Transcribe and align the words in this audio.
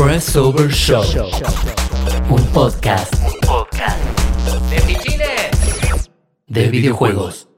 Press 0.00 0.36
Over 0.36 0.70
Show. 0.70 1.02
Un 2.30 2.46
podcast. 2.52 3.12
De 4.70 4.78
fichines. 4.82 6.08
De 6.46 6.68
videojuegos. 6.68 7.48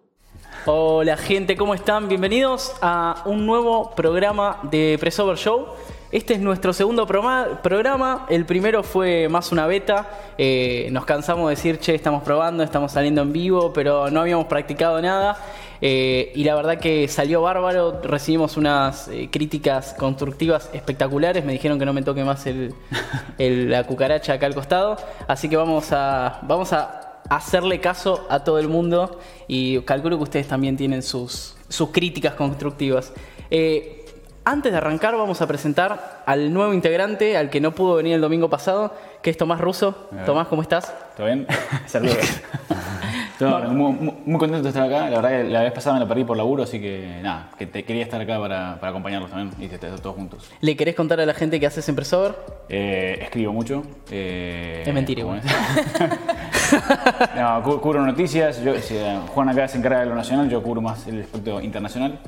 Hola 0.64 1.18
gente, 1.18 1.54
¿cómo 1.54 1.74
están? 1.74 2.08
Bienvenidos 2.08 2.72
a 2.80 3.24
un 3.26 3.44
nuevo 3.44 3.90
programa 3.94 4.58
de 4.62 4.96
Pressover 4.98 5.36
Show. 5.36 5.66
Este 6.12 6.32
es 6.32 6.40
nuestro 6.40 6.72
segundo 6.72 7.06
programa. 7.06 8.26
El 8.30 8.46
primero 8.46 8.82
fue 8.82 9.28
más 9.28 9.52
una 9.52 9.66
beta. 9.66 10.08
Eh, 10.38 10.88
nos 10.92 11.04
cansamos 11.04 11.50
de 11.50 11.56
decir, 11.56 11.78
che, 11.78 11.94
estamos 11.94 12.22
probando, 12.22 12.62
estamos 12.62 12.90
saliendo 12.90 13.20
en 13.20 13.34
vivo, 13.34 13.70
pero 13.74 14.10
no 14.10 14.22
habíamos 14.22 14.46
practicado 14.46 15.02
nada. 15.02 15.36
Eh, 15.82 16.32
y 16.34 16.44
la 16.44 16.54
verdad 16.54 16.78
que 16.78 17.08
salió 17.08 17.42
bárbaro. 17.42 18.00
Recibimos 18.02 18.56
unas 18.56 19.08
eh, 19.08 19.28
críticas 19.30 19.94
constructivas 19.94 20.68
espectaculares. 20.72 21.44
Me 21.44 21.52
dijeron 21.52 21.78
que 21.78 21.86
no 21.86 21.92
me 21.92 22.02
toque 22.02 22.22
más 22.24 22.46
el, 22.46 22.74
el- 23.38 23.70
la 23.70 23.84
cucaracha 23.84 24.34
acá 24.34 24.46
al 24.46 24.54
costado. 24.54 24.96
Así 25.26 25.48
que 25.48 25.56
vamos 25.56 25.92
a, 25.92 26.40
vamos 26.42 26.72
a 26.72 27.22
hacerle 27.28 27.80
caso 27.80 28.26
a 28.28 28.44
todo 28.44 28.58
el 28.58 28.68
mundo. 28.68 29.18
Y 29.48 29.80
calculo 29.82 30.16
que 30.18 30.24
ustedes 30.24 30.48
también 30.48 30.76
tienen 30.76 31.02
sus, 31.02 31.56
sus 31.68 31.90
críticas 31.90 32.34
constructivas. 32.34 33.12
Eh, 33.50 33.96
antes 34.44 34.72
de 34.72 34.78
arrancar, 34.78 35.14
vamos 35.16 35.40
a 35.42 35.46
presentar 35.46 36.22
al 36.26 36.52
nuevo 36.52 36.72
integrante, 36.74 37.36
al 37.36 37.50
que 37.50 37.60
no 37.60 37.72
pudo 37.72 37.94
venir 37.96 38.14
el 38.14 38.20
domingo 38.20 38.48
pasado, 38.48 38.94
que 39.22 39.30
es 39.30 39.36
Tomás 39.36 39.60
Russo. 39.60 40.08
Tomás, 40.26 40.48
¿cómo 40.48 40.62
estás? 40.62 40.92
¿Todo 41.16 41.26
bien? 41.26 41.46
Saludos. 41.86 42.16
Todo 43.40 43.60
bien, 43.62 43.76
muy, 43.76 43.92
muy- 44.24 44.38
contento 44.38 44.62
de 44.62 44.68
estar 44.68 44.84
acá. 44.84 45.08
La 45.10 45.20
verdad 45.20 45.30
que 45.30 45.44
la 45.50 45.62
vez 45.62 45.72
pasada 45.72 45.94
me 45.94 46.00
la 46.00 46.08
perdí 46.08 46.24
por 46.24 46.36
laburo, 46.36 46.62
así 46.62 46.80
que 46.80 47.18
nada, 47.22 47.50
que 47.58 47.66
te- 47.66 47.84
quería 47.84 48.02
estar 48.02 48.20
acá 48.20 48.38
para, 48.38 48.78
para 48.78 48.90
acompañarlos 48.90 49.30
también 49.30 49.50
y 49.60 49.72
estar 49.72 49.90
todos 50.00 50.14
juntos. 50.14 50.50
¿Le 50.60 50.76
querés 50.76 50.94
contar 50.94 51.20
a 51.20 51.26
la 51.26 51.34
gente 51.34 51.58
qué 51.58 51.66
haces 51.66 51.88
en 51.88 51.96
Presover? 51.96 52.34
Eh, 52.68 53.18
escribo 53.22 53.52
mucho. 53.52 53.82
eh, 54.10 54.84
Es 54.86 54.94
mentira 54.94 55.22
¿cómo 55.22 55.36
igual. 55.36 55.50
no, 57.36 57.62
cu- 57.62 57.80
cubro 57.80 58.04
noticias. 58.04 58.62
Yo, 58.62 58.74
si, 58.78 58.96
eh, 58.96 59.18
Juan 59.28 59.48
acá 59.48 59.68
se 59.68 59.78
encarga 59.78 60.00
de 60.00 60.06
lo 60.06 60.14
nacional, 60.14 60.48
yo 60.48 60.62
cubro 60.62 60.80
más 60.80 61.06
el 61.06 61.20
aspecto 61.22 61.60
internacional. 61.60 62.18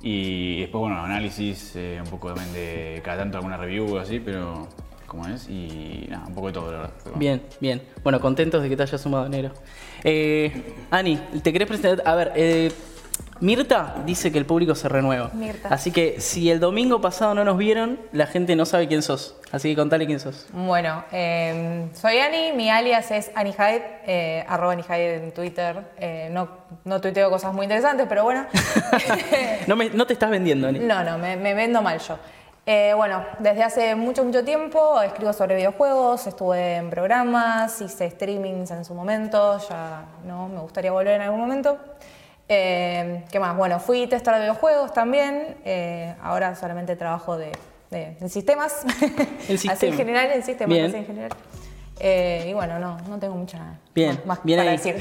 Y 0.00 0.60
después, 0.60 0.80
bueno, 0.82 1.00
análisis, 1.02 1.72
eh, 1.76 1.98
un 2.02 2.08
poco 2.10 2.28
también 2.32 2.52
de 2.52 3.00
cada 3.04 3.18
tanto 3.18 3.36
alguna 3.38 3.56
review 3.56 3.96
o 3.96 3.98
así, 3.98 4.20
pero 4.20 4.68
como 5.06 5.26
es, 5.26 5.48
y 5.48 6.06
nada, 6.08 6.24
un 6.26 6.34
poco 6.34 6.48
de 6.48 6.52
todo, 6.52 6.70
la 6.70 6.78
verdad. 6.78 6.92
Bueno. 7.04 7.18
Bien, 7.18 7.42
bien. 7.60 7.82
Bueno, 8.04 8.20
contentos 8.20 8.62
de 8.62 8.68
que 8.68 8.76
te 8.76 8.82
hayas 8.84 9.00
sumado 9.00 9.26
enero. 9.26 9.50
Eh, 10.04 10.74
Ani, 10.90 11.16
¿te 11.42 11.52
querés 11.52 11.68
presentar? 11.68 12.06
A 12.06 12.14
ver, 12.14 12.32
eh, 12.36 12.72
Mirta 13.40 13.94
dice 14.04 14.32
que 14.32 14.38
el 14.38 14.46
público 14.46 14.74
se 14.74 14.88
renueva. 14.88 15.30
Mirta. 15.32 15.68
Así 15.68 15.92
que 15.92 16.20
si 16.20 16.50
el 16.50 16.58
domingo 16.58 17.00
pasado 17.00 17.34
no 17.34 17.44
nos 17.44 17.56
vieron, 17.56 18.00
la 18.12 18.26
gente 18.26 18.56
no 18.56 18.66
sabe 18.66 18.88
quién 18.88 19.00
sos. 19.02 19.36
Así 19.52 19.70
que 19.70 19.76
contale 19.76 20.06
quién 20.06 20.18
sos. 20.18 20.46
Bueno, 20.52 21.04
eh, 21.12 21.86
soy 21.94 22.18
Ani, 22.18 22.52
mi 22.56 22.68
alias 22.68 23.10
es 23.12 23.30
Ani 23.36 23.52
Hyde, 23.52 23.82
eh, 24.06 24.44
arroba 24.48 24.72
Ani 24.72 24.82
Hyde 24.82 25.14
en 25.24 25.32
Twitter. 25.32 25.76
Eh, 25.98 26.28
no, 26.32 26.48
no 26.84 27.00
tuiteo 27.00 27.30
cosas 27.30 27.54
muy 27.54 27.64
interesantes, 27.64 28.06
pero 28.08 28.24
bueno. 28.24 28.44
No, 29.68 29.76
me- 29.76 29.90
no 29.90 30.06
te 30.06 30.14
estás 30.14 30.30
vendiendo, 30.30 30.66
Ani. 30.68 30.80
no, 30.80 31.04
no, 31.04 31.18
me, 31.18 31.36
me 31.36 31.54
vendo 31.54 31.80
mal 31.80 31.98
yo. 32.00 32.18
Eh, 32.70 32.92
bueno, 32.94 33.24
desde 33.38 33.62
hace 33.62 33.94
mucho, 33.94 34.22
mucho 34.22 34.44
tiempo 34.44 35.00
escribo 35.00 35.32
sobre 35.32 35.56
videojuegos, 35.56 36.26
estuve 36.26 36.76
en 36.76 36.90
programas, 36.90 37.80
hice 37.80 38.10
streamings 38.10 38.70
en 38.72 38.84
su 38.84 38.92
momento, 38.94 39.58
ya 39.70 40.04
no, 40.26 40.48
me 40.50 40.60
gustaría 40.60 40.92
volver 40.92 41.14
en 41.14 41.22
algún 41.22 41.40
momento. 41.40 41.78
Eh, 42.46 43.24
¿Qué 43.32 43.40
más? 43.40 43.56
Bueno, 43.56 43.80
fui 43.80 44.06
tester 44.06 44.34
de 44.34 44.40
videojuegos 44.40 44.92
también, 44.92 45.56
eh, 45.64 46.14
ahora 46.22 46.54
solamente 46.56 46.94
trabajo 46.94 47.38
de, 47.38 47.52
de- 47.90 48.18
en 48.20 48.28
sistemas. 48.28 48.84
Así 49.44 49.56
sistema. 49.56 49.90
en 49.92 49.96
general, 49.96 50.30
en 50.32 50.42
sistemas, 50.42 50.78
así 50.78 50.96
en 50.96 51.06
general. 51.06 51.30
Eh, 52.00 52.46
y 52.48 52.52
bueno, 52.52 52.78
no, 52.78 52.96
no 53.08 53.18
tengo 53.18 53.34
mucha 53.34 53.58
Bien, 53.94 54.20
más, 54.24 54.38
bien 54.44 54.58
para 54.60 54.70
ahí. 54.70 54.76
decir. 54.76 54.94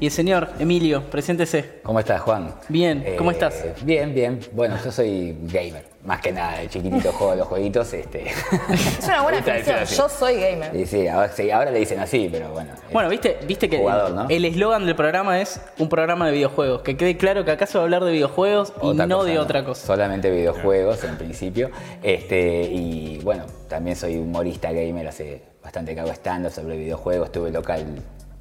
Y 0.00 0.06
el 0.06 0.12
señor 0.12 0.48
Emilio, 0.58 1.04
preséntese. 1.08 1.80
¿Cómo 1.84 2.00
estás, 2.00 2.20
Juan? 2.22 2.52
Bien, 2.68 3.04
¿cómo 3.16 3.30
Eh, 3.30 3.34
estás? 3.34 3.64
Bien, 3.82 4.12
bien. 4.12 4.40
Bueno, 4.52 4.76
yo 4.84 4.90
soy 4.90 5.36
gamer. 5.42 5.88
Más 6.04 6.20
que 6.22 6.32
nada, 6.32 6.58
de 6.58 6.68
chiquitito 6.68 7.12
juego 7.12 7.34
los 7.36 7.46
jueguitos. 7.46 7.92
Este. 7.92 8.28
Es 8.30 9.04
una 9.04 9.22
buena 9.22 9.40
definición, 9.42 9.84
yo 9.84 10.08
soy 10.08 10.40
gamer. 10.40 10.74
Y 10.74 10.86
sí, 10.86 11.06
ahora, 11.06 11.28
sí, 11.28 11.50
ahora 11.50 11.70
le 11.70 11.78
dicen 11.78 12.00
así, 12.00 12.28
pero 12.32 12.50
bueno. 12.50 12.72
Bueno, 12.92 13.08
viste, 13.10 13.38
viste 13.46 13.68
que 13.68 13.78
Jugador, 13.78 14.08
el- 14.08 14.14
¿no? 14.16 14.26
el 14.28 14.44
eslogan 14.46 14.86
del 14.86 14.96
programa 14.96 15.40
es 15.40 15.60
un 15.78 15.88
programa 15.88 16.26
de 16.26 16.32
videojuegos. 16.32 16.82
Que 16.82 16.96
quede 16.96 17.16
claro 17.16 17.44
que 17.44 17.50
acá 17.52 17.66
se 17.66 17.76
va 17.78 17.82
a 17.82 17.84
hablar 17.84 18.02
de 18.02 18.10
videojuegos 18.12 18.72
y 18.82 18.86
Otra 18.86 19.06
no 19.06 19.18
cosa, 19.18 19.30
de 19.30 19.38
otra 19.38 19.64
cosa. 19.64 19.86
Solamente 19.86 20.30
videojuegos 20.30 21.04
en 21.04 21.16
principio. 21.18 21.70
Este, 22.02 22.62
y 22.62 23.18
bueno, 23.22 23.44
también 23.68 23.94
soy 23.94 24.16
humorista 24.16 24.72
gamer, 24.72 25.06
hace 25.06 25.42
bastante 25.62 25.94
que 25.94 26.00
hago 26.00 26.10
stand-up 26.12 26.52
sobre 26.52 26.76
videojuegos. 26.76 27.30
Tuve 27.32 27.50
local 27.50 27.84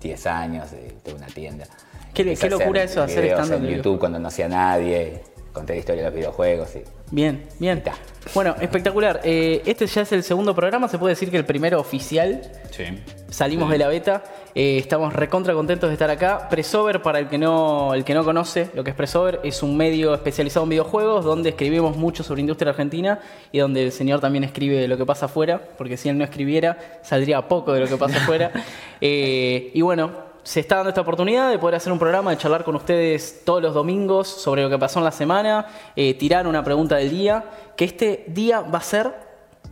10 0.02 0.26
años, 0.28 0.72
eh, 0.74 0.94
tuve 1.04 1.16
una 1.16 1.28
tienda. 1.28 1.66
Qué- 2.14 2.24
qué 2.36 2.50
locura 2.50 2.84
eso, 2.84 3.04
hacer 3.04 3.26
stand-up 3.44 3.56
en 3.56 3.62
YouTube 3.78 4.00
cuando 4.00 4.20
no 4.20 4.28
hacía 4.30 4.48
nadie. 4.50 5.22
Conté 5.54 5.74
la 5.74 5.80
historia 5.80 6.04
de 6.04 6.10
los 6.10 6.16
videojuegos. 6.16 6.76
Y, 6.76 6.84
Bien, 7.12 7.48
bien. 7.60 7.80
Está. 7.80 7.96
Bueno, 8.36 8.56
espectacular. 8.62 9.22
Eh, 9.24 9.64
este 9.66 9.88
ya 9.88 10.02
es 10.02 10.12
el 10.12 10.24
segundo 10.24 10.54
programa, 10.54 10.88
se 10.88 11.00
puede 11.00 11.14
decir 11.14 11.32
que 11.32 11.38
el 11.38 11.46
primero 11.46 11.80
oficial. 11.80 12.42
Sí. 12.70 12.84
Salimos 13.30 13.70
de 13.70 13.78
la 13.78 13.88
beta, 13.88 14.24
eh, 14.54 14.78
estamos 14.78 15.14
recontra 15.14 15.54
contentos 15.54 15.90
de 15.90 15.94
estar 15.94 16.10
acá. 16.10 16.48
Pressover, 16.50 17.02
para 17.02 17.20
el 17.20 17.28
que, 17.28 17.38
no, 17.38 17.94
el 17.94 18.04
que 18.04 18.14
no 18.14 18.24
conoce 18.24 18.70
lo 18.74 18.84
que 18.84 18.92
es 18.92 18.96
Pressover, 18.96 19.40
es 19.44 19.64
un 19.64 19.76
medio 19.78 20.14
especializado 20.14 20.64
en 20.64 20.70
videojuegos 20.70 21.26
donde 21.26 21.50
escribimos 21.50 21.98
mucho 21.98 22.24
sobre 22.24 22.42
industria 22.42 22.72
argentina 22.72 23.20
y 23.52 23.60
donde 23.60 23.84
el 23.84 23.92
señor 23.92 24.20
también 24.20 24.44
escribe 24.44 24.88
lo 24.88 24.98
que 24.98 25.06
pasa 25.06 25.26
afuera, 25.26 25.62
porque 25.78 25.98
si 25.98 26.10
él 26.10 26.18
no 26.18 26.24
escribiera, 26.24 27.00
saldría 27.02 27.48
poco 27.48 27.74
de 27.74 27.82
lo 27.82 27.88
que 27.88 27.98
pasa 27.98 28.18
afuera. 28.18 28.52
Eh, 29.02 29.72
y 29.74 29.82
bueno, 29.82 30.12
se 30.50 30.62
está 30.62 30.78
dando 30.78 30.90
esta 30.90 31.02
oportunidad 31.02 31.52
de 31.52 31.60
poder 31.60 31.76
hacer 31.76 31.94
un 31.94 32.00
programa, 32.00 32.32
de 32.32 32.38
charlar 32.38 32.64
con 32.64 32.76
ustedes 32.76 33.44
todos 33.46 33.62
los 33.62 33.72
domingos 33.72 34.28
sobre 34.28 34.64
lo 34.64 34.70
que 34.72 34.80
pasó 34.80 34.98
en 34.98 35.06
la 35.06 35.12
semana, 35.12 35.68
eh, 35.96 36.16
tirar 36.16 36.48
una 36.48 36.64
pregunta 36.64 36.96
del 36.96 37.12
día, 37.12 37.46
que 37.78 37.86
este 37.86 38.26
día 38.30 38.62
va 38.62 38.80
a 38.80 38.82
ser... 38.82 39.14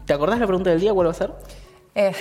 ¿Te 0.06 0.14
acordás 0.14 0.38
la 0.38 0.46
pregunta 0.46 0.70
del 0.70 0.80
día? 0.80 0.94
¿Cuál 0.94 1.08
va 1.08 1.12
a 1.12 1.16
ser? 1.16 1.32
Eh, 1.96 2.12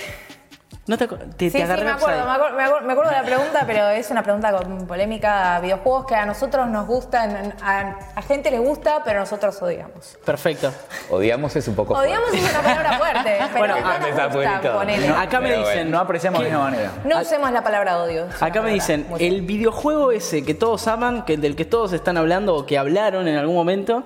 No 0.87 0.97
te, 0.97 1.05
te, 1.07 1.15
Sí, 1.17 1.51
te 1.51 1.67
sí, 1.67 1.83
me 1.83 1.91
acuerdo, 1.91 2.25
me 2.25 2.31
acuerdo, 2.31 2.55
me 2.57 2.63
acuerdo- 2.63 2.87
me 2.87 2.93
acuerdo 2.93 3.11
de 3.11 3.17
la 3.17 3.23
pregunta, 3.23 3.63
pero 3.67 3.89
es 3.89 4.09
una 4.09 4.23
pregunta 4.23 4.51
con 4.53 4.87
polémica. 4.87 5.59
Videojuegos 5.59 6.05
que 6.05 6.15
a 6.15 6.25
nosotros 6.25 6.65
nos 6.67 6.87
gustan, 6.87 7.53
a, 7.61 7.97
a 8.15 8.21
gente 8.21 8.51
les 8.51 8.61
gusta, 8.61 9.01
pero 9.03 9.19
nosotros 9.19 9.61
odiamos. 9.61 10.17
Perfecto. 10.23 10.71
odiamos 11.09 11.53
es 11.57 11.67
un 11.67 11.75
poco 11.75 11.93
Odiamos 11.93 12.29
fuerte. 12.29 12.45
es 12.45 12.51
una 12.53 12.61
palabra 12.61 12.97
fuerte, 12.97 13.37
pero 13.53 13.59
Bueno, 13.59 13.75
no 13.81 13.99
nos 13.99 14.07
está 14.07 14.27
gusta, 14.27 14.73
ponele. 14.73 15.07
No, 15.09 15.17
Acá 15.17 15.39
me 15.41 15.57
dicen, 15.57 15.91
No 15.91 15.99
apreciamos 15.99 16.39
de 16.41 16.45
la 16.49 16.55
misma 16.55 16.69
manera. 16.71 16.91
No 17.03 17.19
usemos 17.21 17.51
la 17.51 17.63
palabra 17.63 17.97
odio. 18.01 18.27
acá 18.39 18.61
me 18.61 18.71
dicen, 18.71 19.07
el 19.19 19.41
videojuego 19.41 20.11
ese 20.13 20.45
que 20.45 20.53
todos 20.53 20.87
aman, 20.87 21.25
que 21.25 21.35
del 21.35 21.57
que 21.57 21.65
todos 21.65 21.91
están 21.91 22.15
hablando 22.15 22.55
o 22.55 22.65
que 22.65 22.77
hablaron 22.77 23.27
en 23.27 23.35
algún 23.37 23.55
momento, 23.55 24.03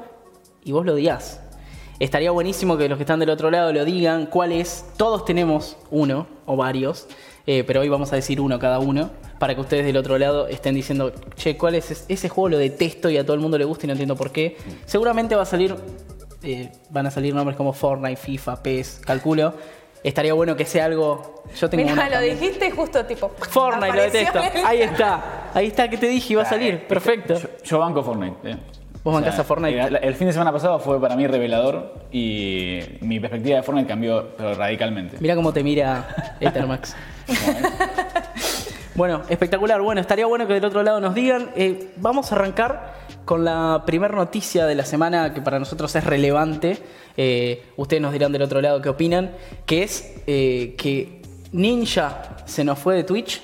y 0.63 0.71
vos 0.71 0.83
lo 0.85 0.93
odias. 0.93 1.41
Estaría 2.01 2.31
buenísimo 2.31 2.78
que 2.78 2.89
los 2.89 2.97
que 2.97 3.03
están 3.03 3.19
del 3.19 3.29
otro 3.29 3.51
lado 3.51 3.72
lo 3.72 3.85
digan 3.85 4.25
cuál 4.25 4.51
es. 4.51 4.85
Todos 4.97 5.23
tenemos 5.23 5.78
uno 5.91 6.25
o 6.47 6.56
varios, 6.57 7.07
eh, 7.45 7.63
pero 7.66 7.81
hoy 7.81 7.89
vamos 7.89 8.12
a 8.12 8.16
decir 8.16 8.41
uno 8.41 8.57
cada 8.57 8.79
uno, 8.79 9.12
para 9.38 9.53
que 9.53 9.62
ustedes 9.62 9.85
del 9.85 9.97
otro 9.97 10.17
lado 10.17 10.47
estén 10.47 10.73
diciendo, 10.73 11.13
che, 11.35 11.57
¿cuál 11.57 11.75
es 11.75 11.91
ese, 11.91 12.06
ese 12.11 12.28
juego? 12.28 12.50
Lo 12.50 12.57
detesto 12.57 13.07
y 13.11 13.17
a 13.17 13.23
todo 13.23 13.35
el 13.35 13.40
mundo 13.40 13.57
le 13.59 13.66
gusta 13.66 13.85
y 13.85 13.88
no 13.88 13.94
entiendo 13.94 14.16
por 14.16 14.31
qué. 14.31 14.57
Seguramente 14.85 15.35
va 15.35 15.44
a 15.44 15.45
salir, 15.45 15.75
eh, 16.41 16.72
van 16.90 17.06
a 17.06 17.11
salir 17.11 17.35
nombres 17.35 17.56
como 17.56 17.72
Fortnite, 17.72 18.16
FIFA, 18.16 18.63
PES, 18.63 19.01
calculo. 19.06 19.53
Estaría 20.03 20.34
bueno 20.34 20.56
que 20.56 20.66
sea 20.66 20.85
algo... 20.85 21.44
Yo 21.56 21.69
tengo 21.69 21.84
Mira, 21.84 21.94
uno 21.94 22.03
lo 22.06 22.11
también. 22.13 22.40
dijiste 22.40 22.72
justo 22.72 23.06
tipo. 23.06 23.29
Fortnite, 23.38 23.95
lo 23.95 24.01
detesto. 24.01 24.40
el- 24.40 24.66
Ahí 24.66 24.81
está. 24.81 25.51
Ahí 25.53 25.67
está 25.67 25.88
que 25.88 25.97
te 26.00 26.07
dije, 26.07 26.34
iba 26.34 26.41
a 26.41 26.45
salir. 26.45 26.88
Perfecto. 26.88 27.35
Yo, 27.35 27.47
yo 27.63 27.78
banco 27.78 28.01
Fortnite. 28.01 28.38
eh. 28.50 28.57
Vos 29.03 29.16
bancás 29.16 29.39
a 29.39 29.44
Fortnite. 29.44 29.79
El, 29.81 29.95
el 29.95 30.16
fin 30.16 30.28
de 30.28 30.34
semana 30.34 30.51
pasado 30.51 30.78
fue 30.78 31.01
para 31.01 31.16
mí 31.16 31.25
revelador 31.25 31.91
y 32.12 32.81
mi 33.01 33.19
perspectiva 33.19 33.57
de 33.57 33.63
Fortnite 33.63 33.88
cambió 33.88 34.29
pero 34.38 34.53
radicalmente. 34.53 35.17
Mira 35.20 35.35
cómo 35.35 35.52
te 35.52 35.64
mira 35.64 36.35
Ethermax. 36.40 36.96
bueno, 38.96 39.23
espectacular. 39.28 39.81
Bueno, 39.81 40.02
estaría 40.02 40.28
bueno 40.28 40.46
que 40.46 40.53
del 40.53 40.66
otro 40.66 40.84
lado 40.84 40.99
nos 40.99 41.16
digan. 41.16 41.49
Eh, 41.55 41.93
vamos 41.97 42.31
a 42.31 42.35
arrancar 42.35 42.93
con 43.25 43.43
la 43.43 43.81
primera 43.87 44.14
noticia 44.14 44.67
de 44.67 44.75
la 44.75 44.85
semana 44.85 45.34
que 45.34 45.41
para 45.41 45.58
nosotros 45.58 45.96
es 45.96 46.03
relevante. 46.03 46.78
Eh, 47.17 47.64
ustedes 47.78 48.03
nos 48.03 48.14
dirán 48.14 48.31
del 48.31 48.43
otro 48.43 48.61
lado 48.61 48.84
qué 48.84 48.90
opinan. 48.90 49.31
Que 49.66 49.81
es 49.81 50.14
eh, 50.28 50.75
que 50.78 51.23
Ninja 51.53 52.37
se 52.46 52.64
nos 52.64 52.78
fue 52.78 52.97
de 52.97 53.03
Twitch. 53.03 53.41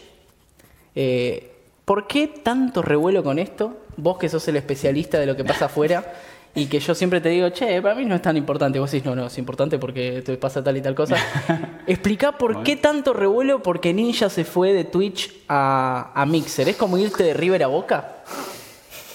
¿Por 1.84 2.06
qué 2.06 2.28
tanto 2.28 2.84
revuelo 2.84 3.24
con 3.24 3.40
esto? 3.40 3.87
Vos 3.98 4.18
que 4.18 4.30
sos 4.30 4.48
el 4.48 4.56
especialista 4.56 5.20
de 5.20 5.26
lo 5.26 5.36
que 5.36 5.44
pasa 5.44 5.66
afuera 5.66 6.14
y 6.56 6.66
que 6.68 6.80
yo 6.80 6.96
siempre 6.96 7.22
te 7.22 7.30
digo, 7.30 7.50
che, 7.50 7.82
para 7.82 7.94
mí 7.94 8.06
no 8.06 8.16
es 8.16 8.22
tan 8.22 8.36
importante. 8.38 8.80
Vos 8.80 8.90
decís, 8.92 9.06
no, 9.06 9.16
no, 9.16 9.28
es 9.28 9.38
importante 9.38 9.78
porque 9.78 10.22
te 10.26 10.38
pasa 10.38 10.64
tal 10.64 10.78
y 10.78 10.82
tal 10.82 10.96
cosa. 10.96 11.16
Explica 11.88 12.32
por 12.38 12.64
qué 12.64 12.76
tanto 12.78 13.14
revuelo 13.14 13.62
porque 13.62 13.94
Ninja 13.94 14.30
se 14.30 14.44
fue 14.44 14.74
de 14.74 14.84
Twitch 14.86 15.32
a, 15.48 16.12
a 16.16 16.26
Mixer. 16.26 16.70
¿Es 16.70 16.76
como 16.78 16.98
irte 16.98 17.24
de 17.24 17.34
River 17.34 17.64
a 17.64 17.68
Boca? 17.68 18.24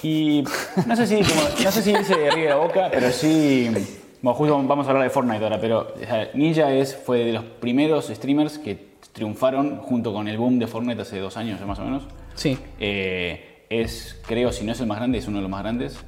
Y 0.01 0.43
no 0.85 0.95
sé 0.95 1.07
si, 1.07 1.15
como- 1.23 1.41
no 1.63 1.71
sé 1.71 1.81
si 1.81 1.91
irse 1.91 2.15
de 2.17 2.29
de 2.29 2.49
la 2.49 2.55
boca, 2.57 2.89
pero 2.91 3.09
sí 3.11 3.69
Bueno, 4.21 4.37
justo 4.37 4.61
vamos 4.63 4.85
a 4.85 4.89
hablar 4.89 5.03
de 5.05 5.09
Fortnite 5.09 5.43
ahora, 5.43 5.59
pero 5.61 5.93
o 5.95 5.99
sea, 6.05 6.29
Ninja 6.33 6.71
es, 6.73 6.93
fue 6.95 7.19
de 7.19 7.31
los 7.33 7.43
primeros 7.45 8.07
streamers 8.07 8.57
que 8.59 8.93
triunfaron 9.13 9.77
junto 9.77 10.11
con 10.11 10.27
el 10.27 10.37
boom 10.37 10.59
de 10.59 10.67
Fortnite 10.67 11.01
hace 11.03 11.19
dos 11.19 11.37
años 11.37 11.61
más 11.65 11.79
o 11.79 11.83
menos. 11.85 12.03
Sí. 12.35 12.57
Eh, 12.81 13.52
es, 13.69 14.21
creo, 14.27 14.51
si 14.51 14.65
no 14.65 14.71
es 14.71 14.79
el 14.79 14.87
más 14.87 14.97
grande, 14.97 15.17
es 15.17 15.27
uno 15.27 15.37
de 15.37 15.41
los 15.43 15.51
más 15.51 15.61
grandes. 15.63 16.03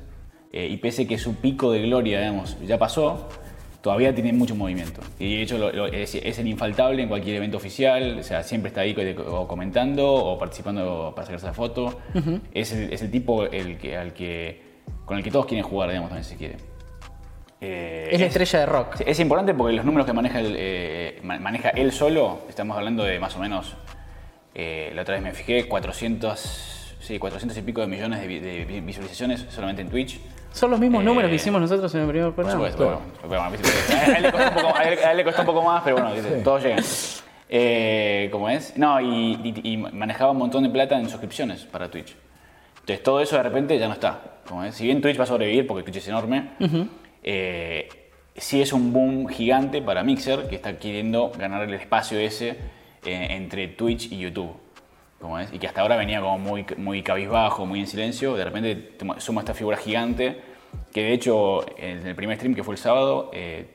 Eh, 0.51 0.67
y 0.69 0.77
pese 0.77 1.05
que 1.07 1.17
su 1.17 1.35
pico 1.35 1.71
de 1.71 1.81
gloria, 1.81 2.19
digamos, 2.19 2.57
ya 2.65 2.77
pasó, 2.77 3.27
todavía 3.81 4.15
tiene 4.15 4.31
mucho 4.33 4.55
movimiento. 4.55 5.01
Y 5.19 5.35
de 5.37 5.41
hecho 5.43 5.57
lo- 5.57 5.71
lo- 5.71 5.87
es, 5.87 6.15
es 6.15 6.39
el 6.39 6.47
infaltable 6.47 7.03
en 7.03 7.09
cualquier 7.09 7.35
evento 7.35 7.57
oficial, 7.57 8.19
o 8.19 8.23
sea, 8.23 8.41
siempre 8.41 8.69
está 8.69 8.81
ahí 8.81 8.95
o 9.27 9.47
comentando 9.47 10.11
o 10.13 10.37
participando 10.39 11.11
para 11.15 11.25
sacarse 11.25 11.45
la 11.47 11.53
foto. 11.53 11.99
es, 12.53 12.71
el, 12.71 12.93
es 12.93 13.01
el 13.01 13.11
tipo 13.11 13.43
el 13.45 13.77
que, 13.77 13.97
al 13.97 14.13
que, 14.13 14.61
con 15.05 15.17
el 15.17 15.23
que 15.23 15.29
todos 15.31 15.45
quieren 15.45 15.63
jugar, 15.65 15.89
digamos, 15.89 16.09
también 16.09 16.23
si 16.23 16.35
quiere. 16.35 16.55
Eh, 17.61 18.09
Es 18.11 18.19
la 18.19 18.25
estrella 18.27 18.59
de 18.59 18.65
rock. 18.65 19.01
Es 19.05 19.19
importante 19.19 19.53
porque 19.53 19.73
los 19.73 19.85
números 19.85 20.05
que 20.05 20.13
maneja, 20.13 20.39
él, 20.39 20.55
eh, 20.57 21.19
ma- 21.23 21.39
maneja 21.39 21.69
él 21.69 21.91
solo, 21.91 22.39
estamos 22.49 22.77
hablando 22.77 23.03
de 23.03 23.19
más 23.19 23.35
o 23.35 23.39
menos, 23.39 23.75
eh, 24.53 24.91
la 24.93 25.01
otra 25.01 25.15
vez 25.15 25.23
me 25.23 25.31
fijé, 25.33 25.67
400, 25.67 26.74
sí, 27.05 27.19
400 27.19 27.57
y 27.57 27.61
pico 27.61 27.81
de 27.81 27.87
millones 27.87 28.19
de, 28.21 28.27
vi- 28.27 28.39
de 28.39 28.65
vi- 28.65 28.81
visualizaciones 28.81 29.45
solamente 29.49 29.81
en 29.81 29.89
Twitch. 29.89 30.19
Son 30.51 30.71
los 30.71 30.79
mismos 30.79 31.01
Eh, 31.01 31.05
números 31.05 31.29
que 31.29 31.35
hicimos 31.35 31.61
nosotros 31.61 31.93
en 31.95 32.01
el 32.01 32.07
primer 32.07 32.25
Por 32.31 32.45
programa. 32.45 32.69
supuesto, 32.71 33.01
bueno, 33.27 33.43
a, 33.43 34.17
él 34.17 34.23
le 34.23 34.31
costó 34.31 34.47
un 34.47 34.53
poco, 34.55 34.75
a 34.77 34.83
él- 34.83 34.99
a 35.05 35.11
él 35.11 35.17
le 35.17 35.23
costó 35.23 35.41
un 35.41 35.45
poco 35.47 35.61
más, 35.63 35.83
pero 35.83 35.97
bueno, 35.97 36.11
todos 36.43 36.63
llegan. 36.63 36.83
Eh, 37.49 38.29
¿Cómo 38.31 38.49
es? 38.49 38.75
No, 38.77 38.99
y, 38.99 39.39
y- 39.63 39.73
y 39.73 39.77
manejaba 39.77 40.31
un 40.31 40.37
montón 40.37 40.63
de 40.63 40.69
plata 40.69 40.97
en 40.99 41.09
suscripciones 41.09 41.63
para 41.65 41.89
Twitch. 41.91 42.15
Entonces 42.79 43.03
todo 43.03 43.19
eso 43.21 43.35
de 43.35 43.43
repente 43.43 43.77
ya 43.77 43.87
no 43.87 43.93
está. 43.93 44.19
¿cómo 44.47 44.63
es? 44.63 44.75
Si 44.75 44.85
bien 44.85 45.01
Twitch 45.01 45.19
va 45.19 45.23
a 45.23 45.27
sobrevivir 45.27 45.65
porque 45.67 45.83
Twitch 45.83 45.97
es 45.97 46.07
enorme, 46.07 46.49
eh, 47.23 47.89
sí 48.35 48.61
es 48.61 48.73
un 48.73 48.93
boom 48.93 49.27
gigante 49.27 49.81
para 49.81 50.03
Mixer 50.03 50.47
que 50.47 50.55
está 50.55 50.77
queriendo 50.77 51.31
ganar 51.37 51.63
el 51.63 51.73
espacio 51.73 52.19
ese 52.19 52.49
eh, 53.05 53.27
entre 53.31 53.67
Twitch 53.69 54.11
y 54.11 54.19
YouTube. 54.19 54.51
¿Cómo 55.19 55.39
es? 55.39 55.51
Y 55.53 55.59
que 55.59 55.67
hasta 55.67 55.81
ahora 55.81 55.95
venía 55.97 56.19
como 56.21 56.37
muy, 56.37 56.65
muy 56.77 57.01
cabizbajo, 57.03 57.65
muy 57.65 57.79
en 57.79 57.87
silencio. 57.87 58.35
De 58.35 58.43
repente 58.45 58.91
suma 59.17 59.41
esta 59.41 59.53
figura 59.53 59.77
gigante 59.77 60.39
que 60.91 61.03
de 61.03 61.13
hecho 61.13 61.65
en 61.77 62.05
el 62.05 62.15
primer 62.15 62.37
stream 62.37 62.53
que 62.55 62.63
fue 62.63 62.75
el 62.75 62.79
sábado, 62.79 63.31
eh, 63.33 63.65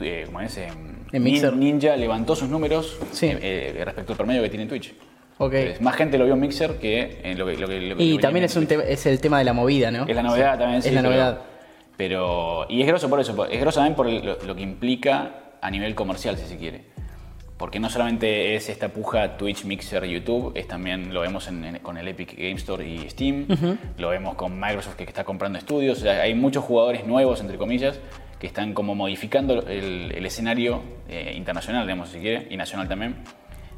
eh, 0.00 0.22
¿cómo 0.26 0.40
es? 0.40 0.56
Em, 0.58 0.72
En 1.12 1.22
Mixer. 1.22 1.52
Nin- 1.52 1.58
Ninja 1.74 1.96
levantó 1.96 2.34
sus 2.36 2.48
números 2.48 2.98
Sí. 3.12 3.26
eh, 3.26 3.38
eh, 3.76 3.84
respecto 3.84 4.12
al 4.12 4.16
promedio 4.16 4.42
que 4.42 4.48
tiene 4.48 4.64
en 4.64 4.68
Twitch. 4.68 4.94
Entonces, 5.38 5.80
más 5.80 5.96
gente 5.96 6.18
lo 6.18 6.24
vio 6.24 6.34
en 6.34 6.40
Mixer 6.40 6.78
que 6.78 7.20
en 7.24 7.36
lo 7.38 7.46
que, 7.46 7.56
lo 7.56 7.66
que- 7.66 7.80
lo 7.80 7.96
que 7.96 8.02
Y 8.04 8.14
lo 8.14 8.20
también 8.20 8.44
es, 8.44 8.54
un 8.56 8.68
es 8.86 9.06
el 9.06 9.20
tema 9.20 9.38
de 9.38 9.44
la 9.44 9.52
movida, 9.52 9.90
¿no? 9.90 10.06
Es 10.06 10.14
la 10.14 10.22
novedad 10.22 10.58
también, 10.58 10.82
sí. 10.82 10.88
Es 10.88 10.94
la 10.94 11.00
pero- 11.00 11.10
novedad. 11.12 11.38
Pero, 11.96 12.66
y 12.68 12.80
es 12.80 12.86
grosso 12.86 13.08
por 13.10 13.20
eso, 13.20 13.46
es 13.46 13.60
grosso 13.60 13.80
también 13.80 13.94
por 13.96 14.08
lo 14.46 14.54
que 14.56 14.62
implica 14.62 15.34
a 15.60 15.70
nivel 15.70 15.94
comercial, 15.94 16.36
si 16.38 16.46
se 16.46 16.56
quiere. 16.56 16.84
Porque 17.62 17.78
no 17.78 17.88
solamente 17.88 18.56
es 18.56 18.68
esta 18.68 18.88
puja 18.88 19.36
Twitch, 19.36 19.64
Mixer, 19.64 20.04
YouTube, 20.04 20.50
es 20.56 20.66
también 20.66 21.14
lo 21.14 21.20
vemos 21.20 21.46
en- 21.46 21.64
en- 21.64 21.78
con 21.78 21.96
el 21.96 22.08
Epic 22.08 22.34
Game 22.36 22.54
Store 22.56 22.84
y 22.84 23.08
Steam, 23.08 23.46
lo 23.98 24.08
vemos 24.08 24.34
con 24.34 24.58
Microsoft 24.58 24.96
que 24.96 25.04
está 25.04 25.22
comprando 25.22 25.60
estudios, 25.60 25.98
o 25.98 26.00
sea, 26.00 26.22
hay 26.22 26.34
muchos 26.34 26.64
jugadores 26.64 27.06
nuevos, 27.06 27.40
entre 27.40 27.58
comillas, 27.58 28.00
que 28.40 28.48
están 28.48 28.74
como 28.74 28.96
modificando 28.96 29.64
el, 29.68 30.10
el 30.12 30.26
escenario 30.26 30.82
eh, 31.08 31.34
internacional, 31.36 31.86
digamos, 31.86 32.08
si 32.08 32.18
quiere, 32.18 32.48
y 32.50 32.56
nacional 32.56 32.88
también, 32.88 33.14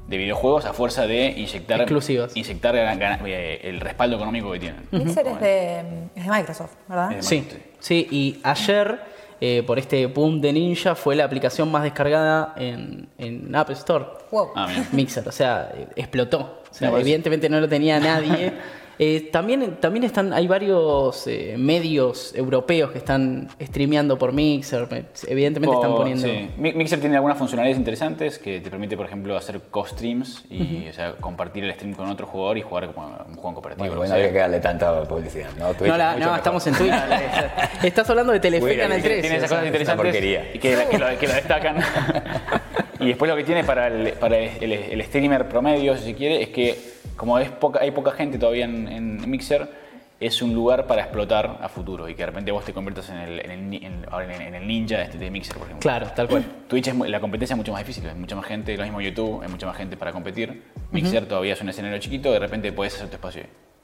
de 0.08 0.16
videojuegos 0.16 0.64
a 0.64 0.72
fuerza 0.72 1.06
de 1.06 1.26
inyectar, 1.36 1.82
Exclusivas. 1.82 2.34
inyectar 2.34 2.74
gana- 2.74 2.96
gana- 2.96 3.20
eh, 3.26 3.60
el 3.64 3.80
respaldo 3.80 4.16
económico 4.16 4.50
que 4.52 4.60
tienen. 4.60 4.80
Mixer 4.92 5.24
¿Cómo 5.24 5.36
es 5.36 5.42
de, 5.42 5.78
es 6.16 6.24
de 6.24 6.30
Microsoft, 6.30 6.72
¿verdad? 6.88 7.12
Es 7.12 7.16
de 7.16 7.22
Sí, 7.22 7.48
sí, 7.80 8.08
y 8.10 8.40
ayer, 8.44 8.98
eh, 9.40 9.62
por 9.66 9.78
este 9.78 10.06
boom 10.06 10.40
de 10.40 10.52
Ninja, 10.52 10.94
fue 10.94 11.16
la 11.16 11.24
aplicación 11.24 11.70
más 11.70 11.82
descargada 11.82 12.54
en, 12.56 13.08
en 13.18 13.54
App 13.54 13.70
Store. 13.70 14.04
Wow. 14.30 14.50
Ah. 14.54 14.68
Mixer, 14.92 15.26
o 15.28 15.32
sea, 15.32 15.70
eh, 15.74 15.88
explotó. 15.96 16.62
O 16.70 16.74
sea, 16.74 16.90
evidentemente 16.98 17.48
no 17.48 17.60
lo 17.60 17.68
tenía 17.68 18.00
nadie. 18.00 18.52
Eh, 18.98 19.28
también, 19.32 19.76
también 19.80 20.04
están, 20.04 20.32
hay 20.32 20.46
varios 20.46 21.26
eh, 21.26 21.56
medios 21.58 22.34
europeos 22.34 22.92
que 22.92 22.98
están 22.98 23.48
streameando 23.60 24.16
por 24.18 24.32
Mixer. 24.32 24.86
me- 24.90 25.04
Evidentemente 25.26 25.74
están 25.74 25.94
poniendo. 25.94 26.26
sí. 26.28 26.50
Mi- 26.56 26.72
Mixer 26.72 27.00
tiene 27.00 27.16
algunas 27.16 27.36
funcionalidades 27.36 27.78
interesantes 27.78 28.38
que 28.38 28.60
te 28.60 28.70
permite, 28.70 28.96
por 28.96 29.06
ejemplo, 29.06 29.36
hacer 29.36 29.60
co-streams 29.70 30.44
y 30.50 30.86
o 30.88 30.92
sea, 30.92 31.12
compartir 31.16 31.64
el 31.64 31.72
stream 31.74 31.94
con 31.94 32.08
otro 32.08 32.26
jugador 32.26 32.58
y 32.58 32.62
jugar 32.62 32.92
como 32.92 33.06
un 33.28 33.34
juego 33.34 33.54
cooperativo. 33.54 33.86
Bueno, 33.86 33.96
bueno, 34.00 34.14
sea. 34.14 34.32
que 34.32 34.38
darle 34.38 34.60
tanta 34.60 35.02
publicidad, 35.04 35.50
¿no? 35.58 35.74
Twitch 35.74 35.90
No, 35.90 35.96
la- 35.96 36.36
estamos 36.36 36.66
en 36.66 36.74
Twitch. 36.74 36.92
Estás 37.82 38.08
hablando 38.10 38.32
de 38.32 38.40
Bueno, 38.74 38.82
Canal 38.82 39.00
tiene- 39.02 39.16
13. 39.16 39.20
Tiene 39.22 39.36
esas 39.36 39.48
cosas 39.50 39.62
una 39.62 39.66
interesantes 39.68 40.14
y 40.54 40.58
que, 40.58 40.86
que 40.90 40.98
lo, 40.98 41.18
que 41.18 41.26
lo 41.26 41.34
destacan. 41.34 41.76
y 43.00 43.06
después 43.08 43.28
lo 43.30 43.36
que 43.36 43.44
tiene 43.44 43.64
para 43.64 43.88
el, 43.88 44.12
para 44.12 44.38
el, 44.38 44.72
el 44.72 45.02
streamer 45.04 45.48
promedio, 45.48 45.96
si 45.96 46.04
se 46.04 46.14
quiere, 46.14 46.42
es 46.42 46.48
que 46.50 46.93
como 47.16 47.38
es 47.38 47.50
poca, 47.50 47.80
hay 47.80 47.90
poca 47.90 48.12
gente 48.12 48.38
todavía 48.38 48.64
en, 48.64 48.88
en 48.88 49.30
Mixer, 49.30 49.84
es 50.20 50.40
un 50.42 50.54
lugar 50.54 50.86
para 50.86 51.02
explotar 51.02 51.58
a 51.60 51.68
futuro 51.68 52.08
y 52.08 52.14
que 52.14 52.22
de 52.22 52.26
repente 52.26 52.52
vos 52.52 52.64
te 52.64 52.72
conviertas 52.72 53.10
en 53.10 53.16
el, 53.16 53.40
en 53.40 53.50
el, 53.74 53.84
en- 53.84 54.06
ahora 54.10 54.32
en- 54.34 54.40
en 54.42 54.54
el 54.54 54.66
ninja 54.66 54.96
de, 54.98 55.02
este, 55.02 55.18
de 55.18 55.30
Mixer, 55.30 55.54
por 55.56 55.66
ejemplo. 55.66 55.80
Claro, 55.82 56.06
tal 56.14 56.28
cual. 56.28 56.44
Twitch 56.68 56.88
es 56.88 56.94
la 56.96 57.20
competencia 57.20 57.54
es 57.54 57.58
mucho 57.58 57.72
más 57.72 57.80
difícil, 57.80 58.08
hay 58.08 58.14
mucha 58.14 58.36
más 58.36 58.46
gente, 58.46 58.76
lo 58.76 58.84
mismo 58.84 59.00
YouTube, 59.00 59.42
hay 59.42 59.48
mucha 59.48 59.66
más 59.66 59.76
gente 59.76 59.96
para 59.96 60.12
competir. 60.12 60.62
Mixer 60.92 61.26
todavía 61.26 61.52
es 61.54 61.60
un 61.60 61.68
escenario 61.68 61.98
chiquito, 61.98 62.30
de 62.32 62.38
repente 62.38 62.72
puedes 62.72 62.94
hacer 62.94 63.08
tu 63.08 63.14
espacio. 63.16 63.42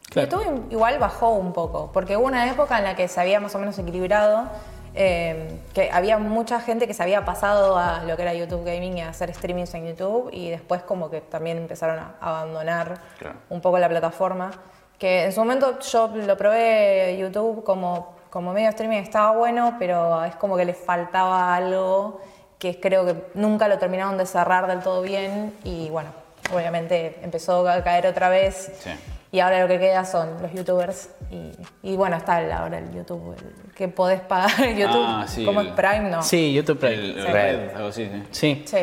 Claro. 0.09 0.29
YouTube 0.29 0.67
igual 0.73 0.99
bajó 0.99 1.31
un 1.35 1.53
poco, 1.53 1.91
porque 1.93 2.17
hubo 2.17 2.27
una 2.27 2.49
época 2.51 2.79
en 2.79 2.85
la 2.85 2.95
que 2.97 3.07
se 3.09 3.21
había 3.21 3.39
más 3.41 3.55
o 3.55 3.59
menos 3.59 3.79
equilibrado, 3.79 4.49
eh, 4.95 5.61
que 5.75 5.91
había 5.93 6.19
mucha 6.19 6.61
gente 6.61 6.87
que 6.87 6.95
se 6.95 7.03
había 7.03 7.25
pasado 7.25 7.77
a 7.79 8.03
lo 8.05 8.17
que 8.17 8.23
era 8.23 8.35
YouTube 8.35 8.65
Gaming 8.65 8.99
y 8.99 9.01
a 9.03 9.11
hacer 9.11 9.33
streamings 9.35 9.73
en 9.75 9.87
YouTube, 9.87 10.31
y 10.33 10.51
después 10.51 10.83
como 10.83 11.11
que 11.11 11.21
también 11.21 11.59
empezaron 11.59 11.99
a 11.99 12.15
abandonar 12.21 12.99
Claro. 13.19 13.37
un 13.51 13.61
poco 13.61 13.79
la 13.79 13.89
plataforma. 13.89 14.51
Que 14.99 15.25
en 15.25 15.33
su 15.33 15.41
momento 15.41 15.79
yo 15.81 16.09
lo 16.09 16.37
probé 16.37 17.17
YouTube 17.19 17.65
como, 17.65 18.17
como 18.31 18.53
medio 18.53 18.69
streaming, 18.69 18.99
estaba 18.99 19.31
bueno, 19.33 19.77
pero 19.79 20.25
es 20.25 20.37
como 20.37 20.57
que 20.57 20.65
le 20.67 20.75
faltaba 20.75 21.55
algo 21.55 22.21
que 22.59 22.79
creo 22.79 23.07
que 23.07 23.17
nunca 23.35 23.67
lo 23.69 23.79
terminaron 23.79 24.19
de 24.19 24.27
cerrar 24.27 24.67
del 24.67 24.81
todo 24.81 25.01
bien, 25.01 25.57
y 25.65 25.89
bueno, 25.89 26.11
obviamente 26.55 27.19
empezó 27.23 27.67
a 27.67 27.83
caer 27.83 28.07
otra 28.07 28.29
vez. 28.29 28.73
Sí. 28.81 28.91
Y 29.33 29.39
ahora 29.41 29.61
lo 29.61 29.69
que 29.69 29.79
queda 29.79 30.05
son 30.05 30.43
los 30.43 30.53
youtubers. 30.53 31.11
Y, 31.31 31.53
y 31.83 31.97
bueno, 31.97 32.17
está 32.17 32.41
el- 32.43 32.51
ahora 32.51 32.79
el 32.79 32.93
YouTube, 32.93 33.37
el 33.39 33.73
que 33.75 33.87
podés 33.89 34.21
pagar 34.21 34.51
el 34.67 34.77
YouTube. 34.77 35.05
Ah, 35.07 35.25
sí, 35.29 35.45
como 35.45 35.61
el- 35.61 35.69
es 35.69 35.73
Prime, 35.75 36.11
no. 36.11 36.23
Sí, 36.23 36.53
YouTube 36.53 36.79
Prime. 36.79 36.95
El, 36.95 37.19
el 37.19 37.27
Sí. 37.27 37.33
Red, 37.33 37.75
algo 37.77 37.89
así, 37.89 38.07
sí. 38.11 38.23
Sí. 38.33 38.63
Sí. 38.67 38.79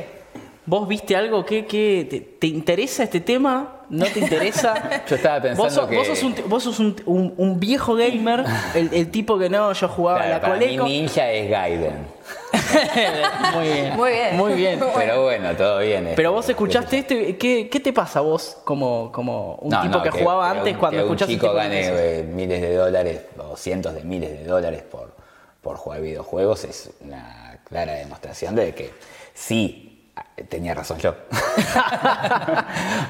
¿Vos 0.70 0.86
viste 0.86 1.16
algo 1.16 1.46
que, 1.46 1.66
que 1.66 2.06
te, 2.10 2.20
te 2.20 2.48
interesa 2.48 3.04
este 3.04 3.22
tema? 3.22 3.86
¿No 3.90 4.06
te 4.06 4.20
interesa? 4.20 5.06
Yo 5.10 5.16
estaba 5.16 5.42
pensando 5.42 5.64
vos 5.64 5.74
sos, 5.74 5.88
que- 5.88 5.96
vos 5.96 6.08
sos 6.08 6.24
un, 6.24 6.36
vos 6.48 6.64
sos 6.64 6.80
un, 6.82 6.96
un- 7.06 7.34
un 7.38 7.58
viejo 7.60 7.96
gamer, 7.96 8.44
el, 8.76 8.94
el 8.94 9.10
tipo 9.10 9.40
que 9.40 9.50
no, 9.50 9.72
yo 9.72 9.88
jugaba 9.88 10.18
Claro, 10.20 10.34
a 10.34 10.36
la 10.38 10.42
para 10.42 10.54
Coleco. 10.56 10.84
Ninja 10.86 11.32
es 11.32 11.50
Gaiden. 11.50 12.06
Muy 13.54 13.64
bien. 13.68 13.96
Muy 13.96 14.12
bien. 14.12 14.36
Muy 14.38 14.54
bien. 14.56 14.80
Pero 14.94 15.24
bueno, 15.24 15.56
todo 15.56 15.80
bien. 15.80 16.12
Pero 16.18 16.30
esto, 16.30 16.34
vos 16.34 16.50
escuchaste 16.50 16.98
esto, 17.00 17.14
y 17.14 17.34
¿qué, 17.36 17.70
qué 17.70 17.80
te 17.80 17.94
pasa 17.94 18.20
vos 18.20 18.58
como, 18.66 19.10
como 19.14 19.56
un 19.62 19.70
No, 19.70 19.82
tipo 19.82 19.98
no, 20.00 20.04
que, 20.04 20.12
jugaba 20.12 20.52
que 20.52 20.58
antes 20.60 20.74
un- 20.74 20.80
cuando 20.80 20.98
que 20.98 21.04
escuchás 21.04 21.28
un 21.30 21.34
este 21.36 21.46
chico 21.46 21.54
de 21.54 21.60
gane 21.62 21.82
eh, 21.88 22.24
miles 22.24 22.62
de 22.62 22.74
dólares 22.76 23.22
o 23.38 23.56
cientos 23.56 23.94
de 23.96 24.04
miles 24.04 24.32
de 24.32 24.44
dólares 24.44 24.84
por, 24.84 25.16
por 25.62 25.78
jugar 25.78 26.02
videojuegos 26.02 26.66
es 26.66 26.90
una 27.00 27.60
clara 27.70 27.94
demostración 27.94 28.54
de 28.56 28.74
que 28.76 28.92
sí 29.34 29.87
tenía 30.50 30.74
razón 30.74 30.98
yo. 31.00 31.16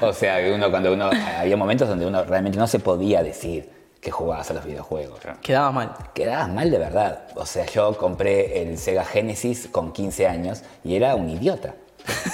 o 0.00 0.12
sea, 0.12 0.38
uno 0.54 0.70
cuando 0.70 0.92
uno 0.92 1.10
había 1.38 1.56
momentos 1.56 1.88
donde 1.88 2.06
uno 2.06 2.24
realmente 2.24 2.58
no 2.58 2.66
se 2.66 2.78
podía 2.78 3.22
decir 3.22 3.70
que 4.00 4.10
jugabas 4.10 4.50
a 4.50 4.54
los 4.54 4.64
videojuegos. 4.64 5.20
Quedaba 5.42 5.72
mal. 5.72 5.94
Quedabas 6.14 6.48
mal 6.48 6.70
de 6.70 6.78
verdad. 6.78 7.28
O 7.34 7.44
sea, 7.44 7.66
yo 7.66 7.96
compré 7.96 8.62
el 8.62 8.78
Sega 8.78 9.04
Genesis 9.04 9.68
con 9.70 9.92
15 9.92 10.26
años 10.26 10.62
y 10.84 10.94
era 10.94 11.14
un 11.14 11.28
idiota. 11.28 11.74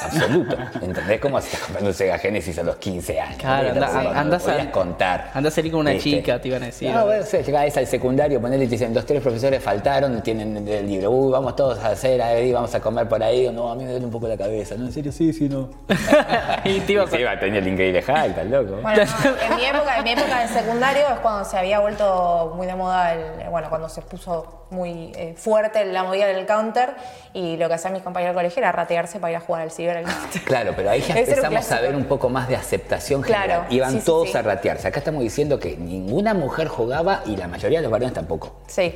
Absoluto. 0.04 0.56
¿Entendés 0.82 1.20
cómo 1.20 1.38
estás 1.38 1.60
comprando 1.60 1.88
un 1.90 1.94
Sega 1.94 2.18
Genesis 2.18 2.58
a 2.58 2.62
los 2.62 2.76
15 2.76 3.20
años? 3.20 3.36
Claro, 3.38 3.70
anda- 3.70 4.02
no 4.02 4.10
andás 4.10 4.48
a- 4.48 4.70
contar. 4.70 5.30
andás 5.34 5.52
a 5.52 5.56
salir 5.56 5.72
con 5.72 5.80
una 5.80 5.98
chica, 5.98 6.40
te 6.40 6.48
iban 6.48 6.62
a 6.62 6.66
decir. 6.66 6.90
No, 6.90 7.04
bueno, 7.06 7.22
o 7.22 7.26
sea, 7.26 7.40
llegás 7.40 7.76
al 7.76 7.86
secundario, 7.86 8.40
ponele 8.40 8.64
y 8.64 8.68
te 8.68 8.72
dicen, 8.72 8.94
los 8.94 9.04
tres 9.06 9.20
profesores 9.22 9.62
faltaron, 9.62 10.22
tienen 10.22 10.66
el 10.68 10.86
libro. 10.86 11.10
Uy, 11.10 11.32
vamos 11.32 11.56
todos 11.56 11.78
a 11.78 11.88
hacer 11.88 12.20
ahí, 12.22 12.52
vamos 12.52 12.74
a 12.74 12.80
comer 12.80 13.08
por 13.08 13.22
ahí. 13.22 13.50
No, 13.52 13.70
a 13.70 13.74
mí 13.74 13.84
me 13.84 13.90
duele 13.90 14.04
un 14.06 14.12
poco 14.12 14.28
la 14.28 14.36
cabeza. 14.36 14.74
No, 14.76 14.86
en 14.86 14.92
serio, 14.92 15.12
sí, 15.12 15.32
sí, 15.32 15.48
no. 15.48 15.68
y 16.64 16.80
te 16.80 16.92
ibas 16.92 17.08
a- 17.08 17.16
Sí, 17.16 17.20
iba 17.22 17.30
a 17.32 17.38
tener 17.38 17.62
el 17.62 17.68
increíble 17.68 18.00
Hulk, 18.06 18.26
estás 18.30 18.46
loco. 18.46 18.76
Bueno, 18.82 19.02
no, 19.04 19.30
en 19.50 19.56
mi 19.56 19.64
época, 19.66 19.98
en 19.98 20.04
mi 20.04 20.10
época 20.10 20.40
de 20.40 20.48
secundario 20.48 21.02
es 21.08 21.18
cuando 21.20 21.44
se 21.44 21.56
había 21.58 21.80
vuelto 21.80 22.52
muy 22.56 22.66
de 22.66 22.74
moda 22.74 23.14
el, 23.14 23.48
bueno, 23.50 23.68
cuando 23.68 23.88
se 23.88 24.02
puso 24.02 24.63
muy 24.74 25.12
eh, 25.16 25.34
fuerte 25.36 25.84
la 25.86 26.02
movida 26.02 26.26
del 26.26 26.44
counter 26.46 26.90
y 27.32 27.56
lo 27.56 27.68
que 27.68 27.74
hacían 27.74 27.92
mis 27.92 28.02
compañeros 28.02 28.34
del 28.34 28.42
colegio 28.42 28.60
era 28.60 28.72
ratearse 28.72 29.20
para 29.20 29.30
ir 29.30 29.36
a 29.36 29.40
jugar 29.40 29.62
al 29.62 29.70
ciber 29.70 29.96
al 29.96 30.04
counter. 30.04 30.42
Claro, 30.44 30.72
pero 30.76 30.90
ahí 30.90 31.00
ya 31.00 31.14
empezamos 31.18 31.72
a 31.72 31.80
ver 31.80 31.94
un 31.94 32.04
poco 32.04 32.28
más 32.28 32.48
de 32.48 32.56
aceptación 32.56 33.22
Claro, 33.22 33.42
general. 33.42 33.66
Iban 33.72 33.92
sí, 33.92 34.04
todos 34.04 34.30
sí. 34.30 34.36
a 34.36 34.42
ratearse. 34.42 34.88
Acá 34.88 34.98
estamos 34.98 35.22
diciendo 35.22 35.58
que 35.58 35.76
ninguna 35.76 36.34
mujer 36.34 36.68
jugaba 36.68 37.22
y 37.26 37.36
la 37.36 37.48
mayoría 37.48 37.78
de 37.78 37.82
los 37.84 37.92
varones 37.92 38.12
tampoco. 38.14 38.60
Sí. 38.66 38.94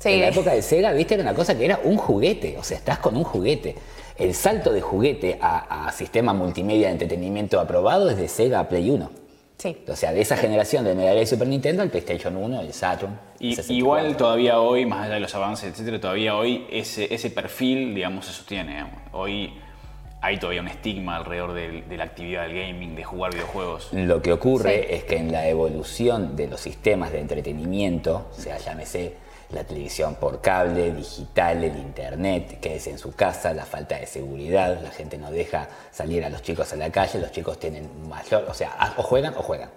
Sí. 0.00 0.10
En 0.10 0.20
la 0.20 0.28
época 0.28 0.52
de 0.52 0.60
Sega, 0.60 0.92
viste, 0.92 1.14
era 1.14 1.22
una 1.22 1.34
cosa 1.34 1.56
que 1.56 1.64
era 1.64 1.80
un 1.82 1.96
juguete. 1.96 2.56
O 2.58 2.64
sea, 2.64 2.76
estás 2.76 2.98
con 2.98 3.16
un 3.16 3.24
juguete. 3.24 3.74
El 4.18 4.34
salto 4.34 4.72
de 4.72 4.80
juguete 4.82 5.38
a, 5.40 5.86
a 5.86 5.92
sistema 5.92 6.34
multimedia 6.34 6.88
de 6.88 6.92
entretenimiento 6.92 7.58
aprobado 7.58 8.10
es 8.10 8.16
de 8.16 8.28
Sega 8.28 8.60
a 8.60 8.68
Play 8.68 8.90
1. 8.90 9.23
Sí. 9.58 9.76
O 9.88 9.96
sea, 9.96 10.12
de 10.12 10.20
esa 10.20 10.36
generación 10.36 10.84
de 10.84 10.94
Mega 10.94 11.10
Drive 11.10 11.22
y 11.22 11.26
Super 11.26 11.48
Nintendo, 11.48 11.82
el 11.82 11.90
PlayStation 11.90 12.36
1, 12.36 12.60
el 12.60 12.72
Saturn. 12.72 13.18
Y, 13.38 13.50
el 13.50 13.56
64. 13.56 13.74
igual 13.76 14.16
todavía 14.16 14.60
hoy, 14.60 14.84
más 14.84 15.04
allá 15.06 15.14
de 15.14 15.20
los 15.20 15.34
avances, 15.34 15.72
etcétera, 15.72 16.00
todavía 16.00 16.36
hoy 16.36 16.66
ese, 16.70 17.12
ese 17.14 17.30
perfil, 17.30 17.94
digamos, 17.94 18.26
se 18.26 18.32
sostiene. 18.32 18.72
digamos. 18.72 19.00
Hoy 19.12 19.54
hay 20.20 20.38
todavía 20.38 20.62
un 20.62 20.68
estigma 20.68 21.16
alrededor 21.16 21.52
de, 21.52 21.84
la 21.96 22.04
actividad 22.04 22.46
del 22.46 22.56
gaming, 22.56 22.96
de 22.96 23.04
jugar 23.04 23.32
videojuegos. 23.32 23.90
Lo 23.92 24.22
que 24.22 24.32
ocurre 24.32 24.86
Sí. 24.88 24.94
es 24.94 25.04
que 25.04 25.16
en 25.18 25.30
la 25.30 25.46
evolución 25.48 26.34
de 26.34 26.48
los 26.48 26.60
sistemas 26.60 27.12
de 27.12 27.20
entretenimiento, 27.20 28.28
o 28.30 28.40
sea, 28.40 28.56
llámese 28.56 29.16
la 29.50 29.64
televisión 29.64 30.16
por 30.16 30.40
cable, 30.40 30.92
digital, 30.92 31.62
el 31.64 31.76
internet, 31.76 32.58
que 32.60 32.76
es 32.76 32.86
en 32.86 32.98
su 32.98 33.14
casa, 33.14 33.52
la 33.52 33.64
falta 33.64 33.96
de 33.96 34.06
seguridad, 34.06 34.80
la 34.82 34.90
gente 34.90 35.18
no 35.18 35.30
deja 35.30 35.68
salir 35.90 36.24
a 36.24 36.30
los 36.30 36.42
chicos 36.42 36.72
a 36.72 36.76
la 36.76 36.90
calle, 36.90 37.18
los 37.18 37.32
chicos 37.32 37.58
tienen 37.58 38.08
mayor, 38.08 38.46
o 38.48 38.54
sea, 38.54 38.94
o 38.96 39.02
juegan 39.02 39.34
o 39.36 39.42
juegan. 39.42 39.70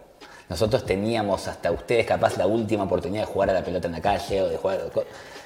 Nosotros 0.49 0.85
teníamos 0.85 1.47
hasta 1.47 1.71
ustedes 1.71 2.05
capaz 2.05 2.37
la 2.37 2.47
última 2.47 2.83
oportunidad 2.83 3.23
de 3.23 3.33
jugar 3.33 3.49
a 3.49 3.53
la 3.53 3.63
pelota 3.63 3.87
en 3.87 3.93
la 3.93 4.01
calle 4.01 4.41
o 4.41 4.49
de 4.49 4.57
jugar... 4.57 4.79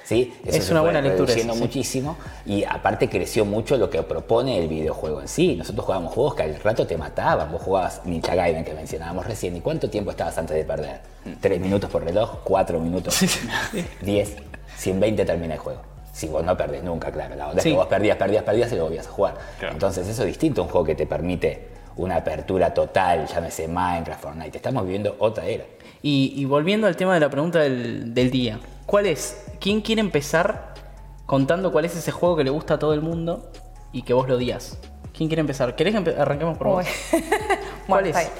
¿sí? 0.04 0.34
Eso 0.44 0.58
Es 0.58 0.64
se 0.64 0.72
una 0.72 0.80
buena 0.82 1.00
lectura 1.00 1.32
sí. 1.32 1.42
muchísimo 1.56 2.16
y 2.46 2.64
aparte 2.64 3.08
creció 3.08 3.44
mucho 3.44 3.76
lo 3.76 3.88
que 3.90 4.02
propone 4.02 4.58
el 4.58 4.68
videojuego 4.68 5.20
en 5.20 5.28
sí. 5.28 5.54
Nosotros 5.56 5.84
jugábamos 5.84 6.12
juegos 6.14 6.34
que 6.34 6.42
al 6.42 6.56
rato 6.60 6.86
te 6.86 6.96
mataban. 6.96 7.50
Vos 7.52 7.62
jugabas 7.62 8.02
Ninja 8.04 8.34
Gaiden 8.34 8.64
que 8.64 8.74
mencionábamos 8.74 9.26
recién. 9.26 9.56
¿Y 9.56 9.60
cuánto 9.60 9.88
tiempo 9.90 10.10
estabas 10.10 10.36
antes 10.38 10.56
de 10.56 10.64
perder? 10.64 11.00
¿Tres 11.40 11.60
minutos 11.60 11.90
por 11.90 12.04
reloj? 12.04 12.38
¿Cuatro 12.44 12.78
minutos? 12.80 13.18
¿Diez? 14.00 14.36
120 14.76 15.24
termina 15.24 15.54
el 15.54 15.60
juego. 15.60 15.80
Si 16.12 16.26
vos 16.26 16.44
no 16.44 16.56
perdés 16.56 16.82
nunca, 16.82 17.10
claro. 17.10 17.34
La 17.36 17.46
onda 17.48 17.58
es 17.58 17.62
Sí. 17.62 17.70
que 17.70 17.76
vos 17.76 17.86
perdías, 17.86 18.16
perdías, 18.16 18.42
perdías 18.42 18.72
y 18.72 18.76
lo 18.76 18.84
volvías 18.84 19.06
a 19.06 19.10
jugar. 19.10 19.34
Claro. 19.58 19.74
Entonces 19.74 20.06
eso 20.08 20.22
es 20.22 20.26
distinto 20.28 20.60
a 20.60 20.64
un 20.64 20.70
juego 20.70 20.84
que 20.86 20.94
te 20.94 21.06
permite 21.06 21.68
una 21.96 22.16
apertura 22.16 22.72
total, 22.74 23.26
llámese 23.26 23.68
Minecraft, 23.68 24.22
Fortnite. 24.22 24.56
Estamos 24.56 24.84
viviendo 24.84 25.14
otra 25.18 25.46
era. 25.46 25.64
Y, 26.02 26.32
y 26.36 26.44
volviendo 26.46 26.86
al 26.86 26.96
tema 26.96 27.14
de 27.14 27.20
la 27.20 27.30
pregunta 27.30 27.60
del, 27.60 28.12
del 28.12 28.30
día, 28.30 28.58
¿cuál 28.86 29.06
es? 29.06 29.44
¿Quién 29.62 29.80
quiere 29.80 30.00
empezar 30.00 30.74
contando 31.24 31.70
cuál 31.70 31.84
es 31.84 31.96
ese 31.96 32.10
juego 32.10 32.36
que 32.36 32.42
le 32.44 32.50
gusta 32.50 32.74
a 32.74 32.78
todo 32.78 32.92
el 32.94 33.00
mundo 33.00 33.50
y 33.92 34.02
que 34.02 34.12
vos 34.12 34.28
lo 34.28 34.34
odias? 34.34 34.76
¿Quién 35.16 35.28
quiere 35.28 35.40
empezar? 35.40 35.76
¿Querés 35.76 35.94
que 35.94 36.00
empe- 36.00 36.18
arranquemos 36.18 36.58
por 36.58 36.66
vos? 36.66 36.86
¿Cuál 37.86 38.06
es? 38.08 38.30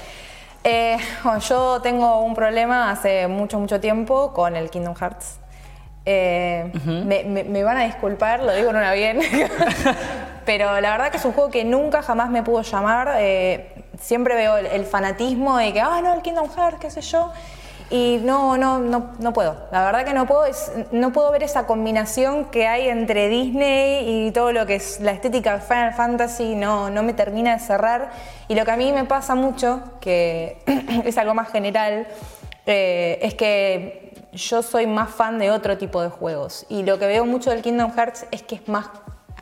Eh, 0.65 0.97
bueno, 1.23 1.39
yo 1.39 1.81
tengo 1.81 2.21
un 2.23 2.35
problema 2.35 2.91
hace 2.91 3.29
mucho, 3.29 3.59
mucho 3.61 3.79
tiempo 3.81 4.33
con 4.33 4.57
el 4.57 4.69
Kingdom 4.69 4.95
Hearts. 4.97 5.39
Eh, 6.05 6.73
me, 7.07 7.23
me- 7.23 7.45
me 7.45 7.63
van 7.63 7.77
a 7.77 7.85
disculpar, 7.85 8.43
lo 8.43 8.53
digo 8.53 8.71
en 8.71 8.77
una 8.77 8.93
bien, 8.93 9.21
pero 10.45 10.81
la 10.81 10.91
verdad 10.91 11.11
que 11.13 11.19
es 11.19 11.25
un 11.25 11.33
juego 11.33 11.51
que 11.51 11.65
nunca 11.65 12.03
jamás 12.03 12.31
me 12.31 12.43
pudo 12.43 12.63
llamar. 12.63 13.15
eh, 13.19 13.85
siempre 14.01 14.35
veo 14.35 14.57
el, 14.57 14.67
el 14.67 14.85
fanatismo 14.87 15.57
de 15.59 15.73
que, 15.73 15.81
ah, 15.81 16.01
no, 16.03 16.15
el 16.15 16.23
Kingdom 16.23 16.49
Hearts, 16.57 16.79
qué 16.81 16.91
sé 16.91 17.01
yo. 17.03 17.31
Y 17.93 18.21
no, 18.25 18.57
no, 18.57 18.79
no, 18.79 19.11
no 19.19 19.33
puedo. 19.35 19.69
La 19.71 19.85
verdad 19.85 20.07
que 20.07 20.15
no 20.15 20.25
puedo, 20.27 20.47
es- 20.47 20.73
no 20.93 21.13
puedo 21.13 21.31
ver 21.31 21.43
esa 21.43 21.67
combinación 21.67 22.47
que 22.47 22.67
hay 22.67 22.89
entre 22.89 23.29
Disney 23.29 24.27
y 24.27 24.31
todo 24.31 24.51
lo 24.51 24.65
que 24.65 24.77
es 24.77 24.99
la 25.01 25.13
estética 25.13 25.53
de 25.59 25.61
Final 25.61 25.93
Fantasy, 25.93 26.55
no, 26.55 26.89
no 26.89 27.03
me 27.03 27.13
termina 27.13 27.53
de 27.53 27.59
cerrar. 27.61 28.11
Y 28.49 28.55
lo 28.55 28.65
que 28.65 28.71
a 28.71 28.77
mí 28.79 28.91
me 28.93 29.05
pasa 29.05 29.35
mucho, 29.35 29.83
que 30.01 30.63
es 31.05 31.19
algo 31.19 31.35
más 31.35 31.51
general, 31.51 32.07
eh, 32.65 33.19
es 33.21 33.35
que 33.35 34.15
yo 34.33 34.63
soy 34.63 34.87
más 34.87 35.11
fan 35.11 35.39
de 35.39 35.51
otro 35.51 35.77
tipo 35.77 36.01
de 36.01 36.09
juegos. 36.09 36.65
Y 36.71 36.85
lo 36.85 36.99
que 36.99 37.07
veo 37.07 37.27
mucho 37.27 37.51
del 37.51 37.61
Kingdom 37.61 37.93
Hearts 37.95 38.25
es 38.31 38.43
que 38.43 38.55
es 38.55 38.69
más 38.69 38.87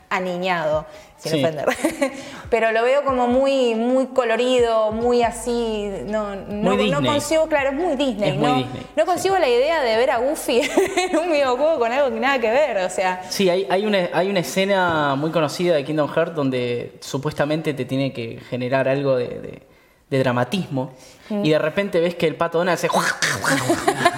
aniñado, 0.08 0.86
sin 1.20 1.32
Sí. 1.32 1.44
ofender. 1.44 1.66
Pero 2.50 2.72
lo 2.72 2.82
veo 2.82 3.04
como 3.04 3.28
muy, 3.28 3.74
muy 3.76 4.06
colorido, 4.08 4.90
muy 4.92 5.22
así. 5.22 5.88
No, 6.06 6.34
no, 6.34 6.46
Muy 6.74 6.90
no 6.90 6.98
Disney. 7.00 7.10
consigo, 7.12 7.46
claro, 7.46 7.68
es 7.70 7.74
muy 7.76 7.94
Disney. 7.96 8.30
Es 8.30 8.36
muy 8.36 8.48
no, 8.50 8.56
Disney, 8.56 8.82
no 8.96 9.06
consigo 9.06 9.38
la 9.38 9.48
idea 9.48 9.82
de 9.82 9.96
ver 9.96 10.10
a 10.10 10.18
Goofy 10.18 10.60
en 11.10 11.16
un 11.18 11.30
videojuego 11.30 11.78
con 11.78 11.92
algo 11.92 12.12
que 12.12 12.20
nada 12.20 12.38
que 12.40 12.50
ver. 12.50 12.78
O 12.78 12.90
sea, 12.90 13.22
Sí, 13.28 13.48
hay, 13.48 13.66
hay, 13.70 13.86
una, 13.86 14.08
hay 14.12 14.28
una 14.30 14.40
escena 14.40 15.14
muy 15.14 15.30
conocida 15.30 15.74
de 15.76 15.84
Kingdom 15.84 16.08
Hearts 16.12 16.34
donde 16.34 16.94
supuestamente 17.00 17.74
te 17.74 17.84
tiene 17.84 18.12
que 18.12 18.38
generar 18.48 18.88
algo 18.88 19.16
de, 19.16 19.28
de- 19.28 19.69
de 20.10 20.18
dramatismo 20.18 20.92
y 21.30 21.50
de 21.50 21.58
repente 21.60 22.00
ves 22.00 22.16
que 22.16 22.26
el 22.26 22.34
pato 22.34 22.58
Donald 22.58 22.74
hace... 22.74 22.88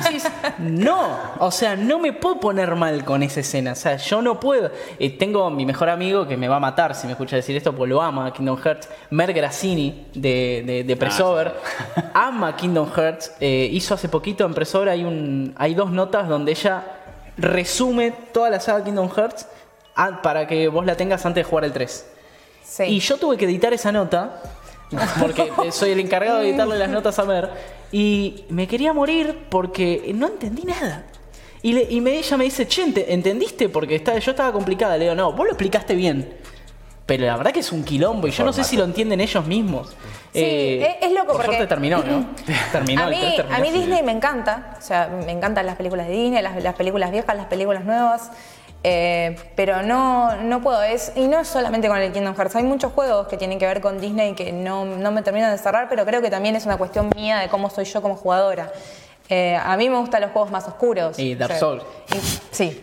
Decís, 0.03 0.27
no, 0.59 1.19
o 1.39 1.51
sea, 1.51 1.77
no 1.77 1.99
me 1.99 2.15
puedo 2.15 2.41
poner 2.41 2.75
mal 2.75 3.05
con 3.05 3.23
esa 3.23 3.41
escena, 3.41 3.73
o 3.73 3.75
sea, 3.75 3.97
yo 3.99 4.23
no 4.23 4.41
puedo. 4.41 4.71
Eh, 4.99 5.11
tengo 5.19 5.45
a 5.45 5.51
mi 5.51 5.67
mejor 5.67 5.91
amigo 5.91 6.27
que 6.27 6.39
me 6.39 6.49
va 6.49 6.57
a 6.57 6.61
matar 6.61 6.95
si 6.95 7.07
me 7.07 7.13
escucha 7.13 7.37
decir 7.37 7.55
esto, 7.55 7.77
porque 7.77 7.91
lo 7.91 8.01
ama 8.01 8.33
Kingdom 8.33 8.57
Hearts, 8.57 8.89
Mer 9.11 9.35
Grassini 9.35 10.07
de, 10.15 10.63
de, 10.67 10.85
de 10.85 10.97
Pressover, 10.97 11.55
ama 12.15 12.57
Kingdom 12.57 12.91
Hearts, 12.91 13.35
eh, 13.41 13.69
hizo 13.71 13.93
hace 13.93 14.09
poquito 14.09 14.47
en 14.47 14.55
Pressover, 14.55 14.89
hay, 14.89 15.05
un, 15.05 15.55
hay 15.59 15.75
dos 15.75 15.91
notas 15.91 16.29
donde 16.29 16.53
ella 16.53 16.83
resume 17.37 18.13
toda 18.33 18.49
la 18.49 18.61
saga 18.61 18.83
Kingdom 18.85 19.11
Hearts 19.11 19.47
ah, 19.97 20.21
para 20.23 20.47
que 20.47 20.69
vos 20.69 20.87
la 20.87 20.97
tengas 20.97 21.27
antes 21.27 21.45
de 21.45 21.51
jugar 21.51 21.67
el 21.67 21.73
3. 21.73 22.07
sí. 22.65 22.85
Y 22.85 23.01
yo 23.01 23.19
tuve 23.19 23.37
que 23.37 23.45
editar 23.45 23.75
esa 23.75 23.93
nota, 23.93 24.41
porque 25.21 25.51
soy 25.73 25.91
el 25.91 26.01
encargado 26.01 26.39
de 26.39 26.49
editarle 26.51 26.79
las 26.79 26.89
notas 26.91 27.19
a 27.19 27.25
Mer, 27.25 27.51
y 27.91 28.45
me 28.49 28.67
quería 28.67 28.93
morir 28.93 29.47
porque 29.49 30.13
no 30.15 30.27
entendí 30.29 30.63
nada. 30.65 31.05
Y, 31.63 31.73
le- 31.75 31.87
y 31.91 32.01
me, 32.01 32.19
ella 32.19 32.37
me 32.37 32.45
dice, 32.45 32.67
che, 32.67 32.83
¿ente- 32.83 33.07
¿entendiste? 33.13 33.69
Porque 33.69 33.95
está, 33.97 34.19
yo 34.19 34.31
estaba 34.33 34.53
complicada. 34.53 34.97
Le 34.97 35.05
digo, 35.05 35.15
no, 35.15 35.33
vos 35.33 35.45
lo 35.47 35.53
explicaste 35.53 35.95
bien. 35.95 36.35
Pero 37.07 37.25
la 37.27 37.37
verdad 37.37 37.53
que 37.53 37.61
es 37.61 37.71
un 37.73 37.85
quilombo 37.85 38.27
y 38.27 38.31
yo 38.31 38.45
no 38.45 38.53
sé 38.53 38.65
si 38.65 38.77
lo 38.77 38.85
entienden 38.85 39.21
ellos 39.21 39.45
mismos. 39.47 39.95
Eh, 40.35 40.79
Sí, 40.81 40.97
es- 41.01 41.09
es 41.09 41.13
loco 41.13 41.27
por 41.29 41.37
porque- 41.37 41.47
suerte 41.47 41.67
terminó, 41.67 41.99
¿no? 42.03 42.27
terminó, 42.73 43.03
a 43.03 43.07
mí, 43.09 43.19
terminó. 43.37 43.57
a 43.57 43.61
mí 43.61 43.71
Disney 43.71 44.03
me 44.03 44.13
encanta, 44.13 44.77
o 44.79 44.81
sea, 44.83 45.09
me 45.09 45.31
encantan 45.31 45.67
las 45.67 45.77
películas 45.77 46.09
de 46.09 46.15
Disney, 46.15 46.43
las, 46.43 46.61
las 46.63 46.75
películas 46.75 47.11
viejas, 47.13 47.37
las 47.37 47.47
películas 47.47 47.85
nuevas, 47.85 48.31
eh, 48.85 49.37
pero 49.55 49.83
no, 49.83 50.37
no 50.43 50.61
puedo, 50.61 50.83
es, 50.83 51.13
y 51.15 51.27
no 51.29 51.39
es 51.41 51.49
solamente 51.49 51.89
con 51.89 51.97
el 51.99 52.13
Kingdom 52.13 52.35
Hearts, 52.35 52.57
hay 52.57 52.65
muchos 52.65 52.93
juegos 52.93 53.29
que 53.29 53.37
tienen 53.37 53.59
que 53.59 53.67
ver 53.67 53.81
con 53.81 54.01
Disney 54.01 54.35
que 54.35 54.53
no, 54.53 54.85
no 54.85 55.11
me 55.13 55.23
terminan 55.23 55.53
de 55.53 55.59
cerrar, 55.59 55.89
pero 55.89 56.05
creo 56.05 56.21
que 56.21 56.31
también 56.31 56.57
es 56.57 56.67
una 56.67 56.77
cuestión 56.77 57.11
mía 57.15 57.39
de 57.39 57.49
cómo 57.49 57.71
soy 57.71 57.85
yo 57.85 58.03
como 58.03 58.17
jugadora. 58.17 58.73
Eh, 59.29 59.57
a 59.57 59.77
mí 59.77 59.89
me 59.89 59.97
gustan 59.99 60.21
los 60.21 60.31
juegos 60.33 60.51
más 60.51 60.67
oscuros. 60.67 61.19
Y 61.19 61.35
Dark 61.37 61.53
O 61.53 61.55
sea, 61.55 61.59
Souls. 61.61 61.85
y- 62.13 62.55
sí. 62.55 62.81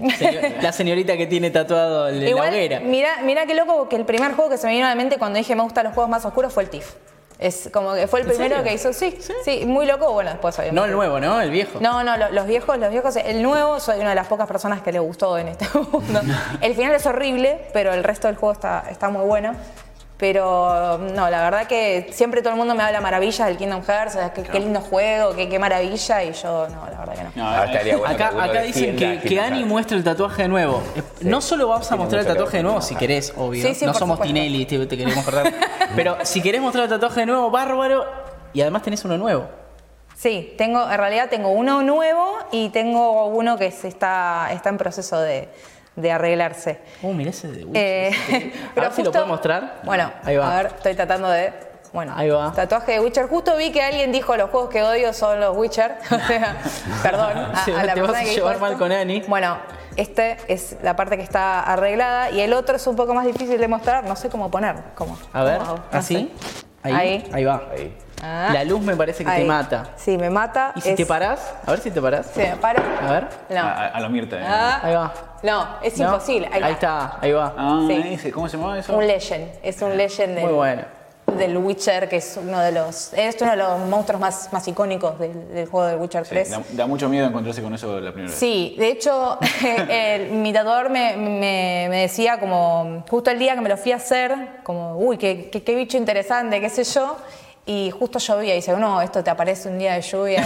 La 0.62 0.72
señorita 0.72 1.16
que 1.18 1.28
tiene 1.28 1.52
tatuado 1.52 2.08
el- 2.08 2.24
la 2.24 2.30
Igual, 2.30 2.50
hoguera. 2.50 2.80
mira, 2.80 3.10
mira 3.24 3.46
qué 3.46 3.54
loco 3.54 3.88
que 3.90 3.98
el 3.98 4.06
primer 4.06 4.34
juego 4.34 4.50
que 4.50 4.58
se 4.58 4.66
me 4.66 4.74
vino 4.74 4.86
a 4.86 4.90
la 4.90 4.96
mente 4.96 5.18
cuando 5.18 5.38
dije 5.38 5.54
me 5.56 5.62
gustan 5.64 5.84
los 5.84 5.94
juegos 5.94 6.10
más 6.10 6.26
oscuros 6.26 6.52
fue 6.54 6.64
el 6.64 6.70
TIF. 6.70 6.94
Es 7.40 7.70
como 7.72 7.94
que 7.94 8.06
fue 8.08 8.20
el 8.20 8.26
¿En 8.26 8.34
primero 8.34 8.58
serio? 8.58 8.70
que 8.70 8.74
hizo, 8.76 8.92
sí, 8.92 9.18
sí, 9.46 9.64
muy 9.66 9.86
loco, 9.86 10.12
bueno, 10.12 10.30
después 10.32 10.54
obviamente. 10.60 10.76
No 10.82 10.86
el 10.86 10.92
nuevo, 10.92 11.22
¿no? 11.22 11.40
El 11.40 11.52
viejo. 11.52 11.80
No, 11.80 12.04
no, 12.04 12.18
lo- 12.18 12.30
los 12.32 12.46
viejos, 12.46 12.78
los 12.78 12.92
viejos, 12.92 13.16
el 13.16 13.42
nuevo 13.42 13.80
soy 13.80 14.00
una 14.02 14.10
de 14.10 14.16
las 14.16 14.28
pocas 14.28 14.46
personas 14.46 14.82
que 14.82 14.92
le 14.92 15.00
gustó 15.00 15.38
en 15.38 15.48
este 15.48 15.66
mundo. 15.92 16.20
El 16.60 16.76
final 16.76 16.94
es 16.96 17.06
horrible, 17.06 17.68
pero 17.72 17.94
el 17.94 18.04
resto 18.04 18.28
del 18.28 18.36
juego 18.36 18.52
está, 18.52 18.84
está 18.92 19.10
muy 19.10 19.24
bueno. 19.26 19.56
Pero 20.20 20.98
no, 20.98 21.30
la 21.30 21.42
verdad 21.44 21.66
que 21.66 22.10
siempre 22.12 22.42
todo 22.42 22.52
el 22.52 22.58
mundo 22.58 22.76
me 22.76 22.84
habla 22.84 23.00
maravillas 23.00 23.48
del 23.48 23.56
Kingdom 23.56 23.82
Hearts, 23.88 24.16
o 24.16 24.20
sea, 24.20 24.34
qué, 24.34 24.44
qué 24.44 24.60
lindo 24.60 24.82
juego, 24.82 25.34
qué, 25.34 25.48
qué 25.48 25.58
maravilla, 25.60 26.24
y 26.26 26.34
yo 26.34 26.68
no, 26.68 26.86
la 26.92 27.00
verdad 27.00 27.16
que 27.16 27.24
no. 27.24 27.32
No, 27.36 27.48
Ahora 27.50 27.66
estaría 27.72 27.96
bueno 27.98 28.14
Acá, 28.14 28.30
que 28.32 28.42
acá 28.42 28.62
dicen 28.64 28.98
que, 28.98 29.22
que 29.22 29.40
Ani 29.40 29.64
muestre 29.64 29.96
el 29.96 30.04
tatuaje 30.04 30.42
de 30.42 30.48
nuevo. 30.50 30.84
Eh, 30.98 31.04
No 31.22 31.40
solo 31.40 31.70
vamos 31.70 31.90
a 31.90 31.96
mostrar 31.96 32.20
el 32.24 32.28
tatuaje 32.28 32.58
de 32.58 32.64
nuevo 32.64 32.82
si 32.82 32.96
querés, 32.96 33.34
obvio. 33.38 33.66
Sí, 33.66 33.74
sí, 33.74 33.86
no 33.86 33.94
somos 33.94 34.18
supuesto. 34.18 34.34
Tinelli, 34.34 34.66
te, 34.66 34.86
te 34.86 34.98
queremos 34.98 35.24
cortar. 35.24 35.54
Pero 35.96 36.18
si 36.24 36.42
querés 36.42 36.60
mostrar 36.60 36.84
el 36.84 36.90
tatuaje 36.90 37.22
de 37.22 37.26
nuevo, 37.28 37.50
bárbaro. 37.50 38.06
Y 38.52 38.60
además 38.60 38.82
tenés 38.82 39.06
uno 39.06 39.18
nuevo. 39.18 39.48
Sí, 40.18 40.54
tengo, 40.58 40.84
en 40.92 40.98
realidad 40.98 41.30
tengo 41.30 41.48
uno 41.52 41.82
nuevo 41.82 42.40
y 42.52 42.68
tengo 42.70 43.28
uno 43.28 43.58
que 43.58 43.72
se 43.72 43.88
está, 43.88 44.50
está 44.52 44.68
en 44.68 44.78
proceso 44.78 45.22
de, 45.22 45.48
de 45.96 46.12
arreglarse. 46.12 46.80
Uh, 47.02 47.14
mirá 47.14 47.30
ese 47.32 47.48
de 47.50 47.66
Witcher. 47.66 47.74
Eh, 47.76 48.54
a 48.76 48.80
ver 48.82 48.92
si 48.94 49.04
lo 49.04 49.12
puedo 49.12 49.26
mostrar. 49.28 49.82
Bueno, 49.84 50.12
ahí 50.24 50.38
va. 50.38 50.52
a 50.60 50.64
ver, 50.64 50.72
estoy 50.76 50.96
tratando 50.96 51.30
de. 51.30 51.54
Bueno, 51.92 52.14
Ahí 52.16 52.30
va. 52.30 52.52
tatuaje 52.54 52.92
de 52.94 53.00
Witcher. 53.00 53.28
Justo 53.28 53.58
vi 53.58 53.72
que 53.72 53.82
alguien 53.82 54.12
dijo 54.12 54.38
los 54.38 54.52
juegos 54.52 54.70
que 54.70 54.84
odio 54.84 55.12
son 55.12 55.40
los 55.40 55.58
Witcher. 55.58 55.98
O 56.12 56.20
sea, 56.28 56.58
perdón. 57.02 57.32
A, 57.78 57.84
la 57.84 57.94
te 57.96 58.02
vas 58.02 58.16
a 58.16 58.20
que 58.24 58.36
llevar 58.36 58.54
esto. 58.54 58.66
mal 58.66 58.78
con 58.78 58.92
Ani. 58.92 59.22
Bueno, 59.22 59.58
este 59.96 60.38
es 60.48 60.78
la 60.84 60.96
parte 60.96 61.18
que 61.18 61.24
está 61.24 61.62
arreglada 61.62 62.30
y 62.30 62.42
el 62.42 62.54
otro 62.54 62.76
es 62.76 62.86
un 62.86 62.96
poco 62.96 63.16
más 63.16 63.26
difícil 63.26 63.60
de 63.60 63.68
mostrar. 63.68 64.04
No 64.04 64.16
sé 64.16 64.30
cómo 64.30 64.52
poner. 64.52 64.76
¿Cómo? 64.94 65.18
A 65.34 65.44
ver, 65.44 65.58
¿Cómo 65.58 65.70
hago? 65.72 65.80
No 65.92 65.98
así. 66.00 66.32
Ahí. 66.84 66.94
Ahí. 66.94 67.30
Ahí 67.34 67.44
va. 67.46 67.64
Ahí. 67.72 67.98
Ah. 68.24 68.50
La 68.54 68.64
luz 68.64 68.82
me 68.82 68.96
parece 68.96 69.24
que 69.24 69.30
te 69.30 69.36
Ahí. 69.38 69.46
mata. 69.46 69.92
Sí, 69.96 70.18
me 70.18 70.30
mata. 70.30 70.74
¿Y 70.76 70.82
si 70.82 70.90
Es- 70.90 70.96
te 70.96 71.06
parás? 71.06 71.54
A 71.66 71.72
ver 71.72 71.80
si 71.80 71.92
te 71.92 72.02
parás. 72.02 72.26
¿Se 72.28 72.50
me 72.50 72.56
para? 72.58 72.82
A 73.08 73.12
ver. 73.12 73.28
No. 73.50 73.60
A, 73.62 73.88
a 73.88 74.00
lo 74.02 74.10
Mirta. 74.10 74.38
eh. 74.38 74.44
Ah, 74.46 74.80
Ahí 74.84 74.94
va. 74.96 75.14
No, 75.44 75.68
es 75.82 75.98
¿No? 75.98 76.06
imposible. 76.06 76.50
Ahí 76.52 76.74
está, 76.74 77.18
ahí 77.22 77.32
va. 77.32 77.54
Ah, 77.58 77.84
Sí. 77.88 78.02
ese, 78.14 78.32
¿cómo 78.32 78.50
se 78.50 78.58
llama 78.58 78.78
eso? 78.78 78.96
Un 78.96 79.08
legend. 79.08 79.50
Es 79.64 79.82
un 79.82 79.96
legend 79.96 80.36
del- 80.36 80.44
Muy 80.46 80.54
bueno. 80.54 80.82
del 81.38 81.56
Witcher, 81.58 82.10
que 82.10 82.18
es 82.18 82.38
uno 82.42 82.60
de 82.60 82.72
los, 82.72 83.14
es 83.14 83.40
uno 83.40 83.52
de 83.52 83.58
los 83.58 83.80
monstruos 83.82 84.20
más, 84.20 84.52
más 84.52 84.68
icónicos 84.68 85.18
del, 85.20 85.48
del 85.54 85.68
juego 85.70 85.86
de 85.88 85.96
Witcher 85.96 86.26
Sí, 86.26 86.30
3. 86.32 86.50
da, 86.50 86.62
da 86.72 86.88
mucho 86.88 87.08
miedo 87.08 87.28
encontrarse 87.28 87.62
con 87.62 87.74
eso 87.74 88.00
la 88.00 88.12
primera 88.12 88.32
vez. 88.32 88.40
Sí, 88.40 88.76
de 88.80 88.90
hecho, 88.90 89.38
el- 89.90 90.32
mi 90.32 90.52
tatuador 90.52 90.90
me, 90.90 91.16
me- 91.16 91.86
me 91.90 92.02
decía 92.02 92.40
como, 92.40 93.04
justo 93.10 93.30
el 93.32 93.38
día 93.40 93.54
que 93.56 93.62
me 93.62 93.70
lo 93.70 93.78
fui 93.78 93.92
a 93.92 93.98
hacer, 93.98 94.36
como, 94.64 94.98
uy, 94.98 95.18
qué, 95.18 95.50
qué- 95.52 95.64
qué 95.64 95.76
bicho 95.76 95.98
interesante, 95.98 96.60
qué 96.60 96.70
sé 96.70 96.84
yo, 96.84 97.16
y 97.72 97.92
justo 97.92 98.18
llovía 98.18 98.54
y 98.54 98.56
dice, 98.58 98.74
no, 98.78 99.00
esto 99.00 99.24
te 99.24 99.30
aparece 99.30 99.70
un 99.70 99.78
día 99.78 99.94
de 99.94 100.02
lluvia. 100.02 100.44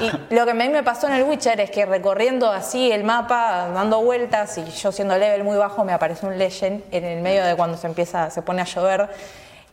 Y, 0.00 0.04
y 0.32 0.34
lo 0.34 0.46
que 0.46 0.52
a 0.52 0.54
mí 0.54 0.68
me 0.70 0.82
pasó 0.82 1.06
en 1.08 1.12
el 1.12 1.24
Witcher 1.24 1.60
es 1.60 1.70
que 1.70 1.84
recorriendo 1.84 2.50
así 2.50 2.90
el 2.90 3.04
mapa, 3.04 3.68
dando 3.74 4.00
vueltas, 4.00 4.56
y 4.56 4.64
yo 4.70 4.90
siendo 4.90 5.18
level 5.18 5.44
muy 5.44 5.58
bajo, 5.58 5.84
me 5.84 5.92
apareció 5.92 6.26
un 6.28 6.38
Legend 6.38 6.82
en 6.90 7.04
el 7.04 7.20
medio 7.20 7.44
de 7.44 7.54
cuando 7.54 7.76
se 7.76 7.86
empieza, 7.86 8.30
se 8.30 8.40
pone 8.40 8.62
a 8.62 8.64
llover, 8.64 9.10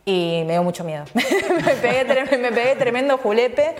y 0.04 0.42
me 0.46 0.52
dio 0.52 0.62
mucho 0.62 0.84
miedo. 0.84 1.04
me, 1.14 1.22
pegué, 1.76 2.06
tre- 2.06 2.38
me 2.38 2.52
pegué 2.52 2.76
tremendo 2.76 3.16
julepe, 3.16 3.74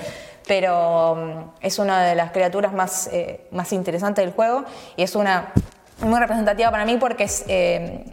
pero 0.47 1.15
mm, 1.17 1.67
es 1.67 1.79
una 1.79 2.05
de 2.05 2.15
las 2.15 2.31
criaturas 2.31 2.73
más, 2.73 3.09
eh, 3.13 3.47
más 3.51 3.73
interesantes 3.75 4.25
del 4.25 4.33
juego 4.35 4.65
y 4.97 5.03
es 5.03 5.15
una 5.17 5.53
muy 6.03 6.19
representativa 6.21 6.71
para 6.71 6.85
mí 6.85 6.97
porque 6.99 7.25
es, 7.25 7.45
eh, 7.49 8.05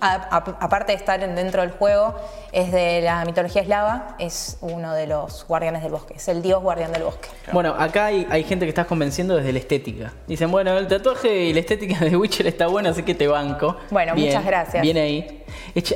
aparte 0.00 0.92
de 0.92 0.98
estar 0.98 1.22
en- 1.22 1.34
dentro 1.34 1.62
del 1.62 1.70
juego, 1.72 2.14
es 2.52 2.72
de 2.72 3.00
la 3.02 3.24
mitología 3.24 3.62
eslava, 3.62 4.16
es 4.18 4.58
uno 4.60 4.92
de 4.94 5.06
los 5.06 5.46
guardianes 5.46 5.82
del 5.82 5.92
bosque, 5.92 6.14
es 6.16 6.28
el 6.28 6.42
dios 6.42 6.62
guardián 6.62 6.92
del 6.92 7.02
bosque. 7.04 7.28
Bueno, 7.52 7.74
acá 7.78 8.06
hay, 8.06 8.26
hay 8.30 8.44
gente 8.44 8.64
que 8.66 8.70
estás 8.70 8.86
convenciendo 8.86 9.36
desde 9.36 9.52
la 9.52 9.58
estética. 9.58 10.12
Dicen, 10.26 10.50
bueno, 10.50 10.76
el 10.78 10.86
tatuaje 10.86 11.34
y 11.46 11.52
la 11.52 11.60
estética 11.60 11.98
de 12.04 12.16
Witcher 12.16 12.46
está 12.46 12.66
buena, 12.66 12.90
así 12.90 13.02
que 13.02 13.14
te 13.14 13.26
banco. 13.26 13.76
Bueno, 13.90 14.14
Bien, 14.14 14.28
muchas 14.28 14.44
gracias. 14.44 14.82
Bien 14.82 14.96
ahí. 14.96 15.44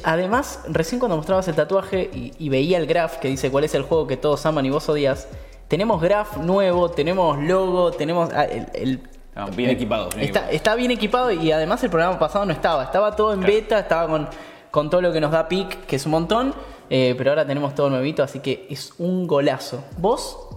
Además, 0.05 0.61
recién 0.69 0.99
cuando 0.99 1.17
mostrabas 1.17 1.47
el 1.49 1.55
tatuaje 1.55 2.11
y, 2.13 2.33
y 2.39 2.49
veía 2.49 2.79
el 2.79 2.87
graph 2.87 3.17
que 3.19 3.29
dice 3.29 3.51
cuál 3.51 3.65
es 3.65 3.75
el 3.75 3.83
juego 3.83 4.07
que 4.07 4.17
todos 4.17 4.45
aman 4.47 4.67
y 4.67 4.71
vos 4.71 4.89
odias, 4.89 5.29
tenemos 5.69 6.01
graph 6.01 6.37
nuevo, 6.39 6.91
tenemos 6.91 7.39
logo, 7.39 7.91
tenemos 7.93 8.31
ah, 8.35 8.45
el- 8.45 8.67
el 8.75 9.09
Estamos 9.39 9.55
bien 9.55 9.71
Está, 9.71 9.77
equipados. 9.79 10.15
está 10.51 10.75
bien 10.75 10.91
equipado 10.91 11.31
y 11.31 11.53
además 11.53 11.85
el 11.85 11.91
programa 11.91 12.19
pasado 12.19 12.45
no 12.45 12.53
estaba. 12.53 12.83
Estaba 12.83 13.15
todo 13.15 13.33
en 13.33 13.41
beta, 13.41 13.79
estaba 13.79 14.09
con, 14.09 14.29
con 14.73 14.91
todo 14.91 15.01
lo 15.01 15.13
que 15.13 15.21
nos 15.21 15.31
da 15.31 15.47
PIC, 15.47 15.87
que 15.87 15.95
es 15.95 16.07
un 16.07 16.11
montón. 16.11 16.53
eh, 16.91 17.15
pero 17.17 17.31
ahora 17.31 17.47
tenemos 17.47 17.73
todo 17.73 17.89
nuevito, 17.89 18.25
así 18.25 18.41
que 18.41 18.67
es 18.69 18.95
un 18.99 19.29
golazo. 19.29 19.85
¿Vos? 19.97 20.48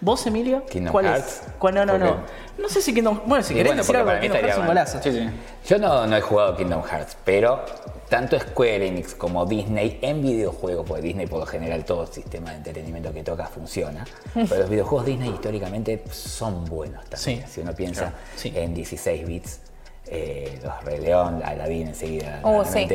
¿Vos, 0.00 0.26
Emilio? 0.26 0.64
Kingdom 0.66 0.92
¿Cuál 0.92 1.06
Hearts. 1.06 1.26
es? 1.26 1.42
¿Cuál? 1.58 1.74
No, 1.74 1.86
no, 1.86 1.98
no. 1.98 2.16
No 2.58 2.68
sé 2.68 2.82
si 2.82 2.92
Kingdom 2.94 3.20
Bueno, 3.26 3.42
si 3.42 3.52
Y 3.52 3.56
querés 3.56 3.70
bueno, 3.70 3.82
decir 3.82 3.96
algo 3.96 4.10
de 4.10 4.16
para 4.16 4.20
mí 4.20 4.26
Kingdom 4.28 4.44
Hearts, 4.44 4.60
un 4.60 4.66
golazo. 4.66 5.02
Sí, 5.02 5.12
sí. 5.12 5.30
Yo 5.68 5.78
no, 5.78 6.06
no 6.06 6.16
he 6.16 6.20
jugado 6.20 6.56
Kingdom 6.56 6.82
Hearts, 6.82 7.16
pero 7.24 7.64
tanto 8.08 8.38
Square 8.38 8.86
Enix 8.86 9.14
como 9.14 9.46
Disney 9.46 9.98
en 10.02 10.20
videojuegos, 10.22 10.86
porque 10.86 11.02
Disney 11.02 11.26
por 11.26 11.40
lo 11.40 11.46
general 11.46 11.84
todo 11.84 12.02
el 12.02 12.08
sistema 12.08 12.50
de 12.50 12.58
entretenimiento 12.58 13.12
que 13.12 13.22
toca 13.24 13.46
funciona, 13.46 14.04
pero 14.34 14.58
los 14.58 14.68
videojuegos 14.70 15.06
Disney 15.06 15.30
históricamente 15.30 16.04
son 16.12 16.64
buenos 16.66 17.02
también. 17.06 17.40
Sí. 17.46 17.52
Si 17.52 17.60
uno 17.62 17.72
piensa 17.74 18.12
Sí. 18.36 18.52
en 18.54 18.74
16 18.74 19.26
bits, 19.26 19.60
eh, 20.06 20.58
los 20.62 20.84
Rey 20.84 21.00
León, 21.00 21.42
Aladdin 21.44 21.88
enseguida. 21.88 22.40
Oh, 22.42 22.64
sí. 22.64 22.86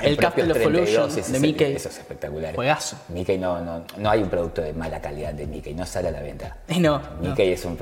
El 0.00 0.16
propio 0.16 0.44
Castle 0.46 0.52
of 0.52 0.58
32, 0.58 1.16
Illusion 1.16 1.32
de 1.32 1.40
Mickey. 1.40 1.76
Eso 1.76 1.88
es 1.88 1.98
espectacular. 1.98 2.54
Juegazo. 2.54 2.96
Mickey 3.08 3.38
no, 3.38 3.60
no, 3.60 3.84
no 3.98 4.10
hay 4.10 4.22
un 4.22 4.28
producto 4.28 4.62
de 4.62 4.72
mala 4.72 5.00
calidad 5.00 5.34
de 5.34 5.46
Mickey, 5.46 5.74
no 5.74 5.86
sale 5.86 6.08
a 6.08 6.12
la 6.12 6.20
venta. 6.20 6.56
Y 6.68 6.80
no, 6.80 6.98
no. 6.98 7.30
Mickey 7.30 7.52
es 7.52 7.64
un 7.64 7.78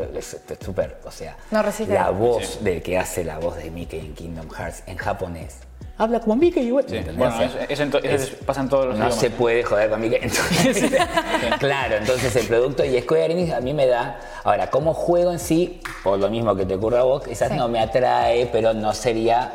súper, 0.61 0.99
o 1.05 1.11
sea, 1.11 1.37
No 1.51 1.63
la 1.89 2.11
voz 2.11 2.63
del 2.63 2.83
que 2.83 2.99
hace 2.99 3.25
la 3.25 3.39
voz 3.39 3.57
de 3.57 3.71
Mickey 3.71 4.01
en 4.01 4.15
Kingdom 4.15 4.51
Hearts 4.51 4.83
en 4.87 4.97
japonés. 4.97 5.70
Habla 6.01 6.19
como 6.21 6.35
Mickey 6.37 6.67
igual. 6.67 6.85
Sí. 6.89 6.97
¿entendés? 6.97 7.19
Bueno, 7.19 7.35
O 7.35 7.39
sea, 7.39 7.65
eso 7.69 7.99
es- 8.03 8.31
pasa 8.47 8.63
en 8.63 8.71
todos 8.71 8.87
los 8.87 8.95
no 8.97 9.05
idiomas. 9.05 9.21
se 9.21 9.29
puede 9.31 9.63
joder 9.63 9.91
con 9.91 10.01
Mickey. 10.01 10.19
Entonces, 10.23 10.91
claro, 11.59 11.97
entonces 11.97 12.35
el 12.37 12.47
producto 12.47 12.83
y 12.85 12.99
Square 13.03 13.27
Enix 13.33 13.53
a 13.53 13.61
mí 13.61 13.75
me 13.75 13.87
da. 13.87 14.19
Ahora, 14.45 14.71
como 14.71 14.95
juego 14.95 15.31
en 15.31 15.39
sí, 15.39 15.79
por 16.03 16.19
lo 16.19 16.31
mismo 16.31 16.57
que 16.57 16.65
te 16.65 16.75
ocurre 16.77 16.97
a 16.99 17.03
vos, 17.03 17.23
quizás 17.23 17.51
Sí. 17.51 17.55
no 17.55 17.69
me 17.69 17.81
atrae, 17.81 18.47
pero 18.51 18.73
no 18.73 18.95
sería. 18.95 19.53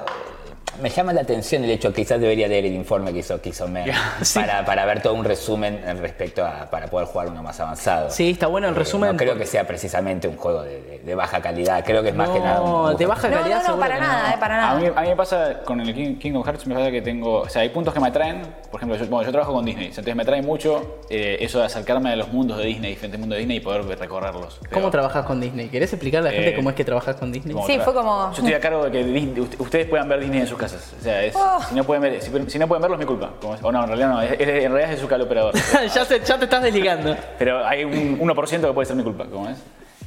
Me 0.81 0.89
llama 0.89 1.13
la 1.13 1.21
atención 1.21 1.63
el 1.63 1.71
hecho, 1.71 1.93
quizás 1.93 2.19
debería 2.19 2.47
leer 2.47 2.65
el 2.65 2.73
informe 2.73 3.13
que 3.13 3.19
hizo, 3.19 3.41
que 3.41 3.49
hizo 3.49 3.67
Mer, 3.67 3.91
Sí. 4.21 4.39
para, 4.39 4.65
para 4.65 4.85
ver 4.85 5.01
todo 5.01 5.13
un 5.13 5.23
resumen 5.23 5.81
en 5.85 5.99
respecto 5.99 6.43
a. 6.45 6.69
para 6.69 6.87
poder 6.87 7.07
jugar 7.07 7.29
uno 7.29 7.41
más 7.43 7.59
avanzado. 7.59 8.09
Sí, 8.09 8.31
está 8.31 8.47
bueno 8.47 8.67
el 8.67 8.75
Eh, 8.75 8.79
resumen. 8.79 9.11
No 9.11 9.17
creo 9.17 9.37
que 9.37 9.45
sea 9.45 9.65
precisamente 9.65 10.27
un 10.27 10.35
juego 10.37 10.63
de, 10.63 10.81
de- 10.81 10.99
de 11.05 11.15
baja 11.15 11.39
calidad, 11.41 11.83
creo 11.85 12.01
que 12.03 12.09
es 12.09 12.15
más 12.15 12.29
que 12.29 12.39
nada. 12.39 12.61
un- 12.61 12.95
de 12.97 13.05
baja 13.05 13.29
calidad 13.29 13.45
no, 13.45 13.55
no, 13.57 13.61
seguro 13.61 13.79
para 13.79 13.99
nada, 13.99 14.33
eh, 14.33 14.37
para 14.39 14.57
nada. 14.57 14.71
A 14.71 14.75
mí, 14.79 14.87
a 14.95 15.01
mí 15.01 15.07
me 15.09 15.15
pasa 15.15 15.59
con 15.63 15.79
el 15.79 15.93
King- 15.93 16.15
Kingdom 16.17 16.43
Hearts, 16.43 16.65
me 16.67 16.75
pasa 16.75 16.91
que 16.91 17.01
tengo. 17.01 17.41
O 17.41 17.49
sea, 17.49 17.61
hay 17.61 17.69
puntos 17.69 17.93
que 17.93 17.99
me 17.99 18.07
atraen. 18.07 18.41
Por 18.71 18.79
ejemplo, 18.79 18.97
yo, 18.97 19.05
bueno, 19.07 19.23
yo 19.25 19.31
trabajo 19.31 19.53
con 19.53 19.63
Disney. 19.65 19.87
Entonces 19.87 20.15
me 20.15 20.23
atrae 20.23 20.41
mucho 20.41 20.99
eh, 21.09 21.37
eso 21.39 21.59
de 21.59 21.65
acercarme 21.65 22.11
a 22.11 22.15
los 22.15 22.27
mundos 22.33 22.57
de 22.57 22.65
Disney, 22.65 22.91
diferentes 22.91 23.19
mundos 23.19 23.35
de 23.35 23.39
Disney 23.41 23.57
y 23.57 23.59
poder 23.61 23.85
recorrerlos. 23.85 24.59
¿Cómo 24.73 24.89
trabajas 24.89 25.25
con 25.25 25.39
Disney? 25.39 25.67
¿Querés 25.69 25.93
explicarle 25.93 26.29
a 26.29 26.31
la 26.31 26.35
gente 26.37 26.51
Eh, 26.51 26.55
cómo 26.55 26.69
es 26.71 26.75
que 26.75 26.83
trabajas 26.83 27.15
con 27.15 27.31
Disney? 27.31 27.55
Sí, 27.67 27.79
fue 27.79 27.93
como- 27.93 28.31
Yo 28.31 28.37
estoy 28.39 28.53
a 28.53 28.59
cargo 28.59 28.89
de 28.89 28.91
que 28.91 29.41
ustedes 29.59 29.87
puedan 29.87 30.09
ver 30.09 30.19
Disney 30.19 30.41
en 30.41 30.47
sus 30.47 30.57
casas. 30.57 30.64
O 30.73 31.03
sea, 31.03 31.23
es- 31.23 31.35
Oh. 31.35 31.59
si, 31.69 31.75
no 31.75 31.83
pueden 31.83 32.01
ver, 32.03 32.21
si, 32.21 32.31
si 32.47 32.59
no 32.59 32.67
pueden 32.67 32.81
verlo 32.81 32.95
es 32.95 32.99
mi 32.99 33.05
culpa. 33.05 33.31
O 33.61 33.71
no, 33.71 33.81
en 33.83 33.87
realidad 33.87 34.09
no. 34.09 34.21
es- 34.21 34.31
es- 34.33 34.39
en 34.65 34.71
realidad 34.71 34.93
es 34.93 35.03
operador. 35.03 35.53
ya, 35.93 36.05
se- 36.05 36.19
ya 36.19 36.37
te 36.37 36.45
estás 36.45 36.63
desligando. 36.63 37.15
Pero 37.37 37.65
hay 37.65 37.83
un 37.83 38.19
1% 38.19 38.67
que 38.67 38.73
puede 38.73 38.85
ser 38.85 38.95
mi 38.95 39.03
culpa. 39.03 39.25
¿Cómo 39.25 39.49
es? 39.49 39.57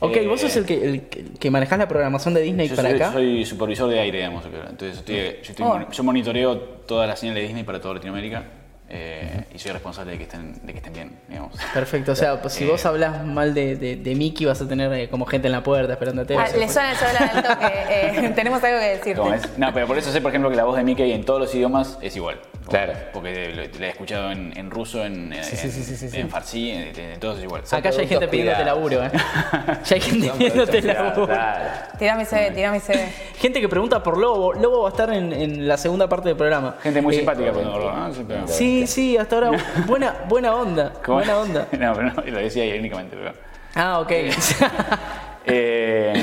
Ok, 0.01 0.17
Eh, 0.17 0.29
vos 0.29 0.41
sos 0.41 0.55
el 0.57 0.65
que, 0.65 0.75
el 0.85 1.03
que- 1.39 1.51
manejás 1.51 1.79
la 1.79 1.89
programación 1.89 2.33
de 2.35 2.43
Disney 2.43 2.69
Yo 2.69 2.77
para 2.77 2.91
soy, 2.91 2.97
acá. 3.01 3.13
soy 3.13 3.45
supervisor 3.45 3.91
de 3.91 3.99
aire, 3.99 4.19
digamos. 4.19 4.45
Entonces, 4.45 4.99
estoy- 4.99 5.17
yo, 5.43 5.51
estoy 5.53 5.67
Oh. 5.67 5.91
yo 5.91 6.05
monitoreo 6.05 6.57
todas 6.87 7.09
las 7.09 7.19
señales 7.19 7.43
de 7.43 7.47
Disney 7.49 7.65
para 7.65 7.81
toda 7.81 7.95
Latinoamérica 7.95 8.45
eh, 8.91 9.45
y 9.55 9.59
soy 9.59 9.73
responsable 9.73 10.13
de 10.13 10.19
que 10.19 10.25
estén, 10.25 10.55
de 10.67 10.73
que 10.73 10.79
estén 10.79 10.93
bien, 10.93 11.19
digamos. 11.29 11.55
Perfecto, 11.75 12.13
o 12.13 12.17
sea, 12.17 12.41
pues, 12.41 12.55
si 12.55 12.65
Eh, 12.65 12.69
vos 12.69 12.85
hablas 12.87 13.25
mal 13.25 13.53
de, 13.55 13.77
de, 13.77 13.97
de 13.97 14.15
Mickey 14.15 14.47
vas 14.47 14.61
a 14.63 14.69
tener 14.69 14.93
eh, 14.93 15.09
como 15.09 15.27
gente 15.27 15.49
en 15.49 15.53
la 15.53 15.63
puerta 15.63 15.93
esperándote. 15.93 16.37
Ah, 16.37 16.47
le 16.57 16.69
suena 16.69 16.93
el 16.93 17.43
toque. 17.43 17.67
eh, 17.91 18.33
tenemos 18.37 18.63
algo 18.65 18.79
que 18.81 18.87
decirte. 18.87 19.23
No, 19.59 19.73
pero 19.75 19.87
por 19.87 19.99
eso 19.99 20.11
sé, 20.13 20.21
por 20.21 20.31
ejemplo, 20.31 20.51
que 20.51 20.57
la 20.57 20.65
voz 20.65 20.77
de 20.77 20.85
Mickey 20.85 21.13
en 21.13 21.25
todos 21.25 21.41
los 21.41 21.55
idiomas 21.55 21.99
es 22.03 22.17
igual. 22.17 22.41
Claro. 22.69 22.93
Porque 23.15 23.71
la 23.79 23.87
he 23.87 23.89
escuchado 23.91 24.31
en, 24.31 24.53
en 24.59 24.71
ruso, 24.71 25.03
en, 25.03 25.33
en, 25.33 25.43
sí, 25.43 25.57
sí, 25.57 25.71
sí, 25.71 25.83
sí, 25.97 26.09
sí. 26.11 26.21
en 26.21 26.29
farsi, 26.29 26.71
en, 26.71 26.99
en 26.99 27.19
todos 27.19 27.39
es 27.39 27.45
igual. 27.45 27.63
Acá 27.71 27.89
ya 27.91 28.01
hay 28.03 28.07
gente 28.07 28.29
pidiéndote 28.29 28.59
cuidados. 28.63 28.67
laburo, 28.67 29.05
¿eh? 29.05 29.11
Ya 29.85 29.95
hay 29.95 30.01
gente 30.03 30.31
pidiéndote 30.37 30.83
laburo. 30.83 31.15
cuidados, 31.27 31.29
claro. 31.29 31.99
Tira 31.99 32.17
mi 32.17 32.25
CV, 32.27 32.51
tira 32.51 32.71
mi 32.73 32.81
CV. 32.81 33.09
Gente 33.39 33.61
que 33.63 33.69
pregunta 33.71 34.03
por 34.03 34.19
Lobo. 34.19 34.53
Lobo 34.53 34.83
va 34.83 34.89
a 34.89 34.93
estar 34.93 35.11
en, 35.13 35.33
en 35.33 35.67
la 35.67 35.79
segunda 35.79 36.09
parte 36.11 36.29
del 36.29 36.37
programa. 36.37 36.77
Gente 36.83 37.01
muy 37.01 37.15
Eh, 37.15 37.19
simpática 37.19 37.53
cuando 37.53 37.73
hablo, 37.73 37.93
¿no? 37.95 38.15
Sí, 38.15 38.25
pero- 38.29 38.47
Sí, 38.81 38.87
sí, 38.87 39.17
hasta 39.17 39.37
ahora 39.37 39.51
buena, 39.87 40.15
buena 40.29 40.55
onda. 40.55 40.93
¿Cómo? 41.05 41.19
Buena 41.19 41.39
onda. 41.39 41.67
No, 41.79 41.93
pero 41.95 42.13
no, 42.13 42.23
lo 42.23 42.39
decía 42.39 42.65
irónicamente, 42.65 43.17
pero... 43.17 43.33
Ah, 43.75 44.01
ok. 44.01 44.11
Eh, 45.45 46.23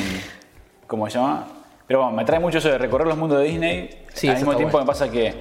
¿Cómo 0.87 1.09
se 1.09 1.17
llama? 1.17 1.47
Pero 1.87 2.01
bueno, 2.01 2.15
me 2.15 2.21
atrae 2.23 2.39
mucho 2.39 2.57
eso 2.57 2.69
de 2.69 2.77
recorrer 2.77 3.07
los 3.07 3.17
mundos 3.17 3.39
de 3.39 3.45
Disney. 3.45 3.89
Sí, 4.13 4.27
Al 4.27 4.35
mismo 4.35 4.55
tiempo 4.55 4.73
bueno. 4.73 4.85
me 4.85 4.87
pasa 4.91 5.09
que 5.09 5.33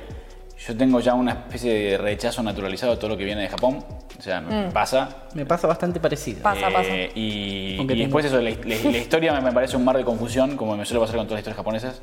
yo 0.66 0.76
tengo 0.76 1.00
ya 1.00 1.14
una 1.14 1.32
especie 1.32 1.72
de 1.90 1.98
rechazo 1.98 2.42
naturalizado 2.42 2.92
a 2.92 2.96
todo 2.98 3.08
lo 3.10 3.16
que 3.16 3.24
viene 3.24 3.42
de 3.42 3.48
Japón. 3.48 3.84
O 4.18 4.22
sea, 4.22 4.40
me 4.40 4.70
pasa. 4.70 5.08
Me 5.34 5.44
pasa 5.44 5.66
bastante 5.66 6.00
parecido. 6.00 6.42
Pasa, 6.42 6.70
pasa. 6.70 6.88
Eh, 6.90 7.10
y, 7.14 7.76
Aunque 7.78 7.94
y 7.94 7.96
tengo- 7.98 8.06
después 8.18 8.24
eso, 8.26 8.40
la, 8.40 8.50
la- 8.50 8.90
la 8.90 8.98
historia 8.98 9.32
me, 9.34 9.40
me 9.40 9.52
parece 9.52 9.76
un 9.76 9.84
mar 9.84 9.96
de 9.96 10.04
confusión, 10.04 10.56
como 10.56 10.76
me 10.76 10.84
suele 10.84 11.00
pasar 11.00 11.16
con 11.16 11.26
todas 11.26 11.36
las 11.36 11.40
historias 11.40 11.56
japonesas, 11.56 12.02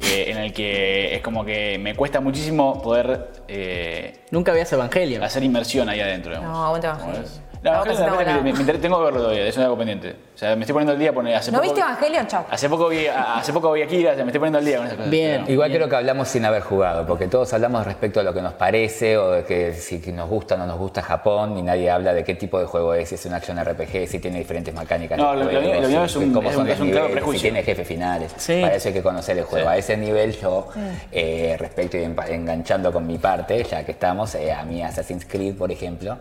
eh, 0.00 0.30
en 0.30 0.38
el 0.38 0.52
que 0.52 1.14
es 1.14 1.22
como 1.22 1.44
que 1.44 1.78
me 1.78 1.94
cuesta 1.94 2.20
muchísimo 2.20 2.80
poder 2.82 3.30
eh, 3.48 4.20
Nunca 4.30 4.52
veías 4.52 4.72
Evangelion. 4.72 5.22
hacer 5.22 5.42
inmersión 5.42 5.88
ahí 5.88 6.00
adentro. 6.00 6.32
digamos. 6.32 6.52
No, 6.56 6.64
aguante 6.64 6.88
¿Cómo 6.88 7.00
Evangelion. 7.12 7.47
No, 7.62 7.72
La 7.72 7.78
boca 7.78 7.90
Evangelion 7.90 7.96
se 7.96 8.02
está 8.02 8.04
de 8.04 8.10
repente 8.10 8.24
me, 8.32 8.38
volando. 8.38 8.42
me 8.44 8.60
interesa- 8.60 8.82
tengo 8.82 8.98
que 8.98 9.04
verlo 9.04 9.20
todavía, 9.20 9.46
eso 9.46 9.60
es 9.60 9.64
algo 9.64 9.78
pendiente. 9.78 10.16
O 10.34 10.38
sea, 10.38 10.54
me 10.54 10.60
estoy 10.62 10.72
poniendo 10.74 10.92
al 10.92 10.98
día, 10.98 11.12
pone, 11.12 11.34
hace 11.34 11.50
¿No 11.50 11.58
poco, 11.58 11.64
viste 11.74 11.80
Evangelion? 11.80 12.26
Chao. 12.28 12.46
Hace 12.50 12.68
poco 12.68 12.88
vi, 12.88 13.06
a- 13.08 13.34
hace 13.38 13.52
poco 13.52 13.72
vi 13.72 13.82
Akira, 13.82 14.12
o 14.12 14.14
sea, 14.14 14.24
me 14.24 14.30
estoy 14.30 14.38
poniendo 14.38 14.58
al 14.58 14.64
día 14.64 14.76
con 14.76 14.86
esas 14.86 14.96
cosas. 14.96 15.10
Bien. 15.10 15.40
pero- 15.42 15.52
Igual 15.52 15.72
creo 15.72 15.88
que 15.88 15.96
hablamos 15.96 16.28
sin 16.28 16.44
haber 16.44 16.62
jugado, 16.62 17.04
porque 17.06 17.26
todos 17.26 17.52
hablamos 17.52 17.84
respecto 17.84 18.20
a 18.20 18.22
lo 18.22 18.32
que 18.32 18.40
nos 18.42 18.52
parece 18.52 19.16
o 19.18 19.32
de 19.32 19.44
que 19.44 19.72
si 19.74 19.98
nos 20.12 20.28
gusta 20.28 20.54
o 20.54 20.58
no 20.58 20.66
nos 20.66 20.78
gusta 20.78 21.02
Japón 21.02 21.58
y 21.58 21.62
nadie 21.62 21.90
habla 21.90 22.14
de 22.14 22.22
qué 22.22 22.36
tipo 22.36 22.60
de 22.60 22.66
juego 22.66 22.94
es, 22.94 23.08
si 23.08 23.16
es 23.16 23.26
un 23.26 23.34
action 23.34 23.58
RPG, 23.58 24.06
si 24.06 24.20
tiene 24.20 24.38
diferentes 24.38 24.72
mecánicas. 24.72 25.18
No, 25.18 25.30
de 25.32 25.38
lo- 25.38 25.44
lo 25.44 25.50
juego, 25.50 25.60
mío- 25.66 25.80
lo 25.82 25.88
mío 25.88 25.98
si- 26.00 26.04
es 26.04 26.16
un- 26.16 26.32
cómo 26.32 26.48
es 26.50 26.54
son 26.54 26.62
un- 26.62 26.68
los 26.68 26.76
es 26.76 26.80
un 26.80 26.90
claro 26.90 27.06
niveles, 27.06 27.22
prejuicio. 27.24 27.38
Si 27.40 27.42
tiene 27.52 27.62
jefes 27.64 27.88
finales. 27.88 28.34
Sí. 28.36 28.60
Para 28.62 28.74
eso 28.76 28.88
hay 28.88 28.94
que 28.94 29.02
conocer 29.02 29.36
el 29.36 29.44
juego. 29.44 29.66
Sí. 29.68 29.72
A 29.74 29.76
ese 29.76 29.96
nivel 29.96 30.32
yo, 30.38 30.68
eh, 31.10 31.56
respecto 31.58 31.96
y 31.96 32.04
empa- 32.04 32.28
enganchando 32.28 32.92
con 32.92 33.04
mi 33.06 33.18
parte, 33.18 33.64
ya 33.64 33.84
que 33.84 33.92
estamos, 33.92 34.34
eh, 34.36 34.52
a 34.52 34.62
mí 34.64 34.80
Assassin's 34.82 35.24
Creed, 35.26 35.56
por 35.56 35.72
ejemplo, 35.72 36.18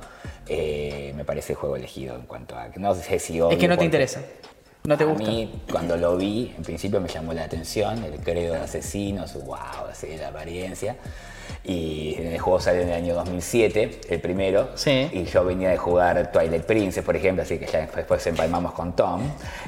eh, 0.49 1.13
me 1.15 1.25
parece 1.25 1.53
el 1.53 1.57
juego 1.59 1.75
elegido 1.75 2.15
en 2.15 2.23
cuanto 2.23 2.55
a... 2.55 2.69
No 2.75 2.95
sé 2.95 3.19
si 3.19 3.39
Es 3.39 3.57
que 3.57 3.67
no 3.67 3.77
te 3.77 3.85
interesa. 3.85 4.21
No 4.83 4.97
te 4.97 5.03
a 5.03 5.07
gusta. 5.07 5.27
mí, 5.27 5.63
cuando 5.69 5.97
lo 5.97 6.15
vi, 6.15 6.53
en 6.55 6.63
principio 6.63 7.01
me 7.01 7.09
llamó 7.09 7.33
la 7.33 7.43
atención 7.43 8.03
el 8.05 8.19
credo 8.21 8.53
de 8.53 8.61
asesinos, 8.61 9.33
wow, 9.43 9.57
así 9.91 10.15
la 10.17 10.29
apariencia. 10.29 10.95
Y 11.65 12.15
el 12.19 12.39
juego 12.39 12.61
salió 12.61 12.83
en 12.83 12.89
el 12.89 12.95
año 12.95 13.13
2007, 13.15 14.01
el 14.09 14.21
primero. 14.21 14.69
Sí. 14.75 15.09
Y 15.11 15.25
yo 15.25 15.43
venía 15.43 15.69
de 15.69 15.77
jugar 15.77 16.31
Twilight 16.31 16.63
Princess, 16.63 17.03
por 17.03 17.17
ejemplo, 17.17 17.43
así 17.43 17.57
que 17.57 17.65
ya 17.65 17.85
después 17.93 18.25
empalmamos 18.27 18.71
con 18.71 18.95
Tom. 18.95 19.21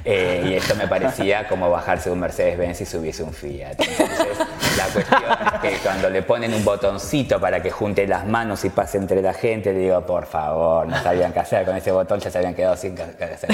Eh, 0.06 0.46
y 0.52 0.54
esto 0.54 0.76
me 0.76 0.88
parecía 0.88 1.50
como 1.50 1.70
bajarse 1.70 2.10
un 2.10 2.22
Mercedes-Benz 2.22 2.80
y 2.80 2.86
subirse 2.86 3.22
un 3.24 3.34
Fiat. 3.34 3.76
Entonces, 3.80 4.38
La 4.80 4.86
cuestión 4.94 5.22
es 5.56 5.60
que 5.62 5.78
cuando 5.84 6.10
le 6.10 6.22
ponen 6.22 6.54
un 6.54 6.64
botoncito 6.64 7.38
para 7.40 7.62
que 7.62 7.70
junte 7.70 8.08
las 8.08 8.26
manos 8.26 8.64
y 8.64 8.70
pase 8.70 8.98
entre 8.98 9.22
la 9.22 9.34
gente, 9.34 9.74
le 9.74 9.80
digo, 9.80 10.02
por 10.06 10.26
favor, 10.26 10.88
no 10.88 11.02
sabían 11.04 11.34
qué 11.34 11.40
hacer 11.40 11.66
con 11.66 11.76
ese 11.76 11.92
botón, 11.92 12.20
ya 12.22 12.32
se 12.32 12.38
habían 12.38 12.54
quedado 12.56 12.78
sin 12.78 12.96
hacer. 13.00 13.50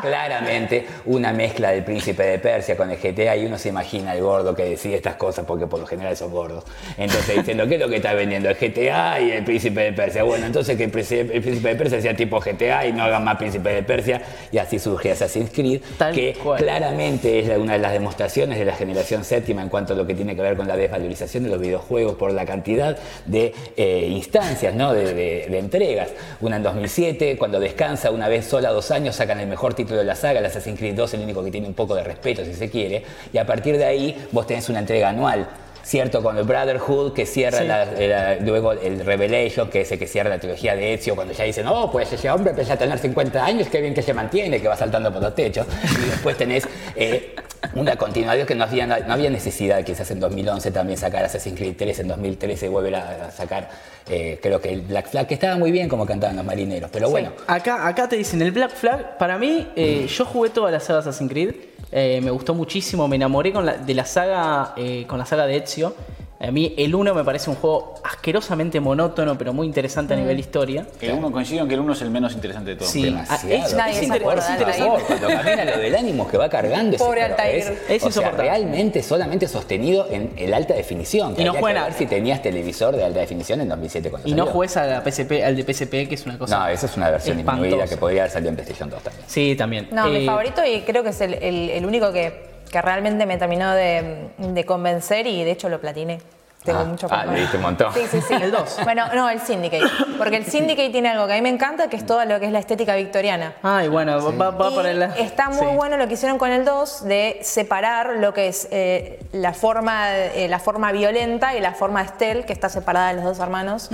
Claramente, 0.00 0.86
una 1.06 1.32
mezcla 1.32 1.70
del 1.70 1.84
príncipe 1.84 2.22
de 2.24 2.38
Persia 2.38 2.76
con 2.76 2.90
el 2.90 2.98
GTA 2.98 3.36
y 3.36 3.46
uno 3.46 3.58
se 3.58 3.68
imagina 3.68 4.12
el 4.14 4.22
gordo 4.22 4.54
que 4.54 4.64
decide 4.64 4.96
estas 4.96 5.14
cosas 5.14 5.44
porque 5.46 5.66
por 5.66 5.78
lo 5.80 5.86
general 5.86 6.16
son 6.16 6.32
gordos. 6.32 6.64
Entonces 6.96 7.36
diciendo, 7.36 7.66
¿qué 7.68 7.74
es 7.74 7.80
lo 7.80 7.88
que 7.88 7.96
está 7.96 8.12
vendiendo? 8.14 8.48
El 8.48 8.56
GTA 8.56 9.20
y 9.20 9.30
el 9.30 9.44
príncipe 9.44 9.82
de 9.82 9.92
Persia. 9.92 10.22
Bueno, 10.24 10.46
entonces 10.46 10.76
que 10.76 10.84
el 10.84 10.90
príncipe, 10.90 11.36
el 11.36 11.42
príncipe 11.42 11.68
de 11.68 11.76
Persia 11.76 12.00
sea 12.00 12.16
tipo 12.16 12.40
GTA 12.40 12.86
y 12.86 12.92
no 12.92 13.04
hagan 13.04 13.22
más 13.24 13.36
príncipe 13.36 13.70
de 13.70 13.82
Persia. 13.82 14.22
Y 14.50 14.58
así 14.58 14.78
surge 14.78 15.12
Assassin's 15.12 15.50
Creed, 15.50 15.80
Tal 15.96 16.14
que 16.14 16.34
cual. 16.34 16.58
claramente 16.60 17.38
es 17.38 17.56
una 17.58 17.74
de 17.74 17.78
las 17.78 17.92
demostraciones 17.92 18.58
de 18.58 18.64
la 18.64 18.74
generación 18.74 19.24
séptima 19.24 19.62
en 19.62 19.68
cuanto 19.68 19.92
a 19.92 19.96
lo 19.96 20.06
que 20.06 20.14
tiene 20.14 20.34
que 20.34 20.39
ver 20.42 20.56
con 20.56 20.68
la 20.68 20.76
desvalorización 20.76 21.44
de 21.44 21.50
los 21.50 21.60
videojuegos 21.60 22.14
por 22.14 22.32
la 22.32 22.44
cantidad 22.44 22.96
de 23.26 23.54
eh, 23.76 24.08
instancias, 24.10 24.74
¿no? 24.74 24.92
de, 24.92 25.58
entregas. 25.58 26.10
Una 26.40 26.56
en 26.56 26.62
2007, 26.62 27.36
cuando 27.38 27.60
descansa 27.60 28.10
una 28.10 28.28
vez 28.28 28.46
sola 28.46 28.70
dos 28.70 28.90
años, 28.90 29.16
sacan 29.16 29.40
el 29.40 29.46
mejor 29.46 29.74
título 29.74 29.98
de 29.98 30.04
la 30.04 30.16
saga, 30.16 30.40
el 30.40 30.46
Assassin's 30.46 30.78
Creed 30.78 30.94
2, 30.94 31.14
el 31.14 31.20
único 31.20 31.44
que 31.44 31.50
tiene 31.50 31.66
un 31.66 31.74
poco 31.74 31.94
de 31.94 32.04
respeto, 32.04 32.44
si 32.44 32.54
se 32.54 32.70
quiere, 32.70 33.02
y 33.32 33.38
a 33.38 33.46
partir 33.46 33.76
de 33.76 33.84
ahí 33.84 34.26
vos 34.32 34.46
tenés 34.46 34.68
una 34.68 34.80
entrega 34.80 35.10
anual. 35.10 35.48
Cierto, 35.82 36.22
con 36.22 36.36
el 36.38 36.44
Brotherhood 36.44 37.12
que 37.14 37.26
cierra 37.26 37.58
Sí. 37.58 37.64
la- 37.66 37.84
la- 37.84 38.34
luego 38.36 38.72
el 38.72 39.04
Revelation, 39.04 39.68
que 39.70 39.80
es 39.82 39.92
el 39.92 39.98
que 39.98 40.06
cierra 40.06 40.30
la 40.30 40.38
trilogía 40.38 40.74
de 40.76 40.94
Ezio, 40.94 41.14
cuando 41.14 41.32
ya 41.34 41.44
dicen, 41.44 41.66
oh, 41.66 41.90
pues 41.90 42.12
ese 42.12 42.30
hombre 42.30 42.50
empieza 42.50 42.74
a 42.74 42.76
tener 42.76 42.98
50 42.98 43.44
años, 43.44 43.68
qué 43.68 43.80
bien 43.80 43.94
que 43.94 44.02
se 44.02 44.12
mantiene, 44.14 44.60
que 44.60 44.68
va 44.68 44.76
saltando 44.76 45.12
por 45.12 45.22
los 45.22 45.34
techos. 45.34 45.66
Y 46.02 46.10
después 46.10 46.36
tenés 46.36 46.68
eh, 46.96 47.34
una 47.74 47.96
continuidad 47.96 48.46
que 48.46 48.54
no 48.54 48.64
había, 48.64 48.86
no 48.86 49.12
había 49.12 49.30
necesidad, 49.30 49.82
quizás 49.84 50.10
en 50.10 50.20
2011 50.20 50.70
también 50.70 50.98
sacar 50.98 51.24
Assassin's 51.24 51.56
Creed 51.58 51.74
3, 51.78 52.00
en 52.00 52.08
2013 52.08 52.68
volver 52.68 52.94
a, 52.96 53.26
a 53.26 53.30
sacar, 53.30 53.68
eh, 54.10 54.38
creo 54.42 54.60
que 54.60 54.72
el 54.72 54.80
Black 54.82 55.08
Flag, 55.08 55.26
que 55.26 55.34
estaba 55.34 55.56
muy 55.56 55.70
bien 55.70 55.88
como 55.88 56.04
cantaban 56.04 56.36
los 56.36 56.44
marineros, 56.44 56.90
pero 56.92 57.08
bueno. 57.10 57.30
Acá, 57.46 57.86
acá 57.86 58.08
te 58.08 58.16
dicen 58.16 58.42
el 58.42 58.50
Black 58.52 58.72
Flag. 58.74 59.16
Para 59.18 59.38
mí, 59.38 59.68
eh, 59.76 60.06
yo 60.08 60.24
jugué 60.24 60.50
toda 60.50 60.70
la 60.70 60.80
saga 60.80 60.98
Assassin's 61.00 61.30
Creed. 61.30 61.54
eh, 61.92 62.20
me 62.22 62.30
gustó 62.30 62.54
muchísimo. 62.54 63.08
Me 63.08 63.16
enamoré 63.16 63.52
con 63.52 63.66
la- 63.66 63.76
de 63.76 63.94
la 63.94 64.04
saga 64.04 64.74
con 65.08 65.18
la 65.18 65.26
saga 65.26 65.46
de 65.46 65.56
Ezio. 65.56 65.94
A 66.42 66.50
mí 66.50 66.72
el 66.78 66.94
1 66.94 67.14
me 67.14 67.22
parece 67.22 67.50
un 67.50 67.56
juego 67.56 67.96
asquerosamente 68.02 68.80
monótono, 68.80 69.36
pero 69.36 69.52
muy 69.52 69.66
interesante 69.66 70.14
a 70.14 70.16
nivel 70.16 70.38
historia. 70.40 70.86
El 70.98 71.12
uno 71.12 71.30
coincido 71.30 71.62
en 71.62 71.68
que 71.68 71.74
el 71.74 71.80
uno 71.80 71.92
es 71.92 72.00
el 72.00 72.08
menos 72.10 72.32
interesante 72.32 72.70
de 72.70 72.76
todos. 72.76 72.90
Sí. 72.90 73.02
Demasiado. 73.04 73.42
Ah, 73.62 73.66
es- 73.66 73.74
Nadie 73.74 73.92
es 73.92 73.98
se 73.98 74.04
inter- 74.06 74.22
acuerda 74.22 74.42
es 74.44 74.50
interesante. 74.50 75.02
Cuando 75.06 75.26
camina 75.28 75.64
lo 75.66 75.78
del 75.78 75.94
ánimo 75.96 76.26
que 76.28 76.38
va 76.38 76.48
cargando 76.48 76.96
ese 76.96 77.04
Pobre 77.04 77.22
Altair. 77.24 77.76
Es 77.90 78.02
o 78.04 78.10
sea, 78.10 78.30
realmente 78.30 79.02
solamente 79.02 79.48
sostenido 79.48 80.08
en 80.10 80.32
el 80.38 80.54
alta 80.54 80.72
definición. 80.72 81.34
que 81.34 81.42
Y 81.42 81.44
no 81.44 81.52
juega- 81.52 81.84
ver 81.84 81.92
si 81.92 82.06
tenías 82.06 82.40
televisor 82.40 82.96
de 82.96 83.04
alta 83.04 83.20
definición 83.20 83.60
en 83.60 83.68
2007 83.68 84.08
cuando 84.08 84.26
Y 84.26 84.32
no 84.32 84.44
salió. 84.44 84.52
juegues 84.54 84.76
a 84.78 84.86
la 84.86 85.02
PSP, 85.04 85.44
al 85.44 85.56
de 85.56 85.62
PSP, 85.64 86.08
que 86.08 86.14
es 86.14 86.24
una 86.24 86.38
cosa. 86.38 86.58
No, 86.58 86.68
esa 86.68 86.86
es 86.86 86.96
una 86.96 87.10
versión 87.10 87.36
disminuida 87.36 87.66
espantosa. 87.68 87.94
que 87.94 88.00
podría 88.00 88.22
haber 88.22 88.32
salido 88.32 88.48
en 88.48 88.54
PlayStation 88.56 88.88
2 88.88 89.02
también. 89.02 89.24
Sí, 89.28 89.54
también. 89.58 89.88
No, 89.92 90.06
mi 90.08 90.24
favorito 90.24 90.62
y 90.64 90.80
creo 90.82 91.02
que 91.02 91.10
es 91.10 91.20
el, 91.20 91.34
el- 91.34 91.68
el 91.70 91.84
único 91.84 92.10
que, 92.12 92.48
que 92.70 92.80
realmente 92.80 93.26
me 93.26 93.36
terminó 93.36 93.72
de, 93.74 94.64
convencer 94.66 95.26
y 95.26 95.44
de 95.44 95.50
hecho 95.50 95.68
lo 95.68 95.80
platiné. 95.80 96.20
Tengo 96.64 96.80
Ah, 96.80 96.84
mucho 96.84 97.06
ah, 97.06 97.08
para- 97.08 97.32
le 97.32 97.40
diste 97.40 97.56
un 97.56 97.62
montón. 97.62 97.92
Sí, 97.94 98.00
sí, 98.10 98.20
sí. 98.20 98.34
El 98.34 98.50
dos. 98.50 98.76
Bueno, 98.84 99.04
no, 99.14 99.30
el 99.30 99.40
Syndicate. 99.40 99.82
Porque 100.18 100.36
el 100.36 100.44
Syndicate 100.44 100.90
tiene 100.90 101.08
algo 101.08 101.26
que 101.26 101.32
a 101.32 101.36
mí 101.36 101.40
me 101.42 101.48
encanta, 101.48 101.88
que 101.88 101.96
es 101.96 102.04
todo 102.04 102.22
lo 102.26 102.38
que 102.38 102.46
es 102.46 102.52
la 102.52 102.58
estética 102.58 102.94
victoriana. 102.96 103.54
Ay, 103.62 103.88
bueno, 103.88 104.22
va, 104.36 104.50
va 104.50 104.70
Y 104.70 104.74
por 104.74 104.84
el. 104.86 105.02
está 105.02 105.48
muy 105.48 105.70
sí. 105.70 105.74
bueno 105.76 105.96
lo 105.96 106.06
que 106.06 106.14
hicieron 106.14 106.36
con 106.36 106.50
el 106.50 106.66
2 106.66 107.04
de 107.06 107.38
separar 107.42 108.16
lo 108.18 108.34
que 108.34 108.48
es 108.48 108.68
eh, 108.70 109.20
la, 109.32 109.54
forma, 109.54 110.14
eh, 110.18 110.48
la 110.50 110.58
forma 110.58 110.92
violenta 110.92 111.56
y 111.56 111.60
la 111.60 111.72
forma 111.72 112.06
stealth, 112.06 112.44
que 112.44 112.52
está 112.52 112.68
separada 112.68 113.08
de 113.08 113.14
los 113.14 113.24
dos 113.24 113.38
hermanos, 113.38 113.88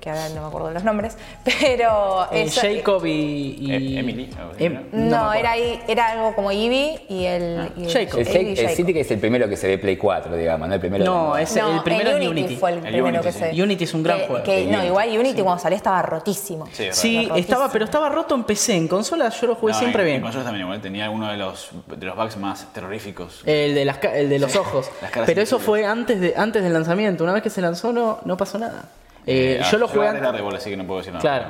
que 0.00 0.08
ahora 0.10 0.28
no 0.28 0.42
me 0.42 0.46
acuerdo 0.46 0.68
de 0.68 0.74
los 0.74 0.84
nombres, 0.84 1.16
pero... 1.60 2.28
Eh, 2.30 2.42
eso- 2.44 2.60
Jacob 2.62 3.04
y. 3.04 3.56
y- 3.58 3.72
Eh, 3.72 3.98
Emily, 3.98 4.30
Em- 4.58 4.74
¿no? 4.92 5.08
no 5.10 5.22
No, 5.24 5.32
era, 5.32 5.50
ahí- 5.52 5.82
era 5.88 6.08
algo 6.12 6.34
como 6.36 6.52
Ivy 6.52 7.00
y 7.08 7.24
el... 7.24 7.72
y 7.76 7.84
el- 7.86 7.92
Jacob. 7.92 8.20
El, 8.20 8.58
el. 8.58 8.68
City 8.70 8.92
que 8.94 9.00
es 9.00 9.10
el 9.10 9.18
primero 9.18 9.48
que 9.48 9.56
se 9.56 9.66
ve 9.66 9.78
Play 9.78 9.96
4, 9.96 10.36
digamos, 10.36 10.68
¿no? 10.68 10.74
El 10.74 10.80
primero 10.80 11.04
No, 11.04 11.34
de- 11.34 11.42
es 11.42 11.56
el 11.56 11.82
primero 11.82 12.11
es 12.16 12.28
Unity. 12.28 12.56
fue 12.56 12.70
el, 12.70 12.76
El 12.78 12.82
primero 12.82 13.06
Unity, 13.08 13.22
que 13.24 13.32
sí. 13.32 13.38
se... 13.56 13.62
Unity 13.62 13.84
es 13.84 13.94
un 13.94 14.02
gran 14.02 14.18
que- 14.20 14.26
juego. 14.26 14.44
que- 14.44 14.64
no, 14.64 14.70
Unity, 14.72 14.86
igual 14.86 15.08
Unity 15.18 15.42
cuando 15.42 15.62
salió 15.62 15.76
estaba 15.76 16.02
rotísimo. 16.02 16.68
Sí, 16.92 17.28
estaba, 17.36 17.70
pero 17.70 17.84
estaba 17.84 18.08
roto 18.08 18.34
en 18.34 18.44
PC. 18.44 18.74
En 18.76 18.88
consolas 18.88 19.40
yo 19.40 19.46
lo 19.46 19.54
jugué 19.54 19.72
No, 19.72 19.78
siempre 19.78 20.02
en- 20.02 20.06
bien. 20.06 20.16
En 20.16 20.22
consolas 20.22 20.44
también 20.46 20.66
igual. 20.66 20.80
Tenía 20.80 21.10
uno 21.10 21.30
de 21.30 21.36
los, 21.36 21.70
de 21.86 22.06
los 22.06 22.16
bugs 22.16 22.36
más 22.36 22.72
terroríficos. 22.72 23.42
El 23.46 23.74
de, 23.74 23.84
las, 23.84 23.98
el 24.04 24.28
de 24.28 24.38
los 24.38 24.54
ojos. 24.56 24.90
las 25.00 25.10
caras 25.10 25.26
Pero 25.26 25.40
eso 25.42 25.58
fue 25.58 25.84
antes, 25.86 26.20
de, 26.20 26.34
antes 26.36 26.62
del 26.62 26.72
lanzamiento. 26.72 27.24
Una 27.24 27.32
vez 27.32 27.42
que 27.42 27.50
se 27.50 27.60
lanzó 27.60 27.92
no, 27.92 28.18
no 28.24 28.36
pasó 28.36 28.58
nada. 28.58 28.84
Eh, 29.26 29.60
ah, 29.62 29.68
yo 29.70 29.78
lo 29.78 29.86
jugué 29.88 30.08
antes 30.08 30.22
así 30.56 30.70
que 30.70 30.76
no 30.76 30.84
puedo 30.86 30.98
decir 31.00 31.12
nada. 31.12 31.20
Claro. 31.22 31.44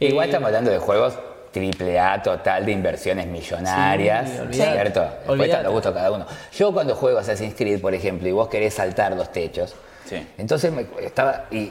Igual 0.00 0.26
Eh, 0.26 0.28
estamos 0.30 0.46
hablando 0.46 0.70
de 0.70 0.78
juegos 0.78 1.14
triple 1.50 1.98
A 1.98 2.22
total 2.22 2.64
de 2.66 2.72
inversiones 2.72 3.26
millonarias, 3.26 4.28
Sí. 4.50 4.58
¿cierto? 4.60 5.00
Después 5.00 5.28
Olvidate. 5.28 5.50
está 5.50 5.62
los 5.62 5.72
gustos 5.72 5.94
cada 5.94 6.12
uno. 6.12 6.26
Yo 6.56 6.72
cuando 6.72 6.94
juego 6.94 7.18
Assassin's 7.18 7.54
Creed, 7.54 7.80
por 7.80 7.94
ejemplo, 7.94 8.28
y 8.28 8.32
vos 8.32 8.48
querés 8.48 8.74
saltar 8.74 9.16
los 9.16 9.32
techos, 9.32 9.74
Sí. 10.08 10.26
entonces 10.38 10.72
me 10.72 10.86
estaba 11.02 11.44
y 11.50 11.70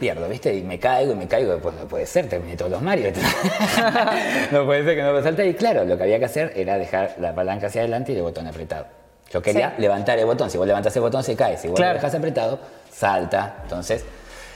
pierdo, 0.00 0.28
¿viste? 0.28 0.54
Y 0.54 0.62
me 0.62 0.78
caigo 0.78 1.12
y 1.12 1.16
me 1.16 1.28
caigo, 1.28 1.58
pues 1.58 1.74
no 1.76 1.86
puede 1.86 2.06
ser, 2.06 2.28
terminé 2.28 2.56
todos 2.56 2.70
los 2.70 2.80
Mario. 2.82 3.10
no 4.52 4.64
puede 4.64 4.84
ser 4.84 4.96
que 4.96 5.02
no 5.02 5.12
lo 5.12 5.22
salte. 5.22 5.46
Y 5.46 5.54
claro, 5.54 5.84
lo 5.84 5.96
que 5.96 6.04
había 6.04 6.18
que 6.18 6.24
hacer 6.24 6.52
era 6.56 6.78
dejar 6.78 7.16
la 7.20 7.34
palanca 7.34 7.66
hacia 7.66 7.82
adelante 7.82 8.12
y 8.12 8.16
el 8.16 8.22
botón 8.22 8.46
apretado. 8.46 8.86
Yo 9.30 9.42
quería 9.42 9.70
Sí. 9.76 9.82
levantar 9.82 10.18
el 10.18 10.26
botón, 10.26 10.50
si 10.50 10.58
vos 10.58 10.66
levantás 10.66 10.94
el 10.96 11.02
botón 11.02 11.22
se 11.24 11.34
cae, 11.36 11.56
si 11.58 11.68
vos 11.68 11.76
Claro. 11.76 11.94
lo 11.94 11.98
dejás 12.00 12.14
apretado, 12.14 12.58
salta. 12.90 13.56
Entonces, 13.64 14.04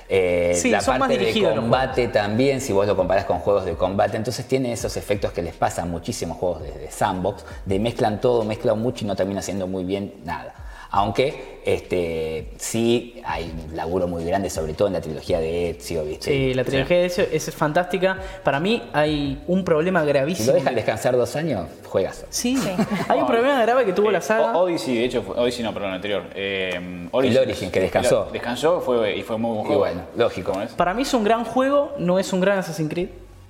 eh, 0.09 0.53
Sí, 0.57 0.71
la 0.71 0.81
parte 0.81 1.19
de 1.19 1.33
combate 1.55 2.09
también, 2.09 2.61
si 2.61 2.73
vos 2.73 2.87
lo 2.87 2.97
comparás 2.97 3.25
con 3.27 3.41
juegos 3.41 3.65
de 3.67 3.75
combate, 3.75 4.17
entonces 4.17 4.47
tiene 4.47 4.73
esos 4.73 4.97
efectos 4.97 5.33
que 5.33 5.43
les 5.43 5.55
pasan 5.55 5.91
muchísimos 5.91 6.39
juegos 6.39 6.63
de, 6.63 6.73
de 6.73 6.91
sandbox, 6.91 7.45
de 7.67 7.79
mezclan 7.79 8.21
todo, 8.21 8.45
mezclan 8.45 8.79
mucho 8.81 9.05
y 9.05 9.09
no 9.09 9.17
termina 9.17 9.41
haciendo 9.41 9.67
muy 9.67 9.85
bien 9.85 10.15
nada. 10.25 10.55
Aunque 10.91 11.61
este, 11.67 12.53
sí 12.57 13.21
hay 13.25 13.53
un 13.69 13.77
laburo 13.77 14.09
muy 14.09 14.25
grande, 14.25 14.49
sobre 14.49 14.73
todo 14.73 14.89
en 14.89 14.95
la 14.95 15.03
trilogía 15.03 15.39
de 15.39 15.71
Ezio, 15.71 16.03
¿viste? 16.05 16.31
Sí, 16.31 16.55
la 16.55 16.65
trilogía 16.65 16.97
de 16.97 17.05
eso 17.05 17.23
es 17.31 17.55
fantástica. 17.55 18.17
Para 18.43 18.59
mí 18.59 18.83
hay 18.95 19.43
un 19.49 19.65
problema 19.65 20.01
Si 20.01 20.07
gravísimo. 20.09 20.49
lo 20.49 20.55
dejan 20.55 20.75
descansar 20.75 21.15
dos 21.15 21.37
años, 21.37 21.67
juegas. 21.85 22.25
Sí, 22.31 22.59
hay 23.09 23.21
un 23.21 23.27
problema 23.27 23.61
grave 23.61 23.85
que 23.85 23.93
tuvo 23.93 24.11
la 24.11 24.19
Eh, 24.19 24.23
saga. 24.23 24.57
O- 24.57 24.63
Odyssey, 24.63 24.97
de 24.97 25.05
hecho, 25.05 25.23
fue- 25.23 25.37
Odyssey 25.39 25.63
no, 25.63 25.75
perdón, 25.75 25.91
el 25.91 25.97
anterior. 25.97 26.23
Eh, 26.35 27.09
Origin, 27.13 27.71
que 27.71 27.81
descansó. 27.81 28.29
Descansó 28.33 28.81
fue, 28.81 29.15
y 29.17 29.23
fue 29.23 29.37
muy 29.37 29.51
buen 29.57 29.65
Y 29.65 29.67
juego. 29.67 29.81
bueno, 29.81 30.01
lógico. 30.17 30.53
Para 30.77 30.95
mí 30.95 31.03
es 31.03 31.13
un 31.13 31.23
gran 31.23 31.45
juego, 31.45 31.93
no 31.99 32.19
es 32.19 32.33
un 32.33 32.41
gran 32.41 32.59
Assassin's 32.59 32.89
Creed. 32.91 33.09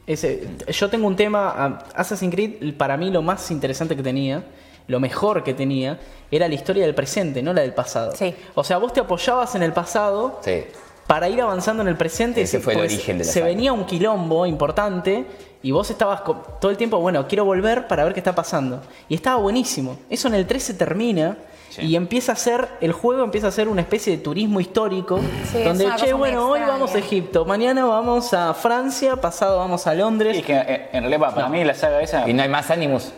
Ese- 0.08 0.48
yo 0.72 0.90
tengo 0.90 1.06
un 1.06 1.14
tema, 1.14 1.84
Assassin's 1.94 2.34
Creed, 2.34 2.74
para 2.76 2.96
mí 2.96 3.10
lo 3.12 3.22
más 3.22 3.48
interesante 3.52 3.94
que 3.94 4.02
tenía, 4.02 4.42
lo 4.88 4.98
mejor 5.00 5.44
que 5.44 5.54
tenía, 5.54 5.98
era 6.30 6.48
la 6.48 6.54
historia 6.54 6.84
del 6.84 6.94
presente, 6.94 7.42
no 7.42 7.52
la 7.52 7.60
del 7.62 7.72
pasado. 7.74 8.12
Sí. 8.16 8.34
O 8.54 8.64
sea, 8.64 8.78
vos 8.78 8.92
te 8.92 9.00
apoyabas 9.00 9.54
en 9.54 9.62
el 9.62 9.72
pasado 9.72 10.40
Sí. 10.42 10.64
para 11.06 11.28
ir 11.28 11.40
avanzando 11.40 11.82
en 11.82 11.88
el 11.88 11.96
presente. 11.96 12.42
Ese 12.42 12.58
fue 12.60 12.72
el 12.74 12.80
porque 12.80 12.94
origen 12.94 13.18
de 13.18 13.24
la 13.24 13.30
Se 13.30 13.40
saga. 13.40 13.46
venía 13.46 13.72
un 13.72 13.84
quilombo 13.86 14.44
importante 14.46 15.24
y 15.62 15.70
vos 15.70 15.90
estabas 15.90 16.22
todo 16.60 16.70
el 16.70 16.76
tiempo, 16.76 16.98
bueno, 17.00 17.26
quiero 17.28 17.44
volver 17.44 17.86
para 17.86 18.04
ver 18.04 18.12
qué 18.14 18.20
está 18.20 18.34
pasando. 18.34 18.80
Y 19.08 19.14
estaba 19.14 19.36
buenísimo. 19.36 19.98
Eso 20.10 20.28
en 20.28 20.34
el 20.34 20.46
13 20.46 20.74
termina 20.74 21.36
Sí. 21.70 21.82
y 21.82 21.96
empieza 21.96 22.32
a 22.32 22.36
ser, 22.36 22.66
el 22.80 22.92
juego 22.92 23.22
empieza 23.24 23.48
a 23.48 23.50
ser 23.50 23.68
una 23.68 23.82
especie 23.82 24.16
de 24.16 24.22
turismo 24.22 24.58
histórico. 24.58 25.20
Sí, 25.52 25.62
donde, 25.62 25.86
che, 25.96 26.14
bueno, 26.14 26.48
hoy 26.48 26.60
vamos 26.60 26.94
a 26.94 26.98
Egipto, 26.98 27.44
mañana 27.44 27.84
vamos 27.84 28.32
a 28.32 28.54
Francia, 28.54 29.16
pasado 29.16 29.58
vamos 29.58 29.86
a 29.86 29.92
Londres. 29.94 30.32
Sí, 30.32 30.40
es 30.40 30.46
que 30.46 30.54
eh, 30.56 30.88
en 30.92 31.02
realidad 31.04 31.34
para 31.34 31.48
mí 31.50 31.62
la 31.64 31.74
saga 31.74 32.00
esa. 32.00 32.26
Y 32.28 32.32
no 32.32 32.42
hay 32.42 32.48
más 32.48 32.70
Animus. 32.70 33.12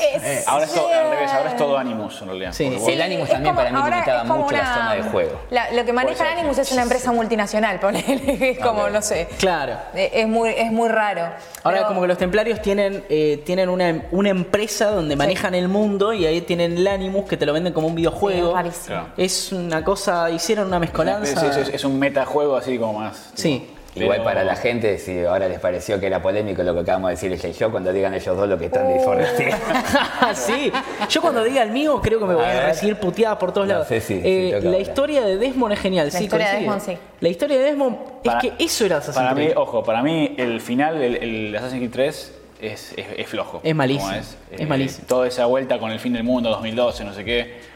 Es- 0.00 0.48
Ahora 0.48 0.64
es, 0.64 0.74
todo, 0.74 0.88
al 0.88 1.10
revés, 1.10 1.30
ahora 1.32 1.50
es 1.50 1.56
todo 1.56 1.78
Animus 1.78 2.20
en 2.22 2.28
realidad. 2.28 2.52
Sí. 2.52 2.64
El 2.88 3.02
Animus 3.02 3.28
es 3.28 3.34
también 3.34 3.54
para 3.54 3.70
mí 3.70 3.78
limitaba 3.90 4.24
mucho 4.24 4.50
la 4.56 4.74
zona 4.74 4.94
de 4.94 5.02
juego. 5.02 5.40
la- 5.50 5.70
lo 5.72 5.84
que 5.84 5.92
maneja 5.92 6.16
ser, 6.24 6.26
Animus 6.38 6.58
es 6.58 6.72
una 6.72 6.82
empresa 6.82 7.12
multinacional, 7.12 7.78
ponele, 7.80 8.50
es 8.52 8.58
como, 8.58 8.88
no 8.88 9.02
sé. 9.02 9.28
Claro. 9.38 9.74
Eh, 9.94 10.10
Es 10.14 10.28
muy, 10.28 10.50
es 10.50 10.70
muy 10.72 10.88
raro. 10.88 11.22
Ahora 11.62 11.78
Pero- 11.78 11.88
como 11.88 12.00
que 12.02 12.08
los 12.08 12.18
templarios 12.18 12.60
tienen, 12.62 13.04
eh, 13.08 13.42
tienen 13.44 13.68
una, 13.68 14.02
una 14.10 14.30
empresa 14.30 14.86
donde 14.90 15.16
manejan 15.16 15.54
el 15.54 15.68
mundo 15.68 16.12
y 16.12 16.26
ahí 16.26 16.40
tienen 16.42 16.76
el 16.76 16.86
Animus 16.86 17.26
que 17.28 17.36
te 17.36 17.46
lo 17.46 17.52
venden 17.52 17.72
como 17.72 17.86
un 17.88 17.94
videojuego. 17.94 18.56
Sí, 18.62 18.68
es. 18.68 18.78
Claro. 18.86 19.06
Es 19.16 19.52
una 19.52 19.84
cosa, 19.84 20.30
hicieron 20.30 20.66
una 20.68 20.78
mezcolanza. 20.78 21.46
es- 21.46 21.56
es- 21.56 21.68
es 21.74 21.84
un 21.84 21.98
metajuego 21.98 22.56
así 22.56 22.78
como 22.78 23.00
más. 23.00 23.30
Sí. 23.34 23.71
Igual 23.94 24.22
para 24.24 24.42
la 24.42 24.56
gente, 24.56 24.96
si 24.98 25.22
ahora 25.24 25.48
les 25.48 25.58
pareció 25.60 26.00
que 26.00 26.06
era 26.06 26.22
polémico 26.22 26.62
lo 26.62 26.72
que 26.74 26.80
acabamos 26.80 27.08
de 27.10 27.14
decir 27.16 27.32
ella 27.32 27.48
y 27.48 27.52
yo, 27.52 27.70
cuando 27.70 27.92
digan 27.92 28.14
ellos 28.14 28.36
dos 28.36 28.48
lo 28.48 28.56
que 28.58 28.66
están 28.66 28.88
de 28.88 29.00
Forrest. 29.00 29.38
sí, 30.34 30.72
yo 31.10 31.20
cuando 31.20 31.44
diga 31.44 31.62
el 31.62 31.70
mío 31.70 32.00
creo 32.02 32.18
que 32.18 32.24
me 32.24 32.34
voy 32.34 32.44
A 32.44 32.66
recibir 32.66 32.96
puteadas 32.96 33.38
por 33.38 33.52
todos 33.52 33.66
No 33.66 33.74
lados. 33.74 33.88
sé 33.88 34.02
Eh, 34.08 34.60
la 34.62 34.78
historia 34.78 35.22
de 35.22 35.36
Desmond 35.36 35.74
es 35.74 35.80
genial, 35.80 36.06
La 36.12 36.18
sí, 36.18 36.24
historia 36.24 36.48
de. 36.50 36.56
Desmond, 36.58 36.80
sí. 36.80 36.98
La 37.20 37.28
historia 37.28 37.58
de 37.58 37.64
Desmond 37.64 37.96
para- 38.24 38.38
es 38.38 38.42
que 38.52 38.64
eso 38.64 38.86
era 38.86 38.96
Assassin's 38.96 39.16
Para 39.22 39.34
mí, 39.34 39.44
Creed. 39.44 39.56
ojo, 39.58 39.82
para 39.82 40.02
mí 40.02 40.34
el 40.38 40.60
final, 40.60 41.00
el, 41.02 41.16
el 41.16 41.56
Assassin's 41.56 41.78
Creed 41.80 41.90
3 41.92 42.32
es, 42.62 42.92
es, 42.96 43.06
es 43.16 43.26
flojo. 43.28 43.60
Es 43.62 43.74
malísimo, 43.74 44.10
es 44.50 44.68
malísimo. 44.68 45.06
Toda 45.06 45.26
esa 45.28 45.46
vuelta 45.46 45.78
con 45.78 45.90
el 45.90 45.98
fin 45.98 46.12
del 46.14 46.24
mundo, 46.24 46.48
2012, 46.50 47.04
no 47.04 47.12
sé 47.12 47.24
qué. 47.24 47.71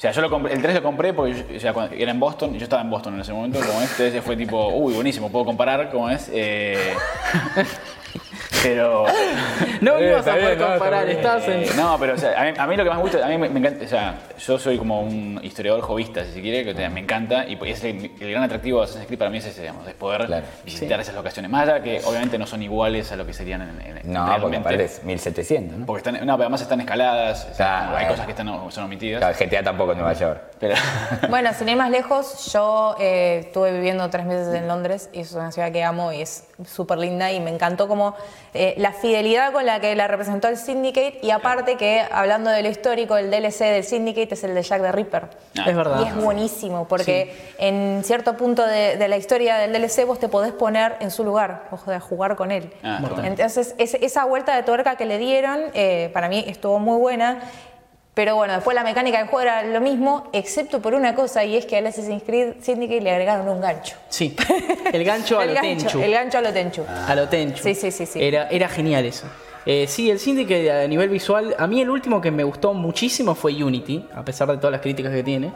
O 0.00 0.02
sea, 0.02 0.12
yo 0.12 0.22
lo 0.22 0.30
compré, 0.30 0.54
el 0.54 0.62
3 0.62 0.76
lo 0.76 0.82
compré 0.82 1.12
porque 1.12 1.58
era 1.98 2.10
en 2.10 2.18
Boston, 2.18 2.54
y 2.54 2.58
yo 2.58 2.64
estaba 2.64 2.80
en 2.80 2.88
Boston 2.88 3.16
en 3.16 3.20
ese 3.20 3.34
momento, 3.34 3.60
como 3.60 3.82
es, 3.82 4.24
fue 4.24 4.34
tipo, 4.34 4.68
uy, 4.68 4.94
buenísimo, 4.94 5.30
puedo 5.30 5.44
comparar, 5.44 5.90
como 5.90 6.08
es. 6.08 6.30
eh, 6.32 6.94
pero. 8.62 9.06
No 9.80 9.96
Eh, 9.96 10.10
ibas 10.10 10.26
a 10.26 10.32
poder 10.32 10.56
bien, 10.58 10.68
comparar, 10.68 11.08
está 11.08 11.38
estás 11.38 11.48
en. 11.54 11.62
Eh, 11.62 11.70
no, 11.76 11.96
pero 11.98 12.12
o 12.14 12.18
sea, 12.18 12.38
a, 12.38 12.44
mí, 12.44 12.52
a 12.58 12.66
mí 12.66 12.76
lo 12.76 12.84
que 12.84 12.90
más 12.90 12.98
me 12.98 13.02
gusta, 13.04 13.24
a 13.24 13.28
mí 13.30 13.38
me, 13.38 13.48
me 13.48 13.60
encanta, 13.60 13.84
o 13.84 13.88
sea, 13.88 14.18
yo 14.38 14.58
soy 14.58 14.76
como 14.76 15.00
un 15.00 15.40
historiador 15.42 15.80
jovista, 15.80 16.22
si 16.26 16.32
se 16.32 16.42
quiere, 16.42 16.64
que 16.64 16.72
o 16.72 16.76
sea, 16.76 16.90
me 16.90 17.00
encanta, 17.00 17.46
y 17.46 17.56
pues, 17.56 17.78
es 17.78 17.84
el, 17.84 18.10
el 18.20 18.30
gran 18.30 18.42
atractivo 18.42 18.78
de 18.80 18.84
Assassin's 18.84 19.06
Creed 19.06 19.18
para 19.18 19.30
mí 19.30 19.38
es 19.38 19.46
ese, 19.46 19.62
digamos, 19.62 19.86
es 19.88 19.94
poder 19.94 20.26
Claro. 20.26 20.44
visitar 20.64 21.00
esas 21.00 21.14
locaciones. 21.14 21.50
Más 21.50 21.62
allá 21.66 21.82
que 21.82 22.02
obviamente 22.04 22.36
no 22.38 22.46
son 22.46 22.62
iguales 22.62 23.10
a 23.10 23.16
lo 23.16 23.24
que 23.24 23.32
serían 23.32 23.62
en, 23.62 23.80
en 23.80 24.12
No, 24.12 24.20
porque 24.26 24.38
realmente. 24.38 24.58
aparte 24.58 24.84
es 24.84 25.02
1700, 25.04 25.78
¿no? 25.78 25.86
Porque 25.86 25.98
están, 26.10 26.14
no, 26.26 26.34
pero 26.34 26.42
además 26.44 26.60
están 26.60 26.80
escaladas, 26.80 27.48
Claro, 27.56 27.96
hay 27.96 28.06
cosas 28.08 28.26
que 28.26 28.32
están, 28.32 28.70
son 28.70 28.84
omitidas. 28.84 29.20
Claro, 29.20 29.36
GTA 29.38 29.62
tampoco 29.62 29.92
en 29.92 29.98
Nueva 29.98 30.12
York. 30.12 30.42
Pero, 30.58 30.74
Bueno, 31.30 31.50
sin 31.54 31.68
ir 31.70 31.76
más 31.76 31.90
lejos, 31.90 32.52
yo 32.52 32.94
eh, 33.00 33.44
estuve 33.46 33.72
viviendo 33.72 34.10
tres 34.10 34.26
meses 34.26 34.54
en 34.54 34.68
Londres 34.68 35.08
y 35.14 35.20
es 35.20 35.32
una 35.32 35.50
ciudad 35.52 35.72
que 35.72 35.82
amo 35.82 36.12
y 36.12 36.20
es 36.20 36.44
súper 36.66 36.98
linda 36.98 37.32
y 37.32 37.40
me 37.40 37.48
encantó 37.50 37.88
como 37.88 38.14
eh, 38.52 38.74
la 38.78 38.92
fidelidad 38.92 39.52
con 39.52 39.64
la 39.64 39.78
que 39.80 39.94
la 39.94 40.08
representó 40.08 40.48
el 40.48 40.56
Syndicate 40.56 41.18
y 41.22 41.30
aparte 41.30 41.76
que, 41.76 42.02
hablando 42.10 42.50
de 42.50 42.62
lo 42.62 42.68
histórico, 42.68 43.16
el 43.16 43.30
DLC 43.30 43.58
del 43.66 43.84
Syndicate 43.84 44.34
es 44.34 44.42
el 44.44 44.54
de 44.54 44.62
Jack 44.62 44.82
the 44.82 44.92
Ripper. 44.92 45.28
Ah. 45.58 45.64
Es 45.68 45.76
verdad. 45.76 46.00
Y 46.04 46.08
es 46.08 46.16
buenísimo 46.16 46.88
porque 46.88 47.32
en 47.58 48.02
cierto 48.04 48.36
punto 48.36 48.66
de, 48.66 48.96
de 48.96 49.08
la 49.08 49.16
historia 49.16 49.56
del 49.56 49.72
DLC 49.72 50.04
vos 50.06 50.18
te 50.18 50.28
podés 50.28 50.52
poner 50.52 50.96
en 51.00 51.10
su 51.10 51.22
lugar, 51.24 51.64
o 51.70 51.78
sea, 51.78 52.00
jugar 52.00 52.36
con 52.36 52.50
él. 52.50 52.72
Ah. 52.82 53.00
Entonces, 53.24 53.74
es- 53.78 53.94
esa 53.94 54.24
vuelta 54.24 54.56
de 54.56 54.62
tuerca 54.64 54.96
que 54.96 55.04
le 55.06 55.18
dieron, 55.18 55.60
eh, 55.74 56.10
para 56.12 56.28
mí 56.28 56.44
estuvo 56.48 56.78
muy 56.78 56.98
buena. 56.98 57.40
Pero 58.20 58.36
bueno, 58.36 58.52
después 58.52 58.74
la 58.74 58.84
mecánica 58.84 59.16
del 59.16 59.28
juego 59.28 59.40
era 59.48 59.62
lo 59.64 59.80
mismo, 59.80 60.28
excepto 60.34 60.82
por 60.82 60.92
una 60.92 61.14
cosa, 61.14 61.42
y 61.42 61.56
es 61.56 61.64
que 61.64 61.78
al 61.78 61.86
Assassin's 61.86 62.22
Creed 62.22 62.56
Syndicate 62.60 63.00
le 63.00 63.10
agregaron 63.12 63.48
un 63.48 63.62
gancho. 63.62 63.96
Sí. 64.10 64.36
El 64.92 65.04
gancho 65.04 65.38
a 65.38 65.44
el 65.44 65.48
lo 65.48 65.54
gancho, 65.54 65.86
Tenchu. 65.86 66.00
el 66.02 66.12
gancho 66.12 66.36
a 66.36 66.40
lo 66.42 66.52
Tenchu. 66.52 66.84
A 67.08 67.14
lo 67.14 67.28
Tenchu. 67.30 67.62
Sí, 67.62 67.74
sí, 67.74 67.90
sí, 67.90 68.04
sí. 68.04 68.22
Era, 68.22 68.48
era 68.50 68.68
genial 68.68 69.06
eso. 69.06 69.26
Eh, 69.64 69.86
sí, 69.88 70.10
el 70.10 70.18
Syndicate 70.18 70.70
a 70.70 70.86
nivel 70.86 71.08
visual, 71.08 71.54
a 71.58 71.66
mí 71.66 71.80
el 71.80 71.88
último 71.88 72.20
que 72.20 72.30
me 72.30 72.44
gustó 72.44 72.74
muchísimo 72.74 73.34
fue 73.34 73.54
Unity, 73.64 74.04
a 74.14 74.22
pesar 74.22 74.48
de 74.48 74.58
todas 74.58 74.72
las 74.72 74.82
críticas 74.82 75.12
que 75.14 75.22
tiene. 75.22 75.52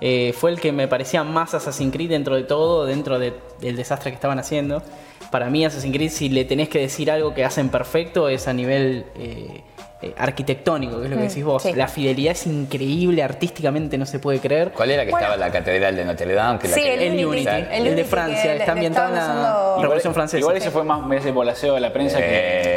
Eh, 0.00 0.32
fue 0.38 0.50
el 0.52 0.58
que 0.58 0.72
me 0.72 0.88
parecía 0.88 1.22
más 1.22 1.52
Assassin's 1.52 1.92
Creed 1.92 2.08
dentro 2.08 2.34
de 2.34 2.44
todo, 2.44 2.86
dentro 2.86 3.18
de- 3.18 3.34
del 3.60 3.76
desastre 3.76 4.10
que 4.10 4.14
estaban 4.14 4.38
haciendo. 4.38 4.82
Para 5.30 5.50
mí 5.50 5.66
Assassin's 5.66 5.94
Creed, 5.94 6.10
si 6.10 6.30
le 6.30 6.46
tenés 6.46 6.70
que 6.70 6.78
decir 6.78 7.10
algo 7.10 7.34
que 7.34 7.44
hacen 7.44 7.68
perfecto, 7.68 8.30
es 8.30 8.48
a 8.48 8.54
nivel 8.54 9.04
eh, 9.18 9.62
eh, 10.02 10.14
arquitectónico, 10.18 10.98
que 10.98 11.04
es 11.04 11.10
lo 11.10 11.16
que 11.16 11.24
Mm, 11.24 11.28
decís 11.28 11.42
vos. 11.44 11.62
sí. 11.62 11.72
La 11.72 11.88
fidelidad 11.88 12.32
es 12.32 12.46
increíble, 12.46 13.22
artísticamente 13.22 13.96
no 13.96 14.04
se 14.04 14.18
puede 14.18 14.40
creer. 14.40 14.70
¿Cuál 14.72 14.90
era 14.90 15.04
que 15.06 15.10
Bueno. 15.10 15.24
estaba 15.26 15.34
en 15.34 15.40
la 15.40 15.50
Catedral 15.58 15.96
de 15.96 16.04
Notre 16.04 16.34
Dame? 16.34 16.58
Que 16.58 16.68
la 16.68 16.74
Sí, 16.74 16.82
que- 16.82 16.94
el 16.94 17.00
El 17.00 17.08
Unity, 17.12 17.24
Unity, 17.48 17.66
el 17.72 17.86
el, 17.86 17.96
de 17.96 18.04
Francia, 18.04 18.42
que 18.52 18.56
está 18.58 18.72
ambientado 18.72 19.08
en 19.08 19.14
la 19.14 19.20
estaban 19.20 19.42
usando- 19.46 19.82
Revolución 19.82 20.14
Francesa. 20.14 20.38
Igual 20.38 20.56
ese 20.58 20.70
fue 20.70 20.84
más 20.84 21.00
ese 21.12 21.30
bolaseo 21.32 21.74
de 21.74 21.80
la 21.80 21.92
prensa 21.92 22.18
que. 22.18 22.26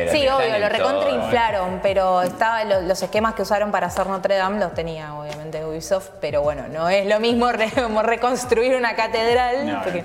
Eh, 0.06 0.10
Sí, 0.12 0.28
obvio, 0.28 0.38
lo 0.50 0.56
en 0.56 0.62
todo, 0.62 0.70
recontra 0.70 1.10
¿eh? 1.10 1.16
inflaron, 1.16 1.80
pero 1.84 2.22
estaba, 2.22 2.64
lo- 2.64 2.82
los 2.82 3.04
esquemas 3.04 3.34
que 3.36 3.42
usaron 3.42 3.70
para 3.72 3.88
hacer 3.88 4.08
Notre 4.08 4.36
Dame 4.36 4.60
los 4.60 4.74
tenía 4.74 5.14
obviamente 5.14 5.64
Ubisoft, 5.66 6.10
pero 6.22 6.42
bueno, 6.42 6.64
no 6.72 6.90
es 6.90 7.06
lo 7.06 7.20
mismo 7.20 7.52
re- 7.52 7.70
como 7.84 8.02
reconstruir 8.02 8.76
una 8.76 8.96
catedral. 8.96 9.68
No, 9.68 9.82
porque- 9.84 10.04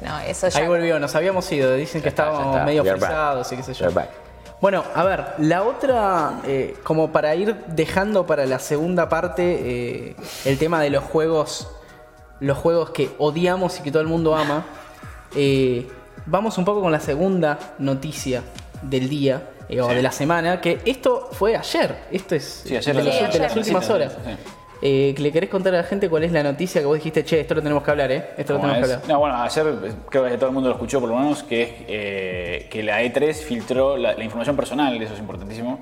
no, 0.00 0.18
eso 0.20 0.48
ya. 0.48 0.60
Ahí 0.60 0.66
volvió, 0.66 0.98
nos 0.98 1.14
habíamos 1.14 1.50
ido, 1.52 1.74
dicen 1.74 2.00
que 2.02 2.08
estábamos 2.08 2.54
está. 2.54 2.64
medio 2.64 2.82
frisados 2.84 3.52
y 3.52 3.56
qué 3.56 3.62
sé 3.62 3.74
yo. 3.74 3.86
Bueno, 4.64 4.82
a 4.94 5.04
ver, 5.04 5.26
la 5.40 5.62
otra, 5.62 6.40
eh, 6.46 6.74
como 6.84 7.12
para 7.12 7.34
ir 7.34 7.54
dejando 7.66 8.24
para 8.26 8.46
la 8.46 8.58
segunda 8.58 9.10
parte 9.10 9.42
eh, 9.62 10.16
el 10.46 10.56
tema 10.56 10.80
de 10.80 10.88
los 10.88 11.04
juegos, 11.04 11.68
los 12.40 12.56
juegos 12.56 12.88
que 12.88 13.10
odiamos 13.18 13.78
y 13.78 13.82
que 13.82 13.90
todo 13.92 14.00
el 14.00 14.08
mundo 14.08 14.34
ama, 14.34 14.64
eh, 15.36 15.86
vamos 16.24 16.56
un 16.56 16.64
poco 16.64 16.80
con 16.80 16.92
la 16.92 17.00
segunda 17.00 17.58
noticia 17.78 18.42
del 18.80 19.10
día 19.10 19.50
o 19.68 19.88
Sí. 19.90 19.94
de 19.96 20.02
la 20.02 20.12
semana, 20.12 20.62
que 20.62 20.80
esto 20.86 21.28
fue 21.32 21.56
ayer, 21.56 21.98
esto 22.10 22.34
es 22.34 22.62
Sí, 22.66 22.74
ayer 22.74 22.96
de, 22.96 23.02
las- 23.04 23.52
de 23.54 23.60
últimas 23.60 23.90
horas. 23.90 24.16
sí. 24.24 24.30
Eh, 24.86 25.14
¿Le 25.16 25.32
querés 25.32 25.48
contar 25.48 25.72
a 25.74 25.78
la 25.78 25.82
gente 25.84 26.10
cuál 26.10 26.24
es 26.24 26.32
la 26.32 26.42
noticia 26.42 26.78
que 26.82 26.86
vos 26.86 26.96
dijiste, 26.96 27.24
che, 27.24 27.40
esto 27.40 27.54
lo 27.54 27.62
tenemos 27.62 27.82
que 27.82 27.90
hablar, 27.90 28.12
eh? 28.12 28.22
Esto 28.36 28.52
lo 28.52 28.58
¿Cómo 28.60 28.70
tenemos 28.72 28.86
que 28.88 28.92
es? 28.96 29.02
hablar. 29.02 29.08
No, 29.14 29.18
bueno, 29.18 29.36
ayer 29.42 29.66
eh, 29.66 29.92
creo 30.10 30.24
que 30.24 30.36
todo 30.36 30.48
el 30.48 30.52
mundo 30.52 30.68
lo 30.68 30.74
escuchó 30.74 31.00
por 31.00 31.08
lo 31.08 31.16
menos, 31.18 31.42
que 31.42 31.62
es 31.62 31.68
eh, 31.88 32.68
que 32.70 32.82
la 32.82 33.02
E3 33.02 33.32
filtró 33.32 33.96
la, 33.96 34.12
la 34.12 34.22
información 34.24 34.54
personal, 34.56 35.00
eso 35.00 35.14
es 35.14 35.20
importantísimo, 35.20 35.80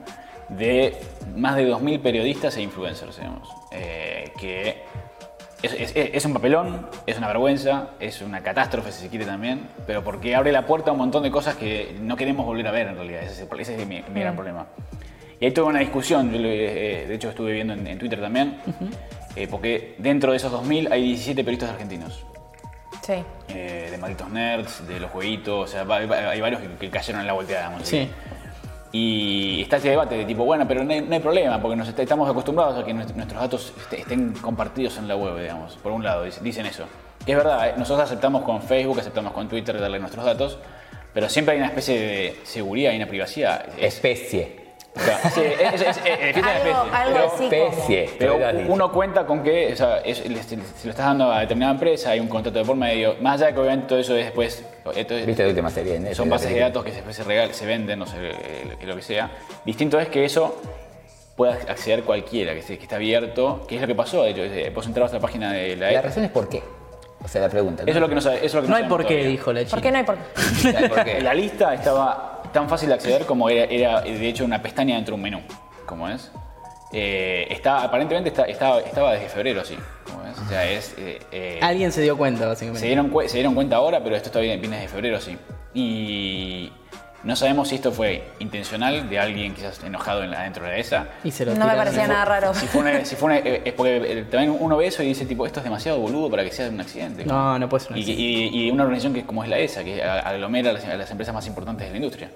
de 0.51 0.95
más 1.35 1.57
de 1.57 1.69
2.000 1.69 2.01
periodistas 2.01 2.57
e 2.59 2.63
influencers, 2.63 3.17
digamos. 3.17 3.49
Eh, 3.73 4.31
que 4.39 4.83
es, 5.63 5.73
es- 5.73 5.93
es 5.97 6.25
un 6.25 6.35
papelón, 6.35 6.87
es 7.05 7.19
una 7.19 7.27
vergüenza, 7.27 7.89
es 7.99 8.23
una 8.23 8.41
catástrofe 8.45 8.93
si 8.93 9.03
se 9.03 9.09
quiere 9.09 9.25
también, 9.25 9.67
pero 9.85 10.05
porque 10.05 10.37
abre 10.37 10.53
la 10.53 10.65
puerta 10.65 10.91
a 10.91 10.93
un 10.93 10.99
montón 11.01 11.25
de 11.25 11.33
cosas 11.33 11.57
que 11.57 11.97
no 12.01 12.15
queremos 12.17 12.47
volver 12.47 12.69
a 12.69 12.71
ver 12.71 12.87
en 12.87 12.95
realidad, 12.95 13.25
ese 13.25 13.49
ese 13.59 13.83
es 13.83 13.89
mi, 13.89 14.01
mi 14.15 14.21
gran 14.21 14.37
problema. 14.37 14.67
Y 15.43 15.47
ahí 15.47 15.51
tuve 15.51 15.67
una 15.67 15.81
discusión, 15.81 16.33
yo 16.33 16.39
le- 16.39 17.03
eh, 17.03 17.07
de 17.09 17.15
hecho 17.17 17.31
estuve 17.31 17.51
viendo 17.53 17.73
en, 17.75 17.85
en 17.85 17.99
Twitter 17.99 18.21
también, 18.21 18.59
eh, 19.35 19.49
porque 19.51 19.97
dentro 19.99 20.31
de 20.31 20.37
esos 20.37 20.53
2.000 20.53 20.87
hay 20.93 21.03
17 21.03 21.43
periodistas 21.43 21.71
argentinos. 21.71 22.25
Sí. 23.05 23.15
eh, 23.49 23.89
de 23.91 23.99
malditos 23.99 24.31
nerds, 24.31 24.87
de 24.87 25.01
los 25.01 25.11
jueguitos, 25.11 25.65
o 25.65 25.67
sea, 25.67 25.81
hay 25.91 26.41
varios 26.41 26.61
que, 26.61 26.69
que 26.79 26.91
cayeron 26.91 27.23
en 27.23 27.27
la 27.27 27.33
volteada, 27.33 27.67
digamos. 27.71 27.89
Sí. 27.89 28.09
Y 28.93 29.63
está 29.63 29.79
ese 29.79 29.89
debate 29.91 30.17
de 30.17 30.25
tipo, 30.27 30.45
bueno, 30.45 30.69
pero 30.69 30.85
no 30.85 30.93
hay, 30.93 31.01
no 31.01 31.13
hay 31.13 31.21
problema, 31.21 31.61
porque 31.61 31.75
nos 31.75 31.89
est- 31.89 31.99
estamos 31.99 32.31
acostumbrados 32.31 32.79
a 32.79 32.85
que 32.85 32.95
nuestro- 32.95 33.17
nuestros 33.17 33.41
datos 33.43 33.73
est- 33.77 33.93
estén 33.95 34.35
compartidos 34.35 34.97
en 34.99 35.09
la 35.09 35.17
web, 35.17 35.37
digamos. 35.41 35.77
Por 35.79 35.91
un 35.91 36.05
lado, 36.05 36.25
dic- 36.25 36.39
dicen 36.41 36.67
eso. 36.67 36.85
Que 37.27 37.33
es 37.33 37.39
verdad, 37.39 37.71
¿eh? 37.71 37.75
nosotros 37.77 38.05
aceptamos 38.09 38.45
con 38.45 38.63
Facebook, 38.63 39.01
aceptamos 39.01 39.33
con 39.33 39.49
Twitter 39.49 39.81
darle 39.81 39.99
nuestros 39.99 40.25
datos, 40.25 40.59
pero 41.13 41.29
siempre 41.29 41.55
hay 41.55 41.59
una 41.59 41.69
especie 41.71 41.99
de 41.99 42.37
seguridad 42.45 42.93
y 42.93 42.97
una 42.97 43.07
privacidad. 43.07 43.67
Es- 43.77 43.95
Especie. 43.97 44.62
O 44.95 45.01
sea, 45.01 45.31
sí, 45.31 45.41
es- 45.41 45.81
es- 45.81 45.81
es- 45.83 45.97
es- 46.05 46.37
Algo- 46.37 46.85
especie, 46.85 46.93
algo 46.93 47.35
pero-. 47.49 47.67
Especie. 47.69 48.11
pero 48.19 48.39
uno 48.69 48.93
cuenta 48.93 49.25
con 49.27 49.43
que, 49.43 49.73
o 49.73 49.77
sea, 49.77 49.99
es- 50.01 50.29
le- 50.29 50.43
se 50.43 50.57
lo 50.57 50.91
estás 50.91 51.07
dando 51.07 51.33
a 51.33 51.41
determinada 51.41 51.73
empresa, 51.75 52.11
hay 52.11 52.21
un 52.21 52.29
contrato 52.29 52.59
de 52.59 52.65
por 52.65 52.77
medio, 52.77 53.17
más 53.21 53.37
allá 53.37 53.47
de 53.49 53.55
que 53.55 53.61
obviamente 53.61 53.87
todo 53.89 53.99
eso 53.99 54.15
es 54.17 54.25
después, 54.27 54.65
esto 54.95 55.15
es- 55.17 55.27
¿Viste 55.27 55.43
la 55.45 55.49
última 55.49 55.71
serie? 55.71 55.97
en 55.97 56.15
son 56.15 56.29
bases 56.29 56.53
de 56.53 56.61
datos 56.61 56.85
que 56.85 56.93
después 56.93 57.17
se, 57.17 57.25
regal- 57.25 57.53
se 57.53 57.65
venden, 57.67 57.99
no 57.99 58.07
sé, 58.07 58.17
eh, 58.21 58.77
lo 58.85 58.95
que 58.97 59.03
sea. 59.03 59.31
Distinto 59.65 59.99
es 59.99 60.09
que 60.09 60.25
eso 60.25 60.61
pueda 61.37 61.55
acceder 61.55 62.03
cualquiera, 62.03 62.53
que, 62.53 62.61
está 62.61 62.97
abierto, 62.97 63.65
que 63.67 63.77
es 63.77 63.81
lo 63.81 63.87
que 63.87 63.95
pasó, 63.95 64.23
de 64.25 64.31
hecho, 64.31 64.43
eh, 64.45 64.71
vos 64.75 64.87
entrabas 64.87 65.11
a 65.13 65.15
la 65.15 65.21
página 65.21 65.53
de 65.53 65.77
la... 65.77 65.91
La 65.91 66.03
razón 66.03 66.25
es 66.25 66.31
por 66.31 66.49
qué. 66.51 66.63
O 67.25 67.29
sea, 67.29 67.41
la 67.41 67.49
pregunta. 67.49 67.85
¿no? 67.85 67.89
Eso 67.89 67.99
es 67.99 68.01
lo 68.03 68.09
que 68.09 68.15
no 68.17 68.21
sabe, 68.21 68.37
eso 68.39 68.47
es 68.47 68.55
lo 68.55 68.63
que 68.63 68.69
No 68.69 68.75
hay 68.75 68.83
sabemos 68.83 68.99
por 68.99 69.07
qué, 69.07 69.15
todavía. 69.15 69.31
dijo 69.31 69.53
la 69.53 69.61
chica. 69.65 69.71
¿Por 69.77 69.83
qué 69.83 69.91
no 69.93 69.99
hay 69.99 70.05
por 70.05 70.17
qué? 70.17 70.73
¿Sabes 70.73 70.91
por 70.91 71.05
qué? 71.05 71.21
La 71.23 71.35
lista 71.35 71.73
estaba 71.75 72.32
tan 72.53 72.69
fácil 72.69 72.89
de 72.89 72.95
acceder 72.95 73.25
como 73.27 73.49
era, 73.49 73.65
era, 73.65 74.01
de 74.03 74.29
hecho 74.29 74.45
una 74.45 74.63
pestaña 74.63 74.97
dentro 74.97 75.13
de 75.13 75.17
un 75.17 75.23
menú, 75.23 75.41
como 75.87 76.09
es. 76.09 76.31
Eh, 76.95 77.47
está, 77.51 77.83
aparentemente 77.85 78.29
está- 78.29 78.45
estaba, 78.45 78.81
estaba 78.81 79.13
desde 79.15 79.29
febrero, 79.31 79.65
sí. 79.65 79.77
Como 80.05 80.27
es. 80.27 80.39
O 80.39 80.45
sea, 80.47 80.71
es... 80.71 80.95
eh, 80.99 81.19
eh, 81.33 81.59
Alguien 81.63 81.91
se 81.91 82.03
dio 82.03 82.19
cuenta, 82.19 82.47
básicamente. 82.47 82.81
se 82.81 82.87
dieron, 82.87 83.11
se 83.27 83.35
dieron 83.39 83.55
cuenta 83.55 83.77
ahora, 83.77 84.03
pero 84.05 84.15
esto 84.15 84.31
todavía 84.31 84.57
viene 84.57 84.77
desde 84.77 84.89
febrero, 84.89 85.19
sí. 85.21 85.39
Y 85.73 86.71
no 87.25 87.37
sabemos 87.37 87.69
si 87.69 87.77
esto 87.77 87.93
fue 87.93 88.25
intencional 88.41 89.09
de 89.09 89.19
alguien 89.19 89.55
quizás 89.55 89.83
enojado 89.85 90.23
en 90.25 90.31
la, 90.33 90.43
dentro 90.43 90.65
de 90.65 90.71
la 90.71 90.77
ESA. 90.79 91.07
Y 91.25 91.31
se 91.31 91.45
lo 91.47 91.55
No 91.55 91.67
me 91.67 91.75
parecía 91.75 92.07
nada 92.09 92.25
raro. 92.25 92.53
Si 92.55 92.67
fue 92.67 92.81
una- 92.81 93.05
si 93.05 93.15
fue 93.17 93.27
una- 93.27 93.39
eh, 93.39 93.63
es 93.65 93.73
porque 93.75 93.97
eh, 93.97 94.25
también 94.31 94.57
uno 94.59 94.77
ve 94.77 94.87
eso 94.87 95.03
y 95.03 95.07
dice, 95.07 95.25
tipo, 95.27 95.47
esto 95.47 95.61
es 95.61 95.65
demasiado 95.65 95.99
boludo 95.99 96.31
para 96.31 96.43
que 96.45 96.51
sea 96.51 96.69
un 96.69 96.81
accidente. 96.81 97.25
No, 97.25 97.59
no 97.59 97.69
puede 97.69 97.85
ser 97.85 97.93
un 97.93 97.99
Y, 97.99 98.05
que- 98.05 98.13
y- 98.13 98.67
y 98.67 98.71
una 98.71 98.83
organización 98.85 99.13
que 99.15 99.21
es 99.21 99.27
como 99.27 99.45
es 99.45 99.51
la 99.51 99.59
ESA, 99.59 99.85
que 99.85 100.03
aglomera 100.03 100.71
a 100.71 100.73
las, 100.73 100.85
a 100.85 100.97
las 100.97 101.11
empresas 101.11 101.35
más 101.35 101.47
importantes 101.47 101.87
de 101.87 101.91
la 101.93 101.97
industria. 101.97 102.31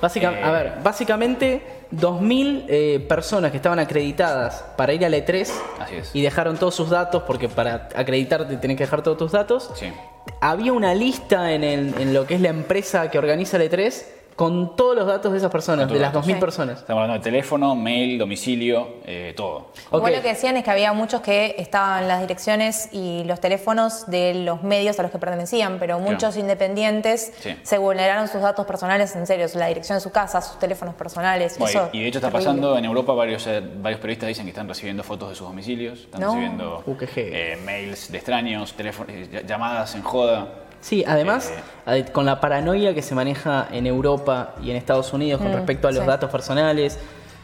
Básica- 0.00 0.32
Eh. 0.32 0.42
A 0.44 0.50
ver, 0.50 0.72
básicamente 0.82 1.62
2.000 1.90 2.64
eh, 2.68 3.04
personas 3.08 3.50
que 3.50 3.56
estaban 3.58 3.78
acreditadas 3.78 4.64
para 4.76 4.92
ir 4.92 5.04
a 5.04 5.08
la 5.08 5.16
E3 5.18 5.50
Así 5.78 5.96
es. 5.96 6.10
y 6.14 6.22
dejaron 6.22 6.56
todos 6.56 6.74
sus 6.74 6.88
datos, 6.90 7.24
porque 7.26 7.48
para 7.48 7.88
acreditarte 7.94 8.56
tenés 8.56 8.76
que 8.76 8.84
dejar 8.84 9.02
todos 9.02 9.18
tus 9.18 9.32
datos. 9.32 9.70
Sí. 9.74 9.92
Había 10.40 10.72
una 10.72 10.94
lista 10.94 11.52
en, 11.52 11.64
el- 11.64 11.94
en 12.00 12.14
lo 12.14 12.26
que 12.26 12.34
es 12.36 12.40
la 12.40 12.48
empresa 12.48 13.10
que 13.10 13.18
organiza 13.18 13.58
la 13.58 13.64
E3 13.64 14.04
con 14.40 14.74
todos 14.74 14.96
los 14.96 15.06
datos 15.06 15.32
de 15.32 15.36
esas 15.36 15.50
personas, 15.50 15.86
de 15.86 15.98
las 15.98 16.14
los 16.14 16.24
2.000 16.24 16.36
Sí. 16.36 16.40
personas. 16.40 16.78
Estamos 16.78 17.02
hablando 17.02 17.22
de 17.22 17.30
teléfono, 17.30 17.76
mail, 17.76 18.18
domicilio, 18.18 18.88
eh, 19.04 19.34
todo. 19.36 19.66
Igual 19.92 20.14
lo 20.14 20.22
que 20.22 20.28
decían 20.28 20.56
es 20.56 20.64
que 20.64 20.70
había 20.70 20.94
muchos 20.94 21.20
que 21.20 21.56
estaban 21.58 22.08
las 22.08 22.22
direcciones 22.22 22.88
y 22.90 23.22
los 23.24 23.38
teléfonos 23.38 24.06
de 24.10 24.32
los 24.32 24.62
medios 24.62 24.98
a 24.98 25.02
los 25.02 25.10
que 25.10 25.18
pertenecían, 25.18 25.76
pero 25.78 25.98
muchos 25.98 26.38
independientes 26.38 27.34
Sí. 27.40 27.54
se 27.62 27.76
vulneraron 27.76 28.28
sus 28.28 28.40
datos 28.40 28.64
personales 28.64 29.14
en 29.14 29.26
serio, 29.26 29.46
la 29.56 29.66
dirección 29.66 29.98
de 29.98 30.00
su 30.00 30.10
casa, 30.10 30.40
sus 30.40 30.58
teléfonos 30.58 30.94
personales. 30.94 31.58
Bueno, 31.58 31.78
eso 31.78 31.90
y 31.92 32.00
de 32.00 32.06
hecho 32.08 32.16
está 32.20 32.28
terrible. 32.30 32.46
pasando 32.46 32.78
en 32.78 32.84
Europa, 32.86 33.12
varios, 33.12 33.46
eh, 33.46 33.60
varios 33.60 34.00
periodistas 34.00 34.28
dicen 34.28 34.46
que 34.46 34.52
están 34.52 34.66
recibiendo 34.66 35.02
fotos 35.02 35.28
de 35.28 35.34
sus 35.34 35.46
domicilios, 35.46 35.98
están 36.00 36.22
No. 36.22 36.28
recibiendo 36.28 36.82
Uh, 36.86 36.96
eh, 37.16 37.58
mails 37.62 38.10
de 38.10 38.16
extraños, 38.16 38.74
eh, 38.78 38.90
ll- 39.30 39.44
llamadas 39.46 39.94
en 39.94 40.02
joda. 40.02 40.48
Sí, 40.80 41.04
además, 41.06 41.52
Eh. 41.86 42.04
con 42.12 42.24
la 42.26 42.40
paranoia 42.40 42.94
que 42.94 43.02
se 43.02 43.14
maneja 43.14 43.68
en 43.70 43.86
Europa 43.86 44.54
y 44.62 44.70
en 44.70 44.76
Estados 44.76 45.12
Unidos 45.12 45.40
con 45.40 45.50
Mm, 45.50 45.54
respecto 45.56 45.88
a 45.88 45.92
los 45.92 46.00
sí. 46.00 46.06
datos 46.06 46.30
personales, 46.30 46.98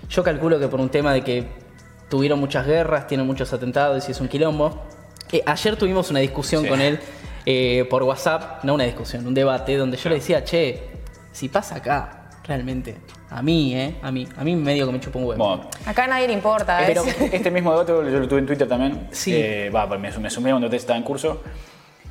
yo 0.09 0.23
calculo 0.23 0.59
que 0.59 0.69
por 0.69 0.81
un 0.81 0.89
tema 0.89 1.13
de 1.13 1.23
que 1.23 1.47
tuvieron 2.09 2.39
muchas 2.39 2.67
guerras, 2.67 3.07
tienen 3.07 3.27
muchos 3.27 3.53
atentados 3.53 4.09
y 4.09 4.13
es 4.13 4.21
un 4.21 4.29
quilombo. 4.29 4.83
Eh, 5.33 5.43
ayer 5.45 5.77
tuvimos 5.77 6.11
una 6.11 6.21
discusión 6.21 6.63
Sí. 6.63 6.69
con 6.69 6.81
él 6.81 6.99
eh, 7.49 7.87
por 7.91 8.03
WhatsApp, 8.03 8.65
no 8.65 8.75
una 8.75 8.85
discusión, 8.85 9.25
un 9.27 9.33
debate, 9.35 9.77
donde 9.77 9.97
yo 9.97 10.09
le 10.09 10.17
decía, 10.17 10.43
che, 10.43 10.83
si 11.31 11.49
pasa 11.49 11.77
acá, 11.77 12.29
realmente, 12.45 12.97
a 13.31 13.41
mí, 13.43 13.73
¿eh? 13.75 13.97
A 14.03 14.11
mí, 14.11 14.27
a 14.37 14.43
mí 14.43 14.57
medio 14.57 14.85
que 14.87 14.93
me 14.93 14.99
chupa 15.01 15.19
un 15.21 15.27
huevo. 15.27 15.47
Bueno, 15.47 15.71
Acá 15.85 16.05
a 16.05 16.07
nadie 16.09 16.27
le 16.27 16.33
importa. 16.33 16.81
pero 16.87 17.05
es- 17.05 17.21
este 17.33 17.51
mismo 17.53 17.71
debate 17.73 17.93
yo 17.93 18.19
lo 18.19 18.27
tuve 18.29 18.41
en 18.41 18.47
Twitter 18.47 18.67
también. 18.69 19.09
Sí. 19.13 19.33
Eh, 19.35 19.71
va, 19.71 19.87
me, 19.87 20.11
me 20.19 20.29
sumé 20.31 20.51
cuando 20.51 20.69
te 20.69 20.75
estaba 20.77 20.97
en 20.97 21.05
curso. 21.05 21.41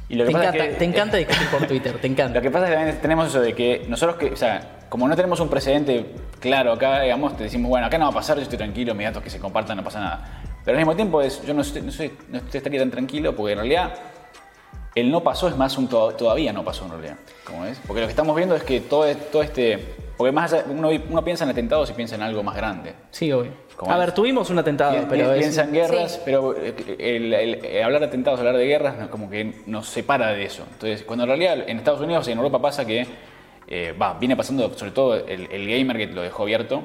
Y 0.07 0.15
lo 0.15 0.23
te 0.25 0.27
que 0.29 0.33
pasa 0.33 0.45
encanta, 0.49 0.65
es 0.65 0.69
que, 0.71 0.75
te 0.79 0.85
encanta 0.85 1.17
discutir 1.17 1.47
por 1.49 1.67
Twitter, 1.67 1.97
te 1.99 2.07
encanta. 2.07 2.35
Lo 2.35 2.41
que 2.41 2.51
pasa 2.51 2.65
es 2.65 2.71
que 2.71 2.75
también 2.77 3.01
tenemos 3.01 3.27
eso 3.27 3.41
de 3.41 3.53
que 3.53 3.85
nosotros 3.87 4.17
que, 4.17 4.27
o 4.31 4.35
sea, 4.35 4.79
como 4.89 5.07
no 5.07 5.15
tenemos 5.15 5.39
un 5.39 5.49
precedente 5.49 6.05
claro 6.39 6.71
acá, 6.73 7.01
digamos, 7.01 7.35
te 7.35 7.43
decimos, 7.45 7.69
bueno, 7.69 7.87
acá 7.87 7.97
no 7.97 8.05
va 8.05 8.11
a 8.11 8.13
pasar, 8.15 8.37
yo 8.37 8.43
estoy 8.43 8.57
tranquilo, 8.57 8.93
mis 8.93 9.07
datos 9.07 9.23
que 9.23 9.29
se 9.31 9.39
compartan, 9.39 9.77
no 9.77 9.83
pasa 9.83 9.99
nada. 9.99 10.41
Pero 10.63 10.77
al 10.77 10.81
mismo 10.81 10.95
tiempo 10.95 11.21
es, 11.21 11.41
yo 11.43 11.53
no, 11.53 11.61
estoy- 11.61 11.81
no, 11.81 11.91
soy- 11.91 12.13
no 12.29 12.37
estaría 12.37 12.79
tan 12.79 12.91
tranquilo 12.91 13.35
porque 13.35 13.53
en 13.53 13.57
realidad 13.59 13.93
el 14.93 15.11
no 15.11 15.21
pasó 15.23 15.47
es 15.47 15.57
más 15.57 15.77
un 15.77 15.87
to- 15.87 16.13
todavía 16.13 16.53
no 16.53 16.63
pasó 16.63 16.85
en 16.85 16.91
realidad. 16.91 17.15
¿Cómo 17.43 17.65
es? 17.65 17.79
Porque 17.85 18.01
lo 18.01 18.07
que 18.07 18.11
estamos 18.11 18.35
viendo 18.35 18.55
es 18.55 18.63
que 18.63 18.81
todo, 18.81 19.05
es- 19.05 19.31
todo 19.31 19.41
este... 19.43 19.95
Porque 20.17 20.31
más 20.31 20.53
allá- 20.53 20.65
uno, 20.69 20.89
uno 21.09 21.23
piensa 21.23 21.43
en 21.43 21.49
atentados 21.49 21.89
y 21.89 21.93
piensa 21.93 22.15
en 22.15 22.21
algo 22.21 22.41
más 22.43 22.55
grande. 22.55 22.93
Sí, 23.11 23.31
obvio. 23.31 23.51
¿Cómo 23.75 23.91
A 23.91 23.95
es? 23.95 23.99
ver, 23.99 24.11
tuvimos 24.13 24.49
un 24.49 24.59
atentado, 24.59 24.99
Pi- 25.01 25.05
pero 25.09 25.25
pi- 25.29 25.33
es- 25.33 25.39
piensa 25.39 25.63
en 25.63 25.71
guerras, 25.73 26.13
Sí. 26.13 26.21
pero 26.23 26.55
eh, 26.55 26.73
el, 26.97 27.33
el- 27.33 27.65
el 27.65 27.83
hablar 27.83 28.01
de 28.01 28.07
atentados, 28.07 28.39
hablar 28.39 28.55
de 28.57 28.65
guerras, 28.65 29.07
como 29.09 29.29
que 29.29 29.53
nos 29.65 29.87
separa 29.89 30.29
de 30.31 30.45
eso. 30.45 30.63
Entonces, 30.71 31.03
cuando 31.03 31.23
en 31.23 31.29
realidad 31.29 31.57
en 31.69 31.77
Estados 31.77 31.99
Unidos 32.01 32.27
y 32.27 32.31
en 32.31 32.37
Europa 32.37 32.61
pasa 32.61 32.85
que, 32.85 33.05
eh, 33.67 33.93
va, 34.01 34.13
viene 34.19 34.35
pasando 34.37 34.71
sobre 34.77 34.91
todo 34.91 35.15
el, 35.15 35.47
el 35.51 35.67
gamer 35.69 35.97
que 35.97 36.07
lo 36.07 36.21
dejó 36.21 36.43
abierto, 36.43 36.83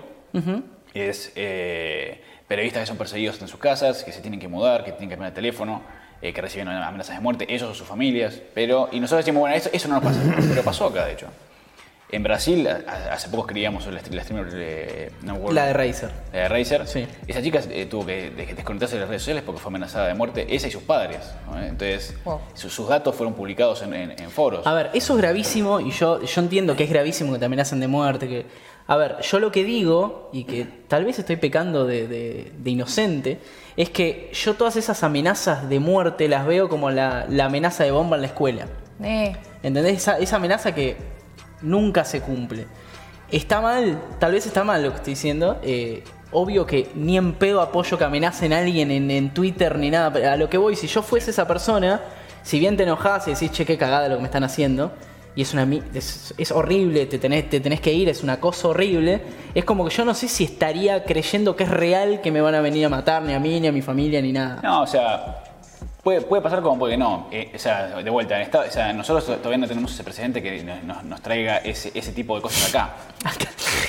es 0.94 1.32
eh, 1.36 2.20
periodistas 2.48 2.82
que 2.82 2.86
son 2.86 2.96
perseguidos 2.96 3.40
en 3.40 3.48
sus 3.48 3.60
casas, 3.60 4.02
que 4.02 4.12
se 4.12 4.20
tienen 4.20 4.40
que 4.40 4.48
mudar, 4.48 4.82
que 4.84 4.90
tienen 4.92 5.10
que 5.10 5.16
poner 5.16 5.28
el 5.30 5.34
teléfono, 5.34 5.82
eh, 6.22 6.32
que 6.32 6.40
reciben 6.40 6.68
amenazas 6.68 7.16
de 7.16 7.22
muerte, 7.22 7.46
ellos 7.48 7.70
o 7.70 7.74
sus 7.74 7.86
familias. 7.86 8.40
Pero, 8.54 8.88
y 8.92 8.98
nosotros 9.00 9.24
decimos, 9.24 9.40
bueno, 9.40 9.54
eso, 9.56 9.70
eso 9.72 9.88
no 9.88 9.94
nos 9.94 10.04
pasa, 10.04 10.20
pero 10.48 10.62
pasó 10.62 10.86
acá, 10.86 11.06
de 11.06 11.12
hecho. 11.12 11.26
En 12.12 12.22
Brasil, 12.24 12.68
hace 13.10 13.28
poco 13.28 13.42
escribíamos 13.44 13.84
sobre 13.84 14.02
la, 14.10 14.22
streamer 14.22 14.50
de... 14.50 15.12
no 15.22 15.52
la 15.52 15.66
de 15.66 15.72
Razer. 15.72 16.10
La 16.32 16.38
de 16.40 16.48
Razer. 16.48 16.86
Sí. 16.86 17.06
Esa 17.26 17.40
chica 17.40 17.60
eh, 17.70 17.86
tuvo 17.86 18.04
que 18.06 18.30
de- 18.30 18.46
desconectarse 18.54 18.96
de 18.96 19.00
las 19.00 19.08
redes 19.08 19.22
sociales 19.22 19.44
porque 19.46 19.60
fue 19.60 19.70
amenazada 19.70 20.08
de 20.08 20.14
muerte, 20.14 20.46
ella 20.48 20.66
y 20.66 20.70
sus 20.72 20.82
padres. 20.82 21.18
¿no? 21.46 21.60
Entonces, 21.62 22.14
Wow. 22.24 22.40
su- 22.54 22.68
sus 22.68 22.88
datos 22.88 23.14
fueron 23.14 23.34
publicados 23.34 23.82
en, 23.82 23.94
en- 23.94 24.10
en 24.20 24.30
foros. 24.30 24.66
A 24.66 24.74
ver, 24.74 24.90
eso 24.92 25.14
es 25.14 25.20
gravísimo 25.20 25.80
y 25.80 25.92
yo, 25.92 26.20
yo 26.22 26.40
entiendo 26.40 26.74
que 26.74 26.84
es 26.84 26.90
gravísimo 26.90 27.32
que 27.32 27.38
te 27.38 27.44
amenacen 27.44 27.78
de 27.78 27.86
muerte. 27.86 28.26
Que... 28.28 28.46
A 28.88 28.96
ver, 28.96 29.18
yo 29.22 29.38
lo 29.38 29.52
que 29.52 29.62
digo, 29.62 30.30
y 30.32 30.42
que 30.44 30.66
tal 30.88 31.04
vez 31.04 31.16
estoy 31.20 31.36
pecando 31.36 31.86
de, 31.86 32.08
de- 32.08 32.50
de 32.58 32.70
inocente, 32.70 33.38
es 33.76 33.88
que 33.90 34.30
yo 34.34 34.54
todas 34.54 34.74
esas 34.74 35.04
amenazas 35.04 35.68
de 35.68 35.78
muerte 35.78 36.26
las 36.28 36.44
veo 36.44 36.68
como 36.68 36.90
la, 36.90 37.26
la 37.28 37.44
amenaza 37.44 37.84
de 37.84 37.92
bomba 37.92 38.16
en 38.16 38.22
la 38.22 38.26
escuela. 38.28 38.66
Eh, 39.00 39.36
¿Entendés? 39.62 39.98
Esa, 39.98 40.18
esa 40.18 40.36
amenaza 40.36 40.74
que 40.74 40.96
nunca 41.62 42.04
se 42.04 42.20
cumple. 42.20 42.66
Está 43.30 43.60
mal, 43.60 43.98
tal 44.18 44.32
vez 44.32 44.46
está 44.46 44.64
mal 44.64 44.82
lo 44.82 44.90
que 44.90 44.96
estoy 44.96 45.12
diciendo. 45.14 45.58
eh, 45.62 46.02
obvio 46.32 46.64
que 46.64 46.90
ni 46.94 47.16
en 47.16 47.32
pedo 47.34 47.60
apoyo 47.60 47.98
que 47.98 48.04
amenacen 48.04 48.52
a 48.52 48.58
alguien 48.58 48.90
en, 48.90 49.10
en 49.10 49.34
Twitter 49.34 49.76
ni 49.78 49.90
nada. 49.90 50.12
pero 50.12 50.30
A 50.30 50.36
lo 50.36 50.48
que 50.48 50.58
voy, 50.58 50.76
si 50.76 50.86
yo 50.86 51.02
fuese 51.02 51.32
esa 51.32 51.46
persona, 51.46 52.00
si 52.42 52.58
bien 52.58 52.76
te 52.76 52.84
enojas 52.84 53.26
y 53.28 53.32
decís, 53.32 53.50
che, 53.52 53.64
qué 53.64 53.76
cagada 53.76 54.08
lo 54.08 54.16
que 54.16 54.22
me 54.22 54.26
están 54.26 54.44
haciendo, 54.44 54.92
y 55.34 55.42
es 55.42 55.52
una 55.54 55.68
es, 55.94 56.34
es 56.36 56.52
horrible, 56.52 57.06
te 57.06 57.18
tenés, 57.18 57.48
te 57.48 57.60
tenés 57.60 57.80
que 57.80 57.92
ir, 57.92 58.08
es 58.08 58.22
una 58.22 58.40
cosa 58.40 58.68
horrible, 58.68 59.22
es 59.54 59.64
como 59.64 59.84
que 59.84 59.94
yo 59.94 60.04
no 60.04 60.14
sé 60.14 60.28
si 60.28 60.44
estaría 60.44 61.04
creyendo 61.04 61.56
que 61.56 61.64
es 61.64 61.70
real 61.70 62.20
que 62.20 62.30
me 62.32 62.40
van 62.40 62.54
a 62.54 62.60
venir 62.60 62.86
a 62.86 62.88
matar, 62.88 63.22
ni 63.22 63.32
a 63.34 63.38
mí, 63.40 63.60
ni 63.60 63.68
a 63.68 63.72
mi 63.72 63.82
familia, 63.82 64.20
ni 64.22 64.32
nada. 64.32 64.60
No, 64.62 64.82
o 64.82 64.86
sea, 64.86 65.42
puede, 66.02 66.20
puede 66.22 66.42
pasar 66.42 66.60
como 66.62 66.78
puede 66.78 66.94
que 66.94 66.98
no. 66.98 67.28
Eh, 67.30 67.52
o 67.54 67.58
sea, 67.58 67.86
de 68.02 68.10
vuelta, 68.10 68.36
en 68.36 68.42
esta- 68.42 68.60
o 68.60 68.70
sea, 68.70 68.92
nosotros 68.92 69.24
todavía 69.38 69.58
no 69.58 69.68
tenemos 69.68 69.92
ese 69.92 70.04
precedente 70.04 70.42
que 70.42 70.62
nos, 70.62 71.04
nos- 71.04 71.20
traiga 71.22 71.58
ese, 71.58 71.90
ese 71.94 72.12
tipo 72.12 72.36
de 72.36 72.42
cosas 72.42 72.68
acá. 72.70 72.90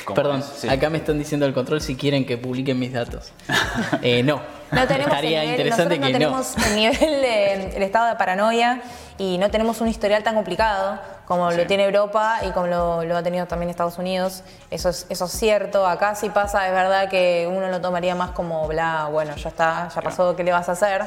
¿Cómo 0.06 0.16
Perdón? 0.16 0.44
Sí. 0.44 0.68
acá 0.70 0.90
me 0.90 0.98
están 0.98 1.18
diciendo 1.18 1.46
el 1.46 1.54
control 1.54 1.82
si 1.82 1.96
quieren 1.96 2.26
que 2.26 2.38
publiquen 2.38 2.78
mis 2.80 2.94
datos. 2.94 3.32
Eh, 4.02 4.24
no. 4.24 4.42
No 4.72 4.88
tenemos 4.88 5.08
Estaría 5.08 5.44
el 5.44 5.50
nivel, 5.52 5.60
interesante 5.68 6.00
nosotros 6.00 6.08
que 6.08 6.14
no 6.14 6.56
tenemos 6.56 6.68
el 6.70 6.76
nivel 6.78 7.22
de, 7.22 7.78
el 7.78 7.84
estado 7.84 8.08
de 8.08 8.16
paranoia 8.16 8.82
y 9.18 9.38
no 9.38 9.52
tenemos 9.52 9.82
un 9.82 9.90
historial 9.90 10.24
tan 10.24 10.34
complicado 10.36 10.98
como 11.26 11.52
Sí. 11.52 11.58
lo 11.58 11.68
tiene 11.68 11.84
Europa 11.84 12.40
y 12.48 12.52
como 12.52 12.68
lo, 12.68 13.04
lo 13.04 13.18
ha 13.18 13.22
tenido 13.24 13.46
también 13.48 13.70
Estados 13.70 13.98
Unidos. 13.98 14.44
Eso 14.70 14.90
es, 14.90 15.06
eso 15.10 15.26
es 15.26 15.32
cierto. 15.34 15.86
Acá 15.86 16.16
sí 16.16 16.30
pasa, 16.30 16.66
es 16.68 16.74
verdad 16.74 17.10
que 17.10 17.48
uno 17.52 17.68
lo 17.68 17.82
tomaría 17.82 18.16
más 18.16 18.32
como 18.32 18.66
bla, 18.68 19.08
bueno, 19.12 19.36
ya 19.36 19.50
está, 19.50 19.90
ya 19.94 20.02
pasó, 20.02 20.36
¿qué 20.38 20.44
le 20.46 20.52
vas 20.54 20.70
a 20.70 20.72
hacer? 20.72 21.04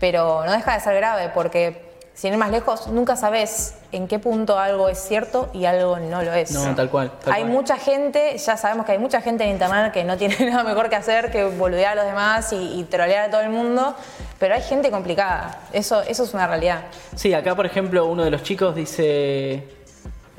Pero 0.00 0.44
no 0.44 0.52
deja 0.52 0.74
de 0.74 0.80
ser 0.80 0.94
grave 0.96 1.30
porque 1.34 1.88
sin 2.14 2.32
ir 2.32 2.38
más 2.38 2.50
lejos, 2.50 2.88
nunca 2.88 3.14
sabes 3.14 3.76
en 3.92 4.08
qué 4.08 4.18
punto 4.18 4.58
algo 4.58 4.88
es 4.88 4.98
cierto 4.98 5.50
y 5.52 5.66
algo 5.66 6.00
no 6.00 6.20
lo 6.24 6.32
es. 6.34 6.50
No, 6.50 6.74
tal 6.74 6.90
cual. 6.90 7.12
tal 7.22 7.32
Hay 7.32 7.42
cual. 7.42 7.52
mucha 7.52 7.76
gente, 7.76 8.36
ya 8.36 8.56
sabemos 8.56 8.86
que 8.86 8.92
hay 8.92 8.98
mucha 8.98 9.20
gente 9.20 9.44
en 9.44 9.50
internet 9.50 9.92
que 9.92 10.02
no 10.02 10.16
tiene 10.16 10.36
nada 10.50 10.64
mejor 10.64 10.88
que 10.90 10.96
hacer 10.96 11.30
que 11.30 11.44
boludear 11.44 11.92
a 11.92 11.94
los 11.94 12.06
demás 12.06 12.52
y, 12.52 12.80
y 12.80 12.84
trolear 12.90 13.28
a 13.28 13.30
todo 13.30 13.42
el 13.42 13.50
mundo, 13.50 13.94
pero 14.40 14.56
hay 14.56 14.62
gente 14.62 14.90
complicada. 14.90 15.60
Eso, 15.72 16.02
eso 16.02 16.24
es 16.24 16.34
una 16.34 16.48
realidad. 16.48 16.80
Sí, 17.14 17.32
acá 17.34 17.54
por 17.54 17.66
ejemplo 17.66 18.06
uno 18.06 18.24
de 18.24 18.30
los 18.32 18.42
chicos 18.42 18.74
dice... 18.74 19.77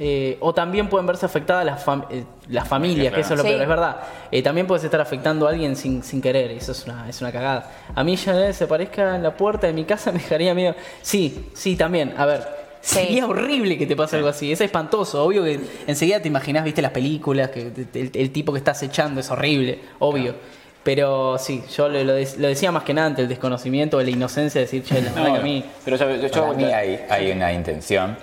eh, 0.02 0.38
o 0.40 0.54
también 0.54 0.88
pueden 0.88 1.06
verse 1.06 1.26
afectadas 1.26 1.66
las, 1.66 1.86
fam- 1.86 2.06
eh, 2.10 2.24
las 2.48 2.68
familias, 2.68 3.14
que 3.14 3.20
eso 3.22 3.34
es 3.34 3.38
lo 3.38 3.44
Sí. 3.44 3.50
peor, 3.50 3.62
es 3.62 3.68
verdad. 3.68 3.98
Eh, 4.32 4.42
también 4.42 4.66
puedes 4.66 4.84
estar 4.86 5.02
afectando 5.02 5.46
a 5.46 5.50
alguien 5.52 5.76
sin, 5.76 6.02
sin 6.04 6.22
querer, 6.22 6.52
y 6.52 6.58
eso 6.58 6.72
es 6.72 6.86
una, 6.86 7.08
es 7.10 7.20
una 7.22 7.32
cagada. 7.32 7.70
A 7.94 8.04
mí 8.04 8.16
ya 8.16 8.54
se 8.54 8.66
parezca 8.66 9.16
en 9.16 9.24
la 9.24 9.36
puerta 9.36 9.68
de 9.68 9.74
mi 9.74 9.84
casa 9.84 10.12
me 10.14 10.20
dejaría 10.20 10.54
miedo. 10.56 10.74
Sí, 11.02 11.50
sí, 11.54 11.76
también. 11.76 12.14
A 12.18 12.26
ver, 12.26 12.60
Sí. 12.82 12.96
sería 13.00 13.28
horrible 13.28 13.78
que 13.78 13.86
te 13.86 13.94
pase 13.98 14.16
algo 14.16 14.30
así. 14.30 14.54
Es 14.54 14.62
espantoso. 14.62 15.22
Obvio 15.26 15.44
que 15.44 15.60
enseguida 15.86 16.22
te 16.22 16.30
imaginás, 16.30 16.64
viste 16.64 16.82
las 16.82 16.92
películas, 16.92 17.50
que 17.50 17.66
te- 17.72 18.00
el, 18.00 18.12
el 18.14 18.32
tipo 18.32 18.54
que 18.54 18.60
estás 18.60 18.82
echando 18.84 19.20
es 19.20 19.30
horrible, 19.30 19.80
obvio. 20.00 20.34
Pero 20.82 21.38
sí, 21.38 21.62
yo 21.76 21.90
lo, 21.90 22.02
lo 22.06 22.14
de- 22.14 22.28
lo 22.38 22.48
decía 22.48 22.72
más 22.72 22.84
que 22.84 22.94
nada 22.94 23.08
ante 23.08 23.22
el 23.24 23.28
desconocimiento 23.28 23.98
o 23.98 24.02
la 24.02 24.10
inocencia 24.10 24.60
de 24.62 24.66
decir, 24.66 24.82
che, 24.84 24.96
la 25.02 25.12
verdad 25.12 25.28
No, 25.28 25.34
que 25.34 25.40
a 25.40 25.44
mí. 25.44 25.66
pero 25.84 25.98
yo, 25.98 26.32
Para 26.32 26.54
mí 26.54 26.64
hay, 26.64 27.02
hay 27.10 27.32
una 27.32 27.52
intención. 27.52 28.18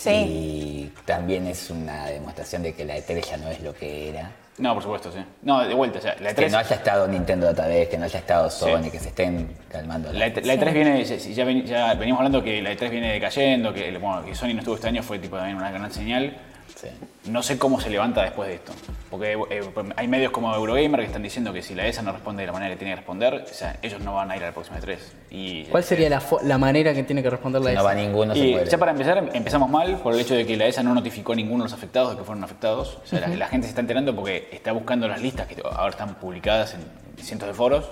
Sí. 0.00 0.10
Y 0.10 0.92
también 1.04 1.46
es 1.46 1.68
una 1.68 2.06
demostración 2.06 2.62
de 2.62 2.72
que 2.74 2.84
la 2.86 2.96
E3 2.96 3.22
ya 3.30 3.36
no 3.36 3.48
es 3.50 3.60
lo 3.60 3.74
que 3.74 4.08
era. 4.08 4.30
No, 4.56 4.74
por 4.74 4.82
supuesto, 4.82 5.12
sí. 5.12 5.18
No, 5.42 5.66
de 5.66 5.74
vuelta, 5.74 5.98
o 5.98 6.02
sea, 6.02 6.16
la 6.20 6.32
Que 6.34 6.46
E3, 6.46 6.50
no 6.52 6.58
haya 6.58 6.76
estado 6.76 7.06
Nintendo 7.08 7.48
otra 7.50 7.66
vez, 7.66 7.88
que 7.88 7.98
no 7.98 8.04
haya 8.04 8.18
estado 8.18 8.48
Sony, 8.50 8.90
que 8.90 8.98
se 8.98 9.08
estén 9.08 9.54
calmando. 9.70 10.12
la, 10.12 10.26
E3 10.28 10.44
la 10.44 10.54
E3 10.54 10.72
viene, 10.72 11.04
ya, 11.04 11.16
ya 11.16 11.44
ven- 11.44 11.64
ya 11.66 11.94
venimos 11.94 12.18
hablando 12.20 12.42
que 12.42 12.60
la 12.62 12.72
E3 12.72 12.90
viene 12.90 13.12
decayendo, 13.12 13.72
que, 13.74 13.90
bueno, 13.98 14.24
que 14.24 14.34
Sony 14.34 14.48
no 14.54 14.58
estuvo 14.60 14.74
este 14.76 14.88
año 14.88 15.02
fue 15.02 15.18
tipo 15.18 15.36
también 15.36 15.56
una 15.58 15.70
gran 15.70 15.90
señal. 15.92 16.34
Sí. 16.80 16.88
No 17.26 17.42
sé 17.42 17.58
cómo 17.58 17.78
se 17.80 17.90
levanta 17.90 18.22
después 18.22 18.48
de 18.48 18.54
esto. 18.54 18.72
Porque 19.10 19.32
eh, 19.50 19.62
hay 19.96 20.08
medios 20.08 20.32
como 20.32 20.54
Eurogamer 20.54 21.00
que 21.00 21.06
están 21.06 21.22
diciendo 21.22 21.52
que 21.52 21.60
si 21.62 21.74
la 21.74 21.86
ESA 21.86 22.00
no 22.02 22.12
responde 22.12 22.42
de 22.42 22.46
la 22.46 22.52
manera 22.52 22.70
que 22.72 22.78
tiene 22.78 22.92
que 22.92 22.96
responder, 22.96 23.34
o 23.34 23.54
sea, 23.54 23.76
ellos 23.82 24.00
no 24.00 24.14
van 24.14 24.30
a 24.30 24.36
ir 24.36 24.42
a 24.44 24.46
la 24.46 24.52
próxima 24.52 24.78
E3. 24.80 24.96
Y, 25.30 25.64
¿Cuál 25.64 25.84
sería 25.84 26.08
la, 26.08 26.20
fo- 26.20 26.40
la 26.42 26.56
manera 26.58 26.94
que 26.94 27.02
tiene 27.02 27.22
que 27.22 27.28
responder 27.28 27.60
la 27.60 27.70
Si 27.70 27.76
no 27.76 27.84
va 27.84 27.94
ninguno, 27.94 28.34
se 28.34 28.52
puede. 28.52 28.64
ya 28.70 28.78
para 28.78 28.92
empezar, 28.92 29.18
em- 29.18 29.28
empezamos 29.34 29.68
mal 29.68 29.96
por 29.98 30.14
el 30.14 30.20
hecho 30.20 30.34
de 30.34 30.46
que 30.46 30.56
la 30.56 30.66
ESA 30.66 30.82
no 30.82 30.94
notificó 30.94 31.32
a 31.32 31.36
ninguno 31.36 31.64
de 31.64 31.70
los 31.70 31.72
afectados 31.74 32.12
de 32.12 32.16
que 32.18 32.24
fueron 32.24 32.42
afectados. 32.44 32.98
O 33.04 33.06
sea, 33.06 33.20
la, 33.20 33.28
la 33.28 33.48
gente 33.48 33.66
se 33.66 33.70
está 33.70 33.80
enterando 33.82 34.14
porque 34.16 34.48
está 34.52 34.72
buscando 34.72 35.06
las 35.06 35.20
listas 35.20 35.46
que 35.48 35.60
ahora 35.62 35.90
están 35.90 36.14
publicadas 36.14 36.74
en 36.74 36.80
cientos 37.22 37.46
de 37.48 37.52
foros 37.54 37.84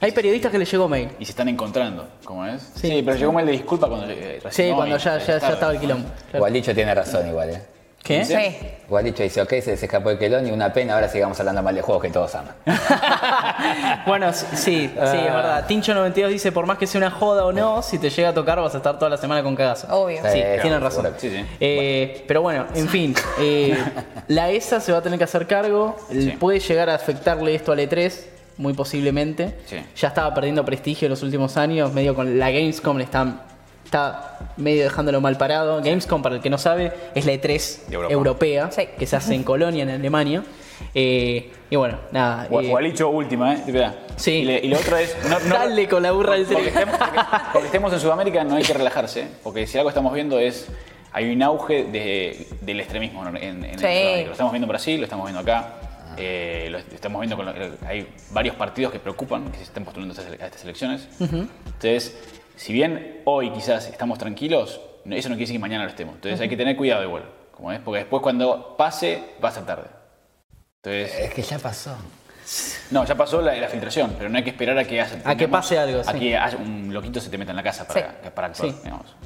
Hay 0.00 0.12
periodistas 0.12 0.52
que 0.52 0.58
les 0.58 0.70
llegó 0.70 0.86
mail. 0.88 1.08
y 1.18 1.24
se 1.24 1.30
están 1.30 1.48
encontrando, 1.48 2.06
¿cómo 2.24 2.44
es? 2.44 2.60
Sí. 2.74 2.88
Sí, 2.88 3.02
pero 3.02 3.16
llegó 3.16 3.32
mail 3.32 3.46
de 3.46 3.52
disculpa 3.52 3.88
cuando 3.88 4.06
eh, 4.10 4.40
Sí, 4.50 4.70
cuando 4.74 4.98
ya, 4.98 5.18
ya, 5.18 5.24
ya 5.26 5.38
tarde. 5.40 5.54
estaba 5.54 5.72
el 5.72 5.80
quilombo. 5.80 6.08
Claro. 6.30 6.38
Gualicho 6.40 6.74
tiene 6.74 6.94
razón 6.94 7.26
igual, 7.28 7.50
¿eh? 7.50 7.62
¿Qué? 8.06 8.24
Sí. 8.24 8.66
Gualicho 8.88 9.22
dice, 9.24 9.42
ok, 9.42 9.48
se 9.48 9.72
les 9.72 9.82
escapó 9.82 10.10
el 10.10 10.18
quelón 10.18 10.46
y 10.46 10.50
una 10.52 10.72
pena, 10.72 10.94
ahora 10.94 11.08
sigamos 11.08 11.38
hablando 11.40 11.60
mal 11.62 11.74
de 11.74 11.82
juegos 11.82 12.02
que 12.04 12.10
todos 12.10 12.32
aman. 12.36 12.54
bueno, 14.06 14.32
sí, 14.32 14.46
sí, 14.54 14.90
es 14.94 14.94
verdad. 14.94 15.66
Tincho92 15.68 16.28
dice, 16.28 16.52
por 16.52 16.66
más 16.66 16.78
que 16.78 16.86
sea 16.86 16.98
una 17.00 17.10
joda 17.10 17.44
o 17.44 17.52
no, 17.52 17.82
si 17.82 17.98
te 17.98 18.10
llega 18.10 18.28
a 18.28 18.34
tocar 18.34 18.60
vas 18.60 18.74
a 18.74 18.78
estar 18.78 18.98
toda 18.98 19.10
la 19.10 19.16
semana 19.16 19.42
con 19.42 19.56
cagazo. 19.56 19.88
Obvio. 19.90 20.18
Sí, 20.22 20.28
Sí, 20.28 20.38
tienen 20.38 20.60
claro, 20.60 20.80
razón. 20.84 21.02
seguro. 21.02 21.20
Sí, 21.20 21.30
sí. 21.30 21.44
Eh, 21.60 22.24
Pero 22.28 22.42
bueno, 22.42 22.66
en 22.74 22.88
fin, 22.88 23.14
eh, 23.40 23.76
la 24.28 24.50
ESA 24.50 24.80
se 24.80 24.92
va 24.92 24.98
a 24.98 25.02
tener 25.02 25.18
que 25.18 25.24
hacer 25.24 25.46
cargo. 25.46 25.96
Sí. 26.10 26.30
Puede 26.38 26.60
llegar 26.60 26.88
a 26.90 26.94
afectarle 26.94 27.54
esto 27.54 27.72
al 27.72 27.78
E3, 27.80 28.12
muy 28.58 28.72
posiblemente. 28.74 29.54
Sí. 29.66 29.76
Ya 29.96 30.08
estaba 30.08 30.32
perdiendo 30.34 30.64
prestigio 30.64 31.06
en 31.06 31.10
los 31.10 31.22
últimos 31.22 31.56
años, 31.56 31.92
medio 31.92 32.14
con 32.14 32.38
la 32.38 32.50
Gamescom 32.50 32.96
le 32.98 33.04
está, 33.04 33.42
está 33.86 34.38
medio 34.56 34.84
dejándolo 34.84 35.20
mal 35.20 35.38
parado. 35.38 35.76
Gamescom, 35.82 36.22
para 36.22 36.36
el 36.36 36.42
que 36.42 36.50
no 36.50 36.58
sabe, 36.58 36.92
es 37.14 37.24
la 37.24 37.32
E3 37.32 37.86
De 37.88 37.94
Europa. 37.94 38.12
europea, 38.12 38.70
Sí. 38.70 38.88
que 38.98 39.06
se 39.06 39.16
hace 39.16 39.34
en 39.34 39.42
Colonia, 39.52 39.84
en 39.84 39.90
Alemania. 39.90 40.42
Eh, 40.94 41.50
y 41.70 41.76
bueno, 41.76 41.98
nada. 42.12 42.48
Gua- 42.50 42.62
eh, 42.62 43.04
última, 43.04 43.54
¿eh? 43.54 43.92
Sí. 44.16 44.32
Y, 44.32 44.44
le- 44.44 44.58
y 44.58 44.68
lo 44.68 44.76
otro 44.76 44.96
es. 44.98 45.16
No, 45.28 45.38
no- 45.40 45.54
Dale 45.54 45.88
con 45.88 46.02
la 46.02 46.12
burra 46.12 46.34
del 46.34 46.44
porque, 46.46 46.70
cerebro. 46.70 46.92
estemos, 46.94 46.98
porque- 46.98 47.20
porque 47.52 47.66
estemos 47.66 47.92
en 47.94 48.00
Sudamérica 48.00 48.44
no 48.44 48.56
hay 48.56 48.62
que 48.64 48.74
relajarse, 48.74 49.26
porque 49.42 49.66
si 49.66 49.78
algo 49.78 49.88
estamos 49.88 50.12
viendo 50.12 50.38
es. 50.38 50.68
Hay 51.12 51.32
un 51.32 51.42
auge 51.42 51.84
de- 51.84 52.46
del 52.60 52.78
extremismo 52.80 53.26
en, 53.26 53.36
en, 53.38 53.62
Sí. 53.78 53.78
Sudamérica. 53.78 54.26
Lo 54.26 54.32
estamos 54.32 54.52
viendo 54.52 54.64
en 54.66 54.68
Brasil, 54.68 54.98
lo 55.00 55.04
estamos 55.04 55.24
viendo 55.26 55.40
acá. 55.40 55.72
eh, 56.18 56.68
lo 56.70 56.78
estamos 56.78 57.20
viendo, 57.20 57.36
con 57.36 57.44
lo- 57.44 57.52
hay 57.86 58.06
varios 58.30 58.54
partidos 58.56 58.90
que 58.92 58.98
preocupan, 58.98 59.50
que 59.50 59.58
se 59.58 59.64
están 59.64 59.84
postulando 59.84 60.14
a 60.14 60.22
estas, 60.22 60.40
a 60.40 60.46
estas 60.46 60.64
elecciones. 60.64 61.08
Entonces, 61.20 62.16
si 62.56 62.72
bien 62.72 63.22
hoy 63.24 63.50
quizás 63.52 63.86
estamos 63.88 64.18
tranquilos, 64.18 64.80
eso 65.04 65.28
no 65.28 65.34
quiere 65.34 65.38
decir 65.38 65.54
que 65.54 65.58
mañana 65.60 65.84
lo 65.84 65.90
estemos. 65.90 66.14
Entonces 66.16 66.40
hay 66.40 66.48
que 66.48 66.56
tener 66.56 66.76
cuidado 66.76 67.04
igual, 67.04 67.24
como 67.52 67.70
es, 67.72 67.78
porque 67.80 68.00
después 68.00 68.22
cuando 68.22 68.76
pase, 68.76 69.22
va 69.42 69.50
a 69.50 69.52
ser 69.52 69.64
tarde. 69.64 69.88
Entonces, 70.82 71.18
Es 71.18 71.34
que 71.34 71.42
ya 71.42 71.58
pasó. 71.58 71.96
no, 72.90 73.04
ya 73.04 73.14
pasó 73.14 73.40
la, 73.42 73.54
la 73.54 73.68
filtración, 73.68 74.14
pero 74.18 74.28
no 74.30 74.36
hay 74.38 74.44
que 74.44 74.50
esperar 74.50 74.78
a 74.78 74.84
que 74.84 75.00
haya, 75.00 75.20
A 75.24 75.36
que 75.36 75.48
pase 75.48 75.78
algo, 75.78 76.00
A 76.00 76.12
sí. 76.12 76.18
que 76.18 76.36
haya 76.36 76.56
un 76.56 76.92
loquito 76.92 77.20
se 77.20 77.28
te 77.30 77.38
meta 77.38 77.50
en 77.52 77.56
la 77.56 77.62
casa 77.62 77.86
para, 77.86 78.00
Sí. 78.22 78.30
para 78.34 78.46
actuar, 78.48 78.70
Sí. 78.70 78.76
digamos. 78.84 79.16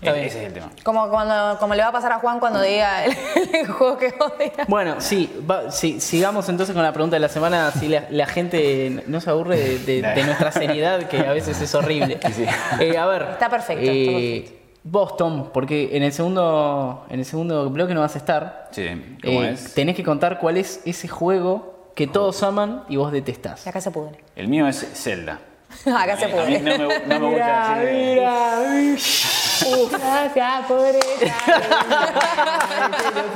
Está 0.00 0.10
E- 0.10 0.14
bien. 0.14 0.26
Ese 0.26 0.40
es 0.40 0.46
el 0.46 0.52
tema. 0.52 0.70
Como, 0.84 1.08
cuando, 1.10 1.58
como 1.58 1.74
le 1.74 1.82
va 1.82 1.88
a 1.88 1.92
pasar 1.92 2.12
a 2.12 2.18
Juan 2.20 2.38
cuando 2.38 2.60
diga 2.62 3.04
el, 3.04 3.16
el 3.52 3.66
juego 3.66 3.98
que 3.98 4.06
odia. 4.18 4.52
Bueno, 4.68 4.96
sí, 5.00 5.28
va- 5.50 5.70
sí, 5.72 6.00
sigamos 6.00 6.48
entonces 6.48 6.72
con 6.74 6.84
la 6.84 6.92
pregunta 6.92 7.16
de 7.16 7.20
la 7.20 7.28
semana, 7.28 7.70
si 7.72 7.88
la, 7.88 8.04
la 8.10 8.26
gente 8.26 9.02
no 9.08 9.20
se 9.20 9.30
aburre 9.30 9.56
de, 9.56 9.78
de- 9.80 10.02
de 10.02 10.24
nuestra 10.24 10.52
seriedad, 10.52 11.08
que 11.08 11.18
a 11.18 11.32
veces 11.32 11.60
es 11.60 11.74
horrible. 11.74 12.18
Eh, 12.80 12.96
a 12.96 13.06
ver. 13.06 13.22
Está 13.32 13.48
perfecto, 13.48 13.82
está 13.82 13.92
eh, 14.12 14.54
Vos, 14.84 15.16
Tom, 15.16 15.50
porque 15.52 15.96
en 15.96 16.02
el 16.04 16.12
segundo, 16.12 17.04
en 17.10 17.18
el 17.18 17.24
segundo 17.26 17.68
bloque 17.68 17.92
no 17.92 18.00
vas 18.00 18.14
a 18.14 18.18
estar. 18.18 18.68
Sí, 18.70 19.18
¿cómo 19.22 19.42
eh, 19.42 19.50
es? 19.50 19.74
Tenés 19.74 19.96
que 19.96 20.04
contar 20.04 20.38
cuál 20.38 20.56
es 20.56 20.80
ese 20.86 21.08
juego 21.08 21.90
que 21.96 22.06
todos 22.06 22.42
aman 22.44 22.84
y 22.88 22.96
vos 22.96 23.10
detestás. 23.12 23.66
Acá 23.66 23.80
se 23.80 23.90
pudre. 23.90 24.20
El 24.36 24.46
mío 24.48 24.66
es 24.68 24.86
Zelda. 24.94 25.40
acá 25.84 26.16
se 26.16 26.24
A 26.26 26.28
mí- 26.28 26.34
a 26.38 26.44
mí 26.46 26.58
pudre. 26.60 26.78
no 26.78 26.88
me, 26.88 26.98
no 27.00 27.20
me 27.20 27.26
gusta 27.30 27.82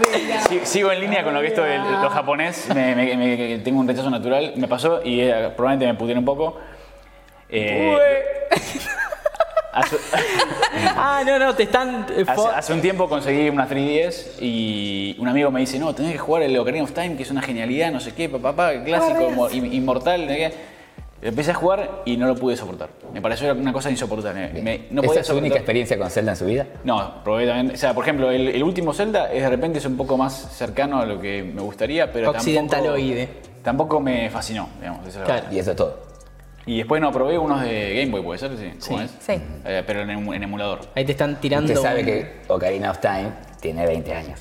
decir- 0.09 0.41
Sí, 0.49 0.61
Sigo 0.64 0.93
en 0.93 1.01
línea 1.01 1.25
con 1.25 1.35
lo 1.35 1.41
que 1.41 1.49
esto 1.49 1.62
de 1.62 1.79
lo 1.79 2.11
japonés, 2.11 2.68
me, 2.75 2.95
me- 2.95 3.16
me- 3.16 3.59
tengo 3.59 3.81
un 3.81 3.89
rechazo 3.89 4.11
natural, 4.11 4.53
me 4.57 4.68
pasó 4.68 5.01
y 5.05 5.20
eh, 5.20 5.51
probablemente 5.57 5.87
me 5.93 5.95
pudiera 5.99 6.18
un 6.20 6.25
poco. 6.27 6.59
Eh, 7.49 7.97
hace, 9.73 9.97
Ah, 10.97 11.23
no, 11.27 11.39
no, 11.39 11.55
te 11.55 11.64
están. 11.64 12.07
eh, 12.16 12.25
hace- 12.57 12.73
un 12.73 12.81
tiempo 12.81 13.09
conseguí 13.09 13.49
una 13.49 13.68
3DS 13.68 14.39
y 14.41 15.16
un 15.18 15.29
amigo 15.29 15.51
me 15.51 15.61
dice, 15.61 15.79
no, 15.79 15.95
tenés 15.95 16.12
que 16.12 16.18
jugar 16.18 16.43
el 16.43 16.57
Ocarina 16.59 16.85
of 16.85 16.93
Time, 16.93 17.16
que 17.16 17.23
es 17.25 17.31
una 17.31 17.43
genialidad, 17.43 17.91
no 17.91 18.01
sé 18.01 18.14
qué, 18.14 18.29
papá, 18.29 18.73
clásico, 18.85 19.31
mo- 19.31 19.51
in- 19.51 19.73
inmortal, 19.73 20.23
no 20.23 20.29
sé 20.29 20.37
qué. 20.37 20.72
Empecé 21.23 21.53
a 21.53 21.55
jugar 21.55 22.03
y 22.05 22.16
no 22.16 22.27
lo 22.27 22.35
pude 22.35 22.57
soportar. 22.57 22.89
Me 23.14 23.23
pareció 23.23 23.53
una 23.55 23.73
cosa 23.73 23.89
insoportable. 23.91 24.49
Me- 24.61 24.87
no 24.91 25.03
¿Esa 25.03 25.07
podía 25.09 25.20
es 25.20 25.27
su 25.29 25.37
única 25.37 25.55
experiencia 25.57 25.97
con 25.97 26.11
Zelda 26.11 26.33
en 26.33 26.37
su 26.37 26.45
vida? 26.47 26.66
no, 26.83 27.23
probé 27.23 27.47
también. 27.47 27.75
O 27.75 27.79
sea, 27.79 27.95
por 27.95 28.03
ejemplo, 28.03 28.31
el, 28.33 28.49
el 28.49 28.62
último 28.64 28.93
Zelda 28.93 29.33
es 29.33 29.41
de 29.43 29.49
repente 29.49 29.79
es 29.79 29.87
un 29.87 29.97
poco 29.97 30.16
más 30.16 30.35
cercano 30.57 30.99
a 31.01 31.07
lo 31.07 31.20
que 31.20 31.45
me 31.45 31.62
gustaría, 31.62 32.12
pero 32.12 32.31
Occidentaloide. 32.31 33.27
Tampoco, 33.27 33.62
tampoco 33.62 34.01
me 34.01 34.29
fascinó, 34.31 34.68
digamos. 34.81 35.07
esa 35.07 35.23
Claro. 35.23 35.47
Y 35.53 35.59
eso 35.61 35.70
es 35.70 35.77
todo. 35.77 36.11
Y 36.66 36.79
después 36.79 37.01
no 37.01 37.12
probé 37.12 37.39
unos 37.39 37.61
de 37.62 37.95
Game 38.01 38.11
Boy, 38.11 38.23
puede 38.23 38.39
ser, 38.41 38.57
sí. 38.57 38.73
¿Cómo 38.89 38.99
Sí. 38.99 39.05
es? 39.05 39.11
Sí. 39.25 39.33
Eh, 39.64 39.83
pero 39.87 40.03
en, 40.03 40.11
emu- 40.11 40.35
en 40.35 40.43
emulador. 40.43 40.81
Ahí 40.97 41.05
te 41.05 41.12
están 41.12 41.41
tirando. 41.41 41.73
Usted 41.73 41.83
sabe 41.85 42.01
un- 42.01 42.07
que 42.07 42.33
Ocarina 42.49 42.91
of 42.91 42.99
Time 42.99 43.31
tiene 43.61 43.87
20 43.87 44.12
años. 44.12 44.41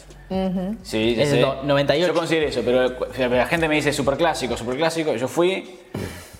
Sí, 0.84 1.16
ya 1.16 1.24
Es 1.24 1.30
sé. 1.30 1.40
do- 1.42 1.62
98. 1.64 2.08
Yo 2.08 2.14
considero 2.20 2.48
eso, 2.48 2.62
pero 2.64 3.36
la 3.36 3.46
gente 3.48 3.68
me 3.68 3.76
dice 3.76 3.92
super 3.94 4.16
clásico, 4.18 4.56
super 4.58 4.78
clásico. 4.78 5.14
Yo 5.16 5.28
fui, 5.28 5.78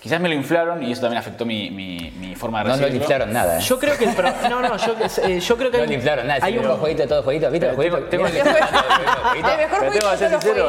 quizás 0.02 0.20
me 0.20 0.28
lo 0.28 0.34
inflaron 0.34 0.82
y 0.82 0.90
eso 0.92 1.00
también 1.02 1.18
afectó 1.20 1.44
mi, 1.46 1.70
mi, 1.70 2.10
mi 2.18 2.34
forma 2.34 2.58
de 2.58 2.64
No, 2.64 2.70
no 2.70 2.76
le 2.76 2.82
recibirlo. 2.86 3.04
inflaron 3.04 3.32
nada. 3.32 3.58
¿eh? 3.58 3.60
Yo 3.62 3.78
creo 3.78 3.96
que 3.96 4.04
el 4.06 4.14
pro- 4.14 4.32
No, 4.50 4.60
no, 4.60 4.76
yo, 4.76 4.94
eh, 5.24 5.40
yo 5.40 5.56
creo 5.56 5.70
que 5.70 5.78
No 5.78 5.84
le 5.86 5.94
inflaron 5.94 6.26
nada. 6.26 6.40
hay 6.44 6.58
un- 6.58 6.66
los 6.66 6.78
jueguitos 6.80 7.04
de 7.04 7.08
todos 7.08 7.24
jueguitos, 7.24 7.52
¿viste 7.52 7.66
los 7.68 7.76
jueguitos? 7.76 8.10
tengo- 8.10 8.24
¿Viste 8.24 8.40
tengo-? 8.42 8.56
El 9.34 9.42
mejor 9.56 9.78
jueguito. 9.78 10.10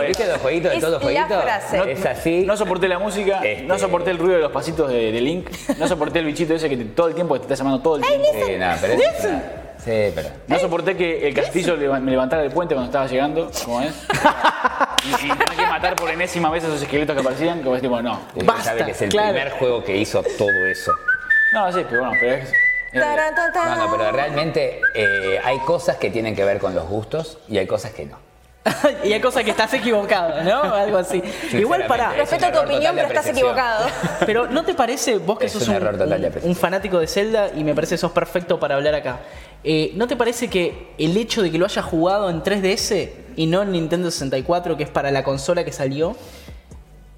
¿Viste 0.07 0.27
los 0.27 0.37
jueguitos 0.41 0.71
de 0.71 0.79
todos 0.79 1.01
jueguitos? 1.03 1.43
Es 1.87 2.05
así. 2.05 2.43
No 2.45 2.55
soporté 2.57 2.87
la 2.87 2.99
música, 2.99 3.41
Este- 3.43 3.63
no 3.63 3.77
soporté 3.79 4.11
el 4.11 4.17
ruido 4.19 4.35
de 4.37 4.41
los 4.43 4.51
pasitos 4.51 4.89
de, 4.89 5.11
de 5.11 5.21
Link, 5.21 5.49
no 5.77 5.87
soporté 5.87 6.19
el 6.19 6.25
bichito 6.25 6.53
ese 6.53 6.69
que 6.69 6.77
te- 6.77 6.85
todo 6.85 7.07
el 7.07 7.15
tiempo 7.15 7.35
te 7.37 7.43
está 7.43 7.55
llamando 7.55 7.81
todo 7.81 7.95
el 7.97 8.03
tiempo. 8.03 8.27
Sí, 8.45 8.53
no, 8.57 8.67
pero 8.81 8.93
es 8.93 9.62
Sí, 9.83 10.11
pero. 10.15 10.29
No 10.47 10.59
soporté 10.59 10.95
que 10.95 11.27
el 11.27 11.33
castillo 11.33 11.75
me 11.77 12.11
levantara 12.11 12.41
del 12.41 12.51
puente 12.51 12.73
cuando 12.73 12.89
estaba 12.89 13.07
llegando, 13.07 13.51
como 13.65 13.81
es. 13.81 13.93
Y, 15.03 15.25
y 15.25 15.27
tener 15.27 15.57
que 15.57 15.67
matar 15.67 15.97
por 15.97 16.09
enésima 16.09 16.49
vez 16.49 16.63
a 16.63 16.67
esos 16.67 16.81
esqueletos 16.81 17.13
que 17.13 17.19
aparecían, 17.19 17.61
como 17.61 17.75
es 17.75 17.81
tipo, 17.81 18.01
no. 18.01 18.21
Usted 18.29 18.45
Basta, 18.45 18.63
sabe 18.63 18.85
que 18.85 18.91
es 18.91 19.01
el 19.01 19.09
claro. 19.09 19.33
primer 19.33 19.51
juego 19.51 19.83
que 19.83 19.97
hizo 19.97 20.23
todo 20.37 20.65
eso. 20.65 20.93
No, 21.53 21.69
sí, 21.73 21.81
pero 21.89 22.03
bueno, 22.03 22.17
pero 22.21 22.35
es. 22.35 22.53
No, 22.93 23.75
no, 23.75 23.91
pero 23.97 24.11
realmente 24.11 24.79
eh, 24.93 25.39
hay 25.43 25.59
cosas 25.59 25.97
que 25.97 26.09
tienen 26.09 26.35
que 26.35 26.45
ver 26.45 26.59
con 26.59 26.73
los 26.73 26.87
gustos 26.87 27.39
y 27.49 27.57
hay 27.57 27.67
cosas 27.67 27.91
que 27.91 28.05
no. 28.05 28.17
y 29.03 29.11
hay 29.11 29.19
cosas 29.19 29.43
que 29.43 29.51
estás 29.51 29.73
equivocado, 29.73 30.41
¿no? 30.43 30.61
Algo 30.73 30.97
así. 30.97 31.21
Igual 31.51 31.85
para. 31.85 32.13
Respeto 32.13 32.49
tu 32.51 32.59
opinión, 32.59 32.95
pero 32.95 33.07
estás 33.09 33.27
equivocado. 33.27 33.85
Pero 34.25 34.47
¿no 34.47 34.63
te 34.63 34.73
parece, 34.73 35.17
vos 35.17 35.37
que 35.37 35.47
Es 35.47 35.51
sos 35.51 35.63
un 35.63 35.71
un, 35.71 35.75
error 35.75 35.93
total 35.97 36.09
de 36.09 36.15
un- 36.15 36.25
apreciación. 36.25 36.49
un 36.49 36.55
fanático 36.55 36.99
de 36.99 37.07
Zelda 37.07 37.49
y 37.55 37.63
me 37.65 37.75
parece 37.75 37.97
sos 37.97 38.11
perfecto 38.13 38.59
para 38.59 38.75
hablar 38.75 38.95
acá? 38.95 39.19
eh, 39.65 39.91
¿No 39.95 40.07
te 40.07 40.15
parece 40.15 40.49
que 40.49 40.93
el 40.97 41.15
hecho 41.17 41.41
de 41.41 41.51
que 41.51 41.57
lo 41.57 41.65
hayas 41.65 41.83
jugado 41.83 42.29
en 42.29 42.41
3DS 42.41 43.09
y 43.35 43.45
no 43.47 43.61
en 43.63 43.71
Nintendo 43.73 44.09
64, 44.09 44.77
que 44.77 44.83
es 44.83 44.89
para 44.89 45.11
la 45.11 45.23
consola 45.25 45.65
que 45.65 45.71
salió, 45.73 46.15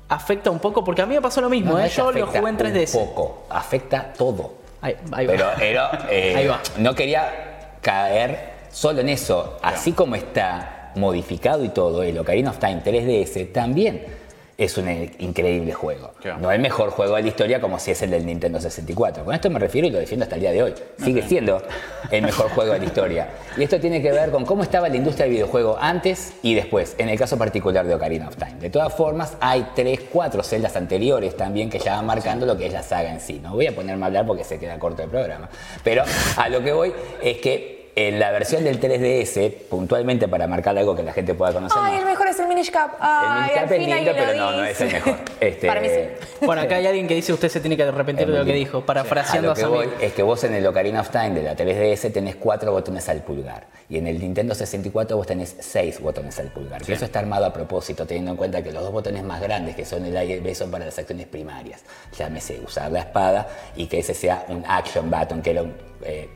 afecta 0.09 0.49
un 0.49 0.59
poco? 0.59 0.83
Porque 0.83 1.01
a 1.01 1.05
mí 1.05 1.13
me 1.15 1.21
pasó 1.21 1.41
lo 1.41 1.49
mismo, 1.49 1.73
No, 1.73 1.77
no 1.77 1.83
¿eh? 1.85 1.89
que 1.89 1.95
yo 1.95 2.11
lo 2.11 2.23
afecta 2.23 2.39
jugué 2.39 2.49
en 2.51 2.57
3DS. 2.57 2.95
Un 2.99 3.07
poco, 3.07 3.45
afecta 3.49 4.13
todo. 4.17 4.53
Ahí, 4.81 4.95
ahí 5.11 5.25
va. 5.27 5.33
Pero, 5.33 5.47
pero, 5.57 5.89
eh, 6.09 6.33
Ahí 6.37 6.47
va. 6.47 6.59
no 6.77 6.93
quería 6.95 7.77
caer 7.81 8.53
solo 8.71 9.01
en 9.01 9.09
eso. 9.09 9.57
Así 9.61 9.91
como 9.93 10.15
está 10.15 10.74
modificado 10.95 11.63
y 11.63 11.69
todo, 11.69 12.03
el 12.03 12.17
Ocarina 12.17 12.51
of 12.51 12.59
Time 12.59 12.81
3DS 12.83 13.51
también 13.51 14.25
es 14.57 14.77
un 14.77 14.89
increíble 15.19 15.73
juego. 15.73 16.11
Claro. 16.21 16.39
No 16.39 16.51
el 16.51 16.61
mejor 16.61 16.89
juego 16.89 17.15
de 17.15 17.23
la 17.23 17.27
historia 17.27 17.59
como 17.59 17.77
si 17.77 17.91
es 17.91 18.01
el 18.01 18.11
del 18.11 18.25
Nintendo 18.25 18.59
64. 18.59 19.25
Con 19.25 19.35
esto 19.35 19.49
me 19.49 19.59
refiero 19.59 19.87
y 19.87 19.91
lo 19.91 19.99
defiendo 19.99 20.23
hasta 20.23 20.35
el 20.35 20.41
día 20.41 20.51
de 20.53 20.63
hoy. 20.63 20.73
Sigue 20.97 21.21
siendo 21.23 21.61
el 22.09 22.21
mejor 22.21 22.49
juego 22.49 22.71
de 22.73 22.79
la 22.79 22.85
historia. 22.85 23.29
Y 23.57 23.63
esto 23.63 23.79
tiene 23.79 24.01
que 24.01 24.11
ver 24.11 24.31
con 24.31 24.45
cómo 24.45 24.63
estaba 24.63 24.87
la 24.87 24.95
industria 24.95 25.25
del 25.25 25.33
videojuego 25.33 25.77
antes 25.79 26.33
y 26.41 26.53
después, 26.53 26.95
en 26.97 27.09
el 27.09 27.19
caso 27.19 27.37
particular 27.37 27.85
de 27.85 27.95
Ocarina 27.95 28.29
of 28.29 28.37
Time. 28.37 28.55
De 28.59 28.69
todas 28.69 28.93
formas, 28.93 29.35
hay 29.41 29.67
tres, 29.75 29.99
cuatro 30.11 30.41
celdas 30.41 30.75
anteriores 30.77 31.35
también 31.35 31.69
que 31.69 31.79
ya 31.79 31.97
van 31.97 32.05
marcando 32.05 32.45
lo 32.45 32.57
que 32.57 32.67
es 32.67 32.73
la 32.73 32.83
saga 32.83 33.11
en 33.11 33.19
sí. 33.19 33.41
No 33.43 33.53
voy 33.53 33.67
a 33.67 33.75
ponerme 33.75 34.03
a 34.03 34.07
hablar 34.07 34.25
porque 34.25 34.45
se 34.45 34.57
queda 34.57 34.79
corto 34.79 35.03
el 35.03 35.09
programa. 35.09 35.49
Pero 35.83 36.03
a 36.37 36.47
lo 36.47 36.63
que 36.63 36.71
voy 36.71 36.93
es 37.21 37.37
que 37.39 37.74
en 37.95 38.19
la 38.19 38.31
versión 38.31 38.63
del 38.65 38.79
3DS, 38.79 39.51
puntualmente 39.69 40.27
para 40.27 40.47
marcar 40.47 40.77
algo 40.77 40.95
que 40.95 41.03
la 41.03 41.13
gente 41.13 41.33
pueda 41.33 41.53
conocer, 41.53 41.77
Ay, 41.81 41.99
el 41.99 42.05
mejor 42.05 42.27
es 42.27 42.39
el 42.39 42.47
Minish 42.47 42.69
Cap. 42.69 42.91
el 42.95 42.97
Ay, 42.99 43.41
Minicap 43.41 43.57
al 43.57 43.63
es 43.63 43.69
fin 43.69 43.93
alguien 43.93 43.97
lindo, 43.97 44.11
pero 44.13 44.37
no, 44.37 44.51
no 44.51 44.65
es 44.65 44.81
el 44.81 44.91
mejor. 44.91 45.15
Este, 45.39 45.67
Para 45.67 45.81
mí 45.81 45.87
sí. 45.89 46.45
Bueno, 46.45 46.61
acá 46.61 46.75
hay 46.75 46.87
alguien 46.87 47.07
que 47.07 47.13
dice 47.13 47.31
usted 47.31 47.49
se 47.49 47.59
tiene 47.59 47.77
que 47.77 47.83
arrepentir 47.83 48.27
Es 48.27 48.33
de 48.33 48.39
lo 48.39 48.45
que 48.45 48.53
dijo, 48.53 48.81
parafraseando 48.85 49.51
a 49.51 49.55
lo 49.55 49.59
que 49.59 49.65
voy 49.65 49.89
es 50.01 50.13
que 50.13 50.23
vos 50.23 50.43
en 50.43 50.53
el 50.53 50.65
Ocarina 50.65 51.01
of 51.01 51.09
Time 51.09 51.31
de 51.31 51.43
la 51.43 51.55
3DS 51.55 52.11
tenés 52.11 52.35
cuatro 52.35 52.71
botones 52.71 53.07
al 53.09 53.21
pulgar 53.21 53.67
y 53.89 53.97
en 53.97 54.07
el 54.07 54.19
Nintendo 54.19 54.55
64 54.55 55.15
vos 55.15 55.27
tenés 55.27 55.55
seis 55.59 55.99
botones 55.99 56.39
al 56.39 56.47
pulgar. 56.47 56.81
Que 56.81 56.93
eso 56.93 57.05
está 57.05 57.19
armado 57.19 57.45
a 57.45 57.53
propósito, 57.53 58.05
teniendo 58.05 58.31
en 58.31 58.37
cuenta 58.37 58.63
que 58.63 58.71
los 58.71 58.81
dos 58.81 58.91
botones 58.91 59.23
más 59.23 59.41
grandes, 59.41 59.75
que 59.75 59.85
son 59.85 60.05
el 60.05 60.17
A 60.17 60.23
y 60.23 60.33
el 60.33 60.41
B, 60.41 60.55
son 60.55 60.71
para 60.71 60.85
las 60.85 60.97
acciones 60.97 61.27
primarias. 61.27 61.83
Llámese 62.17 62.59
usar 62.65 62.91
la 62.91 62.99
espada 62.99 63.47
y 63.75 63.85
que 63.87 63.99
ese 63.99 64.13
sea 64.13 64.45
un 64.49 64.63
action 64.67 65.11
button, 65.11 65.41
que 65.41 65.51
era 65.51 65.61
un 65.61 65.73
eh, 66.03 66.27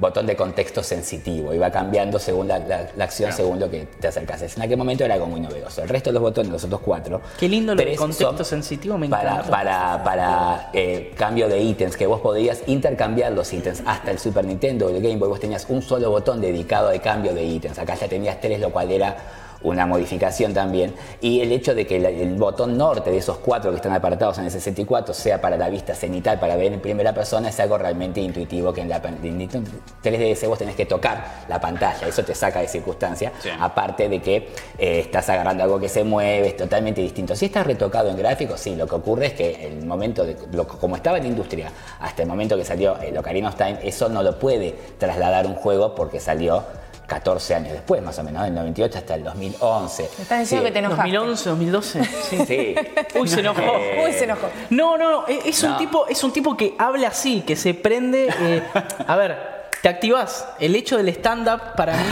botón 0.00 0.26
de 0.26 0.34
contexto 0.34 0.82
sensitivo 0.82 1.52
y 1.52 1.58
va 1.58 1.70
cambiando 1.70 2.18
según 2.18 2.48
la, 2.48 2.58
la- 2.58 2.88
la 2.96 3.04
acción, 3.04 3.32
según 3.32 3.60
lo 3.60 3.70
que 3.70 3.86
te 4.00 4.08
acercas. 4.08 4.40
En 4.56 4.62
aquel 4.62 4.76
momento 4.78 5.04
era 5.04 5.14
algo 5.14 5.26
muy 5.26 5.40
novedoso. 5.40 5.82
El 5.82 5.88
resto 5.90 6.10
de 6.10 6.14
los 6.14 6.22
botones, 6.22 6.50
los 6.50 6.64
otros 6.64 6.80
cuatro, 6.80 7.20
Qué 7.38 7.48
lindo 7.48 7.76
tres 7.76 7.98
contexto 7.98 8.42
sensitivo, 8.42 8.96
me 8.96 9.08
para, 9.08 9.32
encanta. 9.32 9.50
para, 9.50 10.02
para 10.04 10.70
eh, 10.72 11.12
cambio 11.16 11.48
de 11.48 11.60
ítems, 11.60 11.96
que 11.96 12.06
vos 12.06 12.20
podías 12.20 12.62
intercambiar 12.66 13.32
los 13.32 13.52
ítems. 13.52 13.82
Hasta 13.86 14.10
el 14.10 14.18
Super 14.18 14.44
Nintendo 14.44 14.86
o 14.86 14.88
el 14.90 15.02
Game 15.02 15.16
Boy 15.16 15.28
vos 15.28 15.40
tenías 15.40 15.66
un 15.68 15.82
solo 15.82 16.10
botón 16.10 16.40
dedicado 16.40 16.88
al 16.88 17.00
cambio 17.02 17.34
de 17.34 17.44
ítems. 17.44 17.78
Acá 17.78 17.94
ya 17.94 18.08
tenías 18.08 18.40
tres, 18.40 18.58
lo 18.60 18.70
cual 18.70 18.90
era 18.90 19.16
una 19.62 19.86
modificación 19.86 20.54
también. 20.54 20.94
Y 21.20 21.40
el 21.40 21.52
hecho 21.52 21.74
de 21.74 21.86
que 21.86 21.96
el, 21.96 22.34
botón 22.36 22.78
norte 22.78 23.10
de 23.10 23.18
esos 23.18 23.38
cuatro 23.38 23.70
que 23.70 23.76
están 23.76 23.92
apartados 23.92 24.38
en 24.38 24.44
el 24.44 24.50
64 24.50 25.12
sea 25.14 25.40
para 25.40 25.56
la 25.56 25.68
vista 25.68 25.94
cenital, 25.94 26.38
para 26.40 26.56
ver 26.56 26.72
en 26.72 26.80
primera 26.80 27.12
persona, 27.12 27.48
es 27.50 27.60
algo 27.60 27.76
realmente 27.78 28.20
intuitivo 28.20 28.72
que 28.72 28.80
en 28.80 28.88
la 28.88 28.96
en 28.96 29.38
Nintendo 29.38 29.70
3DS 30.02 30.48
vos 30.48 30.58
tenés 30.58 30.76
que 30.76 30.86
tocar 30.86 31.44
la 31.48 31.60
pantalla. 31.60 32.06
Eso 32.08 32.22
te 32.24 32.34
saca 32.34 32.60
de 32.60 32.68
circunstancia. 32.68 33.32
Sí. 33.42 33.50
Aparte 33.58 34.08
de 34.08 34.20
que 34.22 34.36
eh, 34.78 35.00
estás 35.00 35.28
agarrando 35.28 35.62
algo 35.64 35.78
que 35.78 35.88
se 35.88 36.04
mueve, 36.04 36.48
es 36.48 36.56
totalmente 36.56 37.00
distinto. 37.00 37.34
Si 37.36 37.46
está 37.46 37.62
retocado 37.62 38.08
en 38.10 38.16
gráficos, 38.16 38.60
sí, 38.60 38.76
lo 38.76 38.86
que 38.86 38.94
ocurre 38.94 39.26
es 39.26 39.32
que 39.34 39.66
el 39.66 39.84
momento 39.84 40.24
de 40.24 40.36
lo- 40.52 40.66
como 40.66 40.96
estaba 40.96 41.18
en 41.18 41.24
la 41.24 41.28
industria 41.30 41.70
hasta 42.00 42.22
el 42.22 42.28
momento 42.28 42.56
que 42.56 42.64
salió 42.64 42.96
el 43.00 43.16
Ocarina 43.18 43.48
of 43.48 43.56
Time, 43.56 43.78
eso 43.82 44.08
no 44.08 44.22
lo 44.22 44.38
puede 44.38 44.74
trasladar 44.98 45.46
un 45.46 45.54
juego 45.54 45.94
porque 45.94 46.20
salió 46.20 46.64
14 47.10 47.54
años 47.56 47.72
después, 47.72 48.00
más 48.02 48.16
o 48.20 48.22
menos, 48.22 48.44
del 48.44 48.54
98 48.54 48.98
hasta 48.98 49.14
el 49.16 49.24
2011. 49.24 50.02
Me 50.16 50.22
estás 50.22 50.38
diciendo 50.40 50.64
Sí. 50.66 50.68
que 50.68 50.72
te 50.72 50.78
enojaste. 50.78 51.10
2011, 51.12 51.48
2012. 51.50 52.04
Sí. 52.04 52.46
Sí. 52.46 52.74
Uy, 53.18 53.28
se 53.28 53.40
enojó. 53.40 53.60
Eh, 53.60 54.04
Uy, 54.06 54.12
se 54.12 54.24
enojó. 54.24 54.48
No, 54.70 54.96
no, 54.96 55.26
es, 55.26 55.44
es 55.44 55.62
un 55.64 55.70
No. 55.72 55.76
tipo, 55.76 56.06
es 56.06 56.22
un 56.22 56.32
tipo 56.32 56.56
que 56.56 56.74
habla 56.78 57.08
así, 57.08 57.40
que 57.42 57.56
se 57.56 57.74
prende. 57.74 58.28
eh, 58.40 58.62
a 59.06 59.16
ver, 59.16 59.36
te 59.82 59.88
activás. 59.88 60.46
El 60.60 60.76
hecho 60.76 60.96
del 60.96 61.08
stand-up 61.08 61.74
para 61.76 61.94
mí 61.94 62.02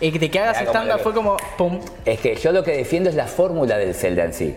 eh, 0.00 0.10
de 0.18 0.30
que 0.30 0.40
hagas 0.40 0.56
lo- 0.86 0.98
fue 0.98 1.14
como 1.14 1.36
pum. 1.56 1.78
Es 2.04 2.18
que 2.20 2.34
yo 2.34 2.50
lo 2.50 2.64
que 2.64 2.72
defiendo 2.76 3.08
es 3.10 3.14
la 3.16 3.26
fórmula 3.28 3.78
del 3.78 3.94
Zelda 3.94 4.24
en 4.24 4.34
sí. 4.34 4.56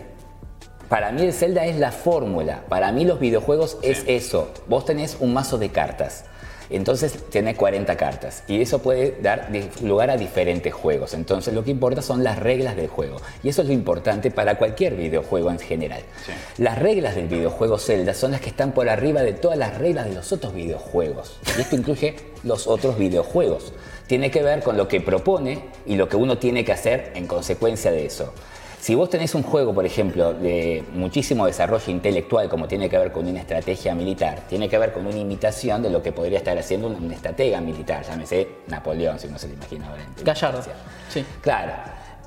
Para 0.88 1.12
mí 1.12 1.22
el 1.22 1.32
Zelda 1.32 1.64
es 1.66 1.76
la 1.76 1.92
fórmula. 1.92 2.62
Para 2.68 2.90
mí 2.92 3.04
los 3.04 3.20
videojuegos 3.20 3.78
es 3.82 4.02
eso. 4.08 4.50
Vos 4.66 4.84
tenés 4.86 5.18
un 5.20 5.32
mazo 5.34 5.56
de 5.58 5.68
cartas. 5.68 6.24
Entonces 6.70 7.12
tenés 7.30 7.56
40 7.56 7.96
cartas 7.96 8.42
y 8.46 8.60
eso 8.60 8.80
puede 8.80 9.16
dar 9.22 9.48
lugar 9.82 10.10
a 10.10 10.16
diferentes 10.16 10.72
juegos. 10.72 11.14
Entonces 11.14 11.54
lo 11.54 11.64
que 11.64 11.70
importa 11.70 12.02
son 12.02 12.22
las 12.22 12.38
reglas 12.38 12.76
del 12.76 12.88
juego. 12.88 13.20
Y 13.42 13.48
eso 13.48 13.62
es 13.62 13.68
lo 13.68 13.74
importante 13.74 14.30
para 14.30 14.56
cualquier 14.56 14.94
videojuego 14.94 15.50
en 15.50 15.58
general. 15.58 16.02
Sí. 16.26 16.32
Las 16.62 16.78
reglas 16.78 17.14
del 17.14 17.28
videojuego 17.28 17.78
Zelda 17.78 18.14
son 18.14 18.32
las 18.32 18.40
que 18.40 18.50
están 18.50 18.72
por 18.72 18.88
arriba 18.88 19.22
de 19.22 19.32
todas 19.32 19.58
las 19.58 19.78
reglas 19.78 20.06
de 20.08 20.14
los 20.14 20.32
otros 20.32 20.54
videojuegos. 20.54 21.38
Y 21.56 21.60
esto 21.60 21.76
incluye 21.76 22.16
los 22.42 22.66
otros 22.66 22.98
videojuegos. 22.98 23.72
Tiene 24.06 24.30
que 24.30 24.42
ver 24.42 24.62
con 24.62 24.76
lo 24.76 24.88
que 24.88 25.00
propone 25.00 25.64
y 25.86 25.96
lo 25.96 26.08
que 26.08 26.16
uno 26.16 26.38
tiene 26.38 26.64
que 26.64 26.72
hacer 26.72 27.12
en 27.14 27.26
consecuencia 27.26 27.90
de 27.90 28.06
eso. 28.06 28.32
Si 28.80 28.94
vos 28.94 29.10
tenés 29.10 29.34
un 29.34 29.42
juego, 29.42 29.74
por 29.74 29.84
ejemplo, 29.84 30.32
de 30.32 30.84
muchísimo 30.92 31.46
desarrollo 31.46 31.90
intelectual, 31.90 32.48
como 32.48 32.68
tiene 32.68 32.88
que 32.88 32.96
ver 32.96 33.10
con 33.10 33.26
una 33.26 33.40
estrategia 33.40 33.94
militar, 33.94 34.42
tiene 34.48 34.68
que 34.68 34.78
ver 34.78 34.92
con 34.92 35.04
una 35.04 35.16
imitación 35.16 35.82
de 35.82 35.90
lo 35.90 36.00
que 36.00 36.12
podría 36.12 36.38
estar 36.38 36.56
haciendo 36.56 36.86
un, 36.86 37.10
estratega 37.10 37.60
militar, 37.60 38.04
llámese 38.04 38.48
Napoleón, 38.68 39.18
si 39.18 39.26
uno 39.26 39.38
se 39.38 39.48
lo 39.48 39.54
imagina 39.54 39.88
ahora. 39.88 40.02
en 40.02 40.24
Gallardo. 40.24 40.62
Sí. 41.08 41.24
Claro. 41.40 41.72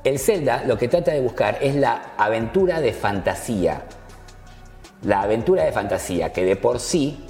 El 0.03 0.19
Zelda 0.19 0.63
lo 0.65 0.77
que 0.77 0.87
trata 0.87 1.11
de 1.11 1.21
buscar 1.21 1.57
es 1.61 1.75
la 1.75 2.13
aventura 2.17 2.81
de 2.81 2.91
fantasía. 2.91 3.83
La 5.03 5.21
aventura 5.21 5.63
de 5.63 5.71
fantasía 5.71 6.33
que 6.33 6.43
de 6.43 6.57
por 6.57 6.79
sí, 6.79 7.25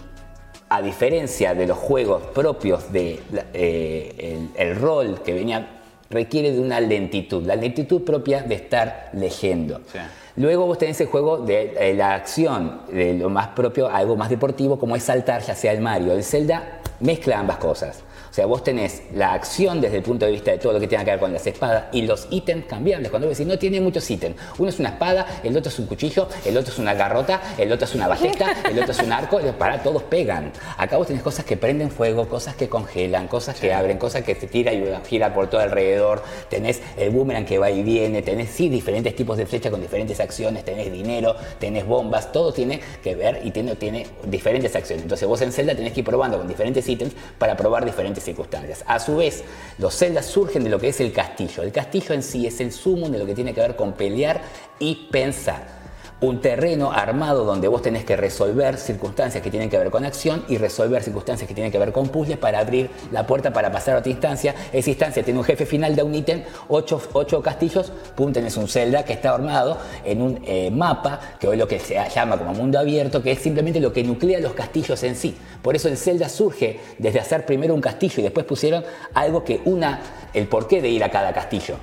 a 0.70 0.82
diferencia 0.82 1.54
de 1.54 1.68
los 1.68 1.78
juegos 1.78 2.24
propios 2.34 2.92
de 2.92 3.22
eh, 3.54 4.50
el, 4.58 4.70
el 4.70 4.76
rol 4.78 5.22
que 5.22 5.34
venía, 5.34 5.81
requiere 6.12 6.52
de 6.52 6.60
una 6.60 6.80
lentitud. 6.80 7.46
La 7.46 7.56
lentitud 7.56 8.04
propia 8.04 8.44
de 8.44 8.56
estar 8.56 9.10
leyendo. 9.14 9.82
Sí. 9.92 10.00
Luego 10.38 10.66
vos 10.66 10.78
tenés 10.78 11.00
el 11.02 11.08
juego 11.08 11.40
de 11.40 11.76
eh, 11.78 11.94
la 11.94 12.16
acción, 12.16 12.82
de 12.92 13.16
lo 13.16 13.30
más 13.30 13.50
propio, 13.50 13.90
algo 13.90 14.16
más 14.16 14.30
deportivo, 14.30 14.80
como 14.80 14.96
es 14.96 15.04
saltar, 15.04 15.42
ya 15.42 15.56
sea 15.56 15.74
el 15.74 15.82
Mario. 15.82 16.14
El 16.14 16.24
Zelda 16.24 16.80
mezcla 17.02 17.40
ambas 17.40 17.58
cosas. 17.58 18.04
O 18.32 18.34
sea, 18.34 18.46
vos 18.46 18.64
tenés 18.64 19.02
la 19.14 19.34
acción 19.34 19.82
desde 19.82 19.98
el 19.98 20.04
punto 20.04 20.26
de 20.26 20.32
vista 20.32 20.52
de 20.52 20.58
todo 20.58 20.72
lo 20.72 20.80
que 20.80 20.88
tenga 20.88 21.04
que 21.04 21.12
ver 21.12 21.20
con 21.20 21.34
las 21.34 21.46
espadas 21.46 21.88
y 21.92 22.04
los 22.04 22.28
ítems 22.30 22.66
cambiables. 22.66 23.10
Cuando 23.10 23.28
vos 23.28 23.38
decís, 23.38 23.52
no 23.52 23.60
tiene 23.60 23.82
muchos 23.82 24.10
ítems. 24.10 24.38
Uno 24.58 24.70
es 24.70 24.80
una 24.80 24.90
espada, 24.90 25.42
el 25.44 25.58
otro 25.58 25.70
es 25.70 25.78
un 25.80 25.86
cuchillo, 25.86 26.30
el 26.46 26.56
otro 26.56 26.72
es 26.72 26.80
una 26.80 26.94
garrota, 26.94 27.42
el 27.58 27.70
otro 27.70 27.84
es 27.84 27.94
una 27.94 28.08
ballesta, 28.08 28.56
el 28.72 28.80
otro 28.80 28.94
es 28.94 29.00
un 29.00 29.12
arco. 29.12 29.42
Para, 29.60 29.84
todos 29.84 30.04
pegan. 30.04 30.54
Acá 30.78 30.96
vos 30.96 31.08
tenés 31.08 31.24
cosas 31.24 31.44
que 31.44 31.58
prenden 31.58 31.92
fuego, 31.92 32.30
cosas 32.30 32.56
que 32.56 32.70
congelan, 32.70 33.28
cosas 33.28 33.60
que 33.60 33.74
abren, 33.74 33.98
cosas 33.98 34.24
que 34.24 34.34
se 34.34 34.48
tira 34.48 34.72
y 34.72 34.82
gira 35.10 35.34
por 35.34 35.50
todo 35.50 35.60
alrededor. 35.60 36.24
Tenés 36.50 36.82
el 36.96 37.10
boomerang 37.10 37.44
que 37.44 37.58
va 37.58 37.70
y 37.70 37.84
viene, 37.84 38.22
tenés 38.22 38.50
sí 38.52 38.70
diferentes 38.70 39.14
tipos 39.14 39.36
de 39.36 39.46
flecha 39.46 39.70
con 39.70 39.82
diferentes 39.82 40.22
acciones, 40.22 40.64
tenés 40.64 40.90
dinero, 40.90 41.36
tenés 41.60 41.86
bombas, 41.86 42.32
todo 42.32 42.54
tiene 42.54 42.80
que 43.04 43.14
ver 43.14 43.42
y 43.44 43.52
tiene, 43.52 43.76
tiene 43.76 44.08
diferentes 44.24 44.74
acciones. 44.74 45.04
Entonces 45.04 45.28
vos 45.28 45.42
en 45.42 45.52
Zelda 45.52 45.76
tenés 45.76 45.92
que 45.92 46.00
ir 46.00 46.06
probando 46.06 46.38
con 46.38 46.48
diferentes 46.48 46.88
ítems 46.88 47.14
para 47.38 47.58
probar 47.58 47.84
diferentes 47.84 48.21
circunstancias. 48.24 48.84
A 48.88 49.00
su 49.00 49.18
vez, 49.18 49.44
los 49.78 49.98
Zeldas 49.98 50.26
surgen 50.26 50.64
de 50.64 50.70
lo 50.70 50.80
que 50.80 50.90
es 50.90 51.00
el 51.00 51.12
castillo. 51.12 51.64
El 51.64 51.72
castillo 51.72 52.14
en 52.14 52.24
sí 52.24 52.48
es 52.48 52.60
el 52.62 52.72
sumo 52.72 53.10
de 53.10 53.20
lo 53.20 53.26
que 53.26 53.36
tiene 53.36 53.54
que 53.54 53.62
ver 53.62 53.76
con 53.76 53.94
pelear 53.94 54.42
y 54.80 55.08
pensar 55.12 55.81
un 56.22 56.40
terreno 56.40 56.92
armado 56.92 57.46
donde 57.46 57.68
vos 57.68 57.82
tenés 57.82 58.06
que 58.06 58.16
resolver 58.16 58.78
circunstancias 58.78 59.44
que 59.44 59.50
tienen 59.50 59.70
que 59.70 59.78
ver 59.78 59.90
con 59.90 60.06
acción 60.06 60.46
y 60.48 60.58
resolver 60.58 61.02
circunstancias 61.02 61.48
que 61.48 61.56
tienen 61.56 61.72
que 61.72 61.80
ver 61.80 61.92
con 61.92 62.10
puzzles 62.10 62.38
para 62.38 62.60
abrir 62.60 62.92
la 63.12 63.26
puerta 63.26 63.52
para 63.52 63.72
pasar 63.72 63.96
a 63.96 64.00
otra 64.00 64.12
instancia. 64.12 64.54
Esa 64.72 64.92
instancia 64.92 65.24
tiene 65.24 65.40
un 65.40 65.46
jefe 65.46 65.66
final 65.66 65.96
de 65.96 66.04
un 66.04 66.14
ítem, 66.14 66.44
ocho, 66.68 67.02
ocho 67.14 67.42
castillos, 67.42 67.92
pum, 68.16 68.32
tenés 68.32 68.56
un 68.56 68.68
Zelda 68.68 69.04
que 69.04 69.14
está 69.14 69.34
armado 69.34 69.80
en 70.06 70.22
un 70.22 70.40
eh, 70.46 70.70
mapa, 70.70 71.20
que 71.40 71.48
hoy 71.48 71.58
lo 71.58 71.68
que 71.68 71.80
se 71.80 71.98
llama 72.14 72.38
como 72.38 72.54
mundo 72.54 72.78
abierto, 72.78 73.24
que 73.24 73.32
es 73.32 73.40
simplemente 73.40 73.80
lo 73.80 73.92
que 73.92 74.04
nuclea 74.04 74.40
los 74.40 74.54
castillos 74.54 75.02
en 75.04 75.16
sí. 75.16 75.36
Por 75.64 75.76
eso 75.76 75.88
el 75.88 75.98
Zelda 75.98 76.30
surge 76.30 76.80
desde 77.00 77.20
hacer 77.20 77.48
primero 77.48 77.74
un 77.74 77.82
castillo 77.82 78.16
y 78.20 78.24
después 78.24 78.46
pusieron 78.46 78.84
algo 79.16 79.44
que 79.44 79.62
una 79.66 80.02
el 80.36 80.48
porqué 80.48 80.84
de 80.84 80.90
ir 80.90 81.04
a 81.04 81.10
cada 81.10 81.34
castillo. 81.34 81.76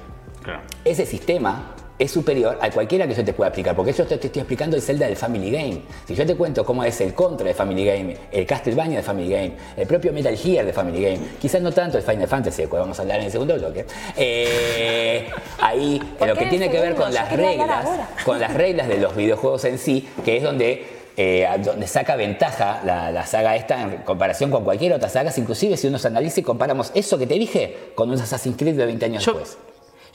Claro. 0.43 0.62
Ese 0.84 1.05
sistema 1.05 1.74
es 1.99 2.11
superior 2.11 2.59
a 2.61 2.71
cualquiera 2.71 3.07
que 3.09 3.15
yo 3.15 3.25
te 3.25 3.33
pueda 3.33 3.49
explicar, 3.49 3.75
porque 3.75 3.93
yo 3.93 4.07
te, 4.07 4.19
te 4.19 4.29
estoy 4.29 4.41
explicando 4.41 4.77
el 4.77 4.83
Zelda 4.83 5.07
del 5.07 5.17
Family 5.17 5.51
Game. 5.51 5.83
Si 6.07 6.15
yo 6.15 6.25
te 6.25 6.37
cuento 6.37 6.65
cómo 6.65 6.85
es 6.85 7.01
el 7.01 7.13
Contra 7.15 7.47
de 7.47 7.55
Family 7.55 7.85
Game, 7.85 8.17
el 8.31 8.47
Castlevania 8.47 8.99
de 8.99 9.03
Family 9.03 9.31
Game, 9.31 9.53
el 9.77 9.87
propio 9.87 10.13
Metal 10.13 10.37
Gear 10.37 10.65
de 10.65 10.73
Family 10.73 11.03
Game, 11.03 11.19
quizás 11.41 11.61
no 11.61 11.73
tanto 11.73 11.99
el 11.99 12.05
Final 12.05 12.29
Fantasy, 12.29 12.63
del 12.63 12.69
cual 12.69 12.83
vamos 12.83 12.99
a 12.99 13.03
hablar 13.03 13.19
en 13.19 13.27
el 13.27 13.33
segundo 13.33 13.57
bloque, 13.57 13.85
eh, 14.17 15.29
ahí 15.61 16.01
¿Por 16.19 16.29
lo 16.29 16.35
que 16.35 16.45
en 16.45 16.51
tiene 16.51 16.71
que 16.71 16.81
ver 16.81 16.95
con 16.95 17.13
las 17.13 17.33
reglas, 17.33 17.89
con 18.25 18.39
las 18.39 18.55
reglas 18.55 18.89
de 18.89 18.99
los 18.99 19.17
videojuegos 19.17 19.65
en 19.65 19.79
sí, 19.79 20.09
que 20.25 20.37
es 20.37 20.43
donde 20.43 20.99
eh, 21.21 21.49
donde 21.65 21.89
saca 21.89 22.15
ventaja 22.15 22.81
la, 22.85 23.11
la 23.11 23.27
saga 23.27 23.57
esta 23.57 23.83
en 23.83 23.97
comparación 24.03 24.53
con 24.53 24.63
cualquier 24.63 24.93
otra 24.93 25.09
saga, 25.09 25.33
inclusive 25.37 25.77
si 25.77 25.89
uno 25.89 25.99
se 25.99 26.07
analiza 26.07 26.39
y 26.39 26.43
comparamos 26.45 26.93
eso 26.95 27.19
que 27.19 27.27
te 27.27 27.35
dije 27.35 27.91
con 27.97 28.09
un 28.09 28.21
Assassin's 28.21 28.57
Creed 28.57 28.77
de 28.77 28.87
20 28.87 29.05
años 29.05 29.25
Yo, 29.25 29.33
después. 29.33 29.59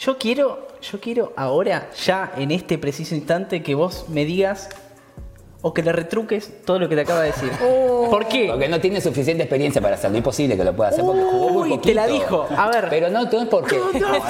Yo 0.04 0.18
quiero, 0.18 0.68
yo 0.82 1.00
quiero 1.00 1.32
ahora, 1.38 1.90
ya 2.04 2.34
en 2.36 2.52
este 2.52 2.78
preciso 2.78 3.16
instante, 3.16 3.64
que 3.64 3.74
vos 3.74 4.06
me 4.10 4.26
digas 4.26 4.70
o 5.62 5.74
que 5.74 5.82
le 5.82 5.94
retruques 5.94 6.66
todo 6.66 6.78
lo 6.78 6.90
que 6.90 6.96
te 6.96 7.02
acaba 7.02 7.22
de 7.22 7.28
decir. 7.28 7.50
¿Por 8.10 8.28
qué? 8.28 8.48
Porque 8.50 8.68
no 8.68 8.82
tiene 8.82 9.00
suficiente 9.00 9.44
experiencia 9.44 9.82
para 9.82 9.96
hacerlo. 9.96 10.18
Imposible 10.18 10.58
que 10.58 10.64
lo 10.66 10.76
pueda 10.76 10.90
hacer 10.90 11.06
porque 11.06 11.22
jugó 11.22 11.50
muy 11.52 11.64
Uy, 11.64 11.70
poquito. 11.78 11.88
te 11.88 11.94
la 11.94 12.06
dijo. 12.06 12.46
A 12.56 12.68
ver. 12.70 12.88
Pero 12.90 13.10
no, 13.10 13.24
no 13.24 13.42
es 13.42 13.48
porque. 13.48 13.78
no, 13.78 14.14
es, 14.14 14.24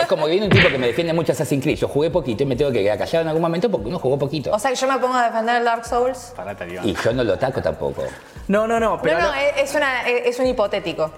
es 0.00 0.06
como 0.08 0.24
que 0.24 0.32
viene 0.32 0.46
un 0.46 0.52
tipo 0.52 0.68
que 0.68 0.78
me 0.78 0.88
defiende 0.88 1.12
mucho 1.12 1.30
Assassin's 1.30 1.62
Creed. 1.62 1.78
Yo 1.78 1.86
jugué 1.86 2.10
poquito 2.10 2.42
y 2.42 2.46
me 2.46 2.56
tengo 2.56 2.72
que 2.72 2.82
quedar 2.82 2.98
callado 2.98 3.22
en 3.22 3.28
algún 3.28 3.42
momento 3.42 3.70
porque 3.70 3.86
uno 3.86 4.00
jugó 4.00 4.18
poquito. 4.18 4.50
O 4.52 4.58
sea 4.58 4.72
que 4.72 4.76
yo 4.76 4.88
me 4.88 4.98
pongo 4.98 5.14
a 5.14 5.26
defender 5.26 5.56
el 5.56 5.64
Dark 5.64 5.86
Souls. 5.86 6.32
Parate. 6.34 6.80
Y 6.82 6.92
yo 6.92 7.12
no 7.12 7.22
lo 7.22 7.34
ataco 7.34 7.62
tampoco. 7.62 8.02
No, 8.48 8.66
no, 8.66 8.80
no, 8.80 9.00
pero 9.00 9.20
no, 9.20 9.26
no, 9.28 9.34
es 9.34 9.72
una, 9.76 10.08
es 10.08 10.40
un 10.40 10.48
hipotético. 10.48 11.08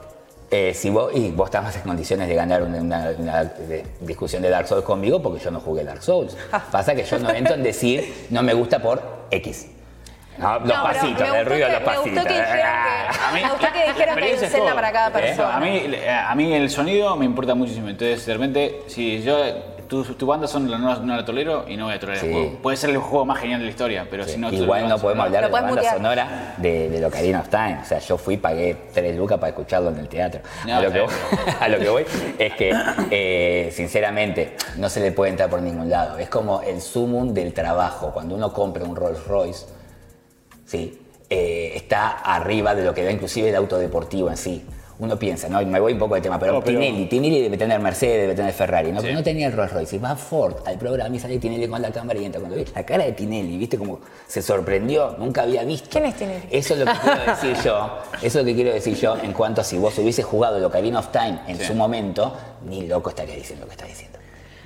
Eh, 0.54 0.74
si 0.74 0.90
vos, 0.90 1.10
y 1.14 1.30
vos 1.30 1.46
estás 1.46 1.62
más 1.64 1.74
en 1.76 1.80
condiciones 1.82 2.28
de 2.28 2.34
ganar 2.34 2.62
una, 2.62 2.78
una- 2.78 3.10
una, 3.18 3.42
eh, 3.70 3.86
discusión 4.00 4.42
de 4.42 4.50
Dark 4.50 4.68
Souls 4.68 4.84
conmigo 4.84 5.22
porque 5.22 5.42
yo 5.42 5.50
no 5.50 5.60
jugué 5.60 5.82
Dark 5.82 6.02
Souls. 6.02 6.36
Pasa 6.70 6.94
que 6.94 7.04
yo 7.04 7.18
no 7.18 7.30
entro 7.30 7.54
en 7.54 7.62
decir 7.62 8.26
no 8.28 8.42
me 8.42 8.52
gusta 8.52 8.78
por 8.78 9.02
X. 9.30 9.68
No, 10.36 10.58
los 10.58 10.68
No, 10.68 10.82
pasitos, 10.82 11.28
el 11.34 11.46
ruido 11.46 11.68
de 11.68 11.72
los 11.72 11.80
me 11.82 11.86
gustó 11.96 12.02
pasitos. 12.02 12.24
que 12.26 12.32
dijeran 12.34 12.84
que- 12.84 13.18
A 13.18 13.32
mí- 13.32 13.40
Me 13.42 13.48
gustó 13.50 13.66
que 13.72 13.86
dijeron 13.86 14.16
que 14.16 14.24
hay 14.24 14.32
un 14.32 14.38
Zelda 14.38 14.74
para 14.74 14.92
cada 14.92 15.08
¿Eh? 15.08 15.22
persona. 15.22 15.56
A 15.56 15.60
mí, 15.60 15.82
a 16.28 16.34
mí 16.34 16.52
el 16.54 16.68
sonido 16.70 17.16
me 17.16 17.24
importa 17.24 17.54
muchísimo. 17.54 17.88
Entonces, 17.88 18.26
de 18.26 18.32
repente, 18.34 18.82
si 18.88 19.22
yo. 19.22 19.38
Tu, 19.92 20.02
tu 20.14 20.24
banda 20.24 20.48
son, 20.48 20.66
no, 20.70 20.78
no 20.78 21.16
la 21.16 21.22
tolero 21.22 21.66
y 21.68 21.76
no 21.76 21.84
voy 21.84 21.92
a 21.92 22.00
tolerar 22.00 22.22
Sí. 22.22 22.26
el 22.28 22.32
juego. 22.32 22.58
Puede 22.62 22.78
ser 22.78 22.88
el 22.88 22.96
juego 22.96 23.26
más 23.26 23.38
genial 23.40 23.58
de 23.60 23.66
la 23.66 23.70
historia, 23.72 24.06
pero 24.10 24.24
si 24.24 24.38
no. 24.38 24.50
Igual 24.50 24.88
no 24.88 24.98
podemos 24.98 25.26
hablar 25.26 25.44
de 25.44 25.50
la 25.50 25.52
banda 25.52 25.74
mutear. 25.74 25.96
sonora 25.96 26.54
de, 26.56 26.88
de 26.88 27.04
Ocarina 27.04 27.40
of 27.40 27.50
Time. 27.50 27.80
O 27.82 27.84
sea, 27.84 27.98
yo 27.98 28.16
fui, 28.16 28.38
pagué 28.38 28.74
3 28.94 29.14
lucas 29.18 29.36
para 29.36 29.50
escucharlo 29.50 29.90
en 29.90 29.98
el 29.98 30.08
teatro. 30.08 30.40
No, 30.66 30.76
a, 30.78 30.80
lo 30.80 30.90
que 30.90 31.00
voy, 31.00 31.12
a 31.60 31.68
lo 31.68 31.78
que 31.78 31.88
voy 31.90 32.06
es 32.38 32.54
que, 32.54 32.72
eh, 33.10 33.70
sinceramente, 33.70 34.56
no 34.78 34.88
se 34.88 35.00
le 35.00 35.12
puede 35.12 35.32
entrar 35.32 35.50
por 35.50 35.60
ningún 35.60 35.90
lado. 35.90 36.16
Es 36.16 36.30
como 36.30 36.62
el 36.62 36.80
sumum 36.80 37.34
del 37.34 37.52
trabajo. 37.52 38.12
Cuando 38.14 38.34
uno 38.34 38.50
compra 38.50 38.84
un 38.84 38.96
Rolls 38.96 39.26
Royce, 39.26 39.66
¿sí? 40.64 40.98
Eh, 41.28 41.72
está 41.76 42.08
arriba 42.12 42.74
de 42.74 42.82
lo 42.84 42.94
que 42.94 43.04
da 43.04 43.10
inclusive 43.10 43.50
el 43.50 43.56
auto 43.56 43.76
deportivo 43.76 44.30
en 44.30 44.38
sí. 44.38 44.64
Uno 44.98 45.18
piensa, 45.18 45.48
no, 45.48 45.60
me 45.66 45.80
voy 45.80 45.94
un 45.94 45.98
poco 45.98 46.14
del 46.14 46.22
tema, 46.22 46.38
pero, 46.38 46.52
No, 46.54 46.60
pero- 46.60 46.78
Tinelli, 46.78 47.06
Tinelli 47.06 47.40
debe 47.42 47.56
tener 47.56 47.80
Mercedes, 47.80 48.20
debe 48.22 48.34
tener 48.34 48.52
Ferrari, 48.52 48.92
¿no? 48.92 49.00
Sí. 49.00 49.06
Pero 49.06 49.18
no 49.18 49.24
tenía 49.24 49.46
el 49.48 49.52
Rolls 49.52 49.72
Royce. 49.72 49.98
Va 49.98 50.14
Ford 50.16 50.56
al 50.66 50.78
programa 50.78 51.16
y 51.16 51.18
sale 51.18 51.38
Tinelli 51.38 51.66
con 51.66 51.80
la 51.82 51.90
cámara 51.90 52.18
y 52.20 52.24
entra. 52.26 52.40
Cuando 52.40 52.56
vi 52.56 52.64
la 52.74 52.84
cara 52.84 53.04
de 53.04 53.12
Tinelli, 53.12 53.56
¿viste? 53.56 53.78
Como 53.78 54.00
se 54.28 54.42
sorprendió, 54.42 55.16
nunca 55.18 55.42
había 55.42 55.64
visto. 55.64 55.88
¿Quién 55.90 56.04
es 56.04 56.16
Tinelli? 56.16 56.46
Eso 56.50 56.74
es 56.74 56.80
lo 56.80 56.86
que 56.86 56.92
quiero 57.02 57.24
decir 57.32 57.56
yo. 57.64 57.98
Eso 58.16 58.26
es 58.26 58.34
lo 58.36 58.44
que 58.44 58.54
quiero 58.54 58.72
decir 58.72 58.94
yo 58.96 59.16
en 59.16 59.32
cuanto 59.32 59.60
a 59.62 59.64
si 59.64 59.78
vos 59.78 59.98
hubiese 59.98 60.22
jugado 60.22 60.58
el 60.58 60.64
Ocarina 60.64 60.98
of 61.00 61.08
Time 61.08 61.40
en 61.48 61.56
Sí. 61.58 61.64
su 61.64 61.74
momento, 61.74 62.36
ni 62.66 62.86
loco 62.86 63.10
estaría 63.10 63.34
diciendo 63.34 63.64
lo 63.64 63.68
que 63.68 63.74
está 63.76 63.86
diciendo. 63.86 64.18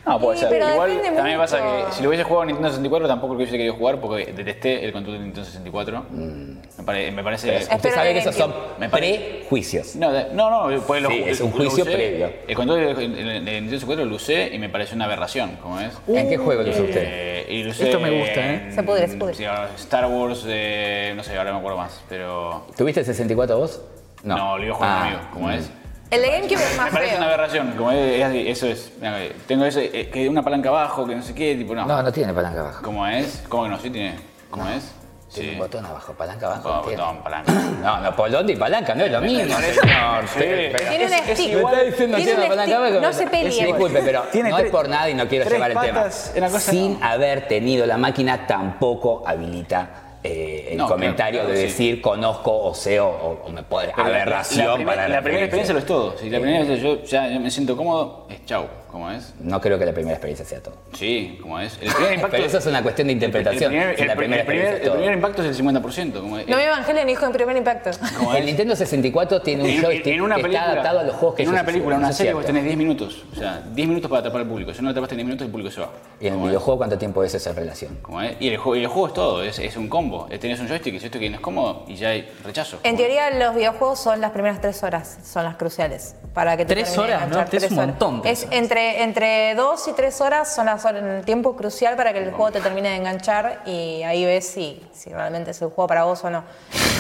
No, 0.06 0.20
puede 0.20 0.38
ser. 0.38 0.48
pero 0.48 0.70
Igual 0.70 1.00
también 1.02 1.24
mucho. 1.24 1.38
pasa 1.38 1.58
que 1.58 1.92
si 1.92 2.02
lo 2.02 2.08
hubiese 2.08 2.22
jugado 2.24 2.42
en 2.42 2.46
Nintendo 2.48 2.68
64 2.70 3.08
tampoco 3.08 3.32
lo 3.34 3.38
hubiese 3.38 3.52
querido 3.56 3.74
jugar 3.74 4.00
porque 4.00 4.32
detesté 4.32 4.84
el 4.84 4.92
control 4.92 5.18
de 5.18 5.24
Nintendo 5.24 5.44
64. 5.44 6.04
Me, 6.12 6.84
pare- 6.84 7.10
me 7.10 7.24
parece. 7.24 7.48
Pero 7.48 7.58
Espero 7.58 7.76
usted 7.76 7.90
sabe 7.94 8.12
que 8.12 8.18
esos 8.20 8.34
son. 8.36 8.54
Me 8.78 8.88
pare- 8.88 9.38
prejuicios. 9.40 9.96
No, 9.96 10.12
no, 10.32 10.70
no, 10.70 10.80
pues 10.82 11.02
lo, 11.02 11.08
Sí, 11.10 11.22
es 11.26 11.40
un 11.40 11.50
lo 11.50 11.56
juicio 11.56 11.82
usé, 11.84 11.92
previo. 11.92 12.30
El 12.46 12.54
control 12.54 12.78
de, 12.80 12.94
de- 12.94 13.08
de 13.08 13.34
Nintendo 13.40 13.70
64 13.72 14.04
lo 14.04 14.14
usé 14.16 14.54
y 14.54 14.58
me 14.58 14.68
pareció 14.68 14.94
una 14.94 15.06
aberración, 15.06 15.56
como 15.62 15.80
es. 15.80 15.92
¿En 16.06 16.28
qué 16.28 16.36
juego 16.36 16.62
lo 16.62 16.70
usó 16.70 16.82
usted? 16.82 17.02
Eh, 17.04 17.46
y 17.48 17.62
lo 17.64 17.70
usé 17.72 17.84
Esto 17.86 17.98
me 18.00 18.10
gusta, 18.10 18.40
¿eh? 18.40 18.62
en- 18.66 18.72
Se 18.72 18.82
pudre, 18.84 19.08
se 19.08 19.16
pudre. 19.16 19.34
sí, 19.34 19.44
ahora 19.44 19.70
Star 19.76 20.06
Wars, 20.06 20.44
eh, 20.46 21.12
no 21.16 21.22
sé, 21.24 21.36
ahora 21.36 21.50
no 21.50 21.54
me 21.56 21.60
acuerdo 21.60 21.78
más, 21.78 22.00
pero. 22.08 22.64
¿Tuviste 22.76 23.00
el 23.00 23.06
64 23.06 23.58
vos? 23.58 23.82
No, 24.22 24.56
lo 24.58 24.64
iba 24.64 24.72
a 24.72 24.76
jugar 24.76 24.90
Ah, 24.92 25.00
conmigo, 25.02 25.20
como 25.32 25.50
es. 25.50 25.70
El 26.10 26.22
de 26.22 26.30
GameCube 26.30 26.54
es 26.62 26.70
Me 26.72 26.76
más 26.76 26.90
parece 26.92 27.16
una 27.16 27.26
aberración, 27.26 27.72
como 27.76 27.90
es, 27.90 28.22
es- 28.24 28.46
eso 28.48 28.66
es. 28.68 28.92
mira, 29.00 29.18
Tengo 29.48 29.64
eso, 29.64 29.80
eh, 29.80 30.08
que 30.12 30.28
una 30.28 30.42
palanca 30.42 30.68
abajo, 30.68 31.04
que 31.06 31.16
no 31.16 31.22
sé 31.22 31.34
qué, 31.34 31.56
tipo, 31.56 31.74
no. 31.74 31.84
No, 31.84 32.02
no 32.02 32.12
tiene 32.12 32.32
palanca 32.32 32.60
abajo. 32.60 32.80
¿Cómo 32.82 33.06
es? 33.06 33.42
¿Cómo 33.48 33.64
que 33.64 33.68
no? 33.70 33.78
Sí 33.80 33.90
tiene. 33.90 34.16
¿Cómo 34.50 34.68
es? 34.68 34.92
Tiene 35.34 35.48
Sí. 35.50 35.54
un 35.54 35.58
botón 35.58 35.84
abajo, 35.84 36.12
palanca 36.12 36.46
abajo. 36.46 36.62
Botón, 36.68 36.86
tiene. 36.86 37.02
botón, 37.02 37.18
palanca. 37.24 37.52
No, 37.82 38.00
no, 38.00 38.12
botón 38.12 38.48
y 38.48 38.54
palanca 38.56 38.94
no 38.94 39.04
es 39.04 39.10
lo 39.12 39.20
mismo, 39.20 39.56
señor. 39.56 40.28
Sí. 40.28 40.38
Pero- 40.38 40.88
Tiene 40.88 41.06
un 41.06 41.12
Es- 41.12 41.28
es 41.28 41.38
stick. 41.38 41.54
Me 41.54 41.60
está 41.62 41.82
diciendo 41.82 42.16
Tiene 42.16 42.32
un 42.34 42.38
palanca 42.48 42.62
stick. 42.64 42.74
abajo. 42.76 43.00
No 43.00 43.12
se 43.12 43.26
pelee. 43.26 43.66
Disculpe, 43.66 44.02
pero 44.04 44.22
Tiene 44.30 44.50
no 44.50 44.56
tres- 44.56 44.66
es 44.66 44.72
por 44.72 44.88
nada 44.88 45.10
y 45.10 45.14
no 45.14 45.26
quiero 45.26 45.44
tres 45.44 45.54
llevar 45.54 45.72
el 45.72 45.78
tema. 45.80 45.98
patas, 46.04 46.32
una 46.36 46.46
cosa 46.50 46.70
Sin 46.70 47.00
no. 47.00 47.04
haber 47.06 47.48
tenido 47.48 47.84
la 47.84 47.96
máquina 47.98 48.46
tampoco 48.46 49.24
habilita 49.26 49.88
eh, 50.26 50.68
el 50.72 50.76
No, 50.78 50.86
comentario 50.88 51.40
claro, 51.40 51.50
de 51.54 51.56
sí. 51.56 51.62
decir 51.64 52.00
conozco 52.00 52.52
o 52.64 52.74
sé 52.74 53.00
o, 53.00 53.38
me 53.52 53.62
puede 53.62 53.88
la- 53.88 53.94
aberración 54.04 54.66
la, 54.66 54.74
primer- 54.74 54.94
para 54.96 55.08
la 55.08 55.22
primera 55.22 55.44
experiencia 55.44 55.72
lo 55.72 55.78
es 55.80 55.86
todo. 55.86 56.16
Si 56.18 56.28
la 56.30 56.38
Sí. 56.38 56.42
primera 56.42 56.64
vez 56.64 56.80
yo 56.82 57.02
ya 57.04 57.22
me 57.38 57.50
siento 57.50 57.76
cómodo, 57.76 58.26
es 58.28 58.44
chau, 58.44 58.64
es. 59.10 59.34
No 59.40 59.60
creo 59.60 59.78
que 59.78 59.86
la 59.86 59.92
primera 59.92 60.14
experiencia 60.14 60.44
sea 60.44 60.62
todo. 60.62 60.74
Sí, 60.92 61.38
como 61.40 61.58
es. 61.60 61.78
El 61.80 61.92
primer 61.92 62.14
impacto. 62.14 62.30
Pero 62.36 62.44
eso 62.46 62.58
es 62.58 62.66
una 62.66 62.82
cuestión 62.82 63.06
de 63.08 63.12
interpretación. 63.14 63.74
El, 63.74 63.80
primer, 64.16 64.40
el- 64.40 64.50
el 64.50 65.02
es 65.02 65.08
el 65.08 65.14
impacto 65.14 65.42
es 65.42 65.48
el 65.58 65.64
50%. 65.66 66.20
Como 66.20 66.38
es. 66.38 66.48
No 66.48 66.56
me 66.56 66.64
Evangelion 66.64 67.06
dijo 67.06 67.26
en 67.26 67.32
primer 67.32 67.56
impacto. 67.56 67.90
El 67.90 68.36
es. 68.38 68.44
Nintendo 68.44 68.74
64 68.76 69.42
tiene 69.42 69.62
un 69.64 69.70
En- 69.70 69.82
joystick 69.82 70.06
en 70.14 70.20
una 70.22 70.36
que 70.36 70.42
película, 70.42 70.60
está 70.66 70.72
adaptado 70.72 70.98
a 71.00 71.02
los 71.04 71.14
juegos 71.16 71.36
que 71.36 71.42
En 71.42 71.48
una 71.50 71.64
película, 71.64 71.96
una 71.96 72.10
es 72.10 72.16
serie, 72.16 72.32
vos 72.32 72.44
tenés 72.46 72.64
10 72.64 72.76
minutos. 72.76 73.24
O 73.32 73.36
sea, 73.36 73.62
10 73.72 73.88
minutos 73.88 74.08
para 74.10 74.20
atrapar 74.20 74.40
al 74.42 74.48
público. 74.48 74.72
Si 74.72 74.78
no 74.78 74.84
lo 74.84 74.90
atrapaste 74.90 75.14
en 75.14 75.18
10 75.18 75.26
minutos, 75.26 75.44
el 75.46 75.50
público 75.50 75.70
se 75.70 75.80
va. 75.80 75.90
Y 76.20 76.26
en 76.28 76.34
el 76.34 76.40
es. 76.40 76.46
videojuego, 76.46 76.78
¿cuánto 76.78 76.98
tiempo 76.98 77.22
es 77.24 77.34
esa 77.34 77.52
relación? 77.52 77.98
Como 78.02 78.22
es. 78.22 78.36
Y 78.40 78.48
el, 78.48 78.56
juego, 78.56 78.76
y 78.76 78.80
el 78.82 78.86
juego 78.88 79.06
es 79.08 79.14
todo, 79.14 79.42
es, 79.42 79.58
es 79.58 79.76
un 79.76 79.88
combo. 79.88 80.26
Eh, 80.30 80.38
Tenés 80.38 80.60
un 80.60 80.68
joystick, 80.68 80.94
el 80.94 81.00
joystick 81.00 81.30
no 81.30 81.36
es 81.36 81.40
cómodo 81.42 81.84
y 81.88 81.96
ya 81.96 82.10
hay 82.10 82.28
rechazo. 82.44 82.78
En 82.82 82.96
teoría, 82.96 83.30
los 83.30 83.54
videojuegos 83.54 83.98
son 84.00 84.20
las 84.20 84.30
primeras 84.32 84.60
tres 84.60 84.82
horas, 84.82 85.18
son 85.24 85.44
las 85.44 85.56
cruciales. 85.56 86.14
Para 86.34 86.56
que 86.56 86.64
te 86.66 86.74
Tres 86.74 86.96
horas, 86.98 87.20
¿no? 87.20 87.26
enganchar, 87.28 87.46
Es 87.46 87.52
un 87.54 87.58
tres 87.68 87.72
horas. 87.72 87.86
montón, 87.86 88.22
tres 88.22 88.38
Es 88.40 88.44
horas. 88.46 88.54
Entre, 88.86 89.02
entre 89.02 89.54
dos 89.54 89.86
y 89.88 89.92
tres 89.92 90.20
horas 90.20 90.54
son 90.54 90.66
las 90.66 90.84
horas, 90.84 91.02
el 91.02 91.24
tiempo 91.24 91.56
crucial 91.56 91.96
para 91.96 92.12
que 92.12 92.20
el 92.20 92.30
juego 92.30 92.52
te 92.52 92.60
termine 92.60 92.90
de 92.90 92.96
enganchar 92.96 93.62
y 93.66 94.02
ahí 94.02 94.24
ves 94.24 94.46
si, 94.46 94.82
si 94.92 95.10
realmente 95.10 95.50
es 95.50 95.62
el 95.62 95.68
juego 95.68 95.86
para 95.88 96.04
vos 96.04 96.22
o 96.24 96.30
no. 96.30 96.44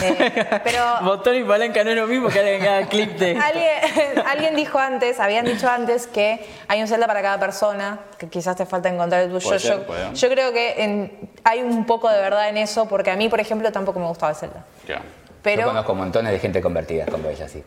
Eh, 0.02 0.60
pero 0.64 0.82
Botón 1.02 1.36
y 1.36 1.44
palanca 1.44 1.82
no 1.84 1.90
es 1.90 1.96
lo 1.96 2.06
mismo 2.06 2.28
que 2.28 2.38
alguien 2.40 2.62
haga 2.62 2.86
clip 2.88 3.16
de. 3.18 3.36
alguien, 3.38 4.26
alguien 4.26 4.56
dijo 4.56 4.78
antes, 4.78 5.20
habían 5.20 5.44
dicho 5.44 5.68
antes 5.68 6.06
que 6.06 6.44
hay 6.68 6.80
un 6.82 6.88
Zelda 6.88 7.06
para 7.06 7.22
cada 7.22 7.38
persona, 7.40 8.00
que 8.18 8.28
quizás 8.28 8.56
te 8.56 8.66
falta 8.66 8.88
encontrar 8.88 9.22
el 9.22 9.30
tuyo. 9.30 9.46
Puede 9.46 9.60
ser, 9.60 9.78
yo, 9.78 9.86
puede. 9.86 10.14
yo 10.14 10.28
creo 10.28 10.52
que 10.52 10.82
en- 10.82 11.30
hay 11.44 11.62
un 11.62 11.86
poco 11.86 12.08
de 12.10 12.20
verdad 12.20 12.48
en 12.48 12.56
eso, 12.58 12.86
porque 12.88 13.10
a 13.10 13.16
mí, 13.16 13.28
por 13.28 13.40
ejemplo, 13.40 13.70
tampoco 13.72 13.98
me 14.00 14.06
gustaba 14.06 14.32
el 14.32 14.36
Zelda. 14.36 14.64
Ya. 14.86 15.00
Pero, 15.42 15.62
Yo 15.62 15.68
conozco 15.68 15.94
montones 15.94 16.32
de 16.32 16.38
gente 16.40 16.60
convertida 16.60 17.06
como 17.06 17.28
ella, 17.28 17.48
sí. 17.48 17.62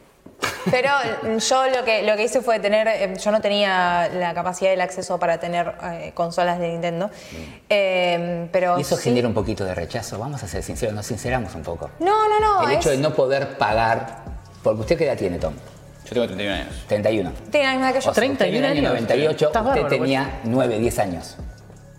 Pero 0.72 0.90
yo 1.40 1.68
lo 1.70 1.84
que, 1.84 2.04
lo 2.04 2.16
que 2.16 2.24
hice 2.24 2.42
fue 2.42 2.60
tener, 2.60 2.88
eh, 2.88 3.14
yo 3.18 3.32
no 3.32 3.42
tenía 3.42 4.10
la 4.14 4.34
capacidad 4.34 4.72
y 4.72 4.74
el 4.74 4.82
acceso 4.82 5.18
para 5.20 5.40
tener 5.40 5.74
eh, 5.84 6.12
consolas 6.14 6.60
de 6.60 6.70
Nintendo. 6.70 7.10
Eh, 7.70 8.48
pero 8.52 8.78
Y 8.78 8.82
eso 8.82 8.96
sí- 8.98 9.04
genera 9.04 9.28
un 9.28 9.34
poquito 9.34 9.66
de 9.66 9.74
rechazo. 9.76 10.20
Vamos 10.20 10.44
a 10.44 10.48
ser 10.48 10.64
sinceros, 10.64 10.94
nos 10.96 11.06
sinceramos 11.06 11.56
un 11.56 11.64
poco. 11.64 11.90
No, 12.00 12.28
no, 12.30 12.40
no. 12.40 12.70
el 12.70 12.76
hecho 12.78 12.90
de 12.90 12.98
no 12.98 13.14
poder 13.14 13.58
pagar. 13.58 14.24
Porque 14.64 14.82
usted 14.82 14.98
qué 14.98 15.06
edad 15.06 15.18
tiene, 15.18 15.40
Tom? 15.40 15.54
Yo 16.06 16.10
tengo 16.14 16.28
31 16.28 16.54
años. 16.56 16.84
31. 16.88 17.32
Tiene 17.52 17.66
la 17.68 17.72
misma 17.74 17.90
edad 17.90 17.96
que 17.96 18.02
yo. 18.06 18.10
O 18.10 18.14
sea, 18.14 18.22
31 18.22 18.34
usted 18.34 18.46
en 18.48 18.56
el 18.56 18.66
año 18.66 18.90
años. 18.90 19.02
98, 19.10 19.48
Estás 19.48 19.62
usted 19.66 19.82
bárbaro, 19.82 19.88
tenía 19.96 20.40
9, 20.44 20.80
10 20.80 21.00
años. 21.00 21.38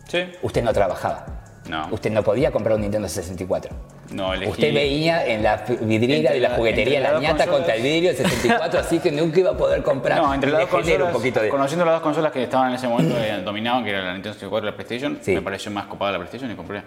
Sí. 0.09 0.33
Usted 0.43 0.63
no 0.63 0.73
trabajaba. 0.73 1.27
No. 1.69 1.89
Usted 1.93 2.11
no 2.11 2.23
podía 2.23 2.51
comprar 2.51 2.75
un 2.75 2.83
Nintendo 2.83 3.09
64. 3.09 3.75
No, 4.11 4.35
elegí. 4.35 4.51
Usted 4.51 4.75
veía 4.75 5.25
en 5.27 5.43
la 5.43 5.57
vidriera 5.83 6.17
Entre 6.31 6.35
de 6.35 6.41
la 6.41 6.51
juguetería 6.57 7.01
la 7.01 7.13
ñata 7.21 7.47
consolas. 7.47 7.49
contra 7.49 7.75
el 7.77 7.83
vidrio 7.83 8.09
del 8.13 8.17
64, 8.17 8.81
así 8.81 8.99
que 8.99 9.13
nunca 9.13 9.39
iba 9.41 9.51
a 9.51 9.57
poder 9.57 9.83
comprar. 9.83 10.21
No, 10.21 10.35
entre 10.35 10.51
las 10.51 10.63
dos 10.63 10.71
consolas, 10.71 11.07
un 11.09 11.13
poquito 11.13 11.41
de... 11.41 11.49
conociendo 11.49 11.85
las 11.85 11.95
dos 11.95 12.03
consolas 12.03 12.33
que 12.33 12.43
estaban 12.43 12.71
en 12.71 12.75
ese 12.75 12.89
momento 12.89 13.17
eh, 13.19 13.41
dominaban, 13.45 13.85
que 13.85 13.91
era 13.91 14.03
la 14.03 14.13
Nintendo 14.15 14.35
64 14.35 14.67
y 14.69 14.71
la 14.73 14.77
PlayStation, 14.77 15.19
Sí. 15.23 15.35
me 15.35 15.43
pareció 15.43 15.71
más 15.71 15.87
copada 15.87 16.13
la 16.13 16.19
PlayStation 16.19 16.51
y 16.51 16.55
compré. 16.57 16.83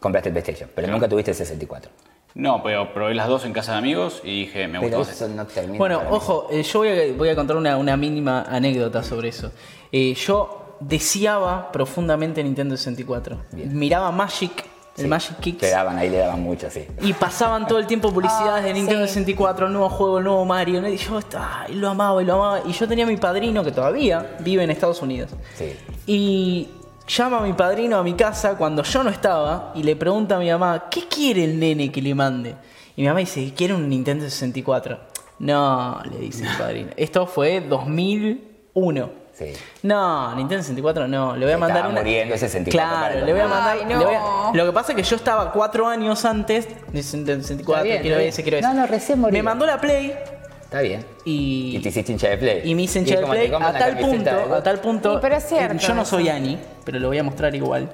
Compraste 0.00 0.28
el 0.30 0.32
PlayStation, 0.32 0.68
pero 0.74 0.88
nunca 0.88 1.08
tuviste 1.08 1.30
el 1.30 1.36
64. 1.36 1.90
No, 2.34 2.60
pero 2.64 2.92
probé 2.92 3.14
las 3.14 3.28
dos 3.28 3.44
en 3.44 3.52
casa 3.52 3.72
de 3.72 3.78
amigos 3.78 4.20
y 4.24 4.40
dije, 4.46 4.66
me 4.66 4.80
Pero 4.80 4.98
gustó. 4.98 5.12
eso 5.12 5.28
no 5.28 5.46
termina. 5.46 5.78
Bueno, 5.78 6.02
ojo, 6.10 6.48
eh, 6.50 6.64
yo 6.64 6.80
voy 6.80 6.88
a, 6.88 7.12
voy 7.16 7.28
a 7.28 7.36
contar 7.36 7.56
una, 7.56 7.76
una 7.76 7.96
mínima 7.96 8.42
anécdota 8.48 9.04
sobre 9.04 9.28
eso. 9.28 9.52
Eh, 9.92 10.12
yo 10.14 10.76
deseaba 10.80 11.70
profundamente 11.70 12.42
Nintendo 12.42 12.76
64. 12.76 13.38
Bien. 13.52 13.78
Miraba 13.78 14.10
Magic, 14.10 14.64
el 14.96 15.02
Sí, 15.02 15.08
Magic 15.08 15.40
Kicks. 15.40 15.62
Le 15.62 15.70
daban, 15.70 15.98
ahí 15.98 16.08
le 16.08 16.18
daban 16.18 16.42
mucho, 16.42 16.70
sí. 16.70 16.86
Y 17.02 17.12
pasaban 17.14 17.66
todo 17.66 17.78
el 17.78 17.86
tiempo 17.86 18.12
publicidades 18.12 18.64
Ah, 18.64 18.66
de 18.66 18.72
Nintendo 18.74 19.06
sí. 19.06 19.14
64, 19.14 19.66
el 19.66 19.72
nuevo 19.72 19.88
juego, 19.88 20.18
el 20.18 20.24
nuevo 20.24 20.44
Mario. 20.44 20.80
¿no? 20.80 20.88
Y 20.88 20.96
yo 20.96 21.18
ay, 21.38 21.74
lo 21.74 21.88
amaba 21.88 22.22
y 22.22 22.26
lo 22.26 22.34
amaba. 22.34 22.60
Y 22.66 22.72
yo 22.72 22.86
tenía 22.86 23.04
a 23.04 23.08
mi 23.08 23.16
padrino, 23.16 23.64
que 23.64 23.72
todavía 23.72 24.36
vive 24.40 24.62
en 24.62 24.70
Estados 24.70 25.02
Unidos. 25.02 25.30
Sí. 25.56 25.72
Y 26.06 26.68
llama 27.08 27.38
a 27.38 27.42
mi 27.42 27.52
padrino 27.54 27.96
a 27.98 28.02
mi 28.02 28.14
casa 28.14 28.56
cuando 28.56 28.82
yo 28.82 29.02
no 29.02 29.10
estaba 29.10 29.72
y 29.74 29.82
le 29.82 29.96
pregunta 29.96 30.36
a 30.36 30.38
mi 30.38 30.50
mamá, 30.50 30.84
¿qué 30.90 31.06
quiere 31.08 31.44
el 31.44 31.58
nene 31.58 31.90
que 31.90 32.00
le 32.00 32.14
mande? 32.14 32.54
Y 32.96 33.02
mi 33.02 33.08
mamá 33.08 33.20
dice, 33.20 33.52
quiere 33.56 33.74
un 33.74 33.88
Nintendo 33.88 34.24
64. 34.24 34.98
No, 35.40 36.00
le 36.08 36.18
dice 36.18 36.44
mi 36.44 36.56
padrino. 36.56 36.90
Esto 36.96 37.26
fue 37.26 37.60
2001. 37.60 39.23
Sí. 39.36 39.52
No, 39.82 40.34
Nintendo 40.36 40.62
64 40.62 41.08
no, 41.08 41.34
le 41.36 41.44
voy 41.44 41.54
a 41.54 41.58
mandar 41.58 41.76
estaba 41.78 41.92
una. 41.92 42.00
muriendo 42.02 42.34
ese 42.36 42.46
64 42.48 42.88
para 42.88 43.10
Claro, 43.10 43.26
le 43.26 43.32
voy 43.32 43.40
a 43.40 43.44
2000. 43.44 43.58
mandar. 43.64 43.76
Ay, 43.80 43.88
le 43.88 43.96
voy 44.04 44.14
a- 44.14 44.18
no. 44.20 44.50
Lo 44.54 44.66
que 44.66 44.72
pasa 44.72 44.92
es 44.92 44.96
que 44.96 45.02
yo 45.02 45.16
estaba 45.16 45.50
cuatro 45.52 45.88
años 45.88 46.24
antes 46.24 46.68
de 46.68 47.02
Nintendo 47.02 47.42
64, 47.42 47.74
Está 47.74 47.82
bien, 47.82 48.02
quiero 48.02 48.18
ese, 48.20 48.42
quiero 48.42 48.58
ese. 48.58 48.68
No, 48.68 48.74
no, 48.74 48.86
recién 48.86 49.20
murió. 49.20 49.32
Me 49.32 49.42
mandó 49.42 49.66
la 49.66 49.80
Play 49.80 50.14
Está 50.62 50.80
bien. 50.82 51.04
y. 51.24 51.76
Y 51.76 51.80
te 51.80 51.88
hiciste 51.88 52.12
hincha 52.12 52.28
de 52.28 52.38
play. 52.38 52.60
Y 52.64 52.74
me 52.76 52.82
hice 52.82 53.00
hincha 53.00 53.18
de 53.20 53.26
Play 53.26 53.52
a 53.52 53.72
tal 53.72 53.98
punto, 53.98 54.30
a 54.54 54.62
tal 54.62 54.78
punto. 54.80 55.14
Sí, 55.14 55.18
pero 55.20 55.34
es 55.36 55.44
que 55.44 55.56
cierto 55.56 55.78
Yo 55.78 55.94
no 55.94 56.04
soy 56.04 56.28
Ani, 56.28 56.58
pero 56.84 56.98
lo 57.00 57.08
voy 57.08 57.18
a 57.18 57.22
mostrar 57.24 57.54
igual. 57.54 57.90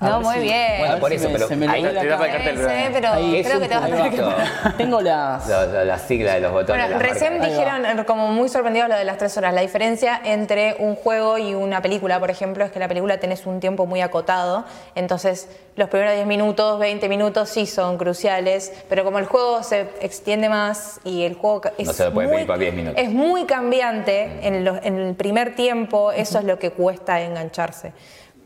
No, 0.00 0.20
muy 0.20 0.34
si- 0.36 0.40
bien. 0.42 0.78
Bueno, 0.78 0.98
por 0.98 1.10
si 1.10 1.16
eso, 1.16 1.26
me- 1.28 1.34
pero 1.34 1.48
se 1.48 1.56
me 1.56 1.68
ahí- 1.68 1.82
te 1.82 1.92
la 1.92 2.16
para 2.18 2.26
el 2.26 2.32
cartel, 2.36 2.56
Sí, 2.56 2.62
¿verdad? 2.62 2.90
pero 2.92 3.08
Ahí 3.12 3.36
Es 3.36 3.46
creo 3.46 3.56
un 3.58 3.62
que 3.62 3.68
te 3.68 3.74
vas 3.74 3.84
a 3.84 3.86
tener 3.86 4.10
que... 4.10 4.22
puntito. 4.22 4.36
Tengo 4.76 5.00
las. 5.00 5.48
Lo- 5.48 5.84
Las 5.84 6.02
siglas 6.02 6.34
de 6.34 6.40
los 6.40 6.52
botones. 6.52 6.86
Bueno, 6.86 6.98
recién 7.00 7.40
dijeron, 7.40 7.84
eh, 7.84 8.04
como 8.06 8.28
muy 8.28 8.48
sorprendidos 8.48 8.88
lo 8.88 8.94
de 8.96 9.04
las 9.04 9.18
tres 9.18 9.36
horas. 9.36 9.52
La 9.54 9.60
diferencia 9.62 10.20
entre 10.24 10.76
un 10.78 10.94
juego 10.94 11.36
y 11.38 11.54
una 11.54 11.82
película, 11.82 12.20
por 12.20 12.30
ejemplo, 12.30 12.64
es 12.64 12.70
que 12.70 12.78
la 12.78 12.86
película 12.88 13.18
tenés 13.18 13.44
un 13.46 13.58
tiempo 13.60 13.86
muy 13.86 14.00
acotado. 14.00 14.64
Entonces, 14.94 15.48
los 15.74 15.88
primeros 15.88 16.14
10 16.14 16.26
minutos, 16.26 16.78
20 16.78 17.08
minutos 17.08 17.48
sí 17.48 17.66
son 17.66 17.98
cruciales. 17.98 18.72
Pero 18.88 19.04
como 19.04 19.18
el 19.18 19.26
juego 19.26 19.62
se 19.62 19.80
extiende 20.00 20.48
más 20.48 21.00
y 21.04 21.24
el 21.24 21.34
juego 21.34 21.62
es, 21.76 21.86
No 21.86 21.92
se 21.92 22.04
lo 22.04 22.12
puede 22.12 22.26
muy, 22.28 22.36
pedir 22.36 22.46
por 22.46 22.58
10 22.58 22.74
minutos. 22.74 23.02
es 23.02 23.10
muy 23.10 23.44
cambiante 23.46 24.46
en, 24.46 24.64
los- 24.64 24.78
en 24.84 24.98
el 24.98 25.14
primer 25.14 25.54
tiempo, 25.56 26.12
eso 26.12 26.38
es 26.38 26.44
lo 26.44 26.58
que 26.58 26.70
cuesta 26.70 27.20
engancharse. 27.20 27.92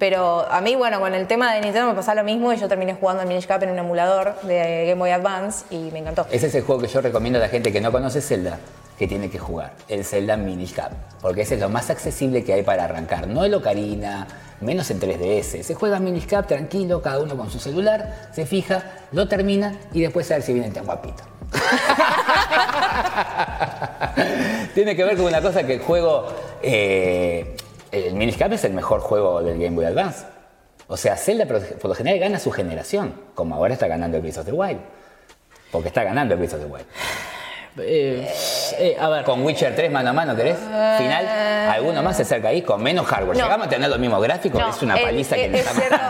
Pero 0.02 0.44
a 0.50 0.60
mí, 0.60 0.74
bueno, 0.74 0.98
con 0.98 1.14
el 1.14 1.28
tema 1.28 1.54
de 1.54 1.60
Nintendo 1.60 1.86
me 1.86 1.94
pasa 1.94 2.12
lo 2.16 2.24
mismo 2.24 2.52
y 2.52 2.56
yo 2.56 2.66
terminé 2.66 2.94
jugando 2.94 3.22
al 3.22 3.28
Minish 3.28 3.46
Cap 3.46 3.62
en 3.62 3.70
un 3.70 3.78
emulador 3.78 4.34
de 4.42 4.86
Game 4.88 4.98
Boy 4.98 5.10
Advance 5.10 5.64
y 5.70 5.92
me 5.92 6.00
encantó. 6.00 6.26
Ese 6.32 6.48
es 6.48 6.54
el 6.56 6.64
juego 6.64 6.82
que 6.82 6.88
yo 6.88 7.00
recomiendo 7.00 7.38
a 7.38 7.42
la 7.42 7.48
gente 7.48 7.70
que 7.70 7.80
no 7.80 7.92
conoce 7.92 8.20
Zelda, 8.20 8.58
que 8.98 9.06
tiene 9.06 9.30
que 9.30 9.38
jugar. 9.38 9.74
El 9.86 10.04
Zelda 10.04 10.36
Minish 10.36 10.74
Cap. 10.74 10.90
Porque 11.20 11.42
ese 11.42 11.54
es 11.54 11.60
lo 11.60 11.68
más 11.68 11.88
accesible 11.88 12.42
que 12.42 12.52
hay 12.52 12.64
para 12.64 12.86
arrancar. 12.86 13.28
No 13.28 13.44
el 13.44 13.54
Ocarina, 13.54 14.26
menos 14.60 14.90
en 14.90 14.98
3DS. 14.98 15.62
Se 15.62 15.74
juega 15.76 16.00
Minish 16.00 16.26
Cap 16.26 16.48
tranquilo, 16.48 17.00
cada 17.00 17.20
uno 17.20 17.36
con 17.36 17.48
su 17.48 17.60
celular, 17.60 18.28
se 18.32 18.44
fija, 18.44 18.82
lo 19.12 19.28
termina 19.28 19.78
y 19.92 20.00
después 20.00 20.28
a 20.32 20.34
ver 20.34 20.42
si 20.42 20.52
viene 20.52 20.70
tan 20.70 20.84
guapito. 20.84 21.22
tiene 24.74 24.96
que 24.96 25.04
ver 25.04 25.16
con 25.16 25.26
una 25.26 25.40
cosa 25.40 25.64
que 25.64 25.74
el 25.74 25.80
juego. 25.80 26.26
eh, 26.60 27.56
el 27.92 28.14
Minish 28.14 28.36
Cap 28.38 28.52
es 28.52 28.64
el 28.64 28.72
mejor 28.72 29.00
juego 29.00 29.42
del 29.42 29.54
Game 29.62 29.76
Boy 29.76 29.84
Advance. 29.84 30.24
O 30.88 30.96
sea, 30.96 31.16
Zelda 31.16 31.46
por 31.46 31.88
lo 31.88 31.94
general 31.94 32.18
gana 32.18 32.38
su 32.38 32.50
generación, 32.50 33.14
como 33.34 33.54
ahora 33.54 33.74
está 33.74 33.86
ganando 33.86 34.16
el 34.16 34.22
Breath 34.22 34.38
of 34.38 34.44
the 34.46 34.52
Wild. 34.52 34.80
Porque 35.70 35.88
está 35.88 36.02
ganando 36.04 36.34
el 36.34 36.40
Breath 36.40 36.54
of 36.54 36.60
the 36.60 36.66
Wild. 36.66 36.86
Eh, 37.78 38.28
eh, 38.78 38.96
a 39.00 39.08
ver. 39.08 39.24
Con 39.24 39.42
Witcher 39.44 39.74
3 39.74 39.90
mano 39.90 40.10
a 40.10 40.12
mano, 40.12 40.36
¿querés? 40.36 40.56
Final, 40.58 41.26
alguno 41.70 42.02
más 42.02 42.16
se 42.16 42.22
acerca 42.22 42.48
ahí 42.48 42.60
con 42.60 42.82
menos 42.82 43.06
hardware. 43.06 43.38
No. 43.38 43.44
Llegamos 43.44 43.66
a 43.66 43.70
tener 43.70 43.88
los 43.88 43.98
mismos 43.98 44.22
gráficos, 44.22 44.60
No, 44.60 44.68
es 44.68 44.82
una 44.82 44.96
es- 44.96 45.04
paliza 45.04 45.36
que 45.36 45.46
es, 45.46 45.50
le 45.52 45.58
es 45.60 45.66
estamos 45.66 45.84
cierto, 45.88 46.06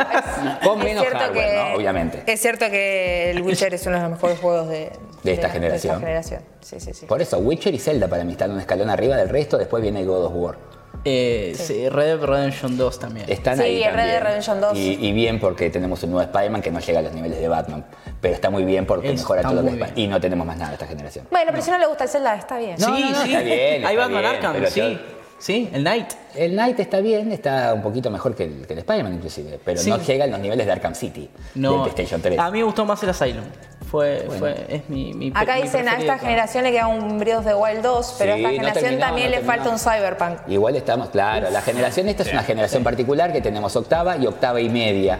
es- 0.58 0.66
Con 0.68 0.78
es 0.80 0.84
menos 0.84 1.06
hardware, 1.06 1.32
que- 1.46 1.56
¿no? 1.70 1.76
Obviamente. 1.76 2.22
Es 2.26 2.40
cierto 2.40 2.68
que 2.68 3.30
el 3.30 3.42
Witcher 3.42 3.72
es 3.74 3.86
uno 3.86 3.96
de 3.96 4.02
los 4.02 4.10
mejores 4.12 4.40
juegos 4.40 4.68
de, 4.68 4.90
De 5.22 5.32
esta 5.32 5.50
generación. 5.50 6.00
generación. 6.00 6.42
Sí, 6.62 6.80
sí, 6.80 6.92
sí. 6.94 7.06
Por 7.06 7.22
eso, 7.22 7.38
Witcher 7.38 7.72
y 7.72 7.78
Zelda 7.78 8.08
para 8.08 8.24
mí 8.24 8.32
están 8.32 8.50
un 8.50 8.58
escalón 8.58 8.90
arriba 8.90 9.16
del 9.16 9.28
resto, 9.28 9.56
después 9.56 9.80
viene 9.84 10.04
God 10.04 10.24
of 10.24 10.32
War. 10.34 10.56
Eh, 11.04 11.54
sí, 11.56 11.88
Red 11.88 12.18
Dead 12.18 12.24
Redemption 12.24 12.76
2 12.76 12.98
también. 12.98 13.26
Están 13.28 13.56
Sí, 13.56 13.62
ahí 13.64 13.82
el 13.82 13.92
Red 13.94 14.06
Dead. 14.06 14.22
Redemption 14.22 14.60
2. 14.60 14.78
Y, 14.78 15.06
y 15.06 15.12
bien 15.12 15.40
porque 15.40 15.68
tenemos 15.70 16.02
un 16.04 16.10
nuevo 16.12 16.22
Spider-Man 16.30 16.62
que 16.62 16.70
no 16.70 16.78
llega 16.80 16.98
a 17.00 17.02
los 17.02 17.12
niveles 17.12 17.40
de 17.40 17.48
Batman. 17.48 17.84
Pero 18.20 18.34
está 18.34 18.50
muy 18.50 18.64
bien 18.64 18.86
porque 18.86 19.08
Está 19.08 19.20
mejora 19.22 19.42
todo 19.42 19.62
lo 19.62 19.76
que 19.76 19.82
es. 19.82 19.90
Y 19.96 20.06
no 20.06 20.20
tenemos 20.20 20.46
más 20.46 20.56
nada 20.56 20.68
de 20.70 20.74
esta 20.74 20.86
generación. 20.86 21.26
Bueno, 21.30 21.50
pero 21.50 21.62
si 21.62 21.70
no 21.70 21.78
le 21.78 21.86
gusta 21.86 22.04
el 22.04 22.10
Zelda, 22.10 22.36
está 22.36 22.56
bien. 22.58 22.76
No, 22.78 22.86
sí, 22.94 23.02
no, 23.02 23.10
no, 23.10 23.22
sí. 23.24 23.30
está 23.32 23.42
bien, 23.42 23.58
Hay 23.58 23.94
está 23.96 24.06
Batman 24.06 24.22
bien, 24.22 24.34
Arkham, 24.36 24.52
pero 24.52 24.70
sí. 24.70 24.80
yo- 24.80 25.21
Sí, 25.42 25.68
el 25.72 25.82
Knight. 25.82 26.06
El 26.36 26.52
Knight 26.52 26.78
está 26.78 27.00
bien, 27.00 27.32
está 27.32 27.74
un 27.74 27.82
poquito 27.82 28.12
mejor 28.12 28.36
que 28.36 28.44
el, 28.44 28.64
que 28.64 28.74
el 28.74 28.78
Spider-Man 28.78 29.14
inclusive, 29.14 29.58
pero 29.64 29.80
Sí. 29.80 29.90
no 29.90 29.98
llega 29.98 30.22
a 30.24 30.28
los 30.28 30.38
niveles 30.38 30.64
de 30.64 30.70
Arkham 30.70 30.94
City 30.94 31.28
No. 31.56 31.72
del 31.72 31.80
PlayStation 31.92 32.22
3. 32.22 32.38
A 32.38 32.48
mí 32.52 32.58
me 32.58 32.64
gustó 32.64 32.84
más 32.84 33.02
el 33.02 33.08
Asylum. 33.08 33.42
Fue, 33.90 34.24
fue, 34.38 34.66
es 34.68 34.88
mi, 34.88 35.12
mi 35.14 35.32
Acá 35.34 35.56
mi 35.56 35.62
dicen 35.62 35.88
a 35.88 35.94
esta 35.98 36.16
generación 36.16 36.62
le 36.62 36.70
queda 36.70 36.86
un 36.86 37.18
Breath 37.18 37.38
of 37.40 37.44
the 37.46 37.54
Wild 37.56 37.82
2, 37.82 38.14
pero 38.18 38.34
a 38.34 38.36
esta 38.36 38.48
no 38.50 38.54
generación 38.54 38.84
terminó, 38.84 39.06
también 39.06 39.30
no 39.32 39.36
le 39.38 39.42
falta 39.42 39.68
un 39.70 39.78
Cyberpunk. 39.80 40.38
Igual 40.48 40.76
estamos, 40.76 41.08
claro, 41.10 41.50
la 41.50 41.60
generación 41.60 42.08
esta 42.08 42.22
es 42.22 42.32
una 42.32 42.44
generación 42.44 42.84
particular 42.84 43.32
que 43.32 43.40
tenemos 43.40 43.74
octava 43.74 44.16
y 44.18 44.26
octava 44.28 44.60
y 44.60 44.68
media. 44.68 45.18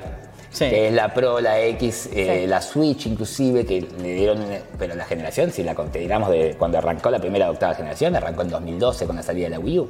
Sí. 0.53 0.69
que 0.69 0.89
es 0.89 0.93
la 0.93 1.15
Pro, 1.15 1.41
la 1.41 1.59
X, 1.61 2.11
eh, 2.13 2.41
Sí. 2.43 2.47
la 2.47 2.61
Switch 2.61 3.07
inclusive, 3.07 3.65
que 3.65 3.81
le 3.81 4.15
dieron, 4.15 4.45
pero 4.79 4.95
la 4.95 5.05
generación, 5.07 5.51
si 5.51 5.63
la 5.63 5.75
consideramos 5.75 6.29
de 6.31 6.55
cuando 6.59 6.77
arrancó 6.79 7.11
la 7.11 7.19
primera 7.19 7.49
o 7.49 7.53
octava 7.55 7.75
generación, 7.75 8.15
arrancó 8.17 8.43
en 8.43 8.51
2012 8.51 9.07
con 9.07 9.17
la 9.17 9.23
salida 9.23 9.45
de 9.47 9.51
la 9.51 9.59
Wii 9.59 9.79
U. 9.79 9.89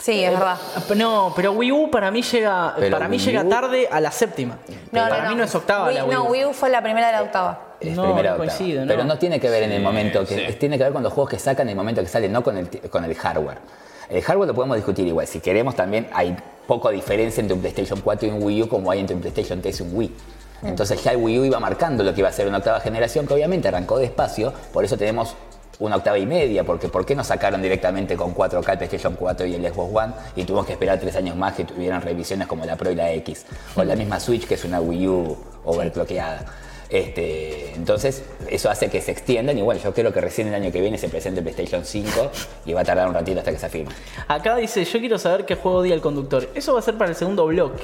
Sí, 0.00 0.22
es 0.22 0.30
verdad. 0.32 0.56
Ah, 0.76 0.82
No, 0.96 1.32
pero 1.34 1.52
Wii 1.52 1.72
U 1.72 1.90
para 1.90 2.10
mí 2.10 2.20
llega, 2.22 2.74
Pero 2.78 2.90
para 2.96 3.08
mí 3.08 3.16
Wii 3.16 3.24
llega 3.26 3.42
U- 3.42 3.48
tarde 3.48 3.88
a 3.90 4.00
la 4.00 4.10
séptima. 4.10 4.58
para 4.92 5.28
mí 5.30 5.34
no 5.34 5.44
es 5.44 5.54
octava 5.54 5.86
Wii, 5.88 5.94
la 5.94 6.04
Wii 6.04 6.14
No, 6.14 6.24
U. 6.24 6.30
Wii 6.30 6.44
U 6.46 6.52
fue 6.52 6.68
la 6.68 6.82
primera 6.82 7.06
de 7.06 7.12
la 7.14 7.22
octava. 7.22 7.60
Es 7.80 7.96
No, 7.96 8.02
primera 8.04 8.30
no 8.30 8.36
octava. 8.36 8.56
coincido, 8.56 8.82
no. 8.82 8.86
Pero 8.88 9.04
no 9.04 9.16
tiene 9.18 9.40
que 9.40 9.48
ver 9.48 9.62
en 9.62 9.72
el 9.72 9.82
momento, 9.82 10.20
que 10.26 10.34
sí. 10.34 10.42
es- 10.46 10.58
tiene 10.58 10.76
que 10.76 10.84
ver 10.84 10.92
con 10.92 11.02
los 11.02 11.12
juegos 11.12 11.30
que 11.30 11.38
sacan 11.38 11.66
en 11.68 11.70
el 11.70 11.76
momento 11.76 12.02
que 12.02 12.08
salen, 12.08 12.32
no 12.32 12.42
con 12.42 12.56
el, 12.58 12.68
con 12.90 13.02
el 13.04 13.14
hardware. 13.14 13.58
El 14.08 14.22
hardware 14.22 14.48
lo 14.48 14.54
podemos 14.54 14.76
discutir 14.76 15.06
igual. 15.06 15.26
Si 15.26 15.40
queremos 15.40 15.74
también 15.74 16.08
hay 16.12 16.36
poca 16.66 16.90
diferencia 16.90 17.40
entre 17.40 17.54
un 17.54 17.60
PlayStation 17.60 18.00
4 18.00 18.28
y 18.28 18.30
un 18.30 18.42
Wii 18.42 18.62
U 18.62 18.68
como 18.68 18.90
hay 18.90 19.00
entre 19.00 19.16
un 19.16 19.22
PlayStation 19.22 19.60
3 19.60 19.80
y 19.80 19.82
un 19.82 19.96
Wii. 19.96 20.16
Entonces 20.62 21.02
ya 21.02 21.12
el 21.12 21.18
Wii 21.18 21.38
U 21.40 21.44
iba 21.44 21.60
marcando 21.60 22.02
lo 22.02 22.14
que 22.14 22.20
iba 22.20 22.28
a 22.28 22.32
ser 22.32 22.48
una 22.48 22.58
octava 22.58 22.80
generación, 22.80 23.26
que 23.26 23.34
obviamente 23.34 23.68
arrancó 23.68 23.98
despacio, 23.98 24.52
por 24.72 24.84
eso 24.84 24.96
tenemos 24.96 25.34
una 25.78 25.96
octava 25.96 26.18
y 26.18 26.24
media, 26.24 26.64
porque 26.64 26.88
¿por 26.88 27.04
qué 27.04 27.14
no 27.14 27.24
sacaron 27.24 27.60
directamente 27.60 28.16
con 28.16 28.34
4K 28.34 28.72
el 28.72 28.78
PlayStation 28.78 29.14
4 29.14 29.46
y 29.46 29.54
el 29.54 29.72
Xbox 29.72 29.94
One 29.94 30.12
y 30.36 30.44
tuvimos 30.44 30.66
que 30.66 30.72
esperar 30.72 30.98
tres 30.98 31.16
años 31.16 31.36
más 31.36 31.54
que 31.54 31.64
tuvieran 31.64 32.00
revisiones 32.00 32.46
como 32.46 32.64
la 32.64 32.76
Pro 32.76 32.90
y 32.90 32.94
la 32.94 33.12
X? 33.12 33.44
O 33.74 33.84
la 33.84 33.96
misma 33.96 34.20
Switch 34.20 34.46
que 34.46 34.54
es 34.54 34.64
una 34.64 34.80
Wii 34.80 35.08
U 35.08 35.36
overclockeada. 35.64 36.44
Este, 36.94 37.72
entonces, 37.74 38.22
eso 38.48 38.70
hace 38.70 38.88
que 38.88 39.00
se 39.00 39.10
extiendan 39.10 39.58
y 39.58 39.62
bueno, 39.62 39.80
yo 39.82 39.92
creo 39.92 40.12
que 40.12 40.20
recién 40.20 40.46
el 40.46 40.54
año 40.54 40.70
que 40.70 40.80
viene 40.80 40.96
se 40.96 41.08
presente 41.08 41.40
el 41.40 41.44
PlayStation 41.44 41.84
5 41.84 42.30
y 42.66 42.72
va 42.72 42.82
a 42.82 42.84
tardar 42.84 43.08
un 43.08 43.14
ratito 43.14 43.40
hasta 43.40 43.50
que 43.50 43.58
se 43.58 43.66
afirme. 43.66 43.92
Acá 44.28 44.54
dice, 44.56 44.84
yo 44.84 45.00
quiero 45.00 45.18
saber 45.18 45.44
qué 45.44 45.56
juego 45.56 45.78
odia 45.78 45.92
el 45.94 46.00
conductor. 46.00 46.48
Eso 46.54 46.72
va 46.72 46.78
a 46.78 46.82
ser 46.82 46.94
para 46.96 47.10
el 47.10 47.16
segundo 47.16 47.46
bloque. 47.46 47.82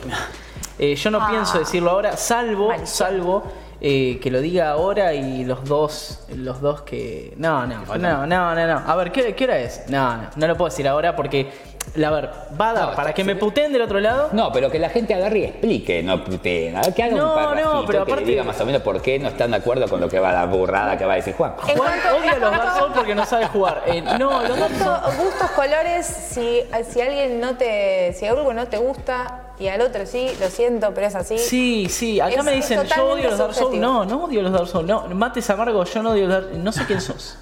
Eh, 0.79 0.95
yo 0.95 1.11
no 1.11 1.19
Ah. 1.21 1.27
pienso 1.29 1.59
decirlo 1.59 1.91
ahora, 1.91 2.17
salvo, 2.17 2.69
Maldición. 2.69 2.87
salvo 3.11 3.43
eh, 3.81 4.21
que 4.23 4.31
lo 4.31 4.41
diga 4.41 4.71
ahora 4.71 5.13
y 5.15 5.45
los 5.45 5.65
dos, 5.65 6.21
los 6.37 6.61
dos 6.61 6.83
que... 6.83 7.35
No, 7.37 7.67
no, 7.67 7.85
no, 7.99 8.27
no, 8.27 8.55
no, 8.55 8.67
no. 8.67 8.83
A 8.87 8.95
ver, 8.97 9.11
¿qué, 9.11 9.35
qué 9.35 9.45
hora 9.45 9.59
es? 9.59 9.83
No, 9.89 10.17
no, 10.19 10.31
no 10.37 10.47
lo 10.47 10.57
puedo 10.57 10.71
decir 10.71 10.87
ahora 10.87 11.17
porque, 11.17 11.51
la 11.95 12.11
ver, 12.11 12.31
va 12.61 12.71
a 12.71 12.73
dar 12.73 12.91
No, 12.91 12.95
para 12.97 13.13
que 13.13 13.25
me 13.25 13.35
puteen 13.37 13.73
del 13.73 13.83
otro 13.83 13.99
lado. 14.01 14.29
No, 14.33 14.53
pero 14.53 14.71
que 14.71 14.79
la 14.79 14.91
gente 14.91 15.13
agarre 15.15 15.39
y 15.41 15.45
explique, 15.45 16.03
no 16.03 16.23
puteen. 16.25 16.77
A 16.77 16.83
ver, 16.83 16.95
que 16.95 17.03
haga 17.03 17.17
No, 17.17 17.29
un 17.31 17.35
parrafito 17.35 17.75
no, 17.75 17.87
pero 17.87 18.05
que 18.05 18.13
aparte- 18.13 18.25
le 18.27 18.31
diga 18.31 18.45
más 18.45 18.61
o 18.61 18.67
menos 18.67 18.83
por 18.83 19.03
qué 19.03 19.19
no 19.19 19.29
están 19.29 19.51
de 19.51 19.57
acuerdo 19.57 19.89
con 19.89 20.01
lo 20.01 20.09
que 20.09 20.21
va 20.21 20.33
la 20.33 20.47
burrada 20.47 20.97
que 20.97 21.05
va 21.05 21.15
a 21.15 21.17
decir 21.17 21.35
Juan. 21.35 21.55
Juan 21.57 21.77
cuanto- 21.77 22.17
odia 22.19 22.39
los 22.39 22.79
Souls 22.79 22.93
porque 22.95 23.15
no 23.15 23.27
sabe 23.27 23.47
jugar. 23.47 23.83
Eh, 23.87 24.03
no, 24.03 24.43
los 24.43 24.59
gustos, 24.59 25.51
colores, 25.57 26.07
si, 26.07 26.63
si 26.91 27.01
alguien 27.01 27.41
no 27.41 27.57
te, 27.57 28.13
si 28.15 28.27
algo 28.27 28.53
no 28.53 28.67
te 28.69 28.77
gusta 28.79 29.43
y 29.59 29.69
al 29.69 29.81
otro 29.83 30.07
sí, 30.07 30.31
lo 30.41 30.49
siento, 30.49 30.93
pero 30.95 31.07
es 31.09 31.15
así. 31.15 31.37
Sí, 31.39 31.87
sí, 31.91 32.21
acá 32.21 32.35
Es 32.37 32.45
me 32.45 32.53
dicen, 32.53 32.83
yo 32.85 33.05
odio 33.07 33.31
los 33.31 33.39
Dark 33.39 33.55
Souls. 33.55 33.79
No, 33.79 34.05
no 34.05 34.25
odio 34.25 34.43
los 34.43 34.53
Dark 34.53 34.69
Souls. 34.69 34.87
No, 34.89 35.07
mates 35.09 35.51
amargo, 35.51 35.85
yo 35.85 36.03
no 36.03 36.11
odio 36.13 36.27
los 36.29 36.45
Dark 36.45 36.55
No 36.57 36.73
sé 36.73 36.85
quién 36.87 37.01
sos. 37.01 37.37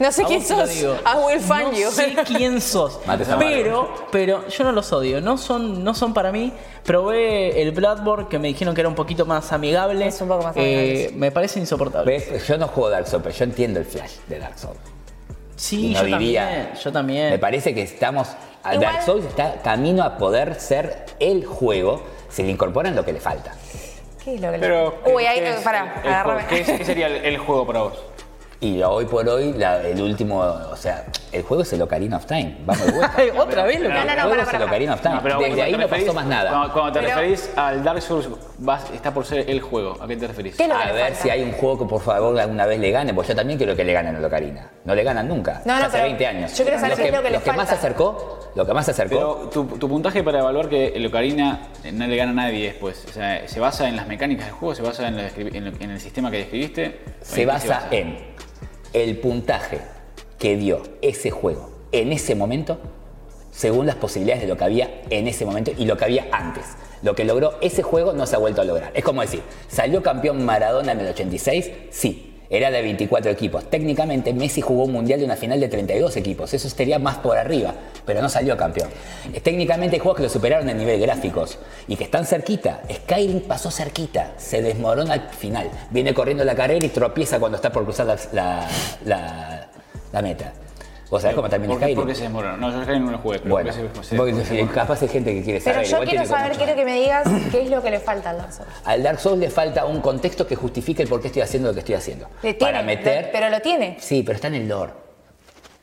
No 0.00 0.10
sé 0.10 0.22
A 0.22 0.26
quién 0.26 0.42
sos. 0.44 0.74
I 0.74 0.86
will 1.26 1.38
find 1.40 1.72
no 1.72 1.78
you. 1.78 1.90
sé 1.90 2.16
quién 2.26 2.60
sos. 2.60 2.98
Pero, 3.38 3.94
pero 4.10 4.48
yo 4.48 4.64
no 4.64 4.72
los 4.72 4.92
odio. 4.92 5.20
No 5.20 5.36
son, 5.38 5.84
no 5.84 5.94
son 5.94 6.12
para 6.14 6.32
mí. 6.32 6.52
Probé 6.84 7.60
el 7.62 7.70
Bloodborne 7.72 8.26
que 8.28 8.38
me 8.38 8.48
dijeron 8.48 8.74
que 8.74 8.80
era 8.80 8.88
un 8.88 8.94
poquito 8.94 9.26
más 9.26 9.52
amigable. 9.52 10.06
Es 10.06 10.20
un 10.22 10.28
poco 10.28 10.42
más 10.42 10.56
Eh, 10.56 10.60
amigable, 10.60 11.08
sí. 11.10 11.14
me 11.16 11.30
parece 11.30 11.60
insoportable. 11.60 12.10
¿Ves? 12.18 12.46
Yo 12.48 12.56
no 12.58 12.66
juego 12.68 12.90
Dark 12.90 13.06
Souls, 13.06 13.22
pero 13.22 13.34
yo 13.36 13.44
entiendo 13.44 13.78
el 13.78 13.84
flash 13.86 14.12
de 14.26 14.38
Dark 14.38 14.58
Souls. 14.58 14.78
Sí, 15.56 15.90
no 15.92 16.00
yo 16.06 16.16
diría- 16.16 16.44
también. 16.46 16.70
Yo 16.82 16.92
también. 16.92 17.30
Me 17.30 17.38
parece 17.38 17.74
que 17.74 17.82
estamos. 17.82 18.28
a 18.62 18.74
Igual- 18.74 18.80
Dark 18.92 19.02
Souls 19.04 19.24
está 19.26 19.60
camino 19.62 20.02
a 20.02 20.16
poder 20.18 20.54
ser 20.58 21.04
el 21.18 21.44
juego 21.44 22.02
si 22.30 22.42
le 22.42 22.50
incorporan 22.50 22.96
lo 22.96 23.04
que 23.04 23.12
le 23.12 23.20
falta. 23.20 23.54
¿Qué 24.24 24.34
es 24.34 24.40
lo 24.40 24.48
que 24.50 24.56
le- 24.56 24.60
Pero, 24.60 24.98
Uy, 25.14 25.24
ahí, 25.26 25.40
¿qué 25.40 25.50
es 25.50 25.56
pará, 25.60 26.00
agárrame. 26.04 26.46
¿Qué, 26.46 26.84
sería 26.84 27.06
el, 27.06 27.24
el 27.24 27.38
juego 27.38 27.66
para 27.66 27.80
vos? 27.82 28.02
Y 28.62 28.82
hoy 28.82 29.06
por 29.06 29.26
hoy, 29.26 29.54
la- 29.54 29.80
el 29.80 29.98
último. 30.02 30.38
O 30.40 30.76
sea, 30.76 31.06
el 31.32 31.42
juego 31.42 31.62
es 31.62 31.72
el 31.72 31.80
Ocarina 31.80 32.18
of 32.18 32.26
Time. 32.26 32.58
Vamos 32.66 32.84
de 32.84 32.92
vuelta. 32.92 33.16
Otra 33.42 33.64
vez. 33.64 33.80
No, 33.80 33.88
no, 33.88 33.94
el 33.94 34.20
juego 34.20 34.42
es 34.42 34.52
el 34.52 34.62
Ocarina 34.62 34.94
of 34.94 35.00
Time. 35.00 35.14
No, 35.14 35.22
pero 35.22 35.38
Desde 35.38 35.46
cuando 35.48 35.64
ahí 35.64 35.72
te 35.72 35.78
no 35.78 35.88
pasó 35.88 36.12
más 36.14 36.26
nada. 36.26 36.50
Cuando, 36.50 36.72
cuando 36.74 36.92
te 36.92 36.98
Pero- 37.00 37.14
referís 37.16 37.50
al 37.56 37.82
Dark 37.82 38.02
Souls, 38.02 38.28
vas- 38.58 38.90
está 38.92 39.14
por 39.14 39.24
ser 39.24 39.48
el 39.48 39.62
juego. 39.62 39.96
¿A 39.98 40.06
qué 40.06 40.14
te 40.14 40.26
referís? 40.26 40.56
¿Qué 40.56 40.64
es 40.64 40.68
lo 40.68 40.76
que 40.76 40.82
A 40.82 40.92
ver 40.92 41.02
falta? 41.04 41.22
si 41.22 41.30
hay 41.30 41.42
un 41.42 41.52
juego 41.52 41.78
que 41.78 41.84
por 41.86 42.02
favor 42.02 42.38
alguna 42.38 42.66
vez 42.66 42.78
le 42.80 42.90
gane, 42.90 43.14
pues 43.14 43.28
yo 43.28 43.34
también 43.34 43.56
quiero 43.56 43.74
que 43.74 43.82
le 43.82 43.94
ganen 43.94 44.22
a 44.22 44.26
Ocarina. 44.26 44.70
No 44.84 44.94
le 44.94 45.04
ganan 45.04 45.26
nunca. 45.26 45.62
No, 45.64 45.72
no, 45.72 45.80
Ya 45.80 45.86
hace 45.86 45.92
pero 45.92 46.04
20 46.04 46.26
años. 46.26 46.58
yo 46.58 46.64
quiero 46.64 46.78
saber 46.80 46.90
Lo 46.90 46.96
qué 47.02 47.08
es 47.08 47.14
lo 47.14 47.22
que 47.22 47.30
le 47.30 47.38
lo 47.38 47.42
que 47.42 47.52
más 47.52 47.68
se 47.70 47.74
acercó, 47.76 48.50
lo 48.54 48.66
que 48.66 48.74
más 48.74 48.84
se 48.84 48.90
acercó, 48.90 49.14
Pero 49.16 49.48
tu, 49.68 49.78
tu 49.78 49.88
puntaje 49.88 50.22
para 50.22 50.40
evaluar 50.40 50.68
que 50.68 50.88
el 50.88 51.06
Ocarina 51.06 51.62
eh, 51.82 51.92
no 51.92 52.06
le 52.06 52.14
gana 52.14 52.32
a 52.32 52.34
nadie 52.34 52.66
después. 52.66 53.06
O 53.08 53.12
sea, 53.14 53.48
¿se 53.48 53.58
basa 53.58 53.88
en 53.88 53.96
las 53.96 54.06
mecánicas 54.06 54.44
del 54.44 54.54
juego? 54.54 54.74
¿Se 54.74 54.82
basa 54.82 55.08
en, 55.08 55.16
lo 55.16 55.22
en 55.22 55.64
lo- 55.64 55.72
en 55.80 55.90
el 55.92 56.00
sistema 56.00 56.30
que 56.30 56.36
describiste? 56.38 57.00
se 57.22 57.32
¿En 57.32 57.36
qué 57.36 57.46
basa 57.46 57.88
en 57.90 58.30
el 58.92 59.18
puntaje 59.18 59.80
que 60.38 60.56
dio 60.56 60.82
ese 61.02 61.30
juego 61.30 61.70
en 61.92 62.12
ese 62.12 62.34
momento, 62.34 62.78
según 63.52 63.86
las 63.86 63.96
posibilidades 63.96 64.42
de 64.42 64.48
lo 64.48 64.56
que 64.56 64.64
había 64.64 65.02
en 65.10 65.28
ese 65.28 65.44
momento 65.44 65.72
y 65.76 65.84
lo 65.84 65.96
que 65.96 66.04
había 66.04 66.28
antes. 66.32 66.64
Lo 67.02 67.14
que 67.14 67.24
logró 67.24 67.54
ese 67.60 67.82
juego 67.82 68.12
no 68.12 68.26
se 68.26 68.36
ha 68.36 68.38
vuelto 68.38 68.60
a 68.60 68.64
lograr. 68.64 68.92
Es 68.94 69.04
como 69.04 69.22
decir, 69.22 69.42
¿salió 69.68 70.02
campeón 70.02 70.44
Maradona 70.44 70.92
en 70.92 71.00
el 71.00 71.08
86? 71.08 71.70
Sí. 71.90 72.29
Era 72.52 72.70
de 72.72 72.82
24 72.82 73.30
equipos. 73.30 73.70
Técnicamente 73.70 74.34
Messi 74.34 74.60
jugó 74.60 74.84
un 74.84 74.92
mundial 74.92 75.20
de 75.20 75.24
una 75.24 75.36
final 75.36 75.60
de 75.60 75.68
32 75.68 76.16
equipos. 76.16 76.52
Eso 76.52 76.66
estaría 76.66 76.98
más 76.98 77.18
por 77.18 77.38
arriba, 77.38 77.72
pero 78.04 78.20
no 78.20 78.28
salió 78.28 78.56
campeón. 78.56 78.88
Técnicamente 79.42 79.94
hay 79.96 80.00
juegos 80.00 80.16
que 80.16 80.24
lo 80.24 80.28
superaron 80.28 80.68
en 80.68 80.76
nivel 80.76 81.00
gráficos 81.00 81.58
y 81.86 81.94
que 81.94 82.04
están 82.04 82.26
cerquita. 82.26 82.82
Skyrim 82.92 83.42
pasó 83.42 83.70
cerquita, 83.70 84.32
se 84.36 84.62
desmorona 84.62 85.14
al 85.14 85.28
final. 85.30 85.70
Viene 85.90 86.12
corriendo 86.12 86.44
la 86.44 86.56
carrera 86.56 86.84
y 86.84 86.88
tropieza 86.88 87.38
cuando 87.38 87.54
está 87.56 87.70
por 87.70 87.84
cruzar 87.84 88.06
la- 88.32 88.66
la 90.12 90.22
meta. 90.22 90.52
¿Vos 91.10 91.20
sabés 91.22 91.34
cómo 91.34 91.48
termina 91.48 91.72
¿Por 91.72 91.80
qué, 91.80 91.84
Skyrim? 91.86 91.96
por 91.98 92.06
qué 92.08 92.14
se 92.14 92.22
desmorona? 92.22 92.56
No, 92.56 92.70
yo 92.70 92.82
Skyrim 92.84 93.04
no 93.04 93.10
lo 93.10 93.18
jugué, 93.18 93.38
pero 93.40 93.50
Bueno, 93.50 93.70
¿por 93.72 93.76
qué 93.76 93.88
se- 94.02 94.08
se- 94.10 94.16
porque 94.16 94.44
se- 94.44 94.66
capaz 94.68 95.02
hay 95.02 95.08
gente 95.08 95.34
que 95.34 95.42
quiere 95.42 95.60
Pero 95.60 95.74
saber. 95.74 95.88
yo 95.88 95.96
igual 95.96 96.08
quiero 96.08 96.24
saber, 96.26 96.56
quiero 96.56 96.74
que 96.76 96.84
me 96.84 97.00
digas 97.00 97.28
qué 97.50 97.62
es 97.62 97.70
lo 97.70 97.82
que 97.82 97.90
le 97.90 97.98
falta 98.00 98.30
al 98.30 98.38
Dark 98.38 98.52
Souls. 98.52 98.70
Al 98.84 99.02
Dark 99.02 99.18
Souls 99.18 99.38
le 99.40 99.50
falta 99.50 99.84
un 99.86 100.00
contexto 100.00 100.46
que 100.46 100.54
justifique 100.54 101.02
el 101.02 101.08
por 101.08 101.20
qué 101.20 101.26
estoy 101.26 101.42
haciendo 101.42 101.68
lo 101.68 101.74
que 101.74 101.80
estoy 101.80 101.96
haciendo. 101.96 102.28
Le 102.42 102.54
tiene, 102.54 102.72
Para 102.72 102.84
meter. 102.84 103.26
lo- 103.26 103.32
pero 103.32 103.50
lo 103.50 103.60
tiene. 103.60 103.96
Sí, 103.98 104.22
pero 104.22 104.36
está 104.36 104.46
en 104.48 104.54
el 104.54 104.68
lore. 104.68 104.92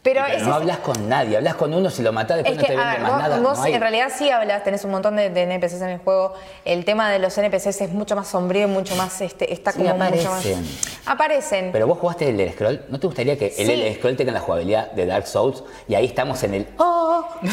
Pero 0.08 0.22
no 0.22 0.28
es- 0.28 0.47
hablas 0.47 0.78
con 0.78 1.10
nadie, 1.10 1.36
hablas 1.38 1.55
con 1.55 1.74
uno, 1.74 1.89
si 1.89 2.01
lo 2.01 2.14
matás 2.14 2.38
después 2.38 2.58
Es 2.58 2.62
no 2.64 2.68
que, 2.68 2.74
te 2.74 2.80
a 2.80 2.86
vende 2.86 2.93
ver, 2.93 3.01
más 3.01 3.12
vos, 3.12 3.22
nada. 3.22 3.39
vos 3.41 3.58
no 3.58 3.64
hay. 3.66 3.74
en 3.74 3.82
realidad 3.82 4.12
sí 4.16 4.30
hablas, 4.30 4.64
tenés 4.64 4.84
un 4.86 4.91
montón 4.91 5.16
de, 5.18 5.30
de 5.30 5.43
NPCs 5.43 5.82
en 5.82 5.89
el 5.89 5.97
juego. 5.99 6.34
El 6.64 6.86
tema 6.86 7.10
de 7.12 7.20
los 7.20 7.38
NPCs 7.38 7.82
es 7.82 7.91
mucho 7.91 8.16
más 8.16 8.30
sombrío, 8.30 8.68
mucho 8.70 8.95
más, 8.95 9.20
este, 9.22 9.51
está 9.51 9.72
Sí, 9.74 9.80
como 9.80 9.89
mucho 9.95 10.08
más... 10.10 10.16
aparecen. 10.45 10.66
Aparecen. 11.05 11.70
Pero 11.72 11.88
vos 11.88 11.97
jugaste 11.99 12.30
el 12.30 12.39
Elder 12.39 12.53
Scroll, 12.53 12.86
¿no 12.89 12.99
te 12.99 13.08
gustaría 13.08 13.38
que 13.38 13.47
el 13.47 13.51
Sí. 13.53 13.72
Elder 13.72 13.95
Scroll 13.95 14.16
tenga 14.18 14.32
la 14.32 14.39
jugabilidad 14.39 14.91
de 14.91 15.05
Dark 15.05 15.28
Souls? 15.28 15.64
Y 15.88 15.95
ahí 15.95 16.05
estamos 16.05 16.41
en 16.43 16.53
el. 16.53 16.68
Oh, 16.78 17.26
no, 17.41 17.51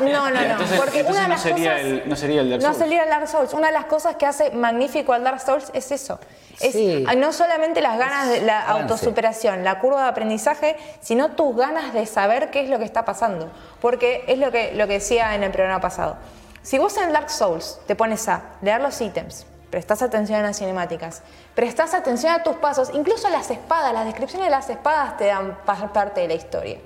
no, 0.00 0.30
no, 0.30 0.30
no. 0.30 0.40
Entonces, 0.40 0.78
porque 0.80 1.00
entonces 1.00 1.10
una 1.10 1.22
de 1.22 1.28
no, 1.28 1.34
las 1.34 1.40
sería 1.42 1.72
cosas... 1.72 1.86
el, 1.86 2.02
no 2.08 2.16
sería 2.16 2.40
el 2.40 2.50
Dark 2.50 2.62
No 2.62 2.68
Souls. 2.68 2.78
sería 2.78 3.02
el 3.04 3.08
Dark 3.10 3.28
Souls. 3.28 3.52
Una 3.54 3.66
de 3.68 3.72
las 3.72 3.84
cosas 3.86 4.16
que 4.16 4.26
hace 4.26 4.50
magnífico 4.50 5.12
al 5.12 5.24
Dark 5.24 5.40
Souls 5.40 5.70
es 5.74 5.90
eso. 5.92 6.18
Es 6.60 6.72
Sí. 6.72 7.04
no 7.16 7.32
solamente 7.32 7.80
las 7.82 7.98
ganas 7.98 8.28
de 8.28 8.40
la 8.40 8.62
autosuperación, 8.66 9.62
la 9.64 9.78
curva 9.78 10.04
de 10.04 10.08
aprendizaje, 10.08 10.76
sino 11.00 11.32
tus 11.32 11.54
ganas 11.56 11.92
de 11.92 12.06
saber 12.06 12.50
qué 12.50 12.60
es 12.62 12.70
lo 12.70 12.78
que 12.78 12.84
está 12.84 13.04
pasando. 13.04 13.50
Porque 13.80 14.24
es 14.26 14.38
lo 14.38 14.50
que, 14.50 14.72
lo 14.74 14.86
que 14.86 14.94
decía 14.94 15.34
en 15.34 15.42
el 15.42 15.50
programa 15.52 15.80
pasado. 15.80 16.16
Si 16.62 16.78
vos 16.78 16.96
en 16.96 17.12
Dark 17.12 17.30
Souls 17.30 17.78
te 17.86 17.94
pones 17.94 18.26
a 18.28 18.42
leer 18.62 18.80
los 18.80 19.00
ítems, 19.00 19.46
prestás 19.70 20.00
atención 20.02 20.40
a 20.40 20.42
las 20.42 20.58
cinemáticas, 20.58 21.22
prestás 21.54 21.92
atención 21.94 22.32
a 22.32 22.42
tus 22.42 22.56
pasos, 22.56 22.90
incluso 22.94 23.28
las 23.28 23.50
espadas, 23.50 23.92
las 23.92 24.04
descripciones 24.06 24.46
de 24.46 24.50
las 24.50 24.68
espadas 24.70 25.16
te 25.16 25.26
dan 25.26 25.58
pa- 25.64 25.92
parte 25.92 26.22
de 26.22 26.28
la 26.28 26.34
historia. 26.34 26.78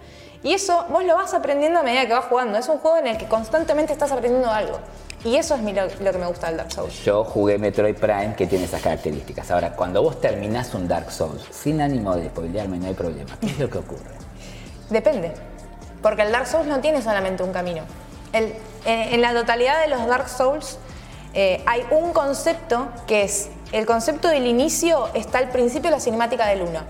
Y 0.43 0.55
eso 0.55 0.87
vos 0.89 1.05
lo 1.05 1.17
vas 1.17 1.35
aprendiendo 1.35 1.81
a 1.81 1.83
medida 1.83 2.07
que 2.07 2.15
vas 2.15 2.25
jugando. 2.27 2.59
Es 2.59 2.69
un 2.69 2.79
juego 2.79 2.97
en 2.97 3.07
el 3.09 3.19
que 3.19 3.27
constantemente 3.29 3.93
estás 3.93 4.11
aprendiendo 4.11 4.51
algo. 4.51 4.79
Y 5.23 5.37
eso 5.37 5.55
es 5.55 5.61
mi- 5.61 5.75
lo, 5.75 5.83
lo 5.87 6.13
que 6.13 6.19
me 6.19 6.27
gusta 6.27 6.47
del 6.47 6.57
Dark 6.57 6.73
Souls. 6.73 6.95
Yo 7.05 7.25
jugué 7.25 7.59
Metroid 7.59 7.95
Prime 7.97 8.35
que 8.37 8.47
tiene 8.47 8.65
esas 8.65 8.81
características. 8.81 9.51
Ahora, 9.51 9.73
cuando 9.77 10.03
vos 10.03 10.19
terminás 10.19 10.73
un 10.73 10.89
Dark 10.89 11.11
Souls, 11.13 11.43
sin 11.51 11.83
ánimo 11.83 12.17
de 12.17 12.29
spoilearme, 12.31 12.79
no 12.79 12.87
hay 12.87 12.95
problema. 12.95 13.37
¿Qué 13.39 13.47
es 13.49 13.59
lo 13.59 13.69
que 13.69 13.79
ocurre? 13.79 14.11
Depende. 14.89 15.33
Porque 16.03 16.23
el 16.23 16.33
Dark 16.33 16.47
Souls 16.47 16.67
no 16.67 16.81
tiene 16.81 17.03
solamente 17.03 17.43
un 17.43 17.53
camino. 17.53 17.83
El- 18.33 18.55
en, 18.87 19.15
en 19.15 19.21
la 19.21 19.35
totalidad 19.35 19.79
de 19.83 19.89
los 19.89 20.07
Dark 20.07 20.31
Souls 20.31 20.79
eh, 21.35 21.63
hay 21.67 21.85
un 21.91 22.13
concepto 22.15 22.89
que 23.07 23.25
es, 23.25 23.51
el 23.73 23.85
concepto 23.85 24.29
del 24.29 24.47
inicio 24.47 25.09
está 25.13 25.37
al 25.39 25.51
principio 25.51 25.91
de 25.91 25.97
la 25.97 26.01
cinemática 26.01 26.47
del 26.47 26.63
1. 26.63 26.81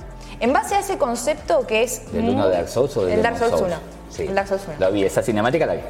En 0.41 0.53
base 0.53 0.75
a 0.75 0.81
ese 0.81 0.97
concepto 0.99 1.67
que 1.67 1.83
es... 1.83 2.11
¿Del 2.13 2.23
muy- 2.23 2.35
1 2.35 2.49
de 2.49 2.57
Dark 2.57 2.69
Souls 2.69 2.97
o 2.97 3.05
del 3.05 3.15
El 3.19 3.23
Dark 3.23 3.39
Souls 3.39 3.61
1. 3.61 3.77
Sí. 4.11 4.23
El 4.25 4.35
Dark 4.35 4.49
Souls 4.49 4.63
1. 4.67 4.77
Lo 4.79 4.91
vi, 4.93 5.05
esa 5.05 5.23
cinemática 5.23 5.67
la 5.67 5.75
vi. 5.75 5.83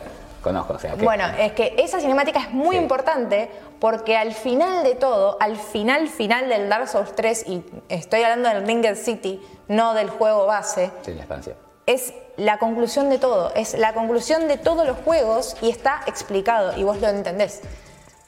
Conozco, 0.42 0.72
o 0.74 0.78
sea 0.78 0.94
que. 0.94 1.05
Bueno, 1.05 1.24
es 1.38 1.53
que 1.53 1.74
esa 1.78 2.01
cinemática 2.01 2.40
es 2.40 2.51
muy 2.51 2.76
Sí. 2.76 2.82
importante 2.82 3.51
porque 3.78 4.16
al 4.16 4.32
final 4.32 4.82
de 4.84 4.94
todo, 4.94 5.36
al 5.38 5.57
final 5.57 6.09
final 6.09 6.48
del 6.48 6.68
Dark 6.68 6.88
Souls 6.88 7.14
3, 7.14 7.44
y 7.46 7.62
estoy 7.90 8.22
hablando 8.22 8.48
del 8.48 8.66
Ringed 8.66 8.96
City, 8.96 9.40
no 9.68 9.92
del 9.94 10.09
juego 10.09 10.46
base, 10.46 10.90
Sí, 11.03 11.12
la 11.12 11.20
expansión. 11.20 11.57
es 11.86 12.14
la 12.38 12.59
conclusión 12.59 13.11
de 13.11 13.18
todo, 13.18 13.53
es 13.55 13.74
la 13.78 13.92
conclusión 13.92 14.48
de 14.48 14.57
todos 14.57 14.86
los 14.86 14.96
juegos 15.05 15.57
y 15.61 15.68
está 15.68 16.01
explicado 16.07 16.74
y 16.76 16.84
vos 16.84 16.98
lo 17.03 17.09
entendés. 17.09 17.61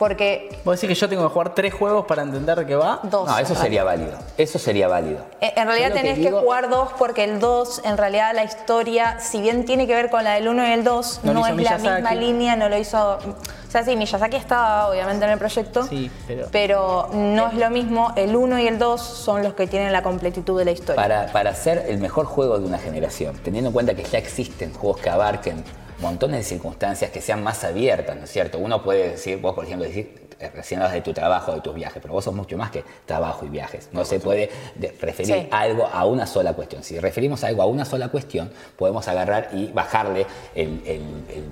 Porque 0.02 0.48
¿Vos 0.64 0.80
decís 0.80 0.88
que 0.96 1.00
yo 1.00 1.08
tengo 1.08 1.22
que 1.22 1.32
jugar 1.32 1.54
tres 1.54 1.72
juegos 1.72 2.06
para 2.06 2.22
entender 2.22 2.58
de 2.58 2.66
qué 2.66 2.74
va? 2.74 2.98
dos. 3.04 3.28
No, 3.28 3.38
eso 3.38 3.54
sería 3.54 3.84
válido. 3.84 4.18
Eso 4.36 4.58
sería 4.58 4.88
válido. 4.88 5.20
Eh, 5.40 5.52
En 5.54 5.66
realidad 5.68 5.92
tenés 5.92 6.14
que, 6.18 6.24
digo- 6.24 6.40
jugar 6.40 6.68
dos 6.68 6.88
porque 6.98 7.22
el 7.22 7.38
2, 7.38 7.82
en 7.84 7.96
realidad 7.96 8.32
la 8.34 8.42
historia, 8.42 9.20
si 9.20 9.40
bien 9.40 9.64
tiene 9.64 9.86
que 9.86 9.94
ver 9.94 10.10
con 10.10 10.24
la 10.24 10.34
del 10.34 10.48
1 10.48 10.66
y 10.68 10.72
el 10.72 10.82
2, 10.82 11.20
No 11.22 11.46
es 11.46 11.56
la 11.56 11.78
misma 11.78 12.14
línea, 12.14 12.56
no 12.56 12.68
lo 12.68 12.76
hizo... 12.76 13.18
O 13.18 13.70
sea, 13.72 13.84
sí, 13.84 13.96
Miyazaki 13.96 14.36
estaba 14.36 14.90
obviamente 14.90 15.24
en 15.24 15.30
el 15.30 15.38
proyecto, 15.38 15.84
Sí, 15.86 16.10
pero- 16.50 17.08
no 17.12 17.46
es 17.48 17.54
lo 17.54 17.70
mismo, 17.70 18.12
el 18.16 18.34
1 18.36 18.58
y 18.58 18.66
el 18.66 18.78
2 18.78 19.00
son 19.00 19.42
los 19.44 19.54
que 19.54 19.66
tienen 19.68 19.92
la 19.92 20.02
completitud 20.02 20.58
de 20.58 20.64
la 20.64 20.72
historia. 20.72 21.00
Para, 21.00 21.26
para 21.32 21.54
ser 21.54 21.86
el 21.88 21.98
mejor 21.98 22.26
juego 22.26 22.58
de 22.58 22.66
una 22.66 22.78
generación, 22.78 23.38
teniendo 23.42 23.68
en 23.68 23.72
cuenta 23.72 23.94
que 23.94 24.02
ya 24.04 24.18
existen 24.18 24.74
juegos 24.74 25.00
que 25.00 25.08
abarquen 25.10 25.64
montones 26.02 26.38
de 26.38 26.44
circunstancias 26.44 27.10
que 27.10 27.20
sean 27.22 27.42
más 27.42 27.64
abiertas, 27.64 28.16
¿no 28.16 28.24
es 28.24 28.30
cierto? 28.30 28.58
Uno 28.58 28.82
puede 28.82 29.12
decir, 29.12 29.38
vos 29.40 29.54
por 29.54 29.64
ejemplo, 29.64 29.86
decir, 29.86 30.28
eh, 30.40 30.50
recién 30.54 30.80
hablas 30.80 30.92
de 30.94 31.00
tu 31.00 31.12
trabajo, 31.14 31.54
de 31.54 31.60
tus 31.60 31.74
viajes, 31.74 32.00
pero 32.02 32.12
vos 32.12 32.24
sos 32.24 32.34
mucho 32.34 32.58
más 32.58 32.70
que 32.70 32.84
trabajo 33.06 33.46
y 33.46 33.48
viajes. 33.48 33.88
No 33.92 34.04
se 34.04 34.18
puede 34.20 34.50
de- 34.74 34.94
referir 35.00 35.34
Sí. 35.34 35.48
algo 35.50 35.86
a 35.86 36.04
una 36.04 36.26
sola 36.26 36.52
cuestión. 36.52 36.82
Si 36.82 36.98
referimos 36.98 37.44
algo 37.44 37.62
a 37.62 37.66
una 37.66 37.84
sola 37.84 38.08
cuestión, 38.08 38.50
podemos 38.76 39.06
agarrar 39.08 39.48
y 39.52 39.68
bajarle 39.68 40.26
el, 40.54 40.82
el- 40.84 41.24
el- 41.34 41.50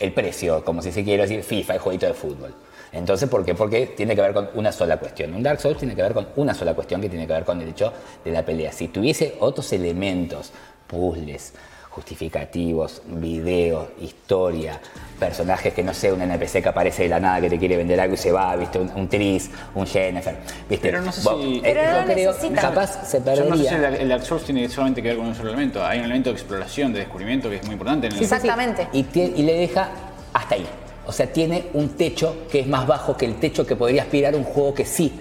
el 0.00 0.12
precio, 0.12 0.64
como 0.64 0.82
si 0.82 0.90
se 0.92 1.04
quiere 1.04 1.22
decir 1.22 1.42
FIFA, 1.44 1.74
el 1.74 1.80
jueguito 1.80 2.06
de 2.06 2.14
fútbol. 2.14 2.54
Entonces, 2.92 3.28
¿por 3.28 3.44
qué? 3.44 3.54
Porque 3.54 3.86
tiene 3.86 4.16
que 4.16 4.22
ver 4.22 4.32
con 4.32 4.50
una 4.54 4.72
sola 4.72 4.96
cuestión. 4.96 5.32
Un 5.34 5.44
Dark 5.44 5.60
Souls 5.60 5.78
tiene 5.78 5.94
que 5.94 6.02
ver 6.02 6.12
con 6.12 6.26
una 6.36 6.54
sola 6.54 6.74
cuestión 6.74 7.00
que 7.00 7.08
tiene 7.08 7.24
que 7.26 7.32
ver 7.34 7.44
con 7.44 7.60
el 7.60 7.68
hecho 7.68 7.92
de 8.24 8.32
la 8.32 8.44
pelea. 8.44 8.72
Si 8.72 8.88
tuviese 8.88 9.36
otros 9.38 9.72
elementos, 9.72 10.50
puzzles, 10.88 11.52
justificativos, 11.90 13.02
videos, 13.06 13.88
historia, 14.00 14.80
personajes 15.18 15.74
que 15.74 15.82
no 15.82 15.92
sé, 15.92 16.12
un 16.12 16.22
NPC 16.22 16.62
que 16.62 16.68
aparece 16.68 17.02
de 17.04 17.08
la 17.08 17.20
nada 17.20 17.40
que 17.40 17.50
te 17.50 17.58
quiere 17.58 17.76
vender 17.76 18.00
algo 18.00 18.14
y 18.14 18.16
se 18.16 18.32
va, 18.32 18.54
viste, 18.56 18.78
un, 18.78 18.90
un 18.94 19.08
Tris, 19.08 19.50
un 19.74 19.86
Jennifer, 19.86 20.36
viste. 20.68 20.88
Pero 20.90 21.02
no 21.02 21.12
sé 21.12 21.20
Vos- 21.22 21.42
si- 21.42 21.56
eh, 21.58 21.60
Pero 21.62 21.82
no 22.00 22.12
creo, 22.12 22.32
necesita. 22.32 22.60
capaz 22.60 23.06
se 23.08 23.22
Yo 23.24 23.44
no 23.44 23.56
sé 23.56 23.68
si 23.68 23.74
el, 23.74 23.84
el 23.84 24.08
Dark 24.08 24.24
Souls 24.24 24.44
tiene 24.44 24.68
solamente 24.68 25.02
que 25.02 25.08
ver 25.08 25.16
con 25.18 25.26
un 25.26 25.34
solo 25.34 25.48
elemento. 25.50 25.84
Hay 25.84 25.98
un 25.98 26.04
elemento 26.06 26.30
de 26.30 26.36
exploración, 26.36 26.92
de 26.92 27.00
descubrimiento 27.00 27.50
que 27.50 27.56
es 27.56 27.64
muy 27.64 27.72
importante 27.74 28.06
en 28.06 28.12
el. 28.14 28.22
Exactamente. 28.22 28.88
Y, 28.92 29.04
y 29.18 29.42
le 29.42 29.54
deja 29.54 29.88
hasta 30.32 30.54
ahí. 30.54 30.66
O 31.06 31.12
sea, 31.12 31.26
tiene 31.32 31.66
un 31.74 31.90
techo 31.96 32.46
que 32.50 32.60
es 32.60 32.66
más 32.68 32.86
bajo 32.86 33.16
que 33.16 33.26
el 33.26 33.34
techo 33.40 33.66
que 33.66 33.74
podría 33.74 34.02
aspirar 34.02 34.34
un 34.36 34.44
juego 34.44 34.74
que 34.74 34.84
sí 34.84 35.12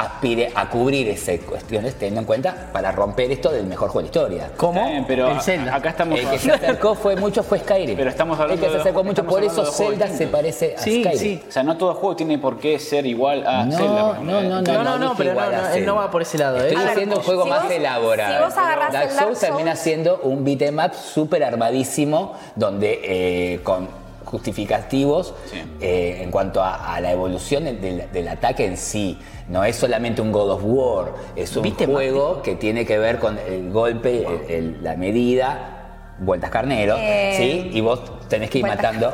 aspire 0.00 0.50
a 0.54 0.68
cubrir 0.68 1.08
esas 1.08 1.38
cuestiones, 1.40 1.94
teniendo 1.94 2.20
en 2.20 2.26
cuenta 2.26 2.68
para 2.72 2.90
romper 2.92 3.30
esto 3.30 3.50
del 3.50 3.66
mejor 3.66 3.90
juego 3.90 4.00
de 4.00 4.04
la 4.04 4.06
historia. 4.08 4.50
¿Cómo? 4.56 5.04
Pero 5.06 5.30
el 5.30 5.40
Zelda. 5.40 5.74
acá 5.74 5.90
estamos 5.90 6.18
El 6.18 6.28
que 6.28 6.38
se 6.38 6.52
acercó 6.52 6.94
fue 6.94 7.16
mucho 7.16 7.42
fue 7.42 7.58
Skyrim. 7.58 7.96
Pero 7.96 8.10
estamos 8.10 8.38
hablando 8.38 8.54
El 8.54 8.60
que 8.60 8.66
se 8.66 8.74
de- 8.74 8.80
acercó 8.80 9.04
mucho, 9.04 9.24
por 9.26 9.42
eso 9.42 9.64
Zelda 9.66 10.08
se 10.08 10.26
parece 10.26 10.74
a 10.76 10.80
Sí, 10.80 11.02
Skyrim. 11.04 11.18
sí. 11.18 11.42
O 11.48 11.52
sea, 11.52 11.62
no 11.62 11.76
todo 11.76 11.94
juego 11.94 12.16
tiene 12.16 12.38
por 12.38 12.58
qué 12.58 12.78
ser 12.78 13.06
igual 13.06 13.46
a 13.46 13.64
No, 13.64 13.76
Zelda. 13.76 13.92
no, 14.02 14.14
no, 14.14 14.22
No, 14.22 14.42
no, 14.42 14.58
no, 14.60 14.62
pero 14.64 15.34
no, 15.34 15.50
no, 15.50 15.68
él 15.74 15.84
no 15.86 15.94
va 15.96 16.10
por 16.10 16.22
ese 16.22 16.38
lado, 16.38 16.58
¿eh? 16.58 16.68
Estoy 16.68 16.76
ver, 16.76 16.88
diciendo 16.90 17.16
un 17.16 17.22
juego 17.22 17.44
si 17.44 17.50
más 17.50 17.62
vos- 17.64 17.72
elaborado. 17.72 18.34
si 18.38 18.44
vos 18.44 18.56
agarrás 18.56 18.92
Dark 18.92 19.10
Souls 19.12 19.38
termina 19.38 19.76
siendo 19.76 20.18
un 20.22 20.44
beat'em 20.44 20.78
up 20.78 20.94
súper 20.94 21.44
armadísimo, 21.44 22.34
donde 22.56 23.00
eh, 23.02 23.60
con 23.62 23.99
justificativos 24.30 25.34
Sí. 25.50 25.62
eh, 25.80 26.20
en 26.22 26.30
cuanto 26.30 26.62
a, 26.62 26.94
a 26.94 27.00
la 27.00 27.10
evolución 27.12 27.64
del, 27.64 27.80
del- 27.80 28.12
del 28.12 28.28
ataque 28.28 28.64
en 28.66 28.76
sí. 28.76 29.18
No 29.48 29.64
es 29.64 29.74
solamente 29.76 30.22
un 30.22 30.30
God 30.30 30.50
of 30.52 30.60
War, 30.64 31.12
es 31.34 31.56
un 31.56 31.64
juego 31.74 32.40
que 32.42 32.54
tiene 32.54 32.86
que 32.86 32.98
ver 32.98 33.18
con 33.18 33.38
el 33.38 33.70
golpe, 33.72 34.24
el- 34.24 34.50
el- 34.50 34.84
la 34.84 34.94
medida, 34.96 36.14
vueltas 36.20 36.50
carnero, 36.50 36.96
Eh, 36.98 37.34
¿sí? 37.36 37.70
Y 37.76 37.80
vos 37.80 38.00
tenés 38.28 38.50
que 38.50 38.58
ir 38.58 38.66
matando, 38.66 39.12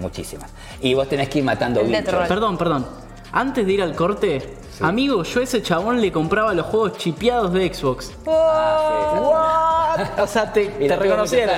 muchísimas. 0.00 0.50
Y 0.82 0.92
vos 0.94 1.08
tenés 1.08 1.28
que 1.28 1.38
ir 1.38 1.44
matando 1.44 1.82
bichos. 1.82 2.14
Perdón, 2.28 2.58
perdón. 2.58 2.86
Antes 3.32 3.64
de 3.64 3.72
ir 3.72 3.82
al 3.82 3.94
corte, 3.94 4.42
amigo, 4.80 5.22
yo 5.22 5.40
a 5.40 5.44
ese 5.44 5.62
chabón 5.62 6.00
le 6.00 6.10
compraba 6.10 6.52
los 6.52 6.66
juegos 6.66 6.98
chipeados 6.98 7.52
de 7.52 7.72
Xbox. 7.72 8.10
Ah, 8.26 9.12
sí, 9.14 10.04
What? 10.18 10.24
O 10.24 10.26
sea, 10.26 10.52
te, 10.52 10.66
te 10.66 10.96
reconocieron. 10.96 11.54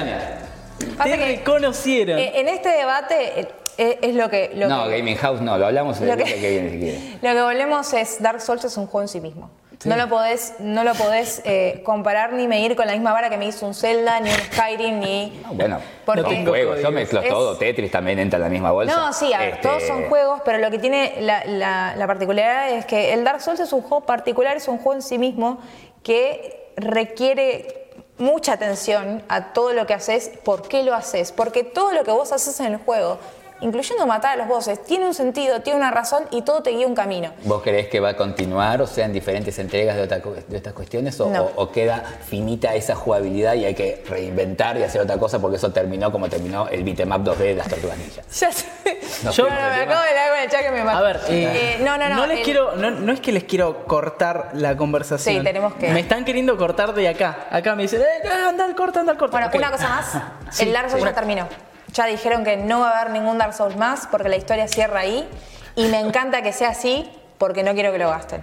Te 0.85 1.11
que- 1.11 1.17
reconocieron. 1.39 2.19
Eh, 2.19 2.33
en 2.41 2.49
este 2.49 2.69
debate 2.71 3.41
eh, 3.41 3.49
eh, 3.79 3.99
es 4.03 4.15
lo 4.15 4.29
que... 4.29 4.51
Lo 4.55 4.69
No, 4.69 4.89
que- 4.89 4.99
Gaming 4.99 5.17
House 5.17 5.41
no, 5.41 5.57
lo 5.59 5.67
hablamos 5.67 6.01
el 6.01 6.09
Lo 6.09 6.17
que- 6.17 6.25
que... 6.25 6.51
viene 6.51 6.71
si 6.71 6.79
quieres. 6.79 7.01
Lo 7.23 7.31
que 7.33 7.43
volvemos 7.43 7.93
es, 7.95 8.23
Dark 8.23 8.41
Souls 8.41 8.65
es 8.65 8.77
un 8.77 8.87
juego 8.87 9.03
en 9.03 9.09
sí 9.09 9.21
mismo. 9.21 9.51
No 9.85 9.97
lo 9.97 10.09
podés, 10.09 10.55
no 10.61 10.85
lo 10.85 10.95
podés 10.95 11.43
eh, 11.45 11.83
comparar 11.85 12.35
ni 12.35 12.47
medir 12.47 12.77
con 12.77 12.87
la 12.87 12.93
misma 12.93 13.13
vara 13.13 13.29
que 13.31 13.37
me 13.37 13.47
hizo 13.47 13.67
un 13.67 13.75
Zelda, 13.75 14.21
ni 14.21 14.31
un 14.31 14.37
Skyrim, 14.37 15.01
ni... 15.01 15.31
No, 15.43 15.55
bueno, 15.55 15.79
Porque- 16.07 16.23
no 16.23 16.29
tengo 16.29 16.51
juegos, 16.53 16.81
yo 16.81 16.93
mezclo 16.93 17.21
Es- 17.21 17.29
todo, 17.29 17.57
Tetris 17.59 17.91
también 17.91 18.21
entra 18.21 18.37
en 18.37 18.43
la 18.45 18.49
misma 18.49 18.71
bolsa. 18.71 18.95
No, 18.95 19.13
sí, 19.13 19.33
a 19.33 19.39
ver, 19.41 19.55
Este, 19.55 19.63
todos 19.67 19.83
son 19.83 20.05
juegos, 20.05 20.41
pero 20.45 20.59
lo 20.59 20.71
que 20.71 20.79
tiene 20.79 21.15
la, 21.19 21.45
la- 21.47 21.97
la 21.97 22.07
particularidad 22.07 22.71
es 22.71 22.87
que 22.87 23.13
el 23.13 23.25
Dark 23.25 23.41
Souls 23.41 23.59
es 23.59 23.73
un 23.73 23.83
juego 23.83 24.07
particular, 24.07 24.57
es 24.57 24.69
un 24.69 24.77
juego 24.79 24.95
en 24.95 25.03
sí 25.03 25.19
mismo 25.19 25.59
que 26.05 26.71
requiere 26.77 27.82
mucha 28.19 28.53
atención 28.53 29.23
a 29.29 29.53
todo 29.53 29.73
lo 29.73 29.87
que 29.87 29.95
haces, 29.95 30.31
por 30.45 30.69
qué 30.69 30.83
lo 30.83 30.95
haces, 30.95 31.33
porque 31.33 31.65
todo 31.65 31.93
lo 31.93 32.05
que 32.05 32.11
vos 32.11 32.33
haces 32.33 32.59
en 32.61 32.73
el 32.73 32.77
juego, 32.79 33.19
incluyendo 33.63 34.07
matar 34.07 34.33
a 34.33 34.37
los 34.37 34.49
bosses, 34.49 34.83
tiene 34.85 35.07
un 35.07 35.15
sentido, 35.15 35.61
tiene 35.63 35.79
una 35.79 35.91
razón 35.91 36.25
y 36.31 36.43
todo 36.43 36.63
te 36.63 36.71
guía 36.71 36.87
un 36.87 36.95
camino. 36.95 37.33
¿Vos 37.45 37.63
creés 37.63 37.89
que 37.89 38.01
va 38.01 38.11
a 38.11 38.17
continuar, 38.17 38.83
o 38.83 38.87
sea, 38.87 39.07
en 39.07 39.13
diferentes 39.13 39.59
entregas 39.59 39.97
de, 39.97 40.03
otra 40.03 40.21
cu- 40.21 40.35
de 40.47 40.57
estas 40.57 40.73
cuestiones, 40.73 41.19
o, 41.21 41.31
No. 41.31 41.45
o- 41.45 41.63
o 41.63 41.71
queda 41.73 42.05
finita 42.29 42.75
esa 42.75 42.95
jugabilidad 42.95 43.55
y 43.55 43.65
hay 43.65 43.75
que 43.75 44.05
reinventar 44.09 44.77
y 44.77 44.83
hacer 44.83 45.01
otra 45.01 45.17
cosa 45.19 45.39
porque 45.39 45.57
eso 45.57 45.71
terminó 45.73 46.13
como 46.13 46.29
terminó 46.29 46.69
el 46.69 46.85
beat'em 46.85 47.11
up 47.13 47.23
2D 47.25 47.39
de 47.39 47.55
las 47.55 47.69
Tortugas 47.69 47.97
Ninja? 47.99 48.23
Ya 48.33 48.53
sé. 48.53 48.67
No, 49.25 49.31
Yo- 49.31 49.45
No, 49.45 49.51
no, 49.51 49.57
me 49.57 49.83
acabo 49.83 50.03
de 50.03 50.15
dar 50.15 50.31
con 50.31 50.39
el 50.41 50.51
chat 50.51 50.61
que 50.63 50.71
me 50.71 50.85
mata. 50.85 50.99
A 50.99 51.03
ver, 51.03 51.21
eh, 51.29 51.79
no, 51.83 51.97
no, 51.99 52.09
no. 52.09 52.27
les 52.27 52.39
el- 52.39 52.45
quiero, 52.45 52.77
no, 52.77 52.91
no 52.91 53.13
es 53.13 53.21
que 53.21 53.33
les 53.33 53.45
quiero 53.45 53.85
cortar 53.87 54.51
la 54.55 54.77
conversación. 54.77 55.37
Sí, 55.39 55.43
tenemos 55.45 55.75
que- 55.75 55.89
Me 55.91 56.01
están 56.01 56.25
queriendo 56.25 56.57
cortar 56.57 56.93
de 56.95 57.09
acá. 57.09 57.47
Acá 57.51 57.75
me 57.77 57.83
dicen, 57.83 58.03
eh, 58.03 58.29
anda 58.49 58.65
al 58.65 58.75
corte, 58.75 58.99
anda 58.99 59.13
al 59.13 59.19
corte. 59.19 59.33
Bueno, 59.33 59.47
Ok. 59.49 59.55
una 59.55 59.71
cosa 59.71 59.89
más. 59.89 60.13
Sí, 60.51 60.65
el 60.69 60.77
sí. 60.91 61.01
ya 61.03 61.15
terminó. 61.15 61.47
Ya 61.93 62.07
dijeron 62.07 62.45
que 62.45 62.57
no 62.57 62.81
va 62.81 62.91
a 62.91 63.01
haber 63.01 63.13
ningún 63.13 63.39
Dark 63.39 63.55
Souls 63.55 63.77
más 63.77 64.07
porque 64.11 64.29
la 64.29 64.37
historia 64.37 64.67
cierra 64.69 65.01
ahí. 65.01 65.29
Y 65.77 65.87
me 65.87 66.01
encanta 66.01 66.43
que 66.43 66.53
sea 66.53 66.71
así 66.71 67.09
porque 67.39 67.63
no 67.63 67.73
quiero 67.75 67.93
que 67.93 67.99
lo 67.99 68.09
gasten. 68.11 68.43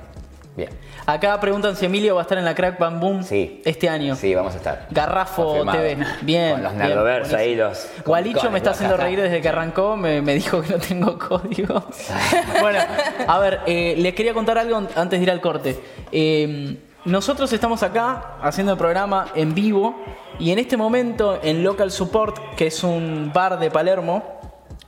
Bien. 0.56 0.70
Acá 1.06 1.40
preguntan 1.40 1.76
si 1.76 1.86
Emilio 1.86 2.16
va 2.16 2.22
a 2.22 2.24
estar 2.24 2.38
en 2.38 2.44
la 2.46 2.54
Crack 2.54 2.78
Bam 2.78 3.00
Boom 3.00 3.24
Sí. 3.24 3.62
este 3.66 3.88
año. 3.88 4.16
Sí, 4.16 4.36
vamos 4.36 4.54
a 4.54 4.58
estar. 4.58 4.88
Garrafo 4.92 5.44
Confirmado. 5.46 5.78
TV. 5.80 6.06
Bien. 6.22 6.52
Con 6.54 6.64
los 6.64 6.76
bien, 6.76 6.88
nerdoverse 6.88 7.36
ahí, 7.36 7.56
los. 7.56 7.88
Gualicho 8.06 8.52
me 8.52 8.58
está 8.58 8.72
haciendo 8.72 8.96
acá 8.96 9.06
reír 9.06 9.22
desde 9.22 9.42
que 9.42 9.50
arrancó, 9.50 9.96
me, 9.96 10.22
me 10.22 10.34
dijo 10.36 10.62
que 10.62 10.70
no 10.74 10.78
tengo 10.80 11.18
código. 11.30 11.84
bueno, 12.62 12.80
a 13.28 13.40
ver, 13.40 13.62
eh, 13.66 13.96
les 13.98 14.14
quería 14.14 14.34
contar 14.34 14.58
algo 14.58 14.78
antes 14.96 15.20
de 15.20 15.24
ir 15.24 15.32
al 15.32 15.40
corte. 15.42 15.80
Eh, 16.12 16.78
nosotros 17.10 17.52
estamos 17.54 17.84
acá 17.84 18.38
haciendo 18.42 18.74
el 18.74 18.78
programa 18.78 19.28
en 19.36 19.54
vivo 19.54 19.96
y 20.40 20.52
en 20.52 20.60
este 20.60 20.78
momento 20.78 21.40
en 21.42 21.64
Local 21.64 21.92
Support, 21.92 22.56
que 22.56 22.68
es 22.68 22.84
un 22.84 23.32
bar 23.34 23.60
de 23.60 23.72
Palermo, 23.72 24.24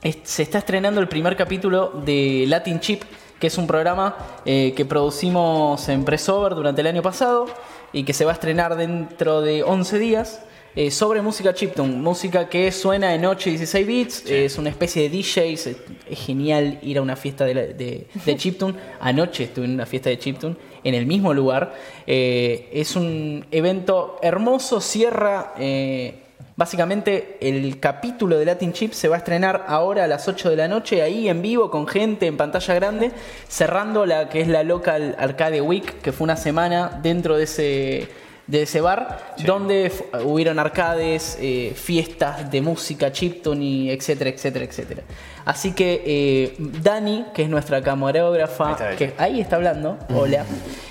es- 0.02 0.18
se 0.24 0.42
está 0.42 0.58
estrenando 0.58 1.00
el 1.00 1.08
primer 1.08 1.36
capítulo 1.36 1.90
de 2.04 2.44
Latin 2.48 2.80
Chip, 2.80 3.02
que 3.38 3.48
es 3.48 3.58
un 3.58 3.66
programa 3.66 4.16
eh, 4.44 4.72
que 4.76 4.84
producimos 4.84 5.88
en 5.88 6.04
Pressover 6.04 6.54
durante 6.54 6.80
el 6.80 6.86
año 6.86 7.02
pasado 7.02 7.46
y 7.92 8.04
que 8.04 8.12
se 8.12 8.24
va 8.24 8.30
a 8.32 8.34
estrenar 8.34 8.76
dentro 8.76 9.40
de 9.40 9.62
11 9.62 9.98
días. 9.98 10.42
eh, 10.74 10.90
sobre 10.90 11.20
música 11.20 11.52
chiptune, 11.52 11.94
música 11.96 12.48
que 12.48 12.72
suena 12.72 13.14
en 13.14 13.26
8 13.26 13.50
y 13.50 13.58
16 13.58 13.86
bits, 13.86 14.24
eh, 14.26 14.46
es 14.46 14.56
una 14.56 14.70
especie 14.70 15.02
de 15.02 15.10
DJs, 15.18 15.66
es, 15.66 15.76
es 16.08 16.18
genial 16.18 16.78
ir 16.80 16.96
a 16.96 17.02
una 17.02 17.14
fiesta 17.14 17.44
de, 17.44 17.54
la- 17.54 17.60
de, 17.66 18.08
de 18.24 18.36
chiptune, 18.38 18.74
anoche 18.98 19.44
estuve 19.44 19.66
en 19.66 19.74
una 19.74 19.84
fiesta 19.84 20.08
de 20.08 20.18
chiptune 20.18 20.56
en 20.84 20.94
el 20.94 21.06
mismo 21.06 21.32
lugar, 21.34 21.74
Eh, 22.06 22.68
es 22.72 22.96
un 22.96 23.46
evento 23.52 24.18
hermoso, 24.22 24.80
cierra 24.80 25.54
eh, 25.58 26.14
Básicamente 26.54 27.38
el 27.40 27.80
capítulo 27.80 28.38
de 28.38 28.44
Latin 28.44 28.74
Chip 28.74 28.92
se 28.92 29.08
va 29.08 29.16
a 29.16 29.18
estrenar 29.18 29.64
ahora 29.68 30.04
a 30.04 30.06
las 30.06 30.28
8 30.28 30.50
de 30.50 30.56
la 30.56 30.68
noche, 30.68 31.00
ahí 31.00 31.28
en 31.28 31.40
vivo, 31.40 31.70
con 31.70 31.86
gente 31.86 32.26
en 32.26 32.36
pantalla 32.36 32.74
grande, 32.74 33.10
cerrando 33.48 34.04
la 34.04 34.28
que 34.28 34.42
es 34.42 34.48
la 34.48 34.62
Local 34.62 35.16
Arcade 35.18 35.62
Week, 35.62 36.02
que 36.02 36.12
fue 36.12 36.24
una 36.24 36.36
semana 36.36 37.00
dentro 37.02 37.38
de 37.38 37.44
ese, 37.44 38.08
de 38.52 38.62
ese 38.62 38.80
bar, 38.82 39.34
donde 39.46 39.90
hubieron 40.24 40.58
arcades, 40.58 41.38
eh, 41.40 41.72
fiestas 41.74 42.50
de 42.50 42.60
música, 42.60 43.10
chiptune, 43.10 43.64
y 43.64 43.90
etcétera, 43.90 44.28
etcétera, 44.30 44.64
etcétera. 44.66 45.02
Así 45.44 45.72
que 45.72 46.02
eh, 46.06 46.54
Dani, 46.58 47.24
que 47.34 47.42
es 47.44 47.48
nuestra 47.48 47.80
camarógrafa, 47.82 48.76
Ahí 48.90 48.96
que 48.96 49.14
ahí 49.18 49.40
está 49.40 49.56
hablando, 49.56 49.98
hola, 50.14 50.44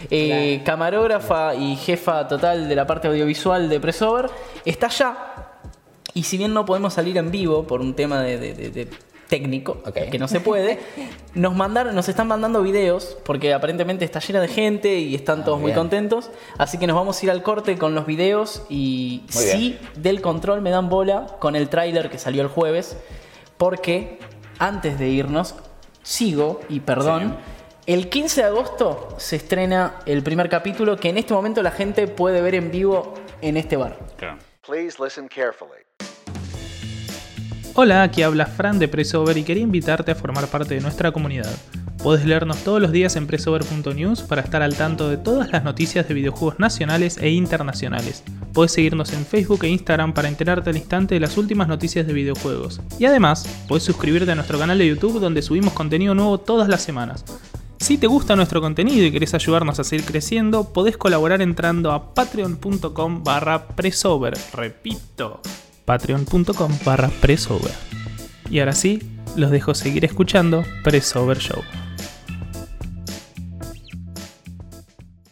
eh, 0.10 0.62
camarógrafa 0.66 1.54
y 1.56 1.76
jefa 1.76 2.28
total 2.28 2.68
de 2.68 2.76
la 2.76 2.88
parte 2.88 3.08
audiovisual 3.08 3.70
de 3.70 3.80
Pressover, 3.80 4.30
está 4.66 4.88
allá. 4.88 5.18
Y 6.14 6.24
si 6.24 6.38
bien 6.38 6.54
no 6.54 6.66
podemos 6.66 6.94
salir 6.96 7.16
en 7.18 7.30
vivo 7.32 7.66
por 7.68 7.80
un 7.80 7.94
tema 7.94 8.22
de, 8.22 8.38
de- 8.40 8.54
de- 8.56 8.70
de 8.72 8.88
técnico, 9.32 9.82
Ok. 9.86 10.10
que 10.12 10.20
no 10.20 10.28
se 10.28 10.42
puede, 10.42 10.78
nos 11.36 11.56
mandaron, 11.56 11.96
nos 11.96 12.10
están 12.10 12.28
mandando 12.28 12.62
videos, 12.62 13.18
porque 13.24 13.54
aparentemente 13.54 14.04
está 14.04 14.20
llena 14.20 14.42
de 14.42 14.50
gente 14.50 15.00
y 15.00 15.16
están 15.16 15.46
todos 15.46 15.58
muy 15.58 15.72
contentos. 15.72 16.30
Así 16.58 16.78
que 16.78 16.86
nos 16.86 16.98
vamos 16.98 17.20
a 17.22 17.26
ir 17.26 17.32
al 17.32 17.42
corte 17.42 17.78
con 17.78 17.96
los 17.96 18.06
videos 18.06 18.64
y 18.70 19.24
Muy 19.34 19.44
sí 19.44 19.80
del 19.96 20.22
control 20.22 20.60
me 20.62 20.70
dan 20.70 20.90
bola 20.90 21.38
con 21.40 21.56
el 21.56 21.70
tráiler 21.70 22.10
que 22.10 22.18
salió 22.20 22.42
el 22.42 22.50
jueves, 22.50 22.98
porque 23.58 24.20
antes 24.60 25.00
de 25.00 25.08
irnos 25.08 25.56
sigo, 26.04 26.60
y 26.68 26.82
perdón, 26.82 27.38
el 27.86 28.10
15 28.10 28.42
de 28.42 28.48
agosto 28.48 29.16
se 29.18 29.38
estrena 29.38 29.96
el 30.06 30.24
primer 30.24 30.50
capítulo 30.50 30.98
que 30.98 31.08
en 31.08 31.18
este 31.18 31.34
momento 31.34 31.64
la 31.64 31.72
gente 31.72 32.06
puede 32.08 32.42
ver 32.42 32.56
en 32.56 32.70
vivo 32.70 33.14
en 33.42 33.56
este 33.56 33.78
bar. 33.78 33.98
Claro. 34.18 34.40
Please 34.68 35.02
listen 35.02 35.30
carefully. 35.30 35.81
Hola, 37.74 38.04
aquí 38.04 38.22
habla 38.22 38.48
Fran 38.48 38.80
de 38.80 38.90
Pressover 38.90 39.38
y 39.38 39.44
quería 39.44 39.64
invitarte 39.64 40.12
a 40.12 40.16
formar 40.16 40.48
parte 40.48 40.76
de 40.76 40.82
nuestra 40.82 41.14
comunidad. 41.14 41.56
Puedes 42.04 42.26
leernos 42.26 42.58
todos 42.66 42.82
los 42.82 42.92
días 42.92 43.16
en 43.16 43.28
pressover.news 43.28 44.24
para 44.24 44.42
estar 44.42 44.62
al 44.62 44.76
tanto 44.76 45.08
de 45.10 45.16
todas 45.16 45.54
las 45.54 45.64
noticias 45.64 46.06
de 46.06 46.14
videojuegos 46.14 46.60
nacionales 46.60 47.18
e 47.18 47.30
internacionales. 47.30 48.26
Puedes 48.52 48.74
seguirnos 48.74 49.14
en 49.14 49.26
Facebook 49.26 49.64
e 49.64 49.70
Instagram 49.70 50.14
para 50.14 50.28
enterarte 50.28 50.70
al 50.70 50.76
instante 50.76 51.16
de 51.16 51.22
las 51.22 51.38
últimas 51.38 51.70
noticias 51.70 52.06
de 52.06 52.12
videojuegos. 52.12 52.82
Y 53.00 53.06
además, 53.06 53.48
puedes 53.70 53.86
suscribirte 53.86 54.34
a 54.34 54.36
nuestro 54.36 54.60
canal 54.60 54.78
de 54.78 54.88
YouTube 54.88 55.22
donde 55.22 55.42
subimos 55.42 55.72
contenido 55.72 56.14
nuevo 56.14 56.40
todas 56.40 56.68
las 56.68 56.82
semanas. 56.82 57.24
Si 57.80 57.98
te 57.98 58.08
gusta 58.08 58.36
nuestro 58.36 58.60
contenido 58.60 59.06
y 59.06 59.12
querés 59.14 59.34
ayudarnos 59.34 59.80
a 59.80 59.86
seguir 59.86 60.06
creciendo, 60.06 60.74
podés 60.74 60.98
colaborar 60.98 61.42
entrando 61.42 61.94
a 61.94 62.14
patreon.com 62.14 63.24
barra. 63.24 63.66
Repito, 64.54 65.40
patreon.com 65.92 66.72
barra. 66.86 67.10
Y 68.50 68.60
ahora 68.60 68.72
sí, 68.72 69.02
los 69.36 69.52
dejo 69.52 69.76
seguir 69.76 70.06
escuchando 70.06 70.64
Presover 70.86 71.38
Show. 71.38 71.62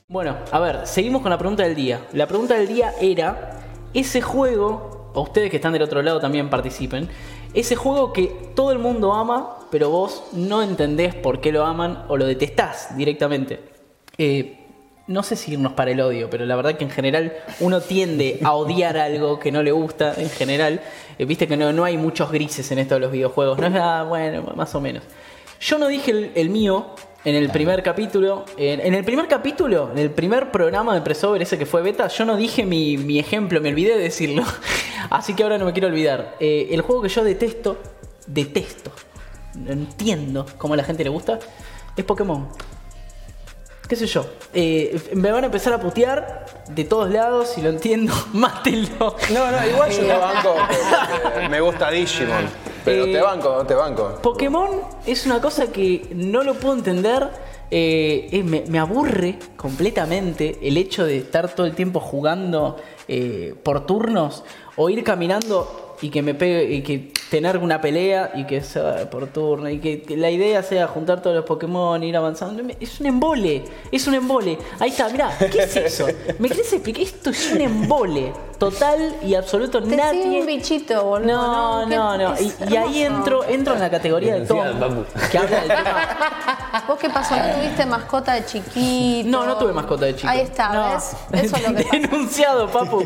Bueno, 0.10 0.36
a 0.52 0.60
ver, 0.60 0.86
seguimos 0.86 1.22
con 1.22 1.32
la 1.32 1.38
pregunta 1.38 1.64
del 1.64 1.76
día. 1.76 2.06
La 2.12 2.28
pregunta 2.28 2.56
del 2.56 2.68
día 2.68 2.92
era, 3.00 3.62
ese 3.94 4.20
juego, 4.20 5.14
o 5.14 5.22
ustedes 5.22 5.50
que 5.50 5.56
están 5.56 5.72
del 5.72 5.84
otro 5.84 6.02
lado 6.02 6.20
también 6.20 6.50
participen, 6.50 7.08
ese 7.54 7.78
juego 7.78 8.12
que 8.12 8.52
todo 8.54 8.74
el 8.74 8.80
mundo 8.80 9.14
ama, 9.14 9.60
pero 9.72 9.90
vos 9.90 10.26
no 10.34 10.62
entendés 10.62 11.16
por 11.16 11.40
qué 11.40 11.54
lo 11.54 11.66
aman 11.66 12.04
o 12.10 12.18
lo 12.18 12.26
detestás 12.26 12.98
directamente. 12.98 13.62
Eh, 14.18 14.59
no 15.10 15.24
sé 15.24 15.36
si 15.36 15.54
irnos 15.54 15.74
para 15.74 15.90
el 15.90 16.00
odio, 16.02 16.30
pero 16.30 16.46
la 16.46 16.56
verdad 16.56 16.78
que 16.78 16.84
en 16.84 16.92
general 16.92 17.34
uno 17.62 17.82
tiende 17.82 18.40
a 18.44 18.54
odiar 18.54 18.96
algo 18.96 19.40
que 19.40 19.52
no 19.52 19.64
le 19.64 19.72
gusta, 19.72 20.14
en 20.16 20.30
general. 20.30 20.82
Eh, 21.18 21.26
Viste 21.26 21.48
que 21.48 21.58
no, 21.58 21.74
no 21.74 21.84
hay 21.84 21.98
muchos 21.98 22.32
grises 22.32 22.72
en 22.72 22.78
esto 22.78 22.94
de 22.94 23.02
los 23.02 23.12
videojuegos, 23.12 23.58
no 23.58 23.66
es 23.66 23.72
nada, 23.74 24.04
bueno, 24.04 24.54
más 24.56 24.76
o 24.76 24.80
menos. 24.80 25.04
Yo 25.60 25.80
no 25.80 25.88
dije 25.88 26.32
el, 26.36 26.50
mío 26.52 26.94
en 27.26 27.34
el 27.34 27.50
primer 27.50 27.82
capítulo. 27.82 28.46
En, 28.56 28.94
el 28.94 29.04
primer 29.04 29.28
capítulo, 29.28 29.90
en 29.92 29.98
el 29.98 30.12
primer 30.12 30.52
programa 30.52 30.94
de 30.94 31.02
Pressover, 31.02 31.42
ese 31.42 31.58
que 31.58 31.66
fue 31.66 31.82
beta, 31.82 32.08
yo 32.08 32.24
no 32.24 32.38
dije 32.38 32.64
mi, 32.64 32.96
mi 32.98 33.18
ejemplo, 33.18 33.60
me 33.62 33.70
olvidé 33.70 33.98
de 33.98 34.04
decirlo. 34.04 34.44
Así 35.10 35.34
que 35.34 35.42
ahora 35.42 35.58
no 35.58 35.66
me 35.66 35.74
quiero 35.74 35.88
olvidar. 35.88 36.36
Eh, 36.40 36.68
el 36.70 36.82
juego 36.82 37.02
que 37.02 37.10
yo 37.10 37.24
detesto, 37.24 37.78
detesto, 38.28 38.92
no 39.56 39.72
entiendo 39.72 40.46
cómo 40.60 40.76
a 40.76 40.78
la 40.78 40.84
gente 40.84 41.04
le 41.04 41.10
gusta, 41.10 41.40
es 41.98 42.06
Pokémon. 42.06 42.48
¿Qué 43.90 43.96
sé 43.96 44.06
yo? 44.06 44.24
Eh, 44.54 44.98
me 45.16 45.32
van 45.32 45.44
a 45.44 45.48
empezar 45.48 45.74
a 45.74 45.80
putear 45.80 46.46
de 46.70 46.84
todos 46.84 47.10
lados, 47.10 47.50
si 47.56 47.62
lo 47.62 47.70
entiendo, 47.70 48.14
mátenlo. 48.34 49.16
No, 49.34 49.52
no, 49.52 49.68
igual 49.68 49.90
yo 49.92 50.02
te 50.06 50.14
banco 50.16 50.56
porque 50.56 51.50
me 51.50 51.60
gusta 51.60 51.90
Digimon. 51.90 52.46
Pero 52.86 53.06
Eh, 53.06 53.14
te 53.14 53.20
banco, 53.22 53.66
te 53.66 53.74
banco. 53.74 54.20
Pokémon 54.22 54.70
es 55.08 55.26
una 55.26 55.42
cosa 55.42 55.72
que 55.72 56.08
no 56.14 56.44
lo 56.44 56.54
puedo 56.54 56.76
entender. 56.76 57.30
eh, 57.72 58.30
eh, 58.32 58.44
me, 58.44 58.64
me 58.68 58.80
aburre 58.80 59.38
completamente 59.56 60.58
el 60.64 60.76
hecho 60.78 61.06
de 61.06 61.18
estar 61.18 61.54
todo 61.54 61.66
el 61.68 61.74
tiempo 61.76 62.00
jugando 62.00 62.78
eh, 63.08 63.54
por 63.64 63.86
turnos 63.86 64.44
o 64.76 64.90
ir 64.90 65.04
caminando 65.04 65.96
y 66.02 66.10
que 66.10 66.22
me 66.24 66.34
pegue 66.34 66.64
y 66.76 66.82
que 66.82 67.12
tener 67.30 67.58
una 67.58 67.80
pelea 67.80 68.32
y 68.36 68.46
que 68.46 68.62
sea 68.62 69.10
por 69.10 69.28
turno 69.28 69.70
y 69.70 69.80
que, 69.80 70.18
la 70.18 70.32
idea 70.32 70.64
sea 70.64 70.88
juntar 70.88 71.22
todos 71.22 71.36
los 71.36 71.46
Pokémon, 71.46 72.04
ir 72.04 72.18
avanzando. 72.18 72.64
Es 72.80 73.00
un 73.00 73.06
embole, 73.08 73.64
es 73.92 74.08
un 74.08 74.16
embole. 74.16 74.58
Ahí 74.80 74.90
está, 74.90 75.10
mirá, 75.10 75.38
¿qué 75.52 75.64
es 75.64 75.76
eso? 75.76 76.08
¿Me 76.40 76.50
querés 76.50 76.74
explicar? 76.74 77.04
Esto 77.04 77.30
es 77.30 77.52
un 77.52 77.62
embole 77.62 78.34
total 78.60 79.16
y 79.24 79.34
absoluto. 79.36 79.82
Te 79.82 79.96
Nadie. 79.96 80.24
sigue 80.24 80.40
un 80.42 80.46
bichito, 80.46 81.04
boludo. 81.04 81.28
No, 81.28 81.86
¿Qué- 81.90 81.96
no, 81.96 82.18
no. 82.18 82.34
Y, 82.40 82.76
ahí 82.76 83.04
entro, 83.04 83.44
entro 83.46 83.74
en 83.74 83.80
la 83.80 83.90
categoría 83.90 84.36
de 84.36 84.42
Tom, 84.46 84.60
que 85.32 85.38
habla 85.38 85.60
del 85.62 85.68
tema. 85.70 86.84
¿Vos 86.88 87.00
qué 87.00 87.10
pasó? 87.10 87.36
¿No 87.36 87.54
tuviste 87.56 87.86
mascota 87.86 88.34
de 88.34 88.46
chiquito? 88.46 89.30
No, 89.30 89.46
no 89.46 89.58
tuve 89.58 89.74
mascota 89.74 90.06
de 90.06 90.16
chico. 90.16 90.28
Ahí 90.30 90.42
está, 90.42 90.70
No. 90.70 90.90
¿ves? 90.92 91.16
Eso 91.44 91.56
es 91.56 91.68
lo 91.70 91.76
que 91.76 91.84
pasa. 91.84 91.98
Denunciado, 91.98 92.68
papu. 92.70 93.04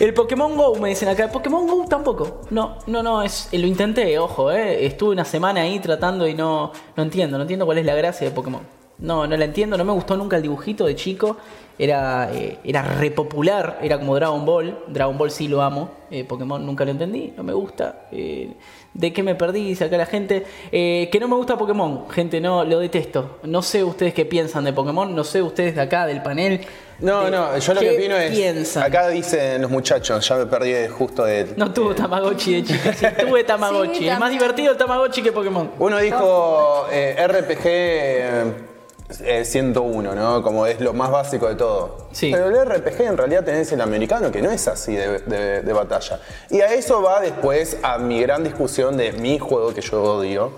El 0.00 0.14
Pokémon 0.14 0.56
Go, 0.56 0.76
me 0.76 0.88
dicen 0.90 1.08
acá. 1.08 1.24
El 1.24 1.30
Pokémon 1.30 1.66
Go 1.66 1.84
tampoco. 1.88 2.42
No, 2.50 2.78
no, 2.86 3.02
no. 3.02 3.22
Es, 3.22 3.48
lo 3.52 3.66
intenté, 3.66 4.18
ojo, 4.18 4.50
eh. 4.52 4.86
Estuve 4.86 5.10
una 5.12 5.24
semana 5.24 5.60
ahí 5.62 5.78
tratando 5.80 6.26
y 6.26 6.34
no, 6.34 6.72
no 6.96 7.02
entiendo. 7.02 7.36
No 7.36 7.42
entiendo 7.42 7.66
cuál 7.66 7.78
es 7.78 7.84
la 7.86 7.94
gracia 7.94 8.26
de 8.28 8.34
Pokémon. 8.34 8.62
No, 8.98 9.26
no 9.26 9.36
la 9.36 9.44
entiendo. 9.44 9.76
No 9.76 9.84
me 9.84 9.92
gustó 9.92 10.16
nunca 10.16 10.36
el 10.36 10.42
dibujito 10.42 10.86
de 10.86 10.94
chico. 10.94 11.36
Era, 11.78 12.30
eh, 12.32 12.58
era 12.64 12.82
re 12.82 13.10
popular. 13.10 13.78
Era 13.82 13.98
como 13.98 14.14
Dragon 14.14 14.44
Ball. 14.46 14.78
Dragon 14.88 15.18
Ball 15.18 15.30
sí 15.30 15.48
lo 15.48 15.60
amo. 15.60 15.90
Eh, 16.10 16.24
Pokémon 16.24 16.64
nunca 16.64 16.84
lo 16.84 16.92
entendí. 16.92 17.34
No 17.36 17.42
me 17.42 17.52
gusta. 17.52 18.06
Eh, 18.12 18.54
¿De 18.94 19.12
qué 19.12 19.22
me 19.22 19.34
perdí? 19.34 19.62
Dice 19.68 19.84
acá 19.84 19.98
la 19.98 20.06
gente. 20.06 20.46
Eh, 20.72 21.10
que 21.12 21.20
no 21.20 21.28
me 21.28 21.34
gusta 21.36 21.58
Pokémon. 21.58 22.08
Gente, 22.08 22.40
no, 22.40 22.64
lo 22.64 22.78
detesto. 22.78 23.38
No 23.42 23.60
sé 23.60 23.84
ustedes 23.84 24.14
qué 24.14 24.24
piensan 24.24 24.64
de 24.64 24.72
Pokémon. 24.72 25.14
No 25.14 25.22
sé 25.24 25.42
ustedes 25.42 25.74
de 25.74 25.82
acá, 25.82 26.06
del 26.06 26.22
panel. 26.22 26.62
No, 26.98 27.28
no, 27.28 27.58
yo 27.58 27.74
lo 27.74 27.80
¿qué 27.80 27.90
que 27.90 27.96
opino 27.98 28.16
es. 28.16 28.30
piensan? 28.34 28.82
Acá 28.82 29.08
dicen 29.08 29.60
los 29.60 29.70
muchachos, 29.70 30.26
ya 30.26 30.36
me 30.36 30.46
perdí 30.46 30.72
justo 30.88 31.26
de. 31.26 31.52
No 31.58 31.70
tuvo 31.70 31.94
Tamagotchi 31.94 32.54
de 32.54 32.64
chica. 32.64 32.94
Sí, 32.94 33.06
tuve 33.20 33.44
Tamagotchi. 33.44 33.98
Sí, 33.98 34.08
es 34.08 34.18
más 34.18 34.30
divertido 34.30 34.72
el 34.72 34.78
Tamagotchi 34.78 35.20
que 35.20 35.30
Pokémon. 35.30 35.72
Uno 35.78 35.98
dijo 35.98 36.86
RPG 36.88 38.75
eh, 39.20 39.40
eh, 39.40 39.44
101, 39.44 40.14
¿no? 40.14 40.42
Como 40.42 40.66
es 40.66 40.80
lo 40.80 40.92
más 40.92 41.10
básico 41.10 41.48
de 41.48 41.54
todo. 41.54 42.08
Sí. 42.12 42.30
Pero 42.32 42.48
el 42.48 42.66
RPG 42.68 43.02
en 43.02 43.16
realidad 43.16 43.44
tenés 43.44 43.70
el 43.72 43.80
americano 43.80 44.30
que 44.32 44.42
no 44.42 44.50
es 44.50 44.66
así 44.68 44.94
de, 44.94 45.18
de- 45.20 45.62
de 45.62 45.72
batalla. 45.72 46.20
Y 46.50 46.60
a 46.60 46.72
eso 46.72 47.02
va 47.02 47.20
después 47.20 47.78
a 47.82 47.98
mi 47.98 48.20
gran 48.20 48.42
discusión 48.44 48.96
de 48.96 49.12
mi 49.12 49.38
juego 49.38 49.72
que 49.74 49.80
yo 49.80 50.02
odio. 50.02 50.52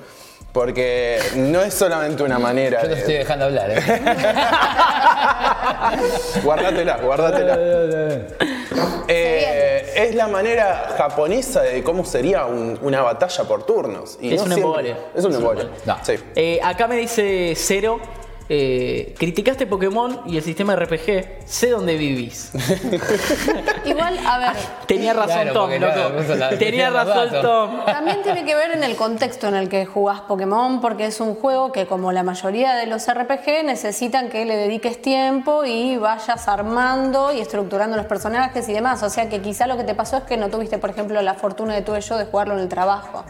Porque 0.53 1.21
no 1.37 1.61
es 1.61 1.75
solamente 1.75 2.23
una 2.23 2.39
manera 2.39 2.81
Yo 2.81 2.89
te 2.89 2.95
de. 2.95 3.01
estoy 3.01 3.15
dejando 3.17 3.45
hablar, 3.45 3.71
¿eh? 3.71 3.79
guárdatela, 6.43 6.97
guárdatela. 6.97 7.57
Eh, 9.09 9.93
es 9.97 10.15
la 10.15 10.29
manera 10.29 10.95
japonesa 10.97 11.63
de 11.63 11.83
cómo 11.83 12.05
sería 12.05 12.47
un- 12.47 12.79
una 12.83 13.03
batalla 13.03 13.45
por 13.45 13.65
turnos. 13.65 14.19
Y 14.21 14.35
Es 14.35 14.37
no 14.37 14.43
un 14.45 14.49
siempre- 14.55 14.63
embole. 14.63 14.91
Es 14.91 15.25
un 15.25 15.33
Es 15.33 15.35
un 15.35 15.35
embole. 15.35 15.61
embole. 15.63 15.81
No. 15.87 15.97
Sí. 16.03 16.15
Eh, 16.35 16.61
acá 16.63 16.87
me 16.89 16.97
dice 16.97 17.55
Cero. 17.57 18.01
Eh, 18.51 19.15
criticaste 19.19 19.67
Pokémon 19.67 20.23
y 20.27 20.37
el 20.39 20.43
sistema 20.43 20.75
RPG. 20.75 21.45
Sé 21.47 21.71
dónde 21.71 21.97
vivís. 21.97 22.51
Igual, 23.85 24.19
a 24.27 24.39
ver, 24.39 24.53
Tenía 24.87 25.13
razón 25.13 25.43
Claro, 25.43 25.53
Tom, 25.53 25.71
loco. 25.73 26.35
la- 26.35 26.51
Tenía 26.59 26.91
razón. 27.05 27.29
Tom. 27.43 27.85
también 27.85 28.23
tiene 28.23 28.45
que 28.45 28.55
ver 28.55 28.71
en 28.73 28.83
el 28.85 28.97
contexto 28.97 29.49
en 29.49 29.55
el 29.55 29.69
que 29.69 29.87
jugás 29.87 30.21
Pokémon, 30.23 30.81
porque 30.81 31.07
es 31.07 31.21
un 31.21 31.35
juego 31.35 31.73
que, 31.73 31.87
como 31.87 32.11
la 32.13 32.23
mayoría 32.23 32.75
de 32.75 32.87
los 32.87 33.07
RPG, 33.07 33.65
necesitan 33.65 34.29
que 34.31 34.45
le 34.45 34.57
dediques 34.57 35.01
tiempo 35.03 35.65
y 35.65 35.97
vayas 35.99 36.49
armando 36.49 37.33
y 37.33 37.41
estructurando 37.41 37.97
los 37.97 38.07
personajes 38.07 38.69
y 38.69 38.73
demás. 38.73 39.03
O 39.03 39.11
sea 39.11 39.29
que 39.29 39.41
quizá 39.43 39.67
lo 39.67 39.77
que 39.77 39.85
te 39.85 39.95
pasó 39.95 40.17
es 40.19 40.23
que 40.25 40.37
no 40.37 40.49
tuviste, 40.49 40.79
por 40.79 40.91
ejemplo, 40.91 41.21
la 41.23 41.35
fortuna 41.35 41.75
que 41.75 41.83
tuve 41.83 42.01
yo 42.01 42.17
de 42.17 42.25
jugarlo 42.25 42.55
en 42.55 42.61
el 42.61 42.69
trabajo. 42.69 43.25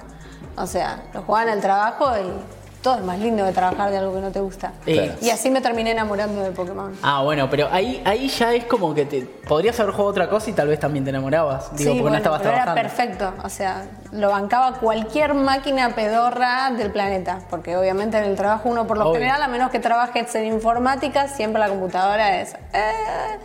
O 0.56 0.66
sea, 0.66 1.02
lo 1.14 1.22
jugaba 1.22 1.44
en 1.50 1.56
el 1.56 1.60
trabajo 1.60 2.06
y 2.16 2.57
todo 2.82 2.96
es 2.96 3.02
más 3.04 3.18
lindo 3.18 3.44
de 3.44 3.52
trabajar 3.52 3.90
de 3.90 3.98
algo 3.98 4.14
que 4.14 4.20
no 4.20 4.30
te 4.30 4.40
gusta. 4.40 4.72
Y 4.86 5.30
así 5.30 5.50
me 5.50 5.60
terminé 5.60 5.90
enamorando 5.90 6.42
de 6.42 6.50
Pokémon. 6.52 6.96
Ah, 7.02 7.22
bueno, 7.22 7.48
pero 7.50 7.68
ahí, 7.70 8.00
ahí 8.04 8.28
ya 8.28 8.54
es 8.54 8.64
como 8.64 8.94
que 8.94 9.04
te 9.04 9.22
podrías 9.22 9.78
haber 9.80 9.92
jugado 9.92 10.10
otra 10.10 10.28
cosa 10.28 10.50
y 10.50 10.52
tal 10.52 10.68
vez 10.68 10.78
también 10.80 11.04
te 11.04 11.10
enamorabas. 11.10 11.70
Digo, 11.76 11.78
sí, 11.78 11.84
porque 11.98 12.02
bueno, 12.02 12.10
no 12.10 12.16
estabas 12.18 12.40
pero 12.42 12.52
trabajando. 12.54 12.80
era 12.80 12.88
perfecto. 12.88 13.34
O 13.44 13.48
sea, 13.48 13.84
lo 14.12 14.30
bancaba 14.30 14.74
cualquier 14.78 15.34
máquina 15.34 15.94
pedorra 15.94 16.70
del 16.70 16.90
planeta. 16.92 17.40
Porque 17.50 17.76
obviamente 17.76 18.18
en 18.18 18.24
el 18.24 18.36
trabajo 18.36 18.68
uno 18.68 18.86
por 18.86 18.96
lo 18.98 19.04
Obvio. 19.08 19.14
general, 19.20 19.42
a 19.42 19.48
menos 19.48 19.70
que 19.70 19.80
trabajes 19.80 20.34
en 20.34 20.46
informática, 20.46 21.28
siempre 21.28 21.58
la 21.60 21.68
computadora 21.68 22.40
es... 22.40 22.54
eh. 22.72 22.92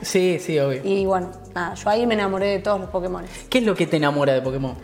Sí, 0.01 0.39
sí, 0.39 0.59
obvio. 0.59 0.81
Y 0.83 1.05
bueno, 1.05 1.31
nada, 1.55 1.73
yo 1.75 1.89
ahí 1.89 2.05
me 2.05 2.13
enamoré 2.13 2.47
de 2.47 2.59
todos 2.59 2.79
los 2.79 2.89
Pokémon. 2.89 3.23
¿Qué 3.49 3.57
es 3.59 3.63
lo 3.63 3.73
que 3.75 3.87
te 3.87 3.97
enamora 3.97 4.33
de 4.33 4.41
Pokémon? 4.41 4.75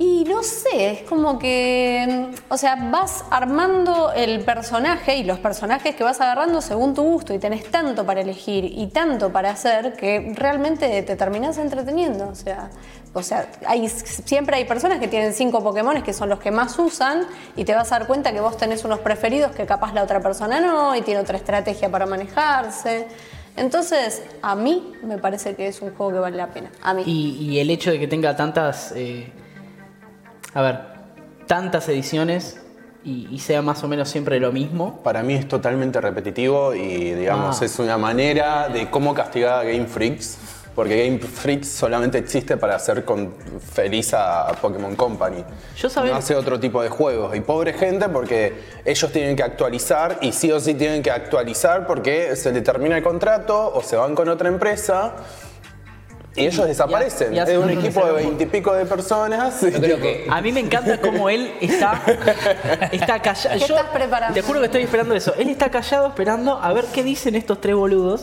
Y 0.00 0.22
no 0.24 0.44
sé, 0.44 0.92
es 0.92 1.02
como 1.02 1.40
que, 1.40 2.30
mm, 2.30 2.52
o 2.52 2.56
sea, 2.56 2.76
vas 2.76 3.24
armando 3.30 4.12
el 4.12 4.44
personaje 4.44 5.16
y 5.16 5.24
los 5.24 5.40
personajes 5.40 5.96
que 5.96 6.04
vas 6.04 6.20
agarrando 6.20 6.60
según 6.60 6.94
tu 6.94 7.02
gusto 7.02 7.34
y 7.34 7.40
tenés 7.40 7.68
tanto 7.68 8.06
para 8.06 8.20
elegir 8.20 8.64
y 8.64 8.86
tanto 8.88 9.32
para 9.32 9.50
hacer 9.50 9.94
que 9.94 10.32
realmente 10.36 11.02
te 11.02 11.16
terminás 11.16 11.58
entreteniendo. 11.58 12.28
O 12.28 12.36
sea, 12.36 12.70
o 13.12 13.24
sea 13.24 13.48
siempre 14.24 14.56
hay 14.56 14.66
personas 14.66 15.00
que 15.00 15.08
tienen 15.08 15.34
cinco 15.34 15.64
Pokémon 15.64 16.00
que 16.02 16.12
son 16.12 16.28
los 16.28 16.38
que 16.38 16.52
más 16.52 16.78
usan 16.78 17.26
y 17.56 17.64
te 17.64 17.74
vas 17.74 17.90
a 17.90 17.98
dar 17.98 18.06
cuenta 18.06 18.32
que 18.32 18.40
vos 18.40 18.56
tenés 18.56 18.84
unos 18.84 19.00
preferidos 19.00 19.50
que 19.50 19.66
capaz 19.66 19.92
la 19.94 20.04
otra 20.04 20.20
persona 20.20 20.60
no 20.60 20.94
y 20.94 21.02
tiene 21.02 21.20
otra 21.20 21.38
estrategia 21.38 21.90
para 21.90 22.06
manejarse. 22.06 23.08
Entonces, 23.56 24.22
a 24.42 24.54
mí 24.54 24.92
me 25.02 25.18
parece 25.18 25.56
que 25.56 25.66
es 25.66 25.82
un 25.82 25.92
juego 25.96 26.12
que 26.12 26.18
vale 26.20 26.36
la 26.36 26.46
pena. 26.52 26.70
A 26.82 26.94
mí. 26.94 27.02
Y, 27.04 27.50
y 27.50 27.58
el 27.58 27.68
hecho 27.70 27.90
de 27.90 27.98
que 27.98 28.06
tenga 28.06 28.36
tantas. 28.36 28.92
eh, 28.94 29.32
a 30.54 30.62
ver, 30.62 30.80
tantas 31.46 31.88
ediciones 31.88 32.60
y, 33.04 33.28
y 33.30 33.38
sea 33.38 33.62
más 33.62 33.82
o 33.84 33.88
menos 33.88 34.08
siempre 34.08 34.40
lo 34.40 34.52
mismo. 34.52 35.00
Para 35.02 35.22
mí 35.22 35.34
es 35.34 35.46
totalmente 35.48 36.00
repetitivo 36.00 36.74
y 36.74 37.12
digamos 37.14 37.62
Ah. 37.62 37.64
es 37.64 37.78
una 37.78 37.96
manera 37.98 38.68
de 38.68 38.90
cómo 38.90 39.14
castigar 39.14 39.60
a 39.60 39.64
Game 39.64 39.86
Freaks. 39.86 40.38
Porque 40.74 41.04
Game 41.06 41.18
Freaks 41.18 41.68
solamente 41.68 42.18
existe 42.18 42.56
para 42.56 42.76
hacer 42.76 43.04
con 43.04 43.34
feliz 43.72 44.14
a 44.14 44.46
Pokémon 44.60 44.94
Company. 44.94 45.44
Yo 45.76 45.88
saber- 45.90 46.12
No 46.12 46.18
hace 46.18 46.36
otro 46.36 46.60
tipo 46.60 46.80
de 46.80 46.88
juegos. 46.88 47.34
Y 47.34 47.40
pobre 47.40 47.72
gente 47.72 48.08
porque 48.08 48.62
ellos 48.84 49.10
tienen 49.10 49.34
que 49.34 49.42
actualizar 49.42 50.18
y 50.20 50.30
sí 50.30 50.52
o 50.52 50.60
sí 50.60 50.74
tienen 50.74 51.02
que 51.02 51.10
actualizar 51.10 51.84
porque 51.84 52.36
se 52.36 52.52
le 52.52 52.60
termina 52.60 52.96
el 52.96 53.02
contrato 53.02 53.72
o 53.74 53.82
se 53.82 53.96
van 53.96 54.14
con 54.14 54.28
otra 54.28 54.48
empresa 54.48 55.14
y 56.38 56.46
ellos 56.46 56.66
desaparecen. 56.66 57.34
y 57.34 57.38
es 57.38 57.56
un 57.56 57.70
equipo 57.70 58.04
de 58.06 58.12
veintipico 58.12 58.74
de 58.74 58.86
personas. 58.86 59.60
Yo 59.60 59.70
creo 59.72 60.00
que 60.00 60.26
A 60.30 60.40
mí 60.40 60.52
me 60.52 60.60
encanta 60.60 61.00
cómo 61.00 61.28
él 61.28 61.52
está, 61.60 62.00
está 62.92 63.20
callado. 63.20 63.58
¿Qué 63.58 63.66
Yo 63.66 63.76
estás 63.76 63.90
preparando? 63.92 64.34
Te 64.34 64.42
juro 64.42 64.60
que 64.60 64.66
estoy 64.66 64.82
esperando 64.82 65.14
eso. 65.14 65.34
Él 65.38 65.48
está 65.48 65.70
callado 65.70 66.08
esperando 66.08 66.58
a 66.60 66.72
ver 66.72 66.84
qué 66.92 67.02
dicen 67.02 67.34
estos 67.34 67.60
tres 67.60 67.74
boludos. 67.74 68.22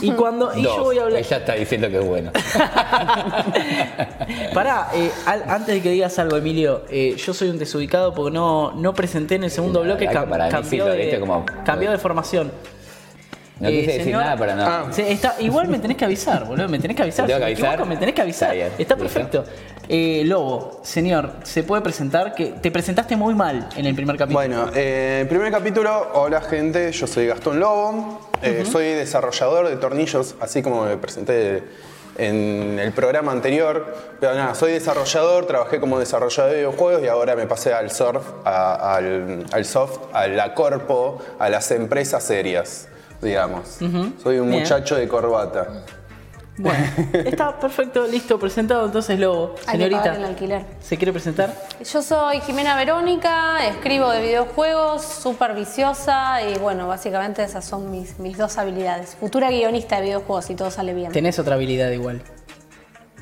Y 0.00 0.12
cuando. 0.12 0.56
Y 0.56 0.62
dos, 0.62 0.76
yo 0.76 0.84
voy 0.84 0.98
a 0.98 1.02
hablar. 1.04 1.20
ella 1.20 1.36
está 1.38 1.54
diciendo 1.54 1.88
que 1.88 1.98
es 1.98 2.04
bueno. 2.04 2.30
Pará, 4.54 4.88
eh, 4.94 5.10
al- 5.26 5.44
antes 5.48 5.74
de 5.74 5.82
que 5.82 5.90
digas 5.90 6.18
algo, 6.18 6.36
Emilio, 6.36 6.82
eh, 6.90 7.14
yo 7.16 7.34
soy 7.34 7.48
un 7.48 7.58
desubicado 7.58 8.14
porque 8.14 8.32
no, 8.32 8.72
no 8.72 8.94
presenté 8.94 9.36
en 9.36 9.44
el 9.44 9.50
segundo 9.50 9.82
bloque, 9.82 10.08
cam- 10.08 10.50
cambió, 10.50 10.86
de, 10.86 11.18
como- 11.20 11.44
cambió 11.64 11.90
de 11.90 11.98
formación. 11.98 12.52
No 13.60 13.68
Eh, 13.68 13.72
quise 13.72 13.86
decir 13.86 14.04
señor- 14.04 14.22
nada 14.24 14.36
para 14.36 14.54
no. 14.56 14.64
Ah. 14.66 14.86
Sí, 14.90 15.02
está, 15.06 15.36
igual 15.38 15.68
me 15.68 15.78
tenés 15.78 15.96
que 15.96 16.04
avisar, 16.04 16.44
boludo. 16.44 16.68
Me 16.68 16.78
tenés 16.80 16.96
que 16.96 17.02
avisar. 17.04 17.26
¿Te 17.26 17.32
tengo 17.32 17.38
Si 17.38 17.40
que 17.40 17.44
me 17.44 17.52
avisar? 17.52 17.68
equivoco, 17.74 17.88
me 17.88 17.96
tenés 17.96 18.14
que 18.14 18.22
avisar. 18.22 18.48
Está 18.54 18.54
bien, 18.54 18.72
Está 18.80 18.94
listo. 18.96 18.96
perfecto. 19.20 19.44
Eh, 19.88 20.22
Lobo, 20.24 20.80
señor, 20.82 21.30
¿se 21.44 21.62
puede 21.62 21.82
presentar? 21.82 22.34
Que 22.34 22.46
te 22.46 22.70
presentaste 22.70 23.16
muy 23.16 23.34
mal 23.34 23.68
en 23.76 23.86
el 23.86 23.94
primer 23.94 24.16
capítulo. 24.16 24.38
Bueno, 24.40 24.70
eh, 24.74 25.18
el 25.22 25.28
primer 25.28 25.52
capítulo, 25.52 26.10
hola 26.14 26.40
gente, 26.40 26.90
yo 26.90 27.06
soy 27.06 27.26
Gastón 27.26 27.60
Lobo, 27.60 28.28
eh, 28.42 28.64
soy 28.70 28.86
desarrollador 28.86 29.68
de 29.68 29.76
tornillos, 29.76 30.34
así 30.40 30.62
como 30.62 30.84
me 30.86 30.96
presenté 30.96 31.62
en 32.16 32.78
el 32.78 32.92
programa 32.92 33.32
anterior, 33.32 33.94
pero 34.20 34.34
nada, 34.34 34.54
soy 34.54 34.72
desarrollador, 34.72 35.46
trabajé 35.46 35.80
como 35.80 35.98
desarrollador 35.98 36.50
de 36.52 36.56
videojuegos 36.58 37.02
y 37.02 37.08
ahora 37.08 37.36
me 37.36 37.46
pasé 37.46 37.72
al 37.74 37.90
surf, 37.90 38.22
a- 38.44 38.96
al, 38.96 39.44
al 39.52 39.64
soft, 39.64 39.98
a 40.12 40.26
la 40.28 40.54
corpo, 40.54 41.18
a 41.38 41.48
las 41.50 41.70
empresas 41.72 42.22
serias, 42.22 42.88
digamos. 43.20 43.78
Soy 44.22 44.38
un 44.38 44.48
Bien. 44.50 44.60
muchacho 44.62 44.96
de 44.96 45.08
corbata. 45.08 45.84
Bueno, 46.56 46.86
está 47.12 47.58
perfecto, 47.58 48.06
listo, 48.06 48.38
presentado 48.38 48.86
entonces 48.86 49.18
Lobo. 49.18 49.56
Hay 49.66 49.76
que 49.76 49.90
pagar 49.90 50.08
el 50.08 50.14
Señorita, 50.14 50.28
alquiler. 50.28 50.64
¿se 50.80 50.96
quiere 50.96 51.12
presentar? 51.12 51.52
Yo 51.84 52.00
soy 52.00 52.40
Jimena 52.42 52.76
Verónica, 52.76 53.66
escribo 53.66 54.08
de 54.10 54.22
videojuegos, 54.22 55.02
súper 55.02 55.54
viciosa 55.54 56.42
y 56.42 56.56
bueno, 56.58 56.86
básicamente 56.86 57.42
esas 57.42 57.64
son 57.64 57.90
mis, 57.90 58.20
mis 58.20 58.38
dos 58.38 58.56
habilidades. 58.56 59.16
Futura 59.18 59.50
guionista 59.50 59.96
de 59.96 60.02
videojuegos 60.02 60.48
y 60.50 60.54
todo 60.54 60.70
sale 60.70 60.94
bien. 60.94 61.10
Tenés 61.10 61.40
otra 61.40 61.56
habilidad 61.56 61.90
igual. 61.90 62.22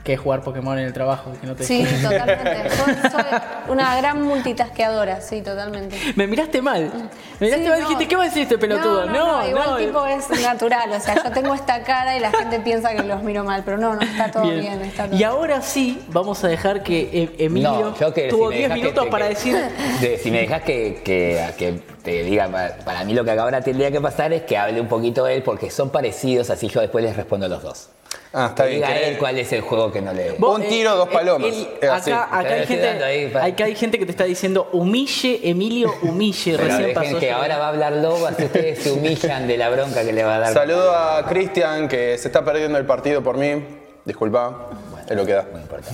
Que 0.04 0.14
es 0.14 0.20
jugar 0.20 0.42
Pokémon 0.42 0.76
en 0.78 0.86
el 0.86 0.92
trabajo, 0.92 1.30
que 1.40 1.46
no 1.46 1.54
te 1.54 1.62
Sí, 1.62 1.86
totalmente. 2.02 2.70
Soy, 2.76 2.94
soy 3.08 3.22
una 3.68 3.96
gran 3.96 4.20
multitasqueadora, 4.22 5.20
sí, 5.20 5.42
totalmente. 5.42 5.96
Me 6.16 6.26
miraste 6.26 6.60
mal. 6.60 6.90
Me 7.38 7.46
miraste 7.46 7.64
Sí, 7.64 7.70
mal 7.70 7.78
y 7.78 7.82
no. 7.82 7.88
dijiste, 7.88 8.08
¿qué 8.08 8.16
va 8.16 8.22
a 8.22 8.26
decir 8.26 8.42
este 8.42 8.58
pelotudo? 8.58 9.06
No, 9.06 9.12
no, 9.12 9.42
no, 9.42 9.48
igual 9.48 9.70
no. 9.70 9.76
tipo 9.76 10.06
es 10.06 10.28
natural, 10.42 10.90
o 10.90 10.98
sea, 10.98 11.22
yo 11.22 11.30
tengo 11.30 11.54
esta 11.54 11.82
cara 11.84 12.16
y 12.16 12.20
la 12.20 12.32
gente 12.32 12.58
piensa 12.58 12.92
que 12.96 13.04
los 13.04 13.22
miro 13.22 13.44
mal, 13.44 13.62
pero 13.64 13.78
no, 13.78 13.94
no, 13.94 14.00
está 14.00 14.28
todo 14.32 14.50
bien, 14.50 14.80
está 14.82 15.04
todo 15.04 15.14
Y 15.14 15.18
bien. 15.18 15.30
ahora 15.30 15.62
sí, 15.62 16.02
vamos 16.08 16.42
a 16.42 16.48
dejar 16.48 16.82
que 16.82 17.08
eh, 17.12 17.36
Emilio 17.38 17.70
No, 17.70 17.96
yo 17.98 18.12
que 18.12 18.28
tuvo 18.28 18.50
si 18.50 18.56
me 18.56 18.56
10 18.58 18.68
dejas 18.70 18.78
que 18.78 18.82
minutos 18.84 19.06
para 19.08 19.28
que- 19.28 19.34
decir. 19.34 19.56
de- 20.00 20.18
si 20.18 20.30
me 20.32 20.38
dejas 20.40 20.62
que, 20.62 21.00
que, 21.04 21.46
que 21.56 21.80
te 22.02 22.22
diga, 22.24 22.48
para- 22.84 23.04
mí 23.04 23.14
lo 23.14 23.24
que 23.24 23.30
ahora 23.32 23.60
tendría 23.60 23.90
que 23.90 24.00
pasar 24.00 24.32
es 24.32 24.42
que 24.42 24.56
hable 24.56 24.80
un 24.80 24.88
poquito 24.88 25.26
él, 25.26 25.42
porque 25.42 25.70
son 25.70 25.90
parecidos, 25.90 26.50
así 26.50 26.68
yo 26.68 26.80
después 26.80 27.04
les 27.04 27.16
respondo 27.16 27.46
a 27.46 27.48
los 27.48 27.62
dos. 27.62 27.88
Ah, 28.34 28.46
está 28.50 28.64
Que 28.64 28.70
bien. 28.70 28.82
diga 28.82 28.96
él 28.98 29.18
cuál 29.18 29.38
es 29.38 29.52
el 29.52 29.60
juego 29.60 29.92
que 29.92 30.00
no 30.00 30.12
le. 30.12 30.32
Un 30.32 30.62
tiro, 30.62 30.96
dos 30.96 31.08
palomas. 31.10 31.48
Es 31.80 31.88
así. 31.88 32.10
acá, 32.10 32.24
acá 32.38 32.48
hay 32.54 32.60
ahí, 32.60 32.66
gente, 32.66 33.30
pa- 33.32 33.44
acá 33.44 33.64
hay 33.64 33.74
gente 33.74 33.98
que 33.98 34.04
te 34.06 34.10
está 34.10 34.24
diciendo 34.24 34.68
humille, 34.72 35.40
Emilio, 35.48 35.94
humille. 36.02 36.52
Pero 36.56 36.64
Recién 36.64 36.82
dejen 36.88 36.94
pasó. 36.94 37.18
que 37.18 37.26
yo. 37.28 37.36
ahora 37.36 37.58
va 37.58 37.66
a 37.66 37.68
hablar 37.68 37.92
Lobo, 37.94 38.26
así 38.26 38.44
ustedes 38.44 38.78
se 38.82 38.90
humillan 38.92 39.46
de 39.46 39.56
la 39.58 39.68
bronca 39.70 40.02
que 40.04 40.12
le 40.12 40.24
va 40.24 40.36
a 40.36 40.38
dar. 40.40 40.52
Saludo 40.54 40.90
a 40.94 41.26
Cristian 41.26 41.88
que 41.88 42.16
se 42.18 42.28
está 42.28 42.44
perdiendo 42.44 42.78
el 42.78 42.86
partido 42.86 43.22
por 43.22 43.36
mí. 43.36 43.64
Disculpa, 44.04 44.68
es 45.08 45.16
lo 45.16 45.24
que 45.26 45.32
da. 45.34 45.46
No 45.52 45.60
importa. 45.60 45.88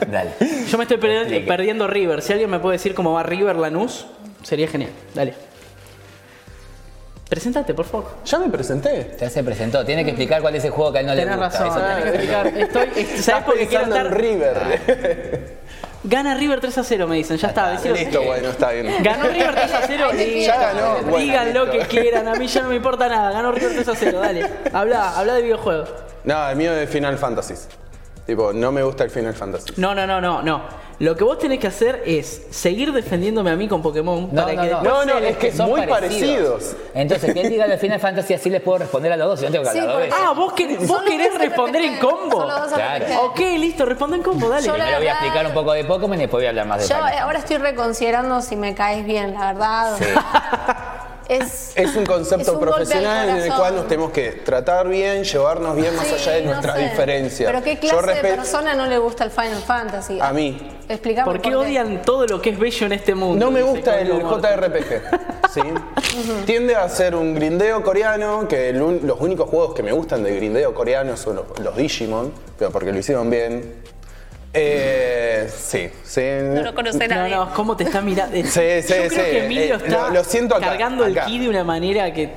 Dale. 0.10 0.30
Yo 0.68 0.78
me 0.78 0.84
estoy 0.84 0.98
perdiendo 0.98 1.86
River. 1.86 2.22
Si 2.22 2.32
alguien 2.32 2.50
me 2.50 2.58
puede 2.60 2.74
decir 2.76 2.94
cómo 2.94 3.12
va 3.12 3.22
River 3.22 3.56
Lanús, 3.56 4.06
sería 4.42 4.68
genial. 4.68 4.90
Dale. 5.14 5.34
Preséntate, 7.28 7.72
por 7.72 7.86
favor. 7.86 8.10
Ya 8.26 8.38
me 8.38 8.48
presenté. 8.50 9.16
Ya 9.18 9.30
se 9.30 9.42
presentó. 9.42 9.84
Tiene 9.86 10.04
que 10.04 10.10
explicar 10.10 10.42
cuál 10.42 10.54
es 10.54 10.64
el 10.66 10.70
juego 10.70 10.92
que 10.92 10.98
a 10.98 11.00
él 11.00 11.06
no 11.06 11.14
le 11.14 11.22
Tenés 11.24 11.38
gusta. 11.38 11.64
razón, 11.64 11.66
Eso- 11.68 11.80
tenés 11.86 12.02
que 12.02 12.08
explicar. 12.10 12.46
Estoy, 12.48 12.88
est- 13.02 13.16
¿Sabes 13.24 13.44
por 13.44 13.56
qué 13.58 13.66
quiero 13.66 13.84
estar? 13.84 14.06
en 14.06 14.12
River. 14.12 15.62
Gana 16.04 16.34
River 16.34 16.60
3 16.60 16.76
a 16.78 16.84
0, 16.84 17.06
me 17.06 17.16
dicen. 17.16 17.38
Ya 17.38 17.48
está, 17.48 17.70
decilo. 17.70 17.94
Listo, 17.94 18.22
bueno, 18.22 18.48
está 18.50 18.72
bien. 18.72 19.02
Ganó 19.02 19.28
River 19.28 19.54
3 19.54 19.72
a 19.72 19.80
0 19.86 20.08
y 20.18 20.44
Ya 20.44 20.58
ganó, 20.72 20.94
bueno, 21.04 21.16
digan 21.18 21.54
lo 21.54 21.70
que 21.70 21.78
quieran, 21.86 22.28
a 22.28 22.34
mí 22.34 22.48
ya 22.48 22.62
no 22.62 22.68
me 22.68 22.76
importa 22.76 23.08
nada. 23.08 23.30
Ganó 23.30 23.50
River 23.52 23.72
3 23.76 23.88
a 23.88 23.94
0, 23.94 24.18
dale. 24.20 24.46
Habla, 24.72 25.16
habla 25.18 25.34
de 25.34 25.42
videojuegos. 25.42 25.88
No, 26.24 26.50
el 26.50 26.56
mío 26.56 26.72
es 26.74 26.90
Final 26.90 27.16
Fantasy. 27.16 27.54
Tipo, 28.26 28.52
no 28.52 28.70
me 28.72 28.82
gusta 28.82 29.04
el 29.04 29.10
Final 29.10 29.32
Fantasy. 29.34 29.72
No, 29.78 29.94
no, 29.94 30.06
no, 30.06 30.20
no, 30.20 30.42
no. 30.42 30.62
Lo 31.02 31.16
que 31.16 31.24
vos 31.24 31.36
tenés 31.36 31.58
que 31.58 31.66
hacer 31.66 32.00
es 32.06 32.42
seguir 32.50 32.92
defendiéndome 32.92 33.50
a 33.50 33.56
mí 33.56 33.66
con 33.66 33.82
Pokémon 33.82 34.28
No, 34.30 34.42
para 34.42 34.54
no, 34.54 34.62
que 34.62 34.68
no. 34.68 34.80
después 34.82 35.06
No, 35.06 35.14
no, 35.14 35.18
es 35.26 35.36
que 35.36 35.50
son 35.50 35.68
muy 35.70 35.84
parecidos. 35.84 36.76
Entonces, 36.94 37.34
que 37.34 37.40
él 37.40 37.48
diga 37.50 37.64
el 37.64 37.76
Final 37.76 37.98
Fantasy 37.98 38.34
así 38.34 38.48
les 38.50 38.60
puedo 38.60 38.78
responder 38.78 39.10
a 39.10 39.16
los 39.16 39.26
dos. 39.30 39.40
Si 39.40 39.46
no 39.46 39.50
tengo 39.50 39.64
que 39.64 39.70
Sí, 39.72 39.78
hablar 39.80 39.96
dos 39.96 40.02
porque- 40.06 40.10
veces. 40.14 40.24
Ah, 40.28 40.32
vos, 40.32 40.52
querés- 40.52 40.86
vos 40.86 41.02
querés 41.02 41.38
responder 41.38 41.82
en 41.82 41.98
combo. 41.98 42.46
Claro. 42.72 43.04
Ok, 43.24 43.40
listo, 43.58 43.84
responde 43.84 44.16
en 44.18 44.22
combo, 44.22 44.48
dale. 44.48 44.64
Yo 44.64 44.74
Primero 44.74 44.98
voy 44.98 45.06
a 45.08 45.12
explicar 45.12 45.46
un 45.46 45.52
poco 45.54 45.72
de 45.72 45.84
Pokémon 45.84 46.16
y 46.18 46.20
después 46.20 46.38
voy 46.40 46.46
a 46.46 46.50
hablar 46.50 46.66
más 46.68 46.82
de 46.82 46.86
Yo 46.88 46.94
Final 46.94 47.12
eh, 47.14 47.18
ahora 47.18 47.38
estoy 47.40 47.56
reconsiderando 47.58 48.40
si 48.40 48.54
me 48.54 48.72
caes 48.76 49.04
bien, 49.04 49.34
la 49.34 49.52
verdad. 49.54 49.96
Sí. 49.98 50.04
Es, 51.28 51.72
Es 51.76 51.94
un 51.96 52.04
concepto 52.04 52.42
Es 52.42 52.48
un 52.48 52.60
profesional 52.60 53.28
en 53.30 53.36
el 53.36 53.52
cual 53.54 53.76
nos 53.76 53.88
tenemos 53.88 54.10
que 54.12 54.32
tratar 54.32 54.88
bien, 54.88 55.24
llevarnos 55.24 55.76
bien 55.76 55.94
más 55.96 56.06
Sí, 56.06 56.14
allá 56.14 56.32
de 56.32 56.42
no 56.42 56.50
nuestras 56.52 56.76
sé. 56.76 56.82
diferencias. 56.82 57.50
Pero 57.52 57.64
qué 57.64 57.74
Yo 57.74 57.80
clase 57.80 58.06
de 58.06 58.12
respeto- 58.22 58.36
persona 58.36 58.74
no 58.74 58.86
le 58.86 58.98
gusta 58.98 59.24
el 59.24 59.30
Final 59.30 59.62
Fantasy. 59.66 60.18
A 60.20 60.32
mí. 60.32 60.58
Explícame 60.88 61.24
¿Por 61.30 61.40
qué 61.40 61.54
odian 61.54 62.02
todo 62.02 62.26
lo 62.26 62.40
que 62.42 62.50
es 62.50 62.58
bello 62.58 62.86
en 62.86 62.92
este 62.92 63.14
mundo? 63.14 63.44
No 63.44 63.50
me 63.50 63.62
gusta 63.62 64.00
el. 64.00 64.08
JRPG. 64.22 65.02
¿sí? 65.52 65.60
Tiende 66.46 66.76
a 66.76 66.88
ser 66.88 67.14
un 67.14 67.34
grindeo 67.34 67.82
coreano, 67.82 68.46
que 68.48 68.70
el 68.70 68.78
los 69.06 69.20
únicos 69.20 69.48
juegos 69.48 69.74
que 69.74 69.82
me 69.82 69.92
gustan 69.92 70.22
de 70.22 70.34
grindeo 70.36 70.74
coreano 70.74 71.16
son 71.16 71.36
los, 71.36 71.44
los 71.60 71.76
Digimon, 71.76 72.32
pero 72.58 72.70
porque 72.70 72.92
lo 72.92 72.98
hicieron 72.98 73.30
bien. 73.30 73.74
Eh, 74.54 75.48
sí, 75.56 75.88
sí. 76.04 76.20
No 76.42 76.62
lo 76.62 76.74
conoce 76.74 77.08
No, 77.08 77.14
nadie. 77.14 77.34
no, 77.36 77.54
¿cómo 77.54 77.76
te 77.76 77.84
está 77.84 78.00
mirando? 78.02 78.36
Sí, 78.36 78.42
sí, 78.44 78.50
Yo 78.50 78.82
creo 78.82 79.10
sí, 79.10 79.16
que 79.16 79.44
Emilio 79.46 79.74
eh, 79.76 79.80
está 79.82 80.08
lo- 80.08 80.10
lo 80.10 80.24
siento 80.24 80.54
acá, 80.56 80.66
cargando 80.66 81.04
acá. 81.04 81.24
el 81.24 81.26
ki 81.26 81.38
de 81.38 81.48
una 81.48 81.64
manera 81.64 82.12
que. 82.12 82.30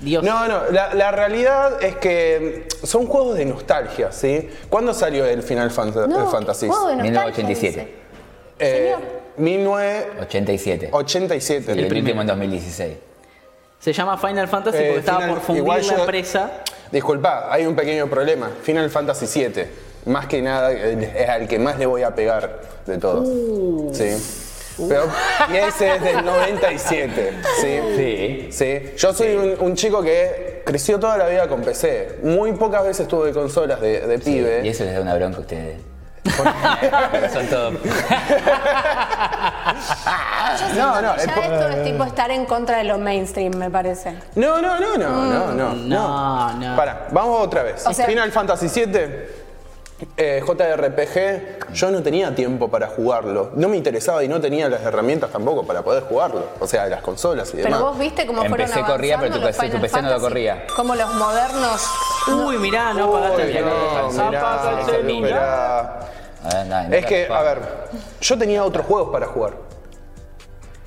Dios. 0.00 0.22
No, 0.22 0.46
no, 0.46 0.70
la, 0.70 0.94
la 0.94 1.10
realidad 1.10 1.82
es 1.82 1.96
que 1.96 2.68
son 2.84 3.06
juegos 3.06 3.36
de 3.36 3.44
nostalgia, 3.44 4.12
¿sí? 4.12 4.48
¿Cuándo 4.70 4.94
salió 4.94 5.26
el 5.26 5.42
Final 5.42 5.70
Fanta- 5.72 6.06
No, 6.06 6.30
Fantasy? 6.30 6.68
juego 6.68 6.86
de 6.88 6.96
nostalgia, 6.96 7.44
1987. 7.44 7.80
dice. 7.80 7.94
Eh, 8.60 8.94
señor. 8.96 9.18
1987. 9.38 10.88
87. 10.92 11.72
Y 11.74 11.78
el 11.78 11.84
el 11.86 11.96
último 11.98 12.20
en 12.20 12.26
2016. 12.28 12.96
Se 13.80 13.92
llama 13.92 14.16
Final 14.18 14.46
Fantasy 14.48 14.78
Eh, 14.78 14.84
porque 14.86 14.98
estaba 15.00 15.18
Final- 15.20 15.34
por 15.34 15.42
fundir 15.44 15.64
la 15.64 15.78
yo- 15.80 15.98
empresa. 15.98 16.50
Disculpa, 16.92 17.48
hay 17.50 17.66
un 17.66 17.74
pequeño 17.76 18.06
problema. 18.08 18.50
Final 18.62 18.88
Fantasy 18.90 19.26
VII, 19.26 19.64
más 20.08 20.26
que 20.26 20.42
nada, 20.42 20.72
eh, 20.72 21.12
es 21.16 21.28
al 21.28 21.46
que 21.46 21.58
más 21.58 21.78
le 21.78 21.86
voy 21.86 22.02
a 22.02 22.14
pegar 22.14 22.60
de 22.86 22.98
todos. 22.98 23.26
Uh. 23.28 23.92
Sí. 23.94 24.44
Pero, 24.88 25.06
y 25.52 25.56
ese 25.56 25.96
es 25.96 26.02
del 26.02 26.24
97. 26.24 27.34
Sí. 27.60 27.78
Sí. 27.96 28.48
Sí. 28.52 28.92
Yo 28.96 29.12
soy 29.12 29.34
un, 29.34 29.56
un 29.60 29.74
chico 29.74 30.00
que 30.02 30.62
creció 30.64 31.00
toda 31.00 31.16
la 31.18 31.26
vida 31.26 31.48
con 31.48 31.62
PC. 31.62 32.20
Muy 32.22 32.52
pocas 32.52 32.84
veces 32.84 33.08
tuve 33.08 33.32
consolas 33.32 33.80
de, 33.80 34.00
de 34.06 34.18
pibe. 34.20 34.60
Y 34.64 34.68
eso 34.68 34.84
les 34.84 34.94
da 34.94 35.00
una 35.00 35.14
bronca 35.16 35.38
a 35.38 35.40
ustedes. 35.40 35.80
Son 37.32 37.46
todos. 37.48 37.74
No, 40.76 41.00
no, 41.02 41.16
Ya 41.16 41.22
esto 41.24 41.68
es 41.68 41.84
tipo 41.84 42.04
estar 42.04 42.30
en 42.30 42.44
contra 42.46 42.78
de 42.78 42.84
lo 42.84 42.98
mainstream, 42.98 43.54
me 43.56 43.70
parece. 43.70 44.14
no, 44.36 44.60
no, 44.60 44.78
no, 44.78 44.96
no, 44.96 45.08
no, 45.24 45.52
no. 45.54 45.74
No, 45.74 46.52
no. 46.54 46.76
Para, 46.76 47.08
vamos 47.10 47.44
otra 47.46 47.62
vez. 47.64 47.84
O 47.86 47.92
sea- 47.92 48.06
Final 48.06 48.30
Fantasy 48.32 48.68
VII. 48.68 49.47
Eh, 50.16 50.42
JRPG, 50.46 51.72
yo 51.74 51.90
no 51.90 52.02
tenía 52.02 52.34
tiempo 52.34 52.68
para 52.68 52.86
jugarlo. 52.86 53.50
No 53.54 53.68
me 53.68 53.76
interesaba 53.76 54.22
y 54.22 54.28
no 54.28 54.40
tenía 54.40 54.68
las 54.68 54.82
herramientas 54.82 55.30
tampoco 55.30 55.66
para 55.66 55.82
poder 55.82 56.04
jugarlo. 56.04 56.44
O 56.60 56.66
sea, 56.66 56.86
las 56.86 57.02
consolas 57.02 57.52
y 57.54 57.58
demás. 57.58 57.72
Pero 57.72 57.84
vos 57.90 57.98
viste 57.98 58.26
cómo 58.26 58.42
En 58.42 58.48
fueron 58.48 58.68
PC 58.68 58.82
corría, 58.84 59.18
pero 59.18 59.34
tu 59.34 59.40
PC 59.42 59.60
tu 59.60 59.66
Final 59.66 59.80
PC 59.80 60.02
no 60.02 60.10
lo 60.10 60.20
corría. 60.20 60.66
Como 60.74 60.94
los 60.94 61.14
modernos. 61.14 61.90
Uy, 62.28 62.58
mirá, 62.58 62.92
no 62.94 63.16
apagaste 63.16 63.42
el 63.42 63.52
celular. 64.86 65.22
mirá. 65.22 65.80
A 66.44 66.54
ver, 66.54 66.66
nada, 66.66 66.88
no 66.88 66.94
Es 66.94 67.06
que, 67.06 67.26
a 67.26 67.42
ver, 67.42 67.58
yo 68.20 68.38
tenía 68.38 68.64
otros 68.64 68.86
juegos 68.86 69.10
para 69.10 69.26
jugar. 69.26 69.54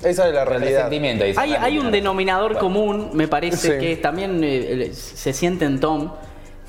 Esa 0.02 0.26
es 0.26 0.34
la 0.34 0.44
realidad. 0.44 0.90
Hay, 1.36 1.78
un 1.78 1.84
¿no? 1.86 1.90
denominador 1.90 2.58
común, 2.58 3.10
me 3.12 3.28
parece, 3.28 3.74
Sí. 3.74 3.78
que 3.78 3.96
también 3.96 4.40
eh, 4.42 4.90
se 4.94 5.32
siente 5.32 5.64
en 5.64 5.78
Tom, 5.78 6.12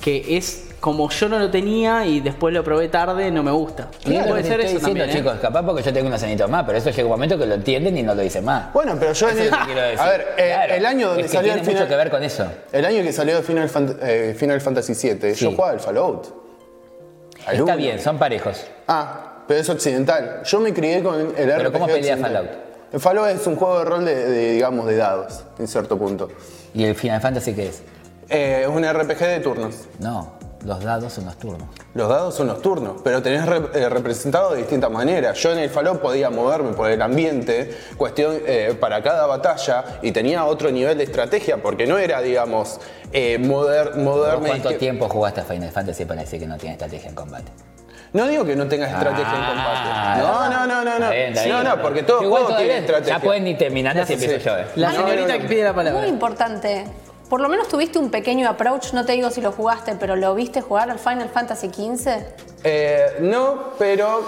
que 0.03 0.35
es 0.37 0.65
como 0.79 1.09
yo 1.09 1.29
no 1.29 1.39
lo 1.39 1.49
tenía 1.49 2.05
y 2.05 2.19
después 2.19 2.53
lo 2.53 2.61
probé 2.61 2.89
tarde, 2.89 3.31
no 3.31 3.41
me 3.41 3.51
gusta. 3.51 3.87
Lo 4.05 4.25
Puede 4.25 4.43
ser 4.43 4.59
eso 4.59 4.73
diciendo, 4.73 4.79
también. 4.81 5.09
¿eh? 5.09 5.13
chicos, 5.13 5.35
capaz 5.41 5.63
porque 5.63 5.81
yo 5.81 5.93
tengo 5.93 6.07
unos 6.07 6.21
añitos 6.23 6.49
más, 6.49 6.65
pero 6.65 6.77
eso 6.77 6.89
llega 6.89 7.03
un 7.05 7.11
momento 7.11 7.37
que 7.37 7.45
lo 7.45 7.53
entienden 7.55 7.97
y 7.97 8.03
no 8.03 8.13
lo 8.13 8.21
dicen 8.21 8.43
más. 8.43 8.73
Bueno, 8.73 8.97
pero 8.99 9.13
yo 9.13 9.29
en 9.29 9.39
el- 9.39 9.49
quiero 9.49 9.81
decir. 9.81 9.99
A 10.01 10.09
ver, 10.09 10.27
eh, 10.37 10.51
Claro, 10.53 10.73
el 10.73 10.85
año 10.85 11.07
donde 11.07 11.21
es 11.23 11.31
que 11.31 11.37
salió 11.37 11.53
tiene 11.53 11.59
el 11.61 11.65
mucho 11.65 11.77
final, 11.77 11.87
que 11.87 11.95
ver 11.95 12.11
con 12.11 12.23
eso. 12.23 12.45
el 12.73 12.85
año 12.85 13.01
que 13.01 13.13
salió 13.13 13.41
Final, 13.41 13.69
Fant- 13.69 13.97
eh, 14.01 14.35
Final 14.37 14.59
Fantasy 14.59 14.93
VII, 14.93 15.33
Sí. 15.35 15.45
yo 15.45 15.51
jugaba 15.51 15.73
el 15.73 15.79
Fallout. 15.79 16.27
Al 17.45 17.53
Está 17.53 17.63
uno. 17.63 17.77
bien, 17.77 17.99
son 18.01 18.17
parejos. 18.17 18.61
Ah, 18.87 19.43
pero 19.47 19.59
es 19.61 19.69
occidental. 19.69 20.41
Yo 20.43 20.59
me 20.59 20.73
crié 20.73 21.01
con 21.01 21.17
el 21.19 21.27
Pero 21.27 21.55
RPG 21.59 21.71
¿cómo 21.71 21.85
pelea 21.87 22.15
occidental. 22.15 22.31
Fallout? 22.33 22.49
El 22.93 22.99
Fallout 22.99 23.27
es 23.29 23.47
un 23.47 23.55
juego 23.55 23.79
de 23.79 23.85
rol 23.85 24.05
de, 24.05 24.15
de, 24.15 24.51
digamos, 24.51 24.85
de 24.85 24.97
dados, 24.97 25.43
en 25.59 25.67
cierto 25.67 25.97
punto. 25.97 26.29
¿Y 26.73 26.83
el 26.83 26.95
Final 26.95 27.21
Fantasy 27.21 27.53
qué 27.53 27.67
es? 27.69 27.81
Eh, 28.29 28.61
es 28.63 28.67
un 28.67 28.83
RPG 28.83 29.19
de 29.19 29.39
turnos. 29.39 29.75
No, 29.99 30.33
los 30.65 30.83
dados 30.83 31.13
son 31.13 31.25
los 31.25 31.37
turnos. 31.37 31.67
Los 31.93 32.09
dados 32.09 32.33
son 32.35 32.47
los 32.47 32.61
turnos, 32.61 33.01
pero 33.03 33.21
tenés 33.21 33.45
re- 33.45 33.61
eh, 33.73 33.89
representado 33.89 34.51
de 34.51 34.57
distintas 34.59 34.89
maneras. 34.89 35.37
Yo 35.37 35.51
en 35.51 35.59
el 35.59 35.69
Fallout 35.69 36.01
podía 36.01 36.29
moverme 36.29 36.71
por 36.73 36.89
el 36.89 37.01
ambiente, 37.01 37.77
cuestión 37.97 38.37
eh, 38.45 38.75
para 38.79 39.03
cada 39.03 39.25
batalla, 39.27 39.83
y 40.01 40.11
tenía 40.11 40.45
otro 40.45 40.71
nivel 40.71 40.97
de 40.97 41.03
estrategia, 41.03 41.57
porque 41.57 41.85
no 41.85 41.97
era, 41.97 42.21
digamos, 42.21 42.79
eh, 43.11 43.37
mover, 43.39 43.89
¿Vos 43.89 43.97
moverme. 43.97 44.47
¿Cuánto 44.49 44.69
que- 44.69 44.75
tiempo 44.75 45.07
jugaste 45.09 45.41
a 45.41 45.43
Final 45.43 45.69
Fantasy 45.71 46.05
para 46.05 46.21
decir 46.21 46.39
que 46.39 46.47
no 46.47 46.57
tiene 46.57 46.73
estrategia 46.73 47.09
en 47.09 47.15
combate? 47.15 47.51
No 48.13 48.27
digo 48.27 48.45
que 48.45 48.55
no 48.55 48.67
tenga 48.67 48.85
estrategia 48.87 49.23
en 49.33 49.41
Ah, 49.43 50.15
combate. 50.19 50.21
No, 50.21 50.49
no, 50.49 50.67
no, 50.67 50.83
no, 50.85 50.99
no. 50.99 51.09
Bien, 51.11 51.33
no, 51.33 51.41
bien. 51.43 51.63
no, 51.63 51.81
porque 51.81 52.03
todo 52.03 52.19
juego 52.19 52.55
tiene 52.55 52.77
estrategia. 52.77 53.17
Ya 53.17 53.23
pueden 53.23 53.43
ni 53.43 53.55
terminar 53.55 54.05
si 54.05 54.13
empiezo 54.13 54.37
yo, 54.37 54.57
eh. 54.59 54.65
La 54.75 54.91
No, 54.91 54.97
señorita 54.97 55.27
no, 55.29 55.33
no. 55.35 55.41
que 55.41 55.47
pide 55.49 55.63
la 55.63 55.73
Muy 55.73 55.83
palabra. 55.83 56.07
importante. 56.07 56.85
Por 57.29 57.41
lo 57.41 57.49
menos 57.49 57.67
tuviste 57.67 57.99
un 57.99 58.09
pequeño 58.11 58.47
approach, 58.47 58.93
no 58.93 59.05
te 59.05 59.13
digo 59.13 59.29
si 59.29 59.41
lo 59.41 59.51
jugaste, 59.51 59.95
pero 59.99 60.15
¿lo 60.15 60.35
viste 60.35 60.61
jugar 60.61 60.89
al 60.89 60.99
Final 60.99 61.29
Fantasy 61.29 61.67
XV? 61.67 62.09
Eh, 62.63 63.17
no, 63.21 63.73
pero 63.79 64.21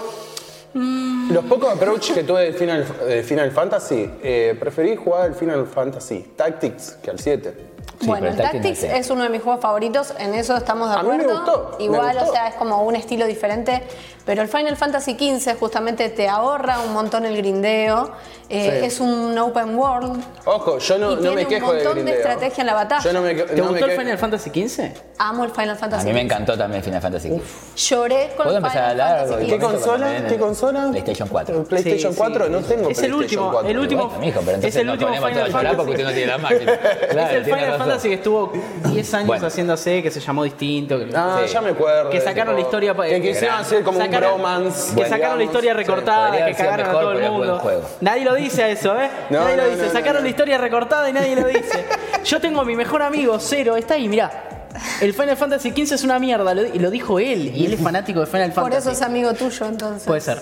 los 0.74 1.44
pocos 1.44 1.72
approach 1.72 2.12
que 2.12 2.24
tuve 2.24 2.42
del 2.42 2.54
Final, 2.54 2.86
de 3.06 3.22
Final 3.22 3.50
Fantasy, 3.50 4.10
eh, 4.22 4.56
preferí 4.58 4.96
jugar 4.96 5.22
al 5.22 5.34
Final 5.34 5.66
Fantasy 5.66 6.32
Tactics 6.36 6.98
que 7.02 7.10
al 7.10 7.18
7. 7.18 7.75
Sí, 8.00 8.06
bueno, 8.06 8.26
el 8.26 8.32
el 8.32 8.38
Tactics 8.38 8.62
Tactics 8.62 8.82
no 8.82 8.88
sé. 8.90 8.98
es 8.98 9.10
uno 9.10 9.22
de 9.22 9.28
mis 9.30 9.42
juegos 9.42 9.62
favoritos, 9.62 10.12
en 10.18 10.34
eso 10.34 10.54
estamos 10.56 10.90
de 10.90 10.96
A 10.96 11.02
mí 11.02 11.08
me 11.08 11.14
acuerdo. 11.22 11.40
gustó, 11.40 11.76
me 11.78 11.84
Igual, 11.84 12.14
gustó. 12.16 12.30
o 12.30 12.32
sea, 12.32 12.48
es 12.48 12.54
como 12.56 12.82
un 12.82 12.94
estilo 12.96 13.26
diferente. 13.26 13.82
Pero 14.26 14.42
el 14.42 14.48
Final 14.48 14.76
Fantasy 14.76 15.12
XV 15.16 15.56
justamente 15.56 16.08
te 16.08 16.28
ahorra 16.28 16.80
un 16.80 16.92
montón 16.92 17.24
el 17.26 17.36
grindeo. 17.36 18.10
eh, 18.48 18.78
Sí. 18.80 18.86
Es 18.86 19.00
un 19.00 19.36
open 19.38 19.76
world. 19.76 20.22
Ojo, 20.44 20.78
yo 20.78 20.98
no, 20.98 21.12
Y 21.12 21.14
no 21.16 21.20
tiene 21.20 21.34
me 21.36 21.42
un 21.42 21.48
quejo 21.48 21.72
de 21.72 21.84
montón 21.84 22.04
de 22.04 22.12
estrategia 22.12 22.60
en 22.62 22.66
la 22.68 22.74
batalla. 22.74 23.02
Yo 23.02 23.12
no 23.12 23.20
me, 23.22 23.34
que- 23.34 23.42
¿Te 23.42 23.56
no 23.56 23.64
me 23.64 23.70
gustó 23.70 23.86
el 23.86 23.98
Final 23.98 24.18
Fantasy 24.18 24.50
XV? 24.68 24.92
Amo 25.18 25.44
el 25.44 25.50
Final 25.50 25.70
A 25.70 25.74
Fantasy 25.76 26.06
mí 26.06 26.12
me 26.12 26.20
XV. 26.20 26.24
encantó 26.26 26.56
también 26.58 26.82
Final 26.82 27.00
Fantasy 27.02 27.28
XV. 27.28 27.40
Lloré 27.88 28.26
con 28.36 28.44
¿Puedo 28.44 28.50
el 28.50 28.56
empezar 28.58 28.78
a 28.84 28.90
Final 28.90 29.00
hablar? 29.00 29.18
Fantasy 29.28 29.46
¿Qué 29.46 29.46
¿Qué 29.46 29.56
XV. 29.56 29.60
con- 29.64 29.72
consola? 29.72 30.26
¿Qué 30.28 30.36
consola? 30.38 30.88
PlayStation 30.90 31.28
4. 31.28 31.64
PlayStation 31.64 32.12
Sí, 32.12 32.18
4 32.18 32.44
sí. 32.46 32.50
no 32.52 32.58
tengo 32.60 32.90
Es 32.90 33.02
el 33.02 33.14
último, 33.14 33.50
4. 33.50 33.68
el 33.70 33.78
último- 33.78 34.04
Bueno, 34.06 34.20
mijo, 34.20 34.40
pero 34.44 34.58
es 34.66 34.76
el 34.76 34.90
último 34.90 35.12
Final 35.12 35.24
a 35.24 35.50
Fantasy. 35.50 35.76
porque 35.76 35.90
usted 35.92 36.04
no 36.04 36.10
tiene 36.12 36.26
la 36.26 36.38
máquina. 36.48 36.78
Claro, 37.10 37.36
el 37.36 37.44
Final. 37.76 37.88
Fantasy 37.88 38.08
que 38.08 38.14
estuvo 38.14 38.52
10 38.84 39.14
años 39.14 39.26
Bueno. 39.26 39.46
haciéndose, 39.46 40.02
que 40.02 40.10
se 40.10 40.20
llamó 40.20 40.44
distinto. 40.44 40.98
Que, 40.98 41.08
Ah, 41.14 41.40
Sí. 41.46 41.52
ya 41.52 41.60
me 41.60 41.70
acuerdo. 41.70 42.10
que 42.10 42.20
sacaron 42.20 42.54
la 42.54 42.60
historia 42.60 42.94
pa- 42.94 43.06
Que 43.06 43.20
quisieron 43.22 43.56
hacer 43.60 43.82
como 43.84 43.98
sacaron- 43.98 44.32
un 44.34 44.38
bromance. 44.42 44.94
Que 44.94 45.08
sacaron 45.08 45.38
la 45.38 45.44
historia 45.44 45.72
Sí. 45.72 45.76
recortada, 45.76 46.28
podría 46.28 46.46
que 46.46 46.54
cagaron 46.54 46.86
mejor, 46.86 46.96
a 46.96 47.00
todo 47.00 47.12
el 47.12 47.30
mundo. 47.30 47.82
Nadie 48.00 48.24
lo 48.24 48.34
dice 48.34 48.62
a 48.64 48.68
eso, 48.68 49.00
¿eh? 49.00 49.10
No, 49.30 49.40
nadie 49.40 49.56
lo 49.56 49.68
dice. 49.68 49.86
no, 49.86 49.92
sacaron 49.92 50.16
no. 50.16 50.20
la 50.22 50.28
historia 50.28 50.58
recortada 50.58 51.08
y 51.08 51.12
nadie 51.12 51.36
lo 51.36 51.46
dice. 51.48 51.84
Yo 52.24 52.40
tengo 52.40 52.60
a 52.60 52.64
mi 52.64 52.76
mejor 52.76 53.02
amigo, 53.02 53.38
Cero, 53.38 53.76
está 53.76 53.94
ahí, 53.94 54.08
mirá. 54.08 54.42
El 55.00 55.14
Final 55.14 55.36
Fantasy 55.38 55.70
XV 55.70 55.94
es 55.94 56.04
una 56.04 56.18
mierda, 56.18 56.52
lo, 56.52 56.62
y 56.66 56.78
lo 56.78 56.90
dijo 56.90 57.18
él, 57.18 57.50
y 57.56 57.64
él 57.64 57.72
es 57.72 57.80
fanático 57.80 58.20
de 58.20 58.26
Final 58.26 58.52
Por 58.52 58.64
Fantasy. 58.64 58.78
eso 58.88 58.90
es 58.90 59.00
amigo 59.02 59.32
tuyo, 59.32 59.64
entonces. 59.66 60.06
Puede 60.06 60.20
ser. 60.20 60.38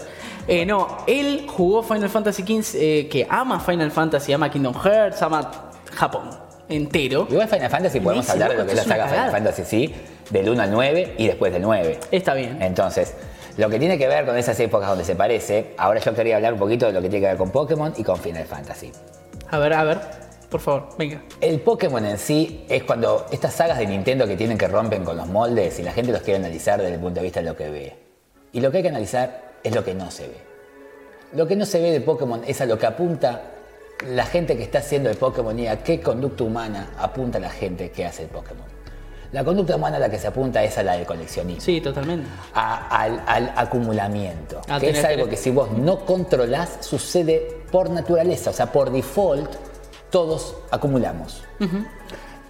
Eh, 0.48 0.66
no, 0.66 0.98
él 1.06 1.46
jugó 1.48 1.82
Final 1.84 2.10
Fantasy 2.10 2.42
XV, 2.42 2.74
eh, 2.74 3.08
que 3.08 3.26
ama 3.30 3.60
Final 3.60 3.90
Fantasy, 3.92 4.32
ama 4.32 4.50
Kingdom 4.50 4.74
Hearts, 4.74 5.22
ama 5.22 5.50
Japón 5.94 6.30
entero. 6.68 7.26
Igual 7.30 7.48
Final 7.48 7.70
Fantasy 7.70 8.00
podemos 8.00 8.28
hablar 8.28 8.50
de 8.52 8.58
lo 8.58 8.66
que 8.66 8.72
es 8.72 8.76
la 8.78 8.84
saga 8.84 9.08
Final. 9.08 9.30
Fantasy, 9.30 9.64
sí, 9.64 9.94
del 10.30 10.48
1 10.48 10.62
al 10.62 10.70
9 10.70 11.14
y 11.18 11.26
después 11.26 11.52
del 11.52 11.62
9. 11.62 12.00
Está 12.10 12.34
bien. 12.34 12.60
Entonces, 12.62 13.14
lo 13.56 13.70
que 13.70 13.78
tiene 13.78 13.98
que 13.98 14.08
ver 14.08 14.26
con 14.26 14.36
esas 14.36 14.58
épocas 14.60 14.88
donde 14.88 15.04
se 15.04 15.14
parece, 15.14 15.74
ahora 15.76 16.00
yo 16.00 16.14
quería 16.14 16.36
hablar 16.36 16.54
un 16.54 16.58
poquito 16.58 16.86
de 16.86 16.92
lo 16.92 17.00
que 17.00 17.08
tiene 17.08 17.24
que 17.24 17.28
ver 17.28 17.36
con 17.36 17.50
Pokémon 17.50 17.92
y 17.96 18.02
con 18.02 18.16
Final 18.16 18.46
Fantasy. 18.46 18.90
A 19.50 19.58
ver, 19.58 19.72
a 19.74 19.84
ver, 19.84 20.00
por 20.50 20.60
favor, 20.60 20.88
venga. 20.98 21.22
El 21.40 21.60
Pokémon 21.60 22.04
en 22.04 22.18
sí 22.18 22.64
es 22.68 22.82
cuando 22.82 23.26
estas 23.30 23.54
sagas 23.54 23.78
de 23.78 23.86
Nintendo 23.86 24.26
que 24.26 24.36
tienen 24.36 24.58
que 24.58 24.68
rompen 24.68 25.04
con 25.04 25.16
los 25.16 25.26
moldes 25.26 25.78
y 25.78 25.82
la 25.82 25.92
gente 25.92 26.12
los 26.12 26.22
quiere 26.22 26.38
analizar 26.38 26.80
desde 26.80 26.94
el 26.94 27.00
punto 27.00 27.20
de 27.20 27.24
vista 27.24 27.40
de 27.40 27.46
lo 27.46 27.56
que 27.56 27.70
ve. 27.70 27.96
Y 28.52 28.60
lo 28.60 28.70
que 28.70 28.78
hay 28.78 28.82
que 28.82 28.88
analizar 28.88 29.54
es 29.62 29.74
lo 29.74 29.84
que 29.84 29.94
no 29.94 30.10
se 30.10 30.28
ve. 30.28 30.36
Lo 31.32 31.46
que 31.46 31.56
no 31.56 31.66
se 31.66 31.80
ve 31.80 31.90
de 31.90 32.00
Pokémon 32.00 32.42
es 32.46 32.60
a 32.60 32.66
lo 32.66 32.78
que 32.78 32.86
apunta 32.86 33.53
la 34.06 34.26
gente 34.26 34.56
que 34.56 34.62
está 34.62 34.78
haciendo 34.78 35.10
el 35.10 35.16
Pokémon 35.16 35.58
y 35.58 35.66
a 35.66 35.82
qué 35.82 36.00
conducta 36.00 36.44
humana 36.44 36.90
apunta 36.98 37.38
la 37.38 37.50
gente 37.50 37.90
que 37.90 38.04
hace 38.06 38.22
el 38.24 38.28
Pokémon. 38.28 38.64
La 39.32 39.42
conducta 39.42 39.74
humana 39.74 39.96
a 39.96 40.00
la 40.00 40.08
que 40.10 40.18
se 40.18 40.28
apunta 40.28 40.62
es 40.62 40.78
a 40.78 40.82
la 40.84 40.92
del 40.96 41.06
coleccionismo. 41.06 41.60
Sí, 41.60 41.80
totalmente. 41.80 42.28
a- 42.54 42.86
al, 43.02 43.22
al 43.26 43.52
acumulamiento, 43.56 44.60
A 44.68 44.78
que 44.78 44.90
es 44.90 45.04
algo 45.04 45.28
que 45.28 45.36
si 45.36 45.50
vos 45.50 45.72
no 45.72 46.04
controlás 46.04 46.78
sucede 46.80 47.62
por 47.72 47.90
naturaleza, 47.90 48.50
o 48.50 48.52
sea, 48.52 48.70
por 48.70 48.90
default 48.92 49.50
todos 50.10 50.54
acumulamos. 50.70 51.42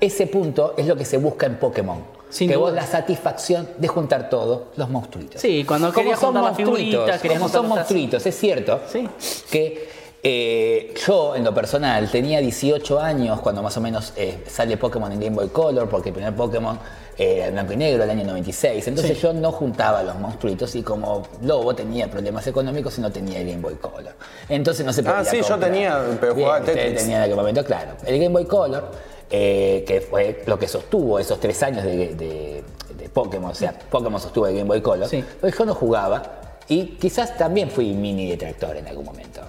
Ese 0.00 0.26
punto 0.26 0.74
es 0.76 0.86
lo 0.86 0.96
que 0.96 1.04
se 1.06 1.16
busca 1.16 1.46
en 1.46 1.56
Pokémon. 1.56 2.04
Sin 2.28 2.50
que 2.50 2.56
vos 2.56 2.70
duda. 2.72 2.82
la 2.82 2.86
satisfacción 2.86 3.68
de 3.78 3.86
juntar 3.88 4.28
todo, 4.28 4.72
los 4.76 4.90
monstruitos. 4.90 5.40
Sí, 5.40 5.64
cuando 5.64 5.92
querías 5.92 6.18
son 6.18 6.34
juntar 6.34 6.42
las 6.42 6.58
monstruitos, 6.58 7.00
figuritas, 7.04 7.32
como 7.38 7.48
son 7.48 7.68
monstruitos, 7.68 8.26
es 8.26 8.36
cierto 8.36 8.80
Sí. 8.88 9.08
que 9.50 9.88
eh, 10.26 10.94
yo 11.06 11.36
en 11.36 11.44
lo 11.44 11.52
personal 11.52 12.10
tenía 12.10 12.40
18 12.40 12.98
años 12.98 13.40
cuando 13.40 13.62
más 13.62 13.76
o 13.76 13.80
menos 13.82 14.14
eh, 14.16 14.42
sale 14.48 14.78
Pokémon 14.78 15.12
en 15.12 15.20
Game 15.20 15.36
Boy 15.36 15.48
Color, 15.48 15.86
porque 15.88 16.08
el 16.08 16.14
primer 16.14 16.34
Pokémon 16.34 16.78
eh, 17.18 17.40
era 17.42 17.50
blanco 17.50 17.74
y 17.74 17.76
negro, 17.76 18.02
el 18.04 18.10
año 18.10 18.24
96. 18.24 18.88
Entonces 18.88 19.16
Sí. 19.18 19.22
yo 19.22 19.34
no 19.34 19.52
juntaba 19.52 20.02
los 20.02 20.16
monstruitos 20.18 20.74
y 20.76 20.82
como 20.82 21.24
Lobo 21.42 21.74
tenía 21.74 22.10
problemas 22.10 22.46
económicos 22.46 22.96
y 22.98 23.02
no 23.02 23.12
tenía 23.12 23.38
el 23.40 23.46
Game 23.48 23.60
Boy 23.60 23.74
Color. 23.74 24.14
Entonces 24.48 24.84
no 24.86 24.92
se 24.94 25.02
podía 25.02 25.18
Ah, 25.18 25.24
sí, 25.26 25.40
yo 25.46 25.58
tenía, 25.58 26.00
pero 26.18 26.34
jugaba 26.34 26.60
Tetris. 26.62 27.02
tenía 27.02 27.18
en 27.18 27.22
aquel 27.24 27.36
momento, 27.36 27.62
claro. 27.64 27.92
El 28.06 28.14
Game 28.18 28.30
Boy 28.32 28.46
Color, 28.46 28.90
que 29.28 30.06
fue 30.08 30.42
lo 30.46 30.58
que 30.58 30.66
sostuvo 30.68 31.18
esos 31.18 31.38
tres 31.38 31.62
años 31.62 31.84
de, 31.84 32.14
de- 32.14 32.64
de 32.96 33.08
Pokémon, 33.10 33.50
o 33.50 33.54
sea, 33.54 33.72
Pokémon 33.90 34.18
sostuvo 34.20 34.46
el 34.46 34.54
Game 34.54 34.68
Boy 34.68 34.80
Color, 34.80 35.06
Sí. 35.08 35.22
pues 35.40 35.56
yo 35.58 35.64
no 35.66 35.74
jugaba 35.74 36.22
y 36.68 36.96
quizás 36.96 37.36
también 37.36 37.68
fui 37.68 37.92
mini 37.92 38.30
detractor 38.30 38.74
en 38.76 38.86
algún 38.88 39.04
momento. 39.04 39.40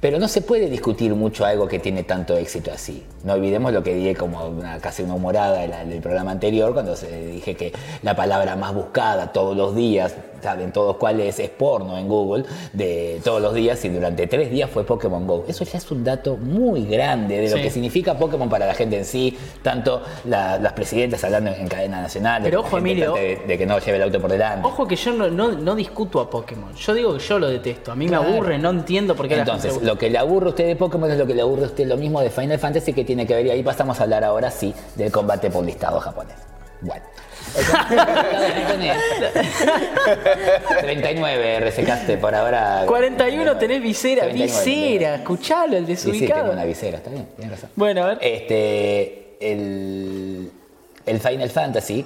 Pero 0.00 0.20
no 0.20 0.28
se 0.28 0.42
puede 0.42 0.70
discutir 0.70 1.12
mucho 1.14 1.44
algo 1.44 1.66
que 1.66 1.80
tiene 1.80 2.04
tanto 2.04 2.36
éxito 2.36 2.70
así. 2.70 3.04
No 3.24 3.32
olvidemos 3.32 3.72
lo 3.72 3.82
que 3.82 3.94
dije 3.94 4.14
como 4.14 4.46
una, 4.46 4.78
casi 4.78 5.02
una 5.02 5.14
humorada 5.14 5.84
del 5.84 6.00
programa 6.00 6.30
anterior, 6.30 6.72
cuando 6.72 6.94
se 6.94 7.26
dije 7.26 7.56
que 7.56 7.72
la 8.02 8.14
palabra 8.14 8.54
más 8.54 8.74
buscada 8.74 9.32
todos 9.32 9.56
los 9.56 9.74
días, 9.74 10.14
saben 10.42 10.72
todos 10.72 10.96
cuál 10.96 11.20
es, 11.20 11.38
es 11.38 11.50
porno 11.50 11.96
en 11.98 12.08
Google, 12.08 12.44
de 12.72 13.20
todos 13.24 13.40
los 13.42 13.54
días 13.54 13.84
y 13.84 13.88
durante 13.88 14.26
tres 14.26 14.50
días 14.50 14.70
fue 14.70 14.84
Pokémon 14.84 15.26
Go. 15.26 15.44
Eso 15.48 15.64
ya 15.64 15.78
es 15.78 15.90
un 15.90 16.04
dato 16.04 16.36
muy 16.36 16.84
grande 16.86 17.38
de 17.38 17.50
lo 17.50 17.56
Sí. 17.56 17.62
que 17.62 17.70
significa 17.70 18.16
Pokémon 18.18 18.48
para 18.48 18.66
la 18.66 18.74
gente 18.74 18.98
en 18.98 19.04
sí, 19.04 19.36
tanto 19.62 20.02
la- 20.24 20.58
las 20.58 20.72
presidentes 20.72 21.22
hablando 21.24 21.50
en 21.52 21.68
cadena 21.68 22.00
nacional, 22.02 22.42
de 22.42 22.50
Pero 22.50 22.60
ojo, 22.60 22.78
Emilio. 22.78 23.14
de, 23.14 23.42
de 23.46 23.58
que 23.58 23.66
no 23.66 23.78
lleve 23.78 23.96
el 23.96 24.02
auto 24.04 24.20
por 24.20 24.30
delante. 24.30 24.66
Ojo 24.66 24.86
que 24.86 24.96
yo 24.96 25.12
no, 25.12 25.28
no, 25.30 25.52
no 25.52 25.74
discuto 25.74 26.20
a 26.20 26.28
Pokémon. 26.30 26.74
Yo 26.74 26.94
digo 26.94 27.14
que 27.16 27.20
yo 27.20 27.38
lo 27.38 27.48
detesto. 27.48 27.92
A 27.92 27.94
mí 27.96 28.06
Claro. 28.06 28.24
me 28.24 28.28
aburre, 28.34 28.58
no 28.58 28.70
entiendo 28.70 29.14
por 29.14 29.26
qué 29.28 29.34
a 29.34 29.38
la 29.38 29.42
Entonces, 29.44 29.72
gente 29.72 29.86
lo 29.86 29.96
que 29.98 30.10
le 30.10 30.18
aburre 30.18 30.46
a 30.46 30.50
usted 30.50 30.66
de 30.66 30.76
Pokémon 30.76 31.10
es 31.10 31.18
lo 31.18 31.26
que 31.26 31.34
le 31.34 31.42
aburre 31.42 31.62
a 31.64 31.66
usted 31.66 31.86
lo 31.86 31.96
mismo 31.96 32.20
de 32.20 32.30
Final 32.30 32.58
Fantasy 32.58 32.92
que 32.92 33.04
tiene 33.04 33.26
que 33.26 33.34
ver, 33.34 33.46
y 33.46 33.50
ahí 33.50 33.62
pasamos 33.62 33.98
a 34.00 34.04
hablar 34.04 34.24
ahora 34.24 34.50
sí 34.50 34.74
del 34.94 35.10
combate 35.12 35.50
por 35.50 35.64
listado 35.64 35.98
japonés. 36.00 36.36
Bueno. 36.80 37.02
El 37.56 37.64
combate 37.66 37.96
por 37.96 38.40
listado 38.40 38.62
japonés. 38.62 38.96
39 40.80 41.60
resecaste 41.60 42.16
por 42.18 42.34
ahora. 42.34 42.84
41 42.86 43.56
tenés 43.56 43.82
visera, 43.82 44.22
39, 44.22 44.52
visera, 44.52 45.14
escuchalo, 45.16 45.76
el 45.76 45.86
Sí, 45.86 45.96
sí, 45.96 46.10
desubicado. 46.10 46.40
tengo 46.42 46.52
una 46.54 46.64
visera, 46.64 46.98
está 46.98 47.10
bien, 47.10 47.26
tienes 47.36 47.54
razón. 47.56 47.70
Bueno, 47.76 48.02
a 48.04 48.06
ver. 48.08 48.18
Este, 48.20 49.36
el, 49.40 50.50
el 51.06 51.20
Final 51.20 51.50
Fantasy, 51.50 52.04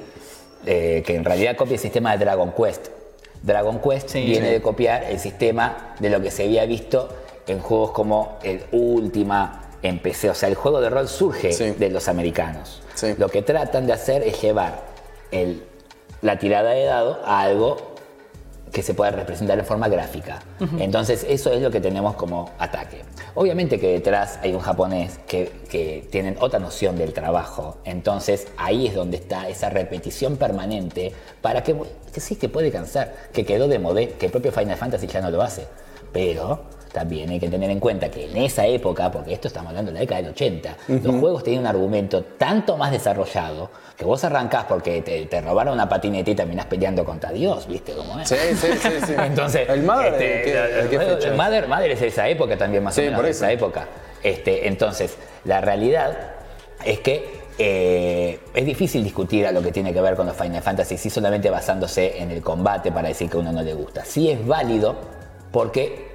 eh, 0.66 1.02
que 1.05 1.14
en 1.16 1.24
realidad 1.24 1.56
copia 1.56 1.74
el 1.74 1.81
sistema 1.81 2.12
de 2.16 2.24
Dragon 2.24 2.52
Quest. 2.52 2.89
Dragon 3.43 3.81
Quest 3.81 4.10
Sí. 4.10 4.20
viene 4.24 4.47
Sí. 4.48 4.52
de 4.55 4.62
copiar 4.62 5.05
el 5.05 5.19
sistema 5.19 5.94
de 5.98 6.10
lo 6.10 6.20
que 6.23 6.31
se 6.31 6.44
había 6.44 6.64
visto 6.64 7.09
en 7.47 7.59
juegos 7.59 7.90
como 7.90 8.39
el 8.44 8.62
Ultima, 8.70 9.59
en 9.82 9.98
PC. 9.98 10.31
O 10.31 10.35
sea, 10.35 10.48
el 10.48 10.55
juego 10.55 10.81
de 10.81 10.89
rol 10.90 11.09
surge 11.09 11.52
Sí. 11.52 11.73
de 11.73 11.90
los 11.90 12.06
americanos. 12.09 12.82
Sí. 12.94 13.14
Lo 13.19 13.28
que 13.28 13.43
tratan 13.43 13.86
de 13.86 13.93
hacer 13.94 14.23
es 14.23 14.40
llevar 14.40 14.91
el- 15.32 15.62
la 16.20 16.38
tirada 16.38 16.70
de 16.70 16.84
dado 16.84 17.20
a 17.24 17.40
algo 17.40 17.76
que 18.72 18.82
se 18.82 18.94
pueda 18.94 19.10
representar 19.10 19.59
en 19.59 19.66
forma 19.66 19.88
gráfica. 19.88 20.38
Entonces 20.78 21.26
eso 21.28 21.52
es 21.52 21.60
lo 21.60 21.70
que 21.70 21.80
tenemos 21.80 22.14
como 22.14 22.50
ataque. 22.59 23.02
Obviamente 23.34 23.78
que 23.78 23.92
detrás 23.92 24.38
hay 24.42 24.54
un 24.54 24.60
japonés 24.60 25.18
que, 25.26 25.52
que 25.68 26.09
tienen 26.10 26.36
otra 26.40 26.59
noción 26.59 26.96
del 26.96 27.12
trabajo. 27.12 27.76
Entonces 27.84 28.46
ahí 28.56 28.86
es 28.86 28.94
donde 28.94 29.18
está 29.18 29.48
esa 29.50 29.68
repetición 29.68 30.36
permanente 30.38 31.12
para 31.42 31.62
que, 31.62 31.76
que 32.14 32.20
sí 32.20 32.36
que 32.36 32.48
puede 32.48 32.70
cansar, 32.70 33.14
que 33.34 33.44
quedó 33.44 33.68
de 33.68 33.78
modé, 33.78 34.10
que 34.12 34.26
el 34.26 34.32
propio 34.32 34.52
Final 34.52 34.76
Fantasy 34.78 35.06
ya 35.06 35.20
no 35.20 35.30
lo 35.30 35.42
hace. 35.42 35.66
Pero 36.12 36.62
también 36.93 37.31
hay 37.31 37.40
que 37.40 37.48
tener 37.48 37.70
en 37.70 37.81
cuenta 37.81 38.10
que 38.10 38.31
en 38.31 38.36
esa 38.36 38.66
época, 38.66 39.10
porque 39.10 39.32
esto 39.32 39.48
estamos 39.48 39.70
hablando 39.70 39.90
de 39.90 39.94
la 39.94 40.01
década 40.01 40.20
del 40.23 40.31
80, 40.32 40.77
los 40.89 41.16
juegos 41.16 41.43
tenían 41.43 41.62
un 41.62 41.66
argumento 41.69 42.23
tanto 42.39 42.77
más 42.77 42.90
desarrollado 42.93 43.70
que 43.97 44.05
vos 44.05 44.23
arrancás 44.24 44.64
porque 44.69 45.01
te, 45.02 45.27
te 45.27 45.40
robaron 45.40 45.74
una 45.74 45.89
patineta 45.89 46.31
y 46.31 46.35
terminás 46.35 46.66
peleando 46.66 47.05
contra 47.05 47.31
Dios, 47.32 47.66
¿viste 47.66 47.93
cómo 47.93 48.19
es? 48.20 48.28
Sí, 48.28 48.36
sí, 48.55 48.69
sí, 48.81 48.89
sí. 49.06 49.12
Entonces, 49.19 49.69
¿El 49.69 49.82
Mother 49.82 50.12
este, 50.14 50.43
qué, 50.43 50.52
qué 50.90 50.97
el- 50.97 51.02
fecha 51.02 51.27
el 51.28 51.32
es? 51.32 51.36
Mother, 51.39 51.69
Mother 51.69 51.90
es 51.93 52.02
esa 52.02 52.28
época 52.28 52.56
también, 52.59 52.82
más 52.85 52.94
Sí, 52.94 53.01
o 53.02 53.05
menos 53.05 53.20
por 53.20 53.28
eso. 53.28 53.44
esa 53.44 53.52
época. 53.52 53.86
Este, 54.23 54.69
entonces, 54.69 55.16
la 55.44 55.60
realidad 55.60 56.16
es 56.85 57.01
que 57.01 57.40
eh, 57.59 58.40
es 58.55 58.64
difícil 58.66 59.05
discutir 59.05 59.47
a 59.47 59.52
lo 59.52 59.62
que 59.62 59.73
tiene 59.73 59.93
que 59.93 60.01
ver 60.01 60.16
con 60.16 60.27
los 60.27 60.36
Final 60.36 60.62
Fantasy, 60.62 60.97
si 60.97 61.10
solamente 61.10 61.48
basándose 61.51 62.20
en 62.20 62.31
el 62.31 62.43
combate 62.43 62.90
para 62.93 63.09
decir 63.09 63.31
que 63.31 63.36
a 63.36 63.40
uno 63.40 63.52
no 63.52 63.62
le 63.62 63.74
gusta. 63.74 64.05
Sí 64.05 64.31
es 64.31 64.44
válido 64.47 64.97
porque, 65.51 66.11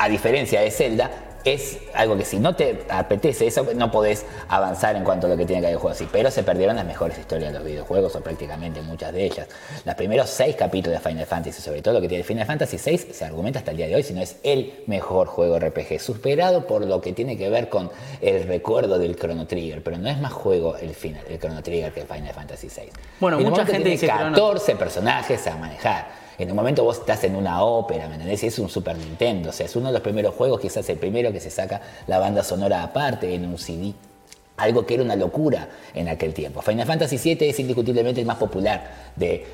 a 0.00 0.08
diferencia 0.08 0.60
de 0.62 0.70
Zelda, 0.70 1.10
es 1.42 1.78
algo 1.94 2.18
que 2.18 2.24
si 2.26 2.38
no 2.38 2.54
te 2.54 2.84
apetece 2.90 3.46
eso, 3.46 3.66
no 3.74 3.90
podés 3.90 4.26
avanzar 4.48 4.94
en 4.96 5.04
cuanto 5.04 5.26
a 5.26 5.30
lo 5.30 5.38
que 5.38 5.46
tiene 5.46 5.60
que 5.62 5.68
ver 5.68 5.74
el 5.74 5.78
juego 5.80 5.94
así. 5.94 6.06
Pero 6.12 6.30
se 6.30 6.42
perdieron 6.42 6.76
las 6.76 6.84
mejores 6.84 7.18
historias 7.18 7.52
de 7.52 7.58
los 7.58 7.66
videojuegos, 7.66 8.14
o 8.14 8.20
prácticamente 8.20 8.82
muchas 8.82 9.12
de 9.14 9.24
ellas. 9.24 9.46
Los 9.86 9.94
primeros 9.94 10.28
seis 10.28 10.54
capítulos 10.56 11.02
de 11.02 11.08
Final 11.08 11.24
Fantasy, 11.26 11.62
sobre 11.62 11.80
todo 11.80 11.94
lo 11.94 12.00
que 12.02 12.08
tiene 12.08 12.24
Final 12.24 12.46
Fantasy 12.46 12.76
VI, 12.84 12.98
se 13.14 13.24
argumenta 13.24 13.58
hasta 13.60 13.70
el 13.70 13.78
día 13.78 13.86
de 13.88 13.94
hoy, 13.94 14.02
si 14.02 14.12
no 14.12 14.20
es 14.20 14.36
el 14.42 14.82
mejor 14.86 15.28
juego 15.28 15.58
RPG, 15.58 15.98
superado 16.00 16.66
por 16.66 16.84
lo 16.84 17.00
que 17.00 17.14
tiene 17.14 17.38
que 17.38 17.48
ver 17.48 17.70
con 17.70 17.90
el 18.20 18.46
recuerdo 18.46 18.98
del 18.98 19.16
Chrono 19.16 19.46
Trigger, 19.46 19.82
pero 19.82 19.96
no 19.96 20.10
es 20.10 20.18
más 20.18 20.32
juego 20.34 20.76
el, 20.76 20.94
final, 20.94 21.22
el 21.28 21.38
Chrono 21.38 21.62
Trigger 21.62 21.90
que 21.92 22.00
el 22.02 22.06
Final 22.06 22.34
Fantasy 22.34 22.68
VI. 22.68 22.90
Bueno, 23.18 23.38
En 23.38 23.44
mucha 23.48 23.64
gente 23.64 23.76
tiene 23.78 23.90
dice 23.92 24.08
Chrono- 24.08 24.32
14 24.36 24.76
personajes 24.76 25.46
a 25.46 25.56
manejar. 25.56 26.20
En 26.40 26.48
un 26.48 26.56
momento 26.56 26.82
vos 26.84 27.00
estás 27.00 27.22
en 27.24 27.36
una 27.36 27.62
ópera, 27.62 28.08
¿me 28.08 28.14
entendés? 28.14 28.42
Es 28.44 28.58
un 28.58 28.70
Super 28.70 28.96
Nintendo. 28.96 29.50
O 29.50 29.52
sea, 29.52 29.66
es 29.66 29.76
uno 29.76 29.88
de 29.88 29.92
los 29.92 30.00
primeros 30.00 30.34
juegos, 30.34 30.58
quizás 30.58 30.88
el 30.88 30.96
primero 30.96 31.30
que 31.32 31.38
se 31.38 31.50
saca 31.50 31.82
la 32.06 32.18
banda 32.18 32.42
sonora 32.42 32.82
aparte 32.82 33.34
en 33.34 33.44
un 33.44 33.58
CD. 33.58 33.92
Algo 34.56 34.86
que 34.86 34.94
era 34.94 35.02
una 35.02 35.16
locura 35.16 35.68
en 35.94 36.08
aquel 36.08 36.32
tiempo. 36.32 36.62
Final 36.62 36.86
Fantasy 36.86 37.18
VII 37.18 37.50
es 37.50 37.60
indiscutiblemente 37.60 38.22
el 38.22 38.26
más 38.26 38.38
popular 38.38 39.12
de 39.16 39.44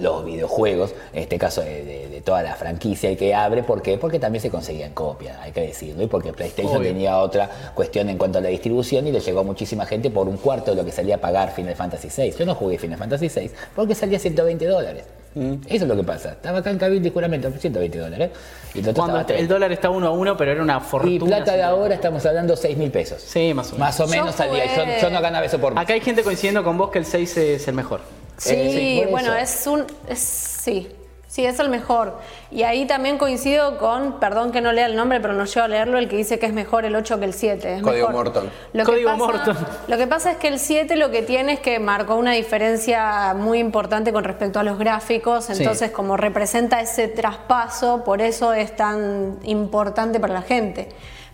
los 0.00 0.24
videojuegos, 0.24 0.94
en 1.12 1.22
este 1.22 1.38
caso 1.38 1.60
de, 1.62 1.84
de- 1.84 2.08
de 2.08 2.20
toda 2.22 2.42
la 2.42 2.54
franquicia 2.54 3.10
y 3.10 3.16
que 3.16 3.34
abre, 3.34 3.62
¿por 3.62 3.82
qué? 3.82 3.98
Porque 3.98 4.18
también 4.18 4.40
se 4.42 4.48
conseguían 4.50 4.92
copias, 4.92 5.38
hay 5.40 5.52
que 5.52 5.60
decirlo, 5.62 6.02
y 6.02 6.06
porque 6.06 6.32
PlayStation 6.32 6.76
Obvio. 6.76 6.88
tenía 6.88 7.18
otra 7.18 7.50
cuestión 7.74 8.08
en 8.08 8.16
cuanto 8.18 8.38
a 8.38 8.40
la 8.40 8.48
distribución 8.48 9.06
y 9.06 9.12
le 9.12 9.20
llegó 9.20 9.40
a 9.40 9.42
muchísima 9.42 9.84
gente 9.86 10.10
por 10.10 10.28
un 10.28 10.36
cuarto 10.36 10.70
de 10.70 10.76
lo 10.76 10.84
que 10.84 10.92
salía 10.92 11.16
a 11.16 11.18
pagar 11.18 11.52
Final 11.54 11.74
Fantasy 11.74 12.08
VI. 12.16 12.32
Yo 12.38 12.46
no 12.46 12.54
jugué 12.54 12.78
Final 12.78 12.98
Fantasy 12.98 13.28
VI 13.28 13.50
porque 13.74 13.94
salía 13.94 14.18
120 14.18 14.66
dólares. 14.66 15.04
Eso 15.34 15.62
es 15.66 15.82
lo 15.88 15.96
que 15.96 16.04
pasa. 16.04 16.32
Estaba 16.32 16.58
acá 16.58 16.68
en 16.70 16.76
Cabildo 16.78 17.08
y 17.08 17.10
juramento, 17.10 17.50
120 17.50 17.98
dólares. 17.98 18.30
Y 18.74 18.80
el 18.80 18.88
otro 18.90 19.02
Cuando 19.02 19.18
el 19.20 19.24
30. 19.26 19.54
dólar 19.54 19.72
está 19.72 19.88
uno 19.88 20.08
a 20.08 20.10
uno, 20.10 20.36
pero 20.36 20.52
era 20.52 20.62
una 20.62 20.78
fortuna. 20.80 21.14
Y 21.14 21.18
plata 21.20 21.56
de 21.56 21.62
ahora 21.62 21.94
estamos 21.94 22.24
hablando 22.26 22.54
6 22.54 22.76
mil 22.76 22.90
pesos. 22.90 23.22
Sí, 23.22 23.54
más 23.54 23.68
o 23.68 23.72
menos. 23.72 23.78
Más 23.80 24.00
o 24.00 24.06
menos 24.08 24.34
salía. 24.34 24.66
Yo, 24.66 24.82
jugué- 24.82 24.98
yo 25.00 25.08
no 25.10 25.22
ganaba 25.22 25.46
eso 25.46 25.58
por 25.58 25.78
Acá 25.78 25.94
hay 25.94 26.00
gente 26.02 26.22
coincidiendo 26.22 26.62
con 26.62 26.76
vos 26.76 26.90
que 26.90 26.98
el 26.98 27.06
6 27.06 27.34
es 27.38 27.66
el 27.66 27.74
mejor. 27.74 28.00
Sí, 28.42 29.00
Eh, 29.02 29.08
bueno, 29.10 29.34
eso. 29.34 29.60
es 29.60 29.66
un. 29.66 29.86
es- 30.08 30.18
sí, 30.18 30.88
sí, 31.28 31.44
es 31.46 31.58
el 31.60 31.68
mejor. 31.68 32.18
Y 32.50 32.64
ahí 32.64 32.86
también 32.86 33.16
coincido 33.18 33.78
con, 33.78 34.18
perdón 34.20 34.52
que 34.52 34.60
no 34.60 34.72
lea 34.72 34.86
el 34.86 34.96
nombre, 34.96 35.20
pero 35.20 35.32
no 35.32 35.44
llego 35.44 35.62
a 35.64 35.68
leerlo, 35.68 35.96
el 35.98 36.08
que 36.08 36.16
dice 36.16 36.38
que 36.38 36.46
es 36.46 36.52
mejor 36.52 36.84
el 36.84 36.94
8 36.96 37.18
que 37.18 37.24
el 37.24 37.32
7. 37.34 37.76
es 37.76 37.82
Código 37.82 38.08
mejor. 38.08 38.24
Morton. 38.26 38.50
Lo 38.72 38.84
Código 38.84 39.10
pasa- 39.10 39.16
Morton. 39.24 39.56
Lo 39.88 39.96
que 39.96 40.06
pasa 40.06 40.32
es 40.32 40.36
que 40.38 40.48
el 40.48 40.58
7 40.58 40.96
lo 40.96 41.10
que 41.10 41.22
tiene 41.22 41.52
es 41.54 41.60
que 41.60 41.78
marcó 41.78 42.16
una 42.16 42.32
diferencia 42.32 43.32
muy 43.34 43.58
importante 43.60 44.12
con 44.12 44.24
respecto 44.24 44.58
a 44.58 44.62
los 44.64 44.78
gráficos, 44.78 45.44
Sí. 45.46 45.54
entonces 45.62 45.90
como 45.92 46.16
representa 46.16 46.80
ese 46.80 47.08
traspaso, 47.08 48.02
por 48.04 48.20
eso 48.20 48.52
es 48.52 48.74
tan 48.76 49.38
importante 49.44 50.20
para 50.20 50.34
la 50.34 50.42
gente. 50.42 50.88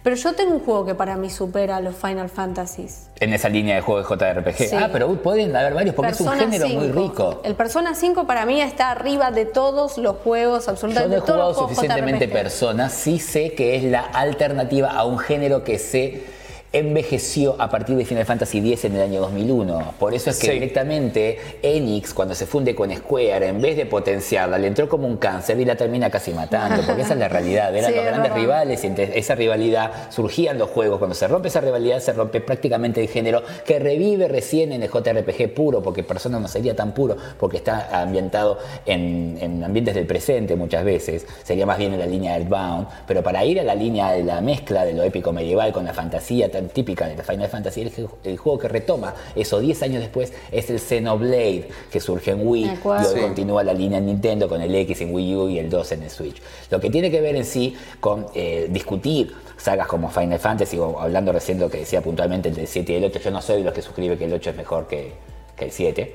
Pero 0.08 0.16
yo 0.16 0.32
tengo 0.32 0.54
un 0.54 0.60
juego 0.60 0.86
que 0.86 0.94
para 0.94 1.18
mí 1.18 1.28
supera 1.28 1.82
los 1.82 1.94
Final 1.94 2.30
Fantasies. 2.30 3.10
En 3.20 3.34
esa 3.34 3.50
línea 3.50 3.74
de 3.74 3.82
juegos 3.82 4.08
de 4.08 4.16
JRPG. 4.16 4.56
Sí. 4.56 4.74
Ah, 4.74 4.88
pero 4.90 5.14
pueden 5.22 5.54
haber 5.54 5.74
varios 5.74 5.94
porque 5.94 6.12
es 6.12 6.20
un 6.22 6.30
género 6.30 6.66
muy 6.66 6.86
5. 6.86 6.98
rico. 6.98 7.40
El 7.44 7.54
Persona 7.54 7.94
5 7.94 8.26
para 8.26 8.46
mí 8.46 8.58
está 8.58 8.90
arriba 8.90 9.30
de 9.30 9.44
todos 9.44 9.98
los 9.98 10.16
juegos, 10.16 10.64
Yo 10.64 10.70
absolutamente 10.70 11.14
no 11.14 11.22
he 11.22 11.26
todos 11.26 11.36
jugado 11.36 11.50
los 11.50 11.58
suficientemente. 11.58 12.26
Persona, 12.26 12.88
sí 12.88 13.18
sé 13.18 13.52
que 13.52 13.76
es 13.76 13.84
la 13.84 14.00
alternativa 14.00 14.92
a 14.92 15.04
un 15.04 15.18
género 15.18 15.62
que 15.62 15.78
se 15.78 16.24
envejeció 16.72 17.56
a 17.58 17.70
partir 17.70 17.96
de 17.96 18.04
Final 18.04 18.26
Fantasy 18.26 18.58
X 18.58 18.84
en 18.84 18.96
el 18.96 19.02
año 19.02 19.20
2001. 19.22 19.94
Por 19.98 20.12
eso 20.14 20.30
es 20.30 20.38
que 20.38 20.48
Sí. 20.48 20.52
directamente 20.52 21.38
Enix, 21.62 22.12
cuando 22.12 22.34
se 22.34 22.44
funde 22.46 22.74
con 22.74 22.94
Square, 22.94 23.46
en 23.48 23.60
vez 23.60 23.76
de 23.76 23.86
potenciarla, 23.86 24.58
le 24.58 24.66
entró 24.66 24.88
como 24.88 25.06
un 25.06 25.16
cáncer 25.16 25.58
y 25.58 25.64
la 25.64 25.76
termina 25.76 26.10
casi 26.10 26.32
matando, 26.32 26.82
porque 26.86 27.02
esa 27.02 27.14
es 27.14 27.20
la 27.20 27.28
realidad. 27.28 27.74
Eran 27.74 27.90
Sí, 27.90 27.96
los 27.96 28.04
es 28.04 28.10
grandes 28.10 28.30
verdad. 28.32 28.36
rivales 28.44 28.84
y 28.84 28.86
entre 28.86 29.18
esa 29.18 29.34
rivalidad 29.34 29.92
surgían 30.10 30.58
los 30.58 30.68
juegos. 30.70 30.98
Cuando 30.98 31.14
se 31.14 31.26
rompe 31.26 31.48
esa 31.48 31.60
rivalidad, 31.60 32.00
se 32.00 32.12
rompe 32.12 32.40
prácticamente 32.40 33.00
el 33.00 33.08
género 33.08 33.42
que 33.64 33.78
revive 33.78 34.28
recién 34.28 34.72
en 34.72 34.82
el 34.82 34.90
JRPG 34.90 35.54
puro, 35.54 35.82
porque 35.82 36.02
Persona 36.02 36.38
no 36.38 36.48
sería 36.48 36.76
tan 36.76 36.92
puro, 36.92 37.16
porque 37.38 37.56
está 37.56 38.00
ambientado 38.02 38.58
en, 38.84 39.38
en 39.40 39.64
ambientes 39.64 39.94
del 39.94 40.06
presente 40.06 40.54
muchas 40.54 40.84
veces. 40.84 41.26
Sería 41.44 41.64
más 41.66 41.78
bien 41.78 41.94
en 41.94 41.98
la 42.00 42.06
línea 42.06 42.36
Earthbound. 42.36 42.88
Pero 43.06 43.22
para 43.22 43.44
ir 43.44 43.58
a 43.58 43.64
la 43.64 43.74
línea 43.74 44.12
de 44.12 44.22
la 44.22 44.40
mezcla 44.42 44.84
de 44.84 44.92
lo 44.92 45.02
épico 45.02 45.32
medieval 45.32 45.72
con 45.72 45.84
la 45.84 45.94
fantasía 45.94 46.50
tan 46.58 46.68
típica 46.68 47.06
de 47.08 47.22
Final 47.22 47.48
Fantasy, 47.48 47.82
el, 47.82 48.08
el 48.24 48.36
juego 48.36 48.58
que 48.58 48.68
retoma 48.68 49.14
eso 49.34 49.58
10 49.60 49.82
años 49.82 50.00
después 50.00 50.32
es 50.50 50.68
el 50.70 50.80
Xenoblade, 50.80 51.68
que 51.90 52.00
surge 52.00 52.32
en 52.32 52.46
Wii. 52.46 52.64
Luego 52.84 53.04
Sí. 53.04 53.20
continúa 53.20 53.62
la 53.62 53.72
línea 53.72 53.98
en 53.98 54.06
Nintendo 54.06 54.48
con 54.48 54.60
el 54.60 54.74
X 54.74 55.00
en 55.00 55.14
Wii 55.14 55.36
U 55.36 55.48
y 55.48 55.58
el 55.58 55.70
2 55.70 55.92
en 55.92 56.02
el 56.02 56.10
Switch. 56.10 56.42
Lo 56.70 56.80
que 56.80 56.90
tiene 56.90 57.10
que 57.10 57.20
ver 57.20 57.36
en 57.36 57.44
sí 57.44 57.76
con 58.00 58.26
eh, 58.34 58.66
discutir 58.70 59.32
sagas 59.56 59.86
como 59.88 60.10
Final 60.10 60.38
Fantasy, 60.38 60.78
o 60.78 60.98
hablando 61.00 61.32
recién 61.32 61.58
de 61.58 61.64
lo 61.64 61.70
que 61.70 61.78
decía 61.78 62.00
puntualmente 62.00 62.48
el 62.48 62.54
del 62.54 62.66
7 62.66 62.92
y 62.92 62.96
el 62.96 63.04
8, 63.04 63.18
yo 63.20 63.30
no 63.30 63.42
soy 63.42 63.58
de 63.58 63.64
los 63.64 63.74
que 63.74 63.82
suscribe 63.82 64.16
que 64.16 64.24
el 64.26 64.32
8 64.32 64.50
es 64.50 64.56
mejor 64.56 64.86
que, 64.86 65.12
que 65.56 65.64
el 65.66 65.70
7. 65.72 66.14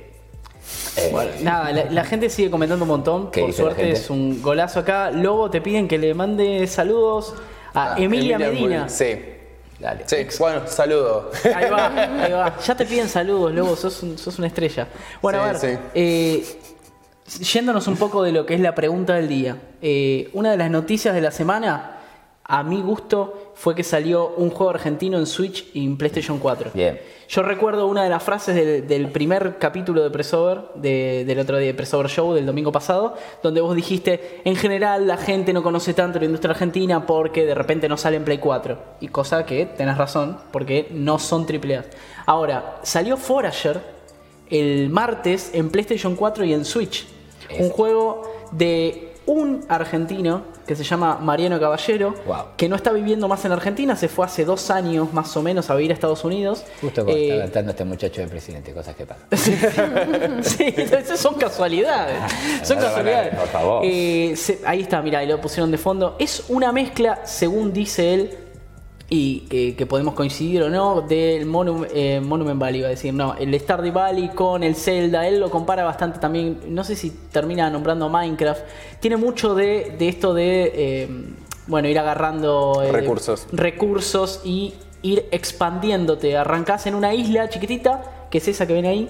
Eh, 0.98 1.14
Nada, 1.42 1.72
la, 1.74 1.86
la 1.92 2.06
gente 2.06 2.30
sigue 2.30 2.50
comentando 2.50 2.84
un 2.86 2.90
montón. 2.90 3.32
¿Qué 3.32 3.42
Por 3.42 3.52
suerte 3.54 3.92
es 3.92 4.10
un 4.10 4.42
golazo 4.42 4.80
acá. 4.80 5.12
Lobo, 5.12 5.50
te 5.50 5.60
piden 5.60 5.88
que 5.90 5.98
le 5.98 6.14
mande 6.14 6.66
saludos 6.68 7.34
a 7.74 7.94
Ah, 7.94 7.96
Emilia, 7.98 8.38
Medina. 8.38 8.88
Sí. 8.88 9.16
Dale. 9.84 10.04
Sí, 10.08 10.16
bueno, 10.40 10.62
saludo. 10.66 11.30
Ahí 11.54 11.70
va, 11.70 11.88
ahí 12.24 12.32
va. 12.32 12.58
Ya 12.66 12.74
te 12.74 12.86
piden 12.86 13.10
saludos, 13.10 13.54
Lobo, 13.54 13.76
sos, 13.76 14.02
un- 14.02 14.18
sos 14.18 14.38
una 14.40 14.48
estrella. 14.48 14.88
Bueno, 15.22 15.44
a 15.44 15.48
ver, 15.52 15.58
sí. 15.60 15.78
eh, 15.94 16.46
yéndonos 17.54 17.86
un 17.88 17.98
poco 17.98 18.24
de 18.24 18.32
lo 18.32 18.46
que 18.46 18.54
es 18.56 18.62
la 18.62 18.74
pregunta 18.74 19.16
del 19.16 19.28
día. 19.28 19.58
Eh, 19.82 20.30
una 20.34 20.52
de 20.52 20.58
las 20.58 20.72
noticias 20.72 21.14
de 21.14 21.20
la 21.20 21.32
semana, 21.32 21.93
a 22.46 22.62
mi 22.64 22.82
gusto, 22.82 23.52
fue 23.56 23.74
que 23.74 23.84
salió 23.84 24.34
un 24.36 24.50
juego 24.50 24.72
argentino 24.72 25.18
en 25.18 25.26
Switch 25.26 25.66
y 25.74 25.86
en 25.86 25.98
PlayStation 25.98 26.40
4. 26.40 26.72
Bien. 26.74 27.00
Yo 27.30 27.42
recuerdo 27.42 27.88
una 27.88 28.04
de 28.04 28.10
las 28.10 28.22
frases 28.22 28.54
del, 28.54 28.86
del 28.86 29.10
primer 29.10 29.58
capítulo 29.58 30.04
de 30.04 30.10
Pressover, 30.12 30.62
de- 30.76 31.24
del 31.26 31.40
otro 31.40 31.58
día 31.58 31.68
de 31.68 31.74
Pressover 31.74 32.10
Show 32.10 32.34
del 32.34 32.46
domingo 32.46 32.72
pasado, 32.72 33.16
donde 33.42 33.62
vos 33.62 33.76
dijiste, 33.76 34.42
en 34.44 34.56
general 34.58 35.08
la 35.08 35.16
gente 35.18 35.54
no 35.54 35.64
conoce 35.64 35.94
tanto 35.94 36.20
la 36.20 36.26
industria 36.26 36.52
argentina 36.52 37.06
porque 37.06 37.46
de 37.46 37.56
repente 37.56 37.88
no 37.88 37.96
sale 37.96 38.18
en 38.18 38.26
Play 38.26 38.40
4. 38.40 38.78
Y 39.00 39.08
cosa 39.08 39.46
que 39.46 39.66
tenés 39.66 39.98
razón, 39.98 40.38
porque 40.52 40.88
no 40.92 41.20
son 41.20 41.44
AAA. 41.50 41.86
Ahora, 42.26 42.80
salió 42.84 43.16
Forager 43.16 43.80
el 44.50 44.90
martes 44.90 45.52
en 45.54 45.70
PlayStation 45.70 46.16
4 46.18 46.44
y 46.44 46.54
en 46.54 46.66
Switch. 46.66 47.08
Un 47.58 47.70
juego 47.70 48.24
de 48.52 49.13
un 49.26 49.66
argentino 49.70 50.44
que 50.68 50.76
se 50.76 50.84
llama 50.84 51.18
Mariano 51.22 51.60
Caballero, 51.60 52.14
Wow. 52.26 52.38
que 52.58 52.68
no 52.70 52.76
está 52.76 52.92
viviendo 52.92 53.28
más 53.28 53.44
en 53.46 53.52
Argentina, 53.52 53.96
se 53.96 54.08
fue 54.08 54.26
hace 54.26 54.46
dos 54.46 54.70
años 54.70 55.12
más 55.14 55.36
o 55.38 55.42
menos 55.42 55.70
a 55.70 55.76
vivir 55.76 55.92
a 55.92 55.94
Estados 55.94 56.24
Unidos. 56.24 56.64
Justo 56.82 57.04
cuando 57.04 57.22
Eh, 57.22 57.30
está 57.30 57.44
cantando 57.44 57.72
este 57.72 57.86
muchacho 57.86 58.22
de 58.22 58.28
presidente, 58.28 58.74
cosas 58.74 58.96
que 58.96 59.06
pasan. 59.06 59.28
sí, 60.44 60.64
esas 60.78 61.20
son 61.20 61.36
casualidades. 61.36 62.18
Son 62.64 62.78
casualidades. 62.78 63.36
por 63.36 63.48
favor. 63.48 63.82
Eh, 63.86 64.34
se- 64.36 64.60
ahí 64.66 64.82
está, 64.82 65.02
mira, 65.02 65.24
lo 65.24 65.40
pusieron 65.42 65.72
de 65.72 65.78
fondo. 65.78 66.16
Es 66.20 66.46
una 66.50 66.72
mezcla, 66.72 67.22
según 67.26 67.74
dice 67.74 68.14
él, 68.14 68.38
y 69.16 69.42
que, 69.42 69.76
que 69.76 69.86
podemos 69.86 70.16
coincidir 70.16 70.64
o 70.64 70.72
no, 70.72 71.02
del 71.02 71.44
eh, 71.94 72.20
Monument 72.20 72.60
Valley, 72.60 72.80
iba 72.80 72.88
a 72.88 72.90
decir, 72.90 73.14
no, 73.14 73.36
el 73.36 73.54
Stardew 73.60 73.94
Valley 73.94 74.30
con 74.30 74.64
el 74.64 74.76
Zelda, 74.76 75.28
él 75.28 75.40
lo 75.40 75.52
compara 75.52 75.84
bastante 75.84 76.18
también, 76.18 76.62
no 76.70 76.84
sé 76.84 76.96
si 76.96 77.12
termina 77.32 77.70
nombrando 77.70 78.10
Minecraft, 78.10 78.64
tiene 79.00 79.18
mucho 79.18 79.54
de, 79.54 79.96
de 80.00 80.08
esto 80.08 80.34
de, 80.34 80.72
eh, 80.74 81.08
bueno, 81.68 81.88
ir 81.90 82.00
agarrando 82.00 82.82
eh, 82.84 82.92
Recursos. 82.92 83.46
recursos 83.52 84.42
y 84.44 84.74
ir 85.04 85.28
expandiéndote, 85.30 86.36
arrancás 86.36 86.88
en 86.88 86.96
una 86.96 87.14
isla 87.14 87.50
chiquitita, 87.50 88.26
que 88.32 88.40
es 88.40 88.48
esa 88.48 88.66
que 88.66 88.74
ven 88.74 88.88
ahí, 88.88 89.10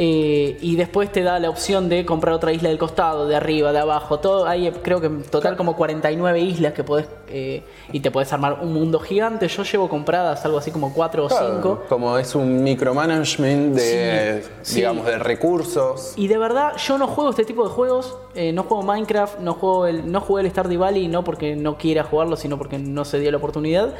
Eh, 0.00 0.56
y 0.60 0.76
después 0.76 1.10
te 1.10 1.24
da 1.24 1.40
la 1.40 1.50
opción 1.50 1.88
de 1.88 2.06
comprar 2.06 2.32
otra 2.32 2.52
isla 2.52 2.68
del 2.68 2.78
costado, 2.78 3.26
de 3.26 3.34
arriba, 3.34 3.72
de 3.72 3.80
abajo, 3.80 4.20
todo. 4.20 4.46
Hay 4.46 4.70
creo 4.70 5.00
que 5.00 5.08
en 5.08 5.24
total 5.24 5.56
como 5.56 5.74
49 5.74 6.38
islas 6.38 6.72
que 6.72 6.84
podés 6.84 7.08
eh, 7.26 7.64
y 7.92 7.98
te 7.98 8.12
podés 8.12 8.32
armar 8.32 8.60
un 8.62 8.72
mundo 8.72 9.00
gigante. 9.00 9.48
Yo 9.48 9.64
llevo 9.64 9.88
compradas 9.88 10.44
algo 10.44 10.58
así 10.58 10.70
como 10.70 10.94
4 10.94 11.24
o 11.24 11.28
5. 11.28 11.84
Como 11.88 12.16
es 12.16 12.36
un 12.36 12.62
micromanagement 12.62 13.74
de, 13.74 14.42
Sí, 14.44 14.50
sí. 14.62 14.76
digamos, 14.76 15.04
de 15.04 15.18
recursos. 15.18 16.12
Y 16.16 16.28
de 16.28 16.38
verdad, 16.38 16.76
yo 16.76 16.96
no 16.96 17.08
juego 17.08 17.30
este 17.30 17.44
tipo 17.44 17.64
de 17.64 17.70
juegos. 17.70 18.16
eh, 18.36 18.52
no 18.52 18.62
juego 18.62 18.84
Minecraft, 18.84 19.40
no 19.40 19.54
juego 19.54 19.86
el, 19.86 20.12
no 20.12 20.20
jugué 20.20 20.42
el 20.44 20.50
Stardew 20.52 20.78
Valley, 20.78 21.08
no 21.08 21.24
porque 21.24 21.56
no 21.56 21.76
quiera 21.76 22.04
jugarlo, 22.04 22.36
sino 22.36 22.56
porque 22.56 22.78
no 22.78 23.04
se 23.04 23.18
dio 23.18 23.32
la 23.32 23.38
oportunidad. 23.38 23.94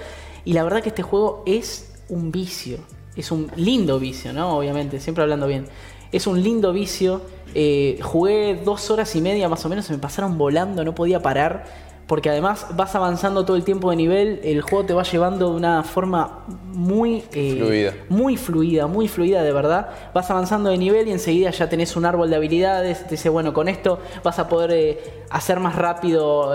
Y 0.45 0.53
la 0.53 0.63
verdad 0.63 0.81
que 0.81 0.91
este 0.91 1.03
juego 1.03 1.43
es 1.45 1.93
un 2.09 2.31
vicio. 2.31 2.79
Es 3.19 3.31
un 3.31 3.51
lindo 3.57 3.99
vicio, 3.99 4.33
¿no? 4.33 4.57
Obviamente, 4.57 4.99
siempre 5.01 5.23
hablando 5.23 5.47
bien. 5.47 5.67
Es 6.13 6.27
un 6.27 6.43
lindo 6.43 6.73
vicio. 6.73 7.21
eh, 7.55 7.99
jugué 8.03 8.61
dos 8.65 8.91
horas 8.91 9.15
y 9.17 9.21
media 9.21 9.49
más 9.49 9.65
o 9.67 9.69
menos, 9.69 9.85
se 9.87 9.93
me 9.93 9.99
pasaron 9.99 10.39
volando, 10.39 10.85
no 10.85 10.95
podía 10.95 11.21
parar. 11.21 11.65
Porque 12.07 12.31
además 12.31 12.69
vas 12.75 12.95
avanzando 12.95 13.45
todo 13.45 13.55
el 13.59 13.65
tiempo 13.65 13.91
de 13.91 13.97
nivel, 13.97 14.41
el 14.43 14.63
juego 14.63 14.87
te 14.87 14.95
va 14.95 15.03
llevando 15.03 15.51
de 15.51 15.57
una 15.57 15.83
forma 15.83 16.47
muy 16.73 17.23
eh, 17.35 17.57
Fluida. 17.59 17.95
muy 18.09 18.39
fluida, 18.39 18.87
muy 18.87 19.09
fluida 19.09 19.43
de 19.43 19.53
verdad. 19.53 19.91
Vas 20.15 20.31
avanzando 20.31 20.71
de 20.71 20.79
nivel 20.79 21.07
y 21.09 21.13
enseguida 21.13 21.51
ya 21.51 21.69
tenés 21.69 21.97
un 21.97 22.07
árbol 22.07 22.31
de 22.31 22.37
habilidades. 22.37 23.05
Te 23.05 23.11
dice, 23.11 23.29
bueno, 23.29 23.53
con 23.53 23.69
esto 23.69 23.99
vas 24.25 24.39
a 24.39 24.49
poder 24.49 24.71
eh, 24.73 24.99
hacer 25.29 25.61
más 25.61 25.75
rápido 25.75 26.55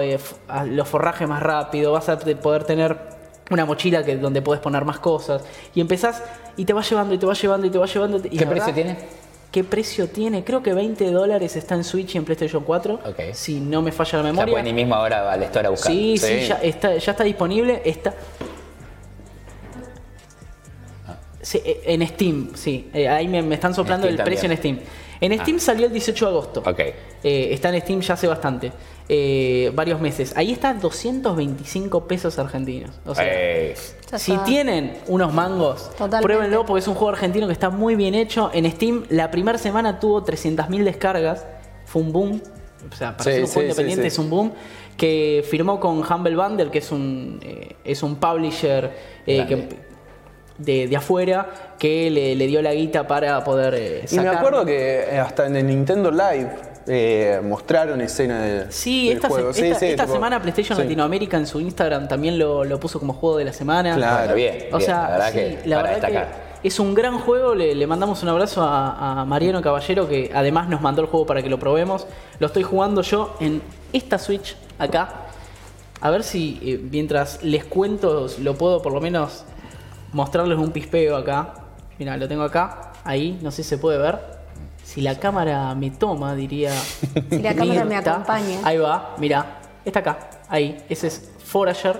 los 0.66 0.88
forrajes 0.88 1.28
más 1.30 1.44
rápido, 1.44 1.92
vas 1.92 2.10
a 2.10 2.18
poder 2.18 2.64
tener 2.64 2.98
una 3.52 3.66
mochila 3.66 4.04
que, 4.04 4.18
donde 4.18 4.42
puedes 4.42 4.62
poner 4.64 4.86
más 4.86 4.98
cosas. 5.00 5.44
Y 5.76 5.82
empezás 5.82 6.24
y 6.58 6.66
te 6.66 6.74
va 6.74 6.82
llevando 6.82 7.14
y 7.14 7.18
te 7.18 7.26
va 7.26 7.34
llevando 7.34 7.68
y 7.68 7.70
te 7.70 7.78
va 7.78 7.86
llevando. 7.86 8.18
y 8.18 8.22
¿Qué 8.22 8.46
precio 8.46 8.48
verdad, 8.48 8.74
tiene? 8.74 8.98
¿Qué 9.52 9.64
precio 9.64 10.08
tiene? 10.08 10.44
Creo 10.44 10.64
que 10.64 10.74
20 10.74 11.12
dólares 11.12 11.56
está 11.56 11.76
en 11.76 11.84
Switch 11.84 12.16
y 12.16 12.18
en 12.18 12.26
PlayStation 12.26 12.64
4. 12.64 12.96
Ok. 13.06 13.20
Si 13.34 13.60
no 13.60 13.82
me 13.84 13.92
falla 13.92 14.18
la 14.20 14.24
Ya 14.26 14.32
memoria. 14.32 14.52
pueden 14.54 14.68
ir 14.68 14.74
mismo 14.74 14.96
ahora 14.96 15.32
al 15.32 15.44
store 15.44 15.68
a 15.68 15.70
buscar. 15.70 15.92
Sí, 15.92 16.18
sí, 16.18 16.26
Sí. 16.42 16.48
ya, 16.48 16.56
está, 16.56 16.96
ya 16.98 17.12
está 17.12 17.24
disponible. 17.24 17.82
Está. 17.86 18.14
Sí, 21.44 21.62
eh, 21.64 21.82
en 21.86 22.08
Steam, 22.08 22.52
sí. 22.56 22.90
Eh, 22.94 23.08
ahí 23.08 23.28
me, 23.28 23.42
me 23.44 23.54
están 23.56 23.76
soplando 23.76 24.08
el 24.08 24.16
precio 24.18 24.50
en 24.50 24.58
Steam. 24.58 24.80
En 25.22 25.38
Steam 25.40 25.60
salió 25.60 25.86
el 25.86 25.92
18 25.94 26.26
de 26.26 26.32
agosto. 26.32 26.60
Ok. 26.66 26.80
Eh, 26.80 26.94
está 27.52 27.70
en 27.70 27.80
Steam 27.82 28.02
ya 28.02 28.16
hace 28.16 28.28
bastante. 28.28 28.72
Eh, 29.08 29.72
varios 29.76 30.02
meses. 30.02 30.34
Ahí 30.36 30.52
está 30.52 30.74
225 30.74 32.08
pesos 32.08 32.40
argentinos. 32.40 32.92
O 33.06 33.14
sea, 33.16 33.26
Eh, 33.28 33.76
si 34.18 34.36
tienen 34.40 34.98
unos 35.08 35.34
mangos, 35.34 35.90
Totalmente. 35.92 36.24
pruébenlo 36.24 36.66
porque 36.66 36.80
es 36.80 36.88
un 36.88 36.96
juego 36.96 37.10
argentino 37.10 37.48
que 37.48 37.54
está 37.54 37.70
muy 37.70 37.96
bien 37.96 38.16
hecho. 38.16 38.50
En 38.54 38.70
Steam, 38.72 39.04
la 39.10 39.30
primera 39.32 39.58
semana 39.58 40.00
tuvo 40.00 40.24
300.000 40.24 40.84
descargas. 40.84 41.46
Fue 41.86 42.02
un 42.02 42.12
boom. 42.12 42.42
O 42.92 42.96
sea, 42.96 43.16
para 43.16 43.24
Sí, 43.24 43.32
ser 43.32 43.42
un 43.42 43.48
sí, 43.48 43.54
juego 43.54 43.68
sí, 43.68 43.72
independiente 43.72 44.02
sí. 44.04 44.08
es 44.08 44.20
un 44.20 44.30
boom. 44.30 44.52
Que 44.98 45.44
firmó 45.50 45.80
con 45.80 46.00
Humble 46.04 46.36
Bundle, 46.36 46.70
que 46.70 46.80
es 46.80 46.92
un, 46.92 47.40
eh, 47.44 47.76
es 47.84 48.04
un 48.04 48.16
publisher 48.18 48.92
eh, 49.26 49.46
que- 49.48 49.93
de, 50.58 50.88
de 50.88 50.96
afuera 50.96 51.74
que 51.80 52.10
le, 52.10 52.36
le 52.36 52.48
dio 52.48 52.62
la 52.62 52.74
guita 52.74 53.08
para 53.08 53.44
poder 53.44 53.74
eh, 53.76 54.00
Y 54.12 54.16
me 54.16 54.24
sacar. 54.24 54.36
acuerdo 54.38 54.66
que 54.66 55.00
eh, 55.02 55.20
hasta 55.20 55.48
en 55.48 55.56
el 55.56 55.68
Nintendo 55.68 56.12
Live 56.12 56.50
eh, 56.88 57.40
mostraron 57.44 58.02
escena 58.02 58.42
de, 58.42 58.72
Sí, 58.72 59.08
del 59.08 59.18
esta, 59.18 59.28
se- 59.30 59.34
juego. 59.34 59.54
Sí, 59.54 59.66
esta, 59.66 59.80
sí, 59.80 59.86
esta 59.88 60.04
tipo- 60.04 60.14
semana 60.16 60.42
PlayStation 60.42 60.76
sí. 60.78 60.84
Latinoamérica 60.84 61.38
en 61.38 61.48
su 61.48 61.60
Instagram 61.62 62.08
también 62.08 62.38
lo, 62.38 62.64
lo 62.66 62.80
puso 62.80 63.00
como 63.00 63.14
juego 63.14 63.38
de 63.38 63.46
la 63.46 63.54
semana. 63.54 63.96
Claro. 63.96 64.18
bueno, 64.20 64.36
bien, 64.36 64.58
O 64.72 64.78
bien, 64.78 64.82
sea, 64.90 65.02
la 65.04 65.10
verdad 65.10 65.28
sí, 65.30 65.34
que 65.34 65.60
la 65.66 65.76
para 65.78 65.90
verdad 65.94 66.08
destacar. 66.10 66.44
que 66.62 66.68
es 66.68 66.80
un 66.80 66.94
gran 66.94 67.20
juego. 67.20 67.56
Le, 67.56 67.74
le 67.74 67.88
mandamos 67.88 68.22
un 68.24 68.30
abrazo 68.30 68.62
a, 68.64 69.22
a 69.22 69.26
Mariano 69.26 69.62
Caballero, 69.62 70.08
que 70.08 70.30
además 70.34 70.70
nos 70.70 70.82
mandó 70.82 71.02
el 71.02 71.08
juego 71.08 71.26
para 71.26 71.42
que 71.42 71.50
lo 71.50 71.58
probemos. 71.60 72.06
Lo 72.40 72.48
estoy 72.48 72.64
jugando 72.64 73.02
yo 73.02 73.36
en 73.40 73.62
esta 73.92 74.18
Switch 74.20 74.56
acá. 74.78 75.10
A 76.02 76.10
ver 76.10 76.24
si 76.24 76.60
eh, 76.64 76.80
mientras 76.92 77.42
les 77.44 77.64
cuento, 77.64 78.28
lo 78.40 78.56
puedo 78.56 78.82
por 78.82 78.92
lo 78.94 79.00
menos 79.00 79.46
mostrarles 80.14 80.58
un 80.58 80.72
pispeo 80.72 81.18
acá. 81.18 81.54
Mira, 82.00 82.16
lo 82.18 82.28
tengo 82.28 82.44
acá. 82.44 82.94
Ahí, 83.04 83.38
no 83.42 83.52
sé 83.52 83.64
si 83.64 83.70
se 83.70 83.78
puede 83.78 83.98
ver. 83.98 84.20
Si 84.84 85.02
la 85.02 85.20
cámara 85.20 85.74
me 85.76 85.92
toma, 85.92 86.36
diría. 86.36 86.72
Si 87.30 87.42
la 87.42 87.56
cámara 87.56 87.84
me 87.84 87.96
acompaña. 87.96 88.60
Ahí 88.64 88.78
va, 88.78 89.16
mira. 89.18 89.60
Está 89.84 90.00
acá. 90.00 90.30
Ahí. 90.48 90.84
Ese 90.90 91.08
es 91.08 91.32
Forager. 91.44 92.00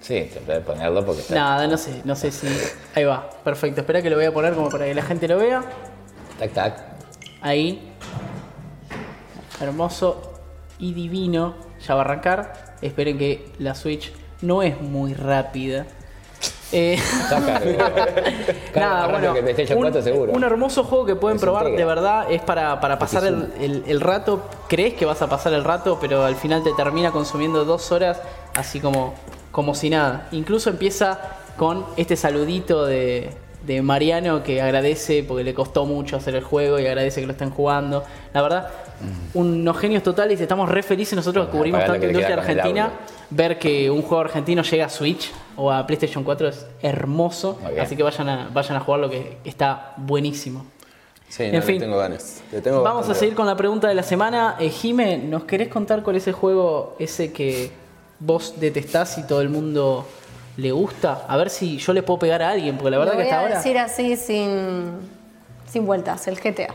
sí, 0.00 0.28
se 0.32 0.40
puede 0.40 0.60
ponerlo 0.60 1.04
porque 1.04 1.20
está. 1.20 1.34
Nada, 1.34 1.66
no 1.66 1.76
sé, 1.76 2.02
no 2.04 2.14
sé 2.16 2.30
si. 2.30 2.46
Ahí 2.94 3.04
va, 3.04 3.28
perfecto. 3.44 3.80
Espera 3.80 4.00
que 4.02 4.10
lo 4.10 4.16
voy 4.16 4.24
a 4.24 4.32
poner 4.32 4.54
como 4.54 4.68
para 4.68 4.86
que 4.86 4.94
la 4.94 5.02
gente 5.02 5.28
lo 5.28 5.38
vea. 5.38 5.62
Tac, 6.38 6.52
tac. 6.52 6.84
Ahí. 7.40 7.92
Hermoso 9.60 10.32
y 10.78 10.94
divino. 10.94 11.54
Ya 11.86 11.94
va 11.94 12.02
a 12.02 12.04
arrancar. 12.04 12.76
Esperen 12.80 13.18
que 13.18 13.52
la 13.58 13.74
Switch 13.74 14.12
no 14.42 14.62
es 14.62 14.80
muy 14.80 15.14
rápida. 15.14 15.86
Eh, 16.70 16.98
Nada, 18.74 19.08
bueno, 19.08 19.34
que 19.34 19.42
PlayStation 19.42 19.78
un, 19.78 19.84
4 19.84 20.02
seguro. 20.02 20.32
un 20.32 20.44
hermoso 20.44 20.84
juego 20.84 21.06
que 21.06 21.16
pueden 21.16 21.38
probar, 21.38 21.66
de 21.70 21.84
verdad, 21.84 22.30
es 22.30 22.42
para, 22.42 22.80
para 22.80 22.98
pasar 22.98 23.24
el, 23.24 23.52
el- 23.60 23.84
el 23.86 24.00
rato. 24.00 24.42
Crees 24.68 24.94
que 24.94 25.04
vas 25.06 25.22
a 25.22 25.28
pasar 25.28 25.52
el 25.54 25.64
rato, 25.64 25.98
pero 26.00 26.24
al 26.24 26.36
final 26.36 26.62
te 26.62 26.72
termina 26.74 27.10
consumiendo 27.10 27.64
dos 27.64 27.90
horas, 27.92 28.20
así 28.54 28.80
como, 28.80 29.14
como 29.50 29.74
si 29.74 29.90
nada. 29.90 30.28
Incluso 30.32 30.70
empieza 30.70 31.18
con 31.56 31.84
este 31.96 32.16
saludito 32.16 32.84
de, 32.86 33.30
de 33.66 33.82
Mariano 33.82 34.42
que 34.42 34.60
agradece 34.62 35.24
porque 35.26 35.44
le 35.44 35.54
costó 35.54 35.86
mucho 35.86 36.16
hacer 36.16 36.34
el 36.36 36.44
juego 36.44 36.78
y 36.78 36.86
agradece 36.86 37.20
que 37.20 37.26
lo 37.26 37.32
estén 37.32 37.50
jugando. 37.50 38.04
La 38.34 38.42
verdad, 38.42 38.68
unos 39.34 39.78
genios 39.78 40.02
totales 40.02 40.38
y 40.38 40.42
estamos 40.42 40.68
re 40.68 40.82
felices 40.82 41.16
nosotros 41.16 41.46
que 41.46 41.52
cubrimos 41.52 41.80
tanto 41.84 42.06
industria 42.06 42.36
argentina. 42.36 42.90
Ver 43.30 43.58
que 43.58 43.90
un 43.90 44.00
juego 44.02 44.20
argentino 44.22 44.62
llega 44.62 44.86
a 44.86 44.88
Switch 44.88 45.30
o 45.56 45.70
a 45.70 45.86
PlayStation 45.86 46.24
4 46.24 46.48
es 46.48 46.66
hermoso. 46.82 47.58
Así 47.80 47.94
que 47.96 48.02
vayan 48.02 48.28
a, 48.28 48.48
vayan 48.52 48.76
a 48.76 48.80
jugarlo 48.80 49.10
que 49.10 49.36
está 49.44 49.92
buenísimo. 49.98 50.64
Sí, 51.28 51.42
En 51.44 51.52
no, 51.52 51.58
le 51.58 51.62
fin. 51.62 51.78
tengo 51.78 51.98
ganas. 51.98 52.42
Le 52.50 52.62
tengo 52.62 52.82
Vamos 52.82 53.06
a 53.10 53.14
seguir 53.14 53.34
con 53.34 53.46
la 53.46 53.54
pregunta 53.54 53.86
de 53.86 53.94
la 53.94 54.02
semana. 54.02 54.56
Eh, 54.58 54.70
Jime, 54.70 55.18
¿nos 55.18 55.44
querés 55.44 55.68
contar 55.68 56.02
cuál 56.02 56.16
es 56.16 56.26
el 56.26 56.32
juego 56.32 56.96
ese 56.98 57.32
que 57.32 57.70
vos 58.18 58.54
detestás 58.58 59.18
y 59.18 59.26
todo 59.26 59.42
el 59.42 59.50
mundo 59.50 60.06
le 60.56 60.72
gusta? 60.72 61.26
A 61.28 61.36
ver 61.36 61.50
si 61.50 61.76
yo 61.76 61.92
le 61.92 62.02
puedo 62.02 62.18
pegar 62.20 62.42
a 62.42 62.48
alguien, 62.48 62.76
porque 62.78 62.90
la 62.92 62.98
verdad 62.98 63.12
Lo 63.12 63.18
que 63.18 63.24
voy 63.24 63.30
hasta 63.30 63.40
a 63.40 63.42
ahora. 63.42 63.56
decir 63.58 63.76
así 63.78 64.16
sin, 64.16 64.92
sin 65.70 65.84
vueltas, 65.84 66.26
el 66.28 66.36
GTA. 66.40 66.74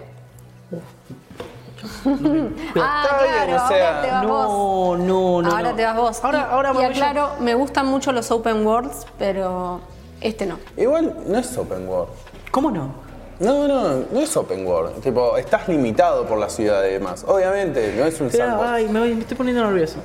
Ah, 2.05 3.17
claro, 3.19 3.65
o 3.65 3.67
sea, 3.67 3.89
ahora 3.89 4.01
te 4.01 4.11
vas 4.11 4.25
vos. 4.27 4.99
No, 4.99 5.05
no, 5.05 5.41
no. 5.41 5.49
ahora 5.55 5.69
no. 5.71 5.75
te 5.75 5.83
vas 5.85 5.95
vos. 5.95 6.23
Ahora, 6.23 6.47
y, 6.49 6.53
ahora 6.53 6.71
y 6.71 6.75
yo. 6.81 6.87
aclaro, 6.87 7.29
me 7.39 7.53
gustan 7.55 7.85
mucho 7.87 8.11
los 8.11 8.29
open 8.31 8.65
worlds, 8.65 9.05
pero 9.17 9.81
este 10.21 10.45
no. 10.45 10.59
Igual 10.77 11.15
no 11.27 11.37
es 11.37 11.57
open 11.57 11.87
world. 11.87 12.09
¿Cómo 12.51 12.71
no? 12.71 13.03
No, 13.39 13.67
no, 13.67 14.03
no 14.11 14.19
es 14.21 14.37
open 14.37 14.65
world. 14.65 15.01
Tipo, 15.01 15.35
estás 15.37 15.67
limitado 15.67 16.25
por 16.25 16.37
la 16.37 16.49
ciudad 16.49 16.83
y 16.85 16.91
demás. 16.93 17.25
Obviamente, 17.27 17.93
no 17.97 18.05
es 18.05 18.21
un 18.21 18.31
sandbox. 18.31 18.69
ay, 18.69 18.87
me, 18.87 18.99
voy- 18.99 19.15
me 19.15 19.21
estoy 19.21 19.35
poniendo 19.35 19.65
nervioso. 19.65 19.95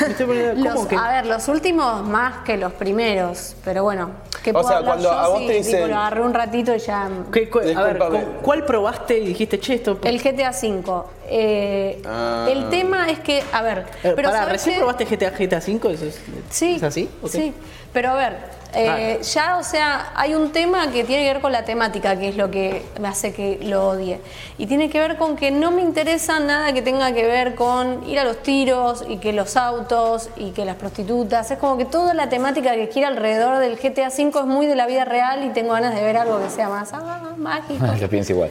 Me 0.00 0.06
estoy 0.08 0.26
poniendo. 0.26 0.54
¿Cómo 0.70 0.74
Los- 0.80 0.86
que? 0.88 0.96
A 0.96 1.08
ver, 1.12 1.26
los 1.26 1.46
últimos 1.48 2.02
más 2.08 2.38
que 2.44 2.56
los 2.56 2.72
primeros, 2.72 3.54
pero 3.64 3.84
bueno. 3.84 4.10
¿Qué 4.42 4.50
O 4.50 4.54
puedo 4.54 4.68
sea, 4.68 4.76
hablar 4.78 4.92
cuando 4.94 5.10
yo 5.10 5.18
a 5.18 5.28
vos 5.28 5.38
si, 5.38 5.46
te 5.46 5.52
dicen- 5.54 5.88
lo 5.88 5.96
agarré 5.96 6.20
un 6.22 6.34
ratito 6.34 6.74
y 6.74 6.78
ya... 6.78 7.08
¿Qué- 7.32 7.48
cu- 7.50 7.58
a 7.58 7.62
ver, 7.62 7.68
Discúlpame. 7.76 8.18
¿cu- 8.24 8.30
¿cuál 8.42 8.64
probaste 8.64 9.18
y 9.18 9.26
dijiste, 9.28 9.58
che, 9.60 9.74
esto. 9.74 9.98
El 10.04 10.20
GTA 10.20 10.50
V. 10.50 11.02
Eh, 11.34 12.02
Ah. 12.04 12.46
El 12.50 12.68
tema 12.68 13.08
es 13.08 13.20
que, 13.20 13.42
a 13.52 13.62
ver, 13.62 13.86
Eh, 14.02 14.12
pero 14.14 14.28
pará, 14.28 14.38
¿sabes 14.44 14.52
¿recién 14.52 14.76
probaste 14.78 15.04
GTA, 15.06 15.30
GTA 15.30 15.60
5? 15.60 15.88
¿Eso 15.90 16.06
es, 16.06 16.20
Sí. 16.50 16.74
¿Es 16.76 16.82
así? 16.82 17.08
Sí. 17.26 17.54
Pero 17.92 18.10
a 18.10 18.14
ver, 18.14 18.36
eh, 18.74 19.20
ya, 19.22 19.58
o 19.58 19.62
sea, 19.62 20.12
hay 20.14 20.34
un 20.34 20.50
tema 20.50 20.90
que 20.90 21.04
tiene 21.04 21.24
que 21.24 21.32
ver 21.34 21.42
con 21.42 21.52
la 21.52 21.64
temática, 21.64 22.18
que 22.18 22.28
es 22.28 22.36
lo 22.36 22.50
que 22.50 22.82
me 22.98 23.08
hace 23.08 23.34
que 23.34 23.58
lo 23.62 23.88
odie. 23.88 24.18
Y 24.56 24.66
tiene 24.66 24.88
que 24.88 24.98
ver 24.98 25.18
con 25.18 25.36
que 25.36 25.50
no 25.50 25.70
me 25.70 25.82
interesa 25.82 26.40
nada 26.40 26.72
que 26.72 26.80
tenga 26.80 27.12
que 27.12 27.26
ver 27.26 27.54
con 27.54 28.08
ir 28.08 28.18
a 28.18 28.24
los 28.24 28.42
tiros 28.42 29.04
y 29.06 29.18
que 29.18 29.34
los 29.34 29.58
autos 29.58 30.30
y 30.36 30.52
que 30.52 30.64
las 30.64 30.76
prostitutas. 30.76 31.50
Es 31.50 31.58
como 31.58 31.76
que 31.76 31.84
toda 31.84 32.14
la 32.14 32.30
temática 32.30 32.72
que 32.72 32.88
quiere 32.88 33.08
alrededor 33.08 33.58
del 33.58 33.76
GTA 33.76 34.08
V 34.08 34.40
es 34.40 34.46
muy 34.46 34.66
de 34.66 34.74
la 34.74 34.86
vida 34.86 35.04
real 35.04 35.44
y 35.44 35.50
tengo 35.50 35.74
ganas 35.74 35.94
de 35.94 36.02
ver 36.02 36.16
algo 36.16 36.42
que 36.42 36.48
sea 36.48 36.70
más 36.70 36.94
ah, 36.94 37.34
mágico. 37.36 37.84
Yo 38.00 38.08
pienso 38.08 38.32
igual. 38.32 38.50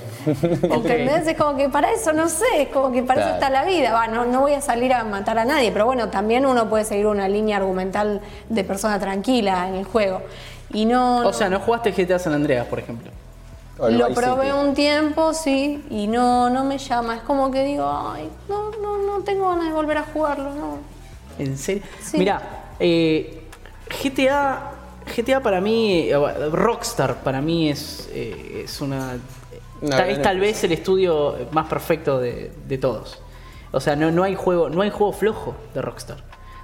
¿Entendés? 0.62 1.28
Es 1.28 1.36
como 1.38 1.58
que 1.58 1.68
para 1.68 1.92
eso, 1.92 2.14
no 2.14 2.30
sé, 2.30 2.46
es 2.60 2.68
como 2.72 2.92
que 2.92 3.04
para 3.04 3.22
eso 3.22 3.30
Claro. 3.30 3.44
está 3.46 3.50
la 3.50 3.66
vida. 3.66 3.94
Va, 3.94 4.08
no, 4.08 4.26
no 4.26 4.42
voy 4.42 4.54
a 4.54 4.62
salir 4.62 4.94
a 4.94 5.04
matar 5.04 5.38
a 5.40 5.46
nadie, 5.46 5.72
pero 5.72 5.86
bueno, 5.86 6.10
también 6.10 6.46
uno 6.46 6.70
puede 6.70 6.86
seguir 6.86 7.06
una 7.08 7.28
línea 7.28 7.58
argumental 7.58 8.22
de 8.50 8.64
persona 8.64 9.00
tranquila 9.00 9.68
en 9.68 9.76
el 9.76 9.86
juego. 9.86 10.22
Y 10.74 10.86
no. 10.86 11.26
O 11.28 11.34
sea, 11.34 11.50
no 11.50 11.60
jugaste 11.60 11.92
GTA 11.92 12.18
San 12.20 12.34
Andreas, 12.34 12.66
por 12.68 12.80
ejemplo. 12.80 13.12
Lo 13.90 14.14
probé 14.14 14.54
un 14.54 14.74
tiempo, 14.76 15.34
sí, 15.34 15.84
y 15.90 16.06
no, 16.08 16.50
no 16.52 16.64
me 16.64 16.78
llama. 16.78 17.16
Es 17.16 17.22
como 17.24 17.50
que 17.50 17.64
digo, 17.64 17.90
ay, 18.14 18.30
no, 18.48 18.70
no, 18.82 18.98
no 18.98 19.24
tengo 19.24 19.50
ganas 19.50 19.66
de 19.66 19.74
volver 19.74 19.98
a 19.98 20.04
jugarlo, 20.14 20.54
no. 20.54 20.78
¿En 21.40 21.58
serio? 21.58 21.82
Sí. 22.00 22.18
Mira, 22.20 22.42
eh, 22.80 23.42
GTA, 24.04 24.72
GTA 25.16 25.40
para 25.42 25.60
mí, 25.62 26.10
eh, 26.12 26.50
Rockstar 26.52 27.16
para 27.24 27.42
mí 27.42 27.70
es, 27.70 28.08
eh, 28.14 28.62
es 28.66 28.82
una 28.82 29.18
No, 29.82 29.90
ta- 29.90 30.06
no, 30.06 30.12
es 30.12 30.22
tal 30.22 30.38
no. 30.38 30.42
vez 30.44 30.64
el 30.64 30.72
estudio 30.72 31.36
más 31.52 31.68
perfecto 31.68 32.20
de, 32.20 32.52
de 32.68 32.78
todos. 32.78 33.20
O 33.72 33.80
sea, 33.80 33.96
no, 33.96 34.12
no 34.12 34.24
hay 34.24 34.36
juego, 34.36 34.70
no 34.70 34.82
hay 34.82 34.90
juego 34.90 35.12
flojo 35.14 35.56
de 35.74 35.82
Rockstar. 35.82 36.18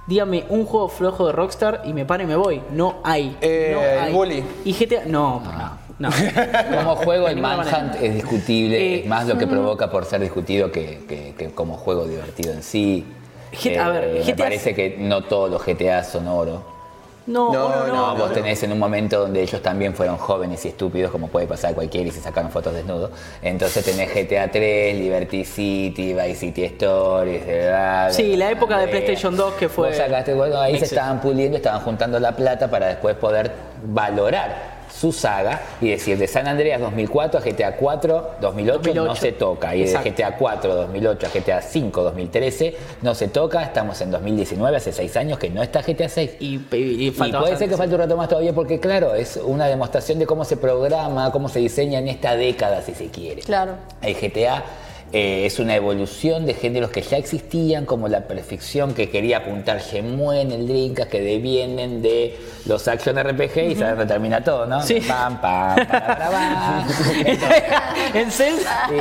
Dígame 0.06 0.44
un 0.48 0.64
juego 0.64 0.88
flojo 0.88 1.26
de 1.26 1.32
Rockstar 1.32 1.82
y 1.84 1.92
me 1.92 2.04
paro 2.06 2.22
y 2.22 2.26
me 2.26 2.36
voy. 2.36 2.62
No 2.72 2.96
hay. 3.04 3.36
Eh, 3.40 3.72
no 3.74 3.82
el 3.82 3.98
hay. 3.98 4.12
Bully. 4.12 4.44
Y 4.64 4.72
GTA. 4.72 5.02
No, 5.06 5.40
no. 5.40 5.78
no. 5.98 6.10
Como 6.78 6.96
juego 6.96 7.28
el 7.28 7.36
Manhunt 7.40 7.96
es 8.00 8.14
discutible, 8.14 8.78
Eh, 8.78 9.00
es 9.00 9.06
más 9.06 9.26
lo 9.26 9.36
que 9.36 9.46
provoca 9.46 9.90
por 9.90 10.04
ser 10.06 10.20
discutido 10.20 10.70
que, 10.72 11.04
que- 11.08 11.34
que 11.36 11.50
como 11.50 11.76
juego 11.76 12.06
divertido 12.06 12.52
en 12.52 12.62
sí. 12.62 13.04
G- 13.52 13.78
a 13.78 13.88
ver, 13.90 14.12
me 14.14 14.20
GTA 14.32 14.36
parece 14.44 14.74
que 14.74 14.96
no 14.98 15.24
todos 15.24 15.50
los 15.50 15.62
GTA 15.64 16.04
son 16.04 16.26
oro. 16.28 16.77
No, 17.28 17.52
No, 17.52 17.86
no, 17.86 18.16
vos 18.16 18.32
tenés 18.32 18.62
en 18.62 18.72
un 18.72 18.78
momento 18.78 19.20
donde 19.20 19.42
ellos 19.42 19.60
también 19.62 19.94
fueron 19.94 20.16
jóvenes 20.16 20.64
y 20.64 20.68
estúpidos, 20.68 21.10
como 21.12 21.28
puede 21.28 21.46
pasar 21.46 21.72
a 21.72 21.74
cualquiera 21.74 22.08
y 22.08 22.10
se 22.10 22.20
sacaron 22.20 22.50
fotos 22.50 22.74
desnudos. 22.74 23.10
Entonces 23.42 23.84
tenés 23.84 24.08
GTA 24.14 24.50
3, 24.50 24.96
Liberty 24.98 25.44
City, 25.44 26.14
Vice 26.14 26.34
City 26.36 26.64
Stories, 26.64 27.46
¿verdad? 27.46 28.10
Sí, 28.12 28.34
la 28.36 28.50
época 28.50 28.78
de. 28.78 28.88
PlayStation 28.88 29.36
2 29.36 29.54
que 29.54 29.68
fue- 29.68 29.88
Vos 29.88 29.96
sacaste, 29.98 30.32
bueno, 30.34 30.58
ahí 30.58 30.78
se 30.78 30.86
estaban 30.86 31.20
puliendo, 31.20 31.56
estaban 31.58 31.80
juntando 31.82 32.18
la 32.18 32.34
plata 32.34 32.68
para 32.70 32.86
después 32.86 33.14
poder 33.16 33.52
valorar 33.84 34.77
su 34.90 35.12
saga 35.12 35.60
y 35.80 35.90
decir 35.90 36.18
de 36.18 36.26
San 36.26 36.46
Andreas 36.48 36.80
2004 36.80 37.40
a 37.40 37.42
GTA 37.42 37.76
4 37.76 38.30
2008, 38.40 38.78
no 38.94 39.04
2008. 39.04 39.20
se 39.20 39.32
toca 39.32 39.74
y 39.76 39.80
de 39.80 39.84
Exacto. 39.86 40.10
GTA 40.10 40.36
4 40.36 40.74
2008 40.74 41.26
a 41.26 41.38
GTA 41.38 41.62
5 41.62 42.02
2013 42.02 42.76
no 43.02 43.14
se 43.14 43.28
toca, 43.28 43.62
estamos 43.62 44.00
en 44.00 44.10
2019, 44.10 44.76
hace 44.76 44.92
6 44.92 45.16
años 45.16 45.38
que 45.38 45.50
no 45.50 45.62
está 45.62 45.82
GTA 45.82 46.08
6. 46.08 46.30
Y, 46.40 46.56
y- 46.56 46.76
y 46.76 47.06
Y 47.08 47.10
falta 47.10 47.38
puede 47.38 47.52
bastante, 47.52 47.58
ser 47.58 47.68
que 47.70 47.76
falte 47.76 47.94
un 47.94 48.00
rato 48.00 48.16
más 48.16 48.28
todavía 48.28 48.52
porque 48.54 48.80
claro, 48.80 49.14
es 49.14 49.36
una 49.36 49.66
demostración 49.66 50.18
de 50.18 50.26
cómo 50.26 50.44
se 50.44 50.56
programa, 50.56 51.30
cómo 51.32 51.48
se 51.48 51.58
diseña 51.60 51.98
en 51.98 52.08
esta 52.08 52.36
década 52.36 52.82
si 52.82 52.94
se 52.94 53.06
quiere. 53.08 53.42
Claro. 53.42 53.72
El 54.02 54.14
GTA 54.14 54.64
eh, 55.12 55.46
es 55.46 55.58
una 55.58 55.74
evolución 55.76 56.44
de 56.46 56.54
géneros 56.54 56.90
que 56.90 57.02
ya 57.02 57.16
existían, 57.16 57.86
como 57.86 58.08
la 58.08 58.26
perfección 58.28 58.94
que 58.94 59.08
quería 59.10 59.38
apuntar 59.38 59.80
Shenmue 59.80 60.40
en 60.42 60.52
el 60.52 60.66
Dreamcast, 60.68 61.10
que 61.10 61.20
devienen 61.20 62.02
de 62.02 62.36
los 62.66 62.86
action 62.88 63.16
RPG 63.18 63.58
y 63.70 63.74
saben 63.76 63.96
dónde 63.96 64.06
termina 64.06 64.44
todo, 64.44 64.66
¿no? 64.66 64.82
Sí. 64.82 65.00
Pam, 65.00 65.40
pam, 65.40 65.76
para, 65.86 66.84
en. 68.14 68.30
Sí, 68.30 68.44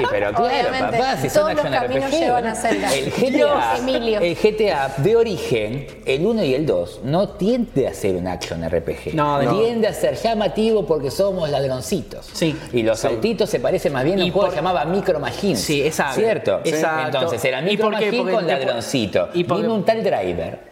pero 0.09 0.31
claro, 0.33 0.45
Obviamente, 0.45 0.97
papá, 0.97 1.17
si 1.17 1.29
son 1.29 1.49
action 1.51 1.73
RPG. 1.73 2.13
a. 2.31 2.93
El 2.95 3.11
GTA, 3.11 3.29
Dios, 3.29 3.63
Emilio. 3.79 4.19
el 4.21 4.35
GTA 4.35 4.93
de 4.97 5.15
origen, 5.15 5.87
el 6.05 6.25
1 6.25 6.43
y 6.43 6.53
el 6.55 6.65
2, 6.65 7.01
no 7.03 7.29
tiende 7.29 7.87
a 7.87 7.93
ser 7.93 8.15
un 8.15 8.27
action 8.27 8.63
RPG. 8.67 9.13
No, 9.13 9.41
No. 9.41 9.59
tiende 9.59 9.87
a 9.87 9.93
ser 9.93 10.15
llamativo 10.15 10.85
porque 10.85 11.11
somos 11.11 11.49
ladroncitos. 11.49 12.27
Sí. 12.33 12.55
Y 12.73 12.83
los 12.83 13.03
autitos 13.05 13.49
se 13.49 13.59
parecen 13.59 13.93
más 13.93 14.03
bien 14.03 14.19
a 14.19 14.23
un 14.25 14.31
juego 14.31 14.47
por- 14.47 14.49
que 14.51 14.55
llamaba 14.57 14.85
Micro 14.85 15.19
Machines. 15.19 15.59
Sí, 15.61 15.81
¿Cierto? 16.13 16.61
Exacto. 16.63 17.17
Entonces 17.17 17.45
era 17.45 17.61
¿Y 17.69 17.77
por 17.77 17.97
qué? 17.97 18.11
Porque 18.13 18.31
con 18.33 18.47
ladroncito. 18.47 19.29
y 19.33 19.43
porque- 19.43 19.61
Vino 19.63 19.75
un 19.75 19.83
tal 19.85 20.03
driver 20.03 20.67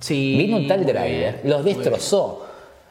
Sí. 0.00 0.34
Vino 0.38 0.56
un 0.56 0.66
tal 0.66 0.84
Driver, 0.86 1.40
los 1.44 1.62
destrozó. 1.62 2.46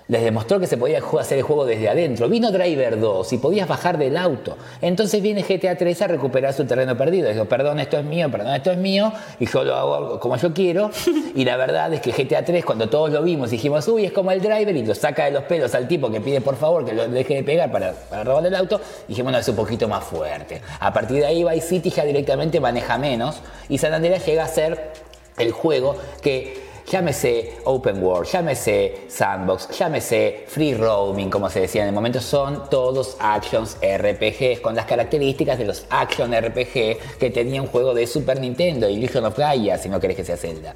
Les 0.10 0.24
demostró 0.24 0.60
que 0.60 0.66
se 0.66 0.76
podía 0.76 1.02
hacer 1.20 1.38
el 1.38 1.44
juego 1.44 1.66
desde 1.66 1.88
adentro. 1.88 2.28
Vino 2.28 2.52
Driver 2.52 3.00
2 3.00 3.32
y 3.32 3.38
podías 3.38 3.68
bajar 3.68 4.00
del 4.00 4.18
auto. 4.18 4.58
Entonces 4.82 5.22
viene 5.22 5.44
GTA 5.44 5.78
3 5.78 6.02
a 6.02 6.08
recuperar 6.08 6.52
su 6.52 6.66
terreno 6.66 6.98
perdido. 6.98 7.30
Dijo, 7.30 7.46
perdón, 7.46 7.80
esto 7.80 8.00
es 8.00 8.06
mío, 8.06 8.30
perdón, 8.32 8.56
esto 8.56 8.72
es 8.72 8.78
mío, 8.80 9.14
y 9.40 9.46
yo 9.46 9.64
lo 9.64 9.76
hago 9.76 10.20
como 10.20 10.36
yo 10.36 10.54
quiero. 10.54 10.90
Y 11.36 11.46
la 11.46 11.58
verdad 11.58 11.94
es 11.94 12.02
que 12.02 12.12
GTA 12.12 12.44
3, 12.44 12.66
cuando 12.66 12.90
todos 12.90 13.12
lo 13.12 13.22
vimos, 13.22 13.52
dijimos, 13.52 13.88
uy, 13.88 14.04
es 14.04 14.12
como 14.12 14.32
el 14.32 14.42
Driver, 14.42 14.76
y 14.76 14.84
lo 14.84 14.96
saca 14.96 15.26
de 15.26 15.32
los 15.32 15.44
pelos 15.44 15.74
al 15.76 15.88
tipo 15.88 16.10
que 16.10 16.20
pide 16.20 16.42
por 16.42 16.56
favor 16.56 16.84
que 16.84 16.92
lo 16.92 17.08
deje 17.08 17.36
de 17.36 17.44
pegar 17.44 17.72
para, 17.72 17.94
para 17.94 18.24
robar 18.24 18.46
el 18.48 18.56
auto, 18.56 18.82
dijimos, 19.08 19.32
no, 19.32 19.38
es 19.38 19.48
un 19.48 19.56
poquito 19.56 19.88
más 19.88 20.04
fuerte. 20.04 20.62
A 20.80 20.92
partir 20.92 21.18
de 21.18 21.28
ahí, 21.28 21.44
Vice 21.44 21.68
City 21.68 21.92
ya 21.92 22.04
directamente 22.04 22.60
maneja 22.60 22.98
menos, 22.98 23.42
y 23.70 23.78
San 23.78 23.94
Andreas 23.94 24.26
llega 24.26 24.44
a 24.44 24.48
ser 24.48 24.92
el 25.38 25.52
juego 25.52 25.96
que 26.22 26.69
llámese 26.90 27.58
open 27.66 28.04
world, 28.04 28.28
llámese 28.28 29.02
sandbox, 29.08 29.70
llámese 29.78 30.46
free 30.48 30.74
roaming, 30.74 31.30
como 31.30 31.50
se 31.50 31.62
decía 31.62 31.84
en 31.84 31.90
el 31.90 31.94
momento, 31.94 32.20
son 32.20 32.70
todos 32.70 33.16
actions 33.20 33.78
RPGs 33.82 34.60
con 34.62 34.76
las 34.76 34.86
características 34.86 35.58
de 35.58 35.66
los 35.66 35.86
action 35.90 36.34
RPG 36.34 37.18
que 37.20 37.32
tenía 37.34 37.62
un 37.62 37.68
juego 37.68 37.94
de 37.94 38.08
Super 38.08 38.40
Nintendo, 38.40 38.90
Illusion 38.90 39.26
of 39.26 39.38
Gaia, 39.38 39.78
si 39.78 39.90
no 39.90 40.00
querés 40.00 40.18
que 40.18 40.26
sea 40.26 40.38
Zelda, 40.38 40.74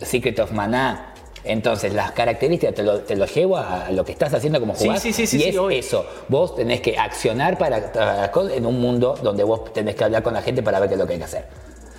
Secret 0.00 0.38
of 0.38 0.52
Mana. 0.52 1.14
Entonces, 1.42 1.94
las 1.94 2.12
características 2.12 2.74
te 2.74 2.82
lo, 2.82 3.00
te 3.00 3.16
lo 3.16 3.24
llevo 3.24 3.56
a, 3.56 3.90
lo 3.90 4.04
que 4.04 4.12
estás 4.12 4.34
haciendo 4.34 4.60
como 4.60 4.74
jugar. 4.74 5.00
sí, 5.00 5.10
sí, 5.10 5.26
sí, 5.26 5.38
y 5.38 5.44
es 5.44 5.86
eso. 5.86 6.04
Vos 6.28 6.54
tenés 6.54 6.82
que 6.82 6.98
accionar 6.98 7.56
para, 7.56 7.90
para- 7.90 8.30
en 8.54 8.66
un 8.66 8.78
mundo 8.78 9.18
donde 9.22 9.42
vos 9.42 9.72
tenés 9.72 9.94
que 9.94 10.04
hablar 10.04 10.22
con 10.22 10.34
la 10.34 10.42
gente 10.42 10.62
para 10.62 10.78
ver 10.80 10.90
qué 10.90 10.96
es 10.96 11.00
lo 11.00 11.06
que 11.06 11.14
hay 11.14 11.18
que 11.18 11.24
hacer. 11.24 11.46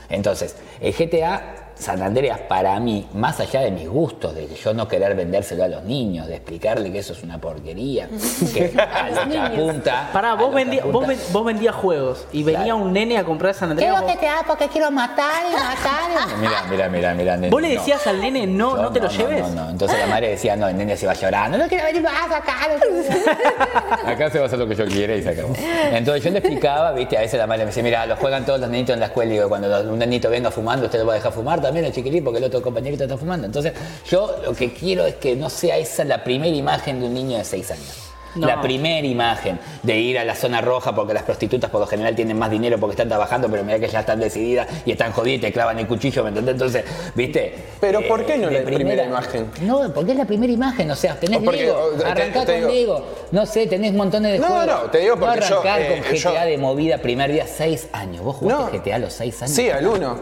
Entonces, 0.09 0.55
el 0.79 0.93
GTA 0.93 1.70
San 1.81 2.01
Andreas, 2.01 2.39
para 2.47 2.79
mí, 2.79 3.07
más 3.13 3.39
allá 3.39 3.61
de 3.61 3.71
mis 3.71 3.89
gustos, 3.89 4.35
de 4.35 4.45
que 4.45 4.55
yo 4.55 4.73
no 4.73 4.87
querer 4.87 5.15
vendérselo 5.15 5.63
a 5.63 5.67
los 5.67 5.83
niños, 5.83 6.27
de 6.27 6.35
explicarle 6.35 6.91
que 6.91 6.99
eso 6.99 7.13
es 7.13 7.23
una 7.23 7.39
porquería, 7.39 8.07
que 8.53 8.71
a 8.79 9.09
lo 9.09 9.31
que 9.31 9.37
apunta. 9.37 10.09
Pará, 10.13 10.35
vos, 10.35 10.51
lo 10.51 10.57
que 10.57 10.63
vendí- 10.65 10.81
vos, 10.81 10.89
apunta- 11.03 11.07
ven- 11.07 11.19
vos 11.33 11.45
vendías 11.45 11.75
juegos 11.75 12.25
y 12.31 12.43
venía 12.43 12.61
Claro. 12.65 12.77
un 12.77 12.93
nene 12.93 13.17
a 13.17 13.23
comprar 13.23 13.53
San 13.55 13.71
Andreas. 13.71 13.99
vos- 14.01 14.11
GTA 14.13 14.43
porque 14.45 14.67
quiero 14.67 14.91
matar 14.91 15.43
y 15.49 15.53
matar. 15.53 16.37
Mira, 16.39 16.63
mira, 16.69 16.89
mira, 16.89 17.13
mira. 17.15 17.35
nene, 17.37 17.49
¿Vos 17.49 17.61
le 17.61 17.73
no. 17.73 17.79
decías 17.79 18.05
al 18.07 18.21
nene, 18.21 18.45
no, 18.45 18.77
no, 18.77 18.91
te 18.91 18.99
lo 18.99 19.09
lleves? 19.09 19.47
No, 19.49 19.63
no, 19.65 19.69
Entonces 19.71 19.97
la 19.99 20.05
madre 20.07 20.29
decía, 20.29 20.55
no, 20.55 20.67
el 20.67 20.77
nene 20.77 20.95
se 20.95 21.07
va 21.07 21.13
llorando, 21.13 21.57
no 21.57 21.67
quiero 21.67 21.85
venir 21.85 22.03
más 22.03 22.31
acá. 22.31 22.55
no 22.71 22.79
quiero". 22.79 23.31
Acá 24.05 24.29
se 24.29 24.37
va 24.37 24.45
a 24.45 24.47
hacer 24.47 24.59
lo 24.59 24.67
que 24.67 24.75
yo 24.75 24.85
quiera 24.85 25.15
y 25.15 25.23
se 25.23 25.29
acabó. 25.29 25.53
Entonces 25.91 26.23
yo 26.23 26.29
le 26.31 26.39
explicaba, 26.39 26.91
viste, 26.91 27.17
a 27.17 27.21
veces 27.21 27.39
la 27.39 27.47
madre 27.47 27.63
me 27.63 27.67
decía, 27.67 27.83
mira, 27.83 28.05
lo 28.05 28.15
juegan 28.15 28.45
todos 28.45 28.59
los 28.59 28.69
nenitos 28.69 28.93
en 28.93 28.99
la 28.99 29.07
escuela 29.07 29.31
y 29.31 29.35
digo, 29.35 29.49
cuando 29.49 29.81
un 29.91 29.99
nenito 29.99 30.29
venga 30.29 30.51
fumando, 30.51 30.85
usted 30.85 30.99
lo 30.99 31.05
va 31.05 31.13
a 31.13 31.15
dejar 31.15 31.31
fumar 31.31 31.61
también, 31.71 31.85
el 31.85 31.93
chiquilín, 31.93 32.21
porque 32.23 32.39
el 32.39 32.43
otro 32.43 32.61
compañerito 32.61 33.03
está 33.05 33.17
fumando. 33.17 33.45
Entonces 33.47 33.71
yo 34.09 34.35
lo 34.45 34.53
que 34.53 34.73
quiero 34.73 35.05
es 35.05 35.15
que 35.15 35.35
no 35.37 35.49
sea 35.49 35.77
esa 35.77 36.03
la 36.03 36.21
primera 36.23 36.53
imagen 36.55 36.99
de 36.99 37.05
un 37.07 37.13
niño 37.13 37.37
de 37.37 37.45
6 37.45 37.71
años. 37.71 37.97
No. 38.33 38.47
La 38.47 38.61
primera 38.61 39.05
imagen 39.05 39.59
de 39.83 39.97
ir 39.99 40.17
a 40.17 40.23
la 40.23 40.35
zona 40.35 40.61
roja 40.61 40.95
porque 40.95 41.13
las 41.13 41.23
prostitutas 41.23 41.69
por 41.69 41.81
lo 41.81 41.87
general 41.87 42.15
tienen 42.15 42.39
más 42.39 42.49
dinero 42.49 42.77
porque 42.79 42.93
están 42.93 43.09
trabajando, 43.09 43.49
pero 43.49 43.61
mira 43.65 43.77
que 43.77 43.89
ya 43.89 43.99
están 44.01 44.21
decididas 44.21 44.67
y 44.85 44.91
están 44.91 45.11
jodidas 45.11 45.39
y 45.39 45.41
te 45.41 45.51
clavan 45.51 45.79
el 45.79 45.85
cuchillo, 45.87 46.23
¿me 46.23 46.29
entendés? 46.29 46.53
Entonces, 46.53 46.85
¿viste? 47.13 47.53
Pero 47.81 48.07
¿por 48.07 48.25
qué 48.25 48.37
no 48.37 48.49
la 48.49 48.61
primera 48.63 49.03
imagen? 49.03 49.51
No, 49.63 49.93
porque 49.93 50.11
es 50.11 50.17
la 50.17 50.23
primera 50.25 50.51
imagen, 50.53 50.89
o 50.91 50.95
sea, 50.95 51.19
tenés 51.19 51.39
O 51.39 51.43
porque, 51.43 51.63
Lego, 51.63 51.77
o, 51.77 51.89
te- 51.97 52.05
arrancá 52.05 52.45
te 52.45 52.45
con 52.45 52.55
digo- 52.55 52.69
Lego, 52.69 53.05
no 53.31 53.45
sé, 53.45 53.67
tenés 53.67 53.91
montones 53.93 54.31
de 54.33 54.39
No, 54.39 54.47
juegos. 54.47 54.65
no, 54.65 54.79
te 54.91 54.97
digo 54.99 55.17
porque 55.17 55.39
no 55.41 55.49
yo, 55.49 55.59
arrancar 55.59 55.81
eh, 55.81 55.87
con 55.89 55.99
GTA 56.15 56.15
yo- 56.15 56.49
de 56.51 56.57
movida 56.57 56.97
primer 56.99 57.33
día, 57.33 57.45
6 57.45 57.89
años. 57.91 58.23
¿Vos 58.23 58.37
jugaste 58.37 58.63
No. 58.77 58.83
GTA 58.83 58.95
a 58.95 58.99
los 58.99 59.11
6 59.11 59.41
años? 59.41 59.55
Sí, 59.55 59.69
al 59.69 59.85
uno. 59.85 60.17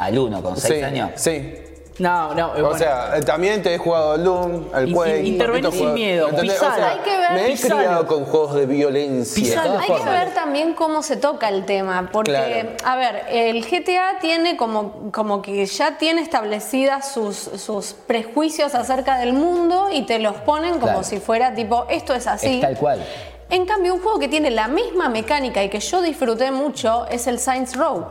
Al 0.00 0.18
1 0.18 0.42
con 0.42 0.56
6 0.56 0.74
Sí, 0.78 0.82
años. 0.82 1.10
sí. 1.14 1.54
No, 1.98 2.34
no, 2.34 2.52
O 2.52 2.54
bueno. 2.54 2.78
sea, 2.78 3.20
también 3.26 3.62
te 3.62 3.74
he 3.74 3.76
jugado 3.76 4.12
al 4.12 4.24
Doom, 4.24 4.64
al 4.72 4.90
Quake. 4.90 5.36
poquito 5.46 5.70
sin 5.70 5.92
miedo. 5.92 6.28
O 6.28 6.30
sea, 6.30 6.88
Hay 6.92 6.98
que 7.00 7.10
ver- 7.18 7.32
me 7.34 7.46
he 7.46 7.50
pisalo. 7.50 7.76
criado 7.76 8.06
con 8.06 8.24
juegos 8.24 8.54
de 8.54 8.64
violencia. 8.64 9.62
Hay 9.62 9.86
que 10.02 10.08
ver 10.08 10.32
también 10.32 10.72
cómo 10.72 11.02
se 11.02 11.18
toca 11.18 11.50
el 11.50 11.66
tema, 11.66 12.08
porque, 12.10 12.32
Claro. 12.32 12.70
a 12.84 12.96
ver, 12.96 13.24
el 13.30 13.66
GTA 13.66 14.18
tiene 14.18 14.56
como, 14.56 15.12
como 15.12 15.42
que 15.42 15.66
ya 15.66 15.98
tiene 15.98 16.22
establecidas 16.22 17.12
sus, 17.12 17.36
sus 17.36 17.92
prejuicios 17.92 18.74
acerca 18.74 19.18
del 19.18 19.34
mundo 19.34 19.88
y 19.92 20.06
te 20.06 20.20
los 20.20 20.36
ponen 20.36 20.74
como 20.74 20.84
Claro. 20.84 21.02
si 21.04 21.18
fuera 21.20 21.54
tipo, 21.54 21.84
esto 21.90 22.14
es 22.14 22.26
así. 22.26 22.54
Es 22.54 22.60
tal 22.62 22.78
cual. 22.78 23.04
En 23.50 23.66
cambio, 23.66 23.92
un 23.94 24.00
juego 24.00 24.18
que 24.18 24.28
tiene 24.28 24.50
la 24.50 24.68
misma 24.68 25.10
mecánica 25.10 25.62
y 25.62 25.68
que 25.68 25.80
yo 25.80 26.00
disfruté 26.00 26.50
mucho 26.50 27.06
es 27.10 27.26
el 27.26 27.38
Saints 27.38 27.76
Row. 27.76 28.06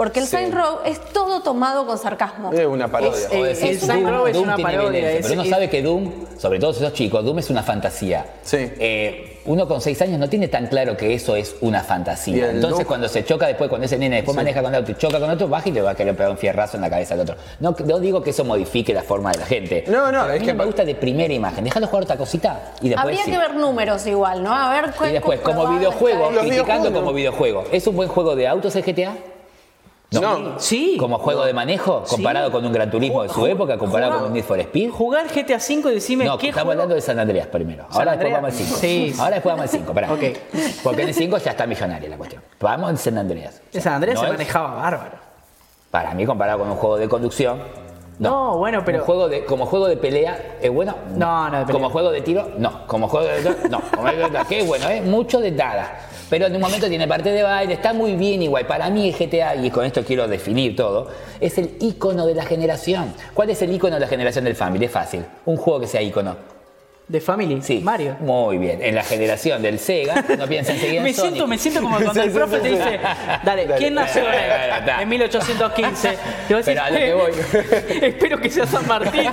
Porque 0.00 0.20
el 0.20 0.24
Sí. 0.24 0.30
Saints 0.30 0.54
Row 0.56 0.78
es 0.86 0.98
todo 1.12 1.42
tomado 1.42 1.84
con 1.86 1.98
sarcasmo. 1.98 2.50
Es 2.54 2.64
una 2.64 2.88
parodia. 2.88 3.18
Es, 3.18 3.28
O 3.30 3.44
eh, 3.44 3.48
decir, 3.48 3.68
el 3.72 3.80
Saints 3.80 4.10
Row 4.10 4.26
es 4.26 4.34
una 4.38 4.56
tiene 4.56 4.72
parodia, 4.72 5.10
es- 5.12 5.20
pero 5.20 5.34
uno 5.34 5.42
es- 5.42 5.50
sabe 5.50 5.68
que 5.68 5.82
Doom, 5.82 6.10
sobre 6.38 6.58
todo 6.58 6.72
si 6.72 6.80
sos 6.80 6.94
chico, 6.94 7.22
Doom 7.22 7.40
es 7.40 7.50
una 7.50 7.62
fantasía. 7.62 8.24
Sí. 8.42 8.56
Eh, 8.78 9.42
uno 9.44 9.68
con 9.68 9.82
6 9.82 10.00
años 10.00 10.18
no 10.18 10.26
tiene 10.30 10.48
tan 10.48 10.68
claro 10.68 10.96
que 10.96 11.12
eso 11.12 11.36
es 11.36 11.54
una 11.60 11.82
fantasía. 11.82 12.48
Entonces 12.50 12.80
Doom- 12.80 12.88
cuando 12.88 13.08
se 13.10 13.26
choca 13.26 13.46
después, 13.46 13.68
cuando 13.68 13.84
ese 13.84 13.98
nene 13.98 14.16
después 14.16 14.34
maneja 14.34 14.62
con 14.62 14.72
el 14.74 14.80
auto 14.80 14.90
y 14.92 14.94
choca 14.94 15.20
con 15.20 15.28
otro, 15.28 15.48
baja 15.48 15.68
y 15.68 15.72
le 15.72 15.82
va 15.82 15.90
a 15.90 15.94
querer 15.94 16.16
pegar 16.16 16.30
un 16.32 16.38
fierrazo 16.38 16.78
en 16.78 16.80
la 16.80 16.88
cabeza 16.88 17.12
al 17.12 17.20
otro. 17.20 17.36
No, 17.58 17.76
no 17.84 17.98
digo 18.00 18.22
que 18.22 18.30
eso 18.30 18.42
modifique 18.42 18.94
la 18.94 19.02
forma 19.02 19.32
de 19.32 19.38
la 19.40 19.44
gente. 19.44 19.84
No, 19.86 20.10
no, 20.10 20.20
Pero 20.22 20.32
a 20.32 20.34
es 20.36 20.40
mí 20.40 20.46
que 20.46 20.54
me 20.54 20.64
gusta 20.64 20.82
de 20.86 20.94
primera 20.94 21.34
imagen. 21.34 21.62
Déjalo 21.64 21.86
jugar 21.88 22.04
otra 22.04 22.16
cosita 22.16 22.72
y 22.80 22.88
después 22.88 23.04
Habría 23.04 23.22
sí. 23.26 23.30
que 23.32 23.36
ver 23.36 23.54
números 23.54 24.06
igual, 24.06 24.42
¿no? 24.42 24.50
A 24.54 24.70
ver 24.70 24.94
Y 25.10 25.12
después, 25.12 25.40
como 25.40 25.68
videojuego, 25.76 26.30
criticando 26.40 26.90
como 26.90 27.12
videojuego. 27.12 27.64
¿Es 27.70 27.86
un 27.86 27.96
buen 27.96 28.08
juego 28.08 28.34
de 28.34 28.48
autos 28.48 28.74
el 28.76 28.82
GTA? 28.82 29.12
No. 30.12 30.58
Sí. 30.58 30.96
Como 30.98 31.18
juego 31.18 31.44
de 31.44 31.52
manejo, 31.52 32.02
comparado 32.08 32.50
con 32.50 32.64
un 32.66 32.72
Gran 32.72 32.90
Turismo 32.90 33.22
de 33.22 33.28
su 33.28 33.46
época, 33.46 33.78
comparado 33.78 34.12
jugar- 34.12 34.22
con 34.22 34.28
un 34.32 34.34
Need 34.34 34.44
for 34.44 34.58
Speed. 34.58 34.90
Jugar 34.90 35.26
GTA 35.28 35.56
V 35.58 35.90
y 35.90 35.94
decime 35.94 36.24
No, 36.24 36.36
qué 36.36 36.48
estamos 36.48 36.64
juego- 36.66 36.70
hablando 36.72 36.94
de 36.96 37.00
San 37.00 37.18
Andreas 37.20 37.46
primero. 37.46 37.84
¿San 37.90 37.98
Ahora 37.98 38.12
después 38.16 38.34
Andreas? 38.34 38.42
vamos 38.42 38.60
al 38.60 38.66
5. 38.66 38.78
Sí. 38.80 39.14
Ahora 39.20 39.34
después 39.34 39.52
vamos 39.52 39.62
al 39.62 39.68
5, 39.78 39.94
pará. 39.94 40.08
Porque 40.82 41.02
en 41.02 41.08
el 41.08 41.14
5 41.14 41.38
ya 41.38 41.50
está 41.52 41.66
millonaria 41.66 42.08
la 42.08 42.16
cuestión. 42.16 42.42
Vamos 42.58 42.90
en 42.90 42.96
San 42.96 43.18
Andreas. 43.18 43.60
En 43.72 43.80
San 43.82 43.92
Andrés 43.94 44.14
No 44.16 44.20
se 44.22 44.26
es- 44.26 44.32
manejaba 44.32 44.74
bárbaro. 44.74 45.16
Para 45.92 46.12
mí, 46.14 46.26
comparado 46.26 46.58
con 46.58 46.68
un 46.70 46.76
juego 46.76 46.96
de 46.96 47.08
conducción. 47.08 47.58
No, 48.18 48.58
bueno, 48.58 48.82
pero- 48.84 49.04
juego 49.04 49.28
de, 49.28 49.44
como 49.44 49.64
juego 49.64 49.86
de 49.88 49.96
pelea, 49.96 50.56
¿es 50.60 50.70
bueno? 50.70 50.94
No, 51.16 51.48
no, 51.48 51.58
de 51.60 51.64
pelea. 51.66 51.72
Como 51.72 51.88
juego 51.90 52.10
de 52.10 52.20
tiro, 52.20 52.48
no. 52.58 52.86
Como 52.86 53.08
juego 53.08 53.26
de. 53.26 53.42
No. 53.70 53.80
Como 53.80 54.02
juego 54.08 54.28
de- 54.28 54.44
¿Qué 54.48 54.58
es 54.60 54.66
bueno? 54.66 54.88
¿eh? 54.90 55.00
Mucho 55.00 55.40
de 55.40 55.50
nada. 55.52 56.00
Pero 56.30 56.46
en 56.46 56.54
un 56.54 56.60
momento 56.62 56.88
tiene 56.88 57.06
parte 57.08 57.30
de 57.32 57.42
baile, 57.42 57.74
está 57.74 57.92
muy 57.92 58.14
bien 58.14 58.40
igual. 58.42 58.64
Para 58.66 58.88
mí 58.88 59.08
el 59.08 59.14
GTA, 59.14 59.56
y 59.56 59.70
con 59.70 59.84
esto 59.84 60.04
quiero 60.04 60.28
definir 60.28 60.76
todo, 60.76 61.08
es 61.40 61.58
el 61.58 61.72
icono 61.80 62.24
de 62.24 62.34
la 62.36 62.44
generación. 62.44 63.12
¿Cuál 63.34 63.50
es 63.50 63.60
el 63.62 63.72
icono 63.74 63.94
de 63.96 64.00
la 64.00 64.06
generación 64.08 64.44
del 64.44 64.54
Family? 64.54 64.84
Es 64.86 64.92
fácil. 64.92 65.24
Un 65.44 65.56
juego 65.56 65.80
que 65.80 65.86
sea 65.88 66.00
icono. 66.00 66.36
De 67.08 67.20
Family. 67.20 67.60
Sí. 67.60 67.80
Mario. 67.82 68.16
Muy 68.20 68.56
bien. 68.58 68.80
En 68.80 68.94
la 68.94 69.02
generación 69.02 69.60
del 69.60 69.80
Sega, 69.80 70.24
no 70.38 70.46
piensa 70.46 70.72
enseguida 70.72 70.98
en 70.98 71.02
Me 71.06 71.12
Sonic. 71.12 71.32
siento, 71.32 71.46
me 71.48 71.58
siento 71.58 71.80
como 71.82 71.98
cuando 71.98 72.22
el 72.22 72.30
profe 72.30 72.60
te 72.60 72.68
dice, 72.68 73.00
dale, 73.42 73.66
¿quién 73.76 73.94
nació 73.94 74.22
en, 74.32 74.86
dale. 74.86 75.02
en 75.02 75.08
1815? 75.08 76.18
Te 76.46 76.54
vas 76.54 76.62
a 76.62 76.66
Pero 76.66 76.82
a 76.84 76.90
lo 76.90 76.96
que 76.96 77.14
voy. 77.14 77.32
espero 78.02 78.38
que 78.38 78.48
sea 78.48 78.64
San 78.64 78.86
Martín. 78.86 79.28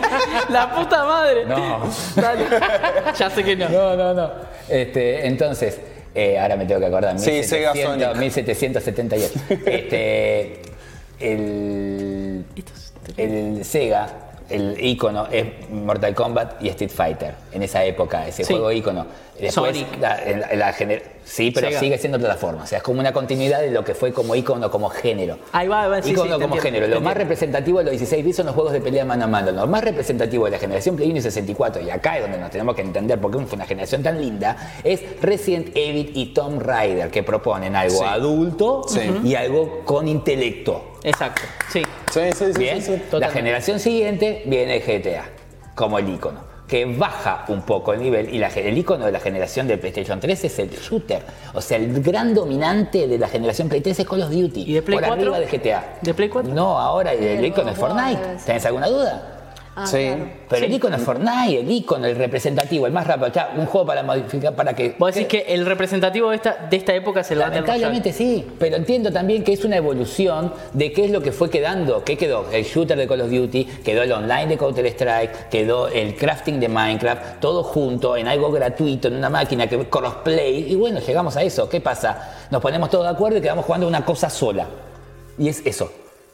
La 0.49 0.71
puta 0.73 1.05
madre. 1.05 1.45
No. 1.45 1.87
Dale. 2.15 2.45
Ya 3.15 3.29
sé 3.29 3.43
que 3.43 3.55
no. 3.55 3.69
No, 3.69 3.95
no, 3.95 4.13
no. 4.15 4.31
Este, 4.67 5.27
entonces, 5.27 5.79
eh, 6.17 6.39
ahora 6.39 6.55
me 6.55 6.65
tengo 6.65 6.79
que 6.81 6.87
acordar. 6.87 7.19
Sí, 7.19 7.43
Sega 7.43 7.73
1700, 7.73 8.13
Sonic. 8.13 8.19
1778. 8.19 9.39
Este, 9.65 10.61
el, 11.19 12.43
el 13.17 13.63
Sega, 13.63 14.26
el 14.49 14.77
icono 14.83 15.27
es 15.31 15.45
Mortal 15.69 16.13
Kombat 16.15 16.61
y 16.63 16.69
Street 16.69 16.91
Fighter. 16.91 17.35
En 17.51 17.63
esa 17.63 17.83
época, 17.83 18.27
ese 18.27 18.43
Sí. 18.43 18.53
juego 18.53 18.71
icono. 18.71 19.05
Después, 19.39 19.85
la- 20.01 20.19
la- 20.55 20.73
sí, 21.23 21.51
pero 21.51 21.67
Sega. 21.67 21.79
sigue 21.79 21.97
siendo 21.99 22.17
plataforma. 22.17 22.63
O 22.63 22.65
sea, 22.65 22.79
es 22.79 22.83
como 22.83 22.99
una 22.99 23.13
continuidad 23.13 23.59
de 23.61 23.69
lo 23.69 23.83
que 23.83 23.93
fue 23.93 24.11
como 24.11 24.33
icono, 24.33 24.71
como 24.71 24.89
género. 24.89 25.37
Ahí 25.51 25.67
va, 25.67 25.87
va, 25.87 26.01
sí, 26.01 26.13
como 26.15 26.33
entiendo, 26.33 26.57
género. 26.57 26.87
Lo 26.87 27.01
más 27.01 27.15
representativo 27.15 27.77
de 27.79 27.83
los 27.85 27.91
16 27.91 28.25
bits 28.25 28.37
son 28.37 28.47
los 28.47 28.55
juegos 28.55 28.73
de 28.73 28.81
pelea 28.81 29.05
mano 29.05 29.25
a 29.25 29.27
mano. 29.27 29.51
Lo 29.51 29.67
más 29.67 29.83
representativo 29.83 30.45
de 30.45 30.51
la 30.51 30.57
generación 30.57 30.95
Play 30.95 31.09
1 31.11 31.19
y 31.19 31.21
64, 31.21 31.81
y 31.83 31.89
acá 31.91 32.15
es 32.17 32.23
donde 32.23 32.39
nos 32.39 32.49
tenemos 32.49 32.75
que 32.75 32.81
entender 32.81 33.19
por 33.21 33.29
qué 33.31 33.37
fue 33.45 33.55
una 33.57 33.65
generación 33.67 34.01
tan 34.01 34.19
linda, 34.19 34.71
es 34.83 35.01
Resident 35.21 35.69
Evil 35.75 36.11
y 36.15 36.33
Tomb 36.33 36.59
Raider, 36.61 37.11
que 37.11 37.21
proponen 37.21 37.75
algo 37.75 38.03
adulto 38.05 38.81
y 39.23 39.35
algo 39.35 39.81
con 39.85 40.07
intelecto. 40.07 40.93
Exacto. 41.03 41.43
Sí. 41.71 41.83
Sí, 42.11 42.21
sí, 42.33 42.45
sí. 42.53 42.59
Bien, 42.59 42.81
sí, 42.81 43.01
sí. 43.09 43.17
la 43.19 43.29
generación 43.29 43.79
siguiente 43.79 44.43
viene 44.45 44.79
GTA, 44.79 45.25
como 45.75 45.99
el 45.99 46.09
icono 46.09 46.47
que 46.67 46.85
baja 46.85 47.45
un 47.47 47.61
poco 47.61 47.93
el 47.93 48.01
nivel 48.01 48.33
y 48.33 48.39
la, 48.39 48.49
el 48.49 48.77
icono 48.77 49.05
de 49.05 49.11
la 49.11 49.19
generación 49.19 49.67
de 49.67 49.77
PlayStation 49.77 50.19
3 50.19 50.43
es 50.43 50.59
el 50.59 50.69
shooter. 50.69 51.23
O 51.53 51.61
sea, 51.61 51.77
el 51.77 52.01
gran 52.03 52.33
dominante 52.33 53.07
de 53.07 53.17
la 53.17 53.27
generación 53.29 53.69
Play 53.69 53.81
3 53.81 53.99
es 53.99 54.05
Call 54.05 54.23
of 54.23 54.29
Duty. 54.29 54.63
¿Y 54.63 54.73
de 54.73 54.81
Play 54.81 54.99
por 54.99 55.07
4? 55.07 55.21
arriba 55.21 55.39
de 55.39 55.57
GTA. 55.57 55.97
¿De 56.01 56.13
Play 56.13 56.29
4? 56.29 56.53
No, 56.53 56.77
ahora 56.77 57.13
el, 57.13 57.23
el 57.23 57.45
icono 57.45 57.71
es 57.71 57.77
Fortnite. 57.77 58.19
¿Tenés 58.45 58.65
alguna 58.65 58.87
duda? 58.87 59.36
Ah, 59.79 59.85
Sí. 59.85 60.07
claro. 60.07 60.25
Pero 60.49 60.65
el 60.65 60.73
icono 60.73 60.95
es 60.95 61.03
Fortnite, 61.03 61.59
el 61.59 61.69
icono, 61.69 62.07
el 62.07 62.15
representativo, 62.15 62.87
el 62.87 62.93
más 62.93 63.05
rápido. 63.05 63.27
Ya, 63.31 63.53
un 63.55 63.67
juego 63.67 63.85
para 63.85 64.01
modificar, 64.01 64.55
para 64.55 64.73
que... 64.73 64.95
Vos 64.97 65.13
decís 65.13 65.27
que 65.27 65.53
el 65.53 65.67
representativo 65.67 66.31
de 66.31 66.37
esta, 66.37 66.67
de 66.67 66.77
esta 66.77 66.95
época 66.95 67.19
es 67.19 67.29
el 67.29 67.37
Lamentablemente 67.37 68.11
sí, 68.11 68.43
pero 68.57 68.75
entiendo 68.75 69.11
también 69.11 69.43
que 69.43 69.53
es 69.53 69.63
una 69.65 69.77
evolución 69.77 70.51
de 70.73 70.91
qué 70.91 71.05
es 71.05 71.11
lo 71.11 71.21
que 71.21 71.31
fue 71.31 71.51
quedando. 71.51 72.03
¿Qué 72.03 72.17
quedó? 72.17 72.49
El 72.51 72.63
shooter 72.63 72.97
de 72.97 73.07
Call 73.07 73.21
of 73.21 73.29
Duty, 73.29 73.65
quedó 73.85 74.01
el 74.01 74.11
online 74.11 74.47
de 74.47 74.57
Counter 74.57 74.85
Strike, 74.87 75.49
quedó 75.49 75.89
el 75.89 76.15
crafting 76.15 76.59
de 76.59 76.69
Minecraft, 76.69 77.39
todo 77.39 77.61
junto 77.63 78.17
en 78.17 78.27
algo 78.27 78.51
gratuito, 78.51 79.09
en 79.09 79.15
una 79.17 79.29
máquina 79.29 79.67
que 79.67 79.77
crossplay. 79.87 80.71
Y 80.71 80.75
bueno, 80.75 80.99
llegamos 81.01 81.37
a 81.37 81.43
eso. 81.43 81.69
¿Qué 81.69 81.81
pasa? 81.81 82.33
Nos 82.49 82.63
ponemos 82.63 82.89
todos 82.89 83.03
de 83.03 83.11
acuerdo 83.11 83.37
y 83.37 83.41
quedamos 83.41 83.63
jugando 83.63 83.87
una 83.87 84.03
cosa 84.03 84.27
sola. 84.29 84.65
Y 85.37 85.49
es 85.49 85.61
eso. 85.65 85.91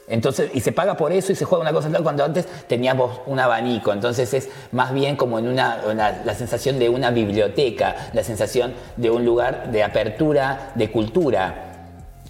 Entonces, 0.07 0.51
y 0.53 0.59
se 0.59 0.71
paga 0.73 0.97
por 0.97 1.11
eso 1.13 1.31
y 1.31 1.35
se 1.35 1.45
juega 1.45 1.61
una 1.61 1.71
cosa 1.71 1.87
sola 1.87 2.01
cuando 2.01 2.25
antes 2.25 2.45
teníamos 2.67 3.21
un 3.25 3.39
abanico. 3.39 3.93
Entonces 3.93 4.33
es 4.33 4.49
más 4.71 4.93
bien 4.93 5.15
como 5.15 5.39
en 5.39 5.47
una, 5.47 5.81
una- 5.89 6.23
la 6.25 6.35
sensación 6.35 6.77
de 6.77 6.89
una 6.89 7.09
biblioteca, 7.11 7.95
la 8.13 8.23
sensación 8.23 8.73
de 8.97 9.09
un 9.09 9.23
lugar 9.25 9.71
de 9.71 9.81
apertura, 9.83 10.71
de 10.75 10.91
cultura. 10.91 11.69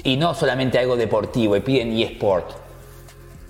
Y 0.03 0.17
no 0.17 0.33
solamente 0.35 0.77
algo 0.79 0.95
deportivo, 0.97 1.55
y 1.55 1.61
piden 1.61 1.93
eSport. 1.97 2.51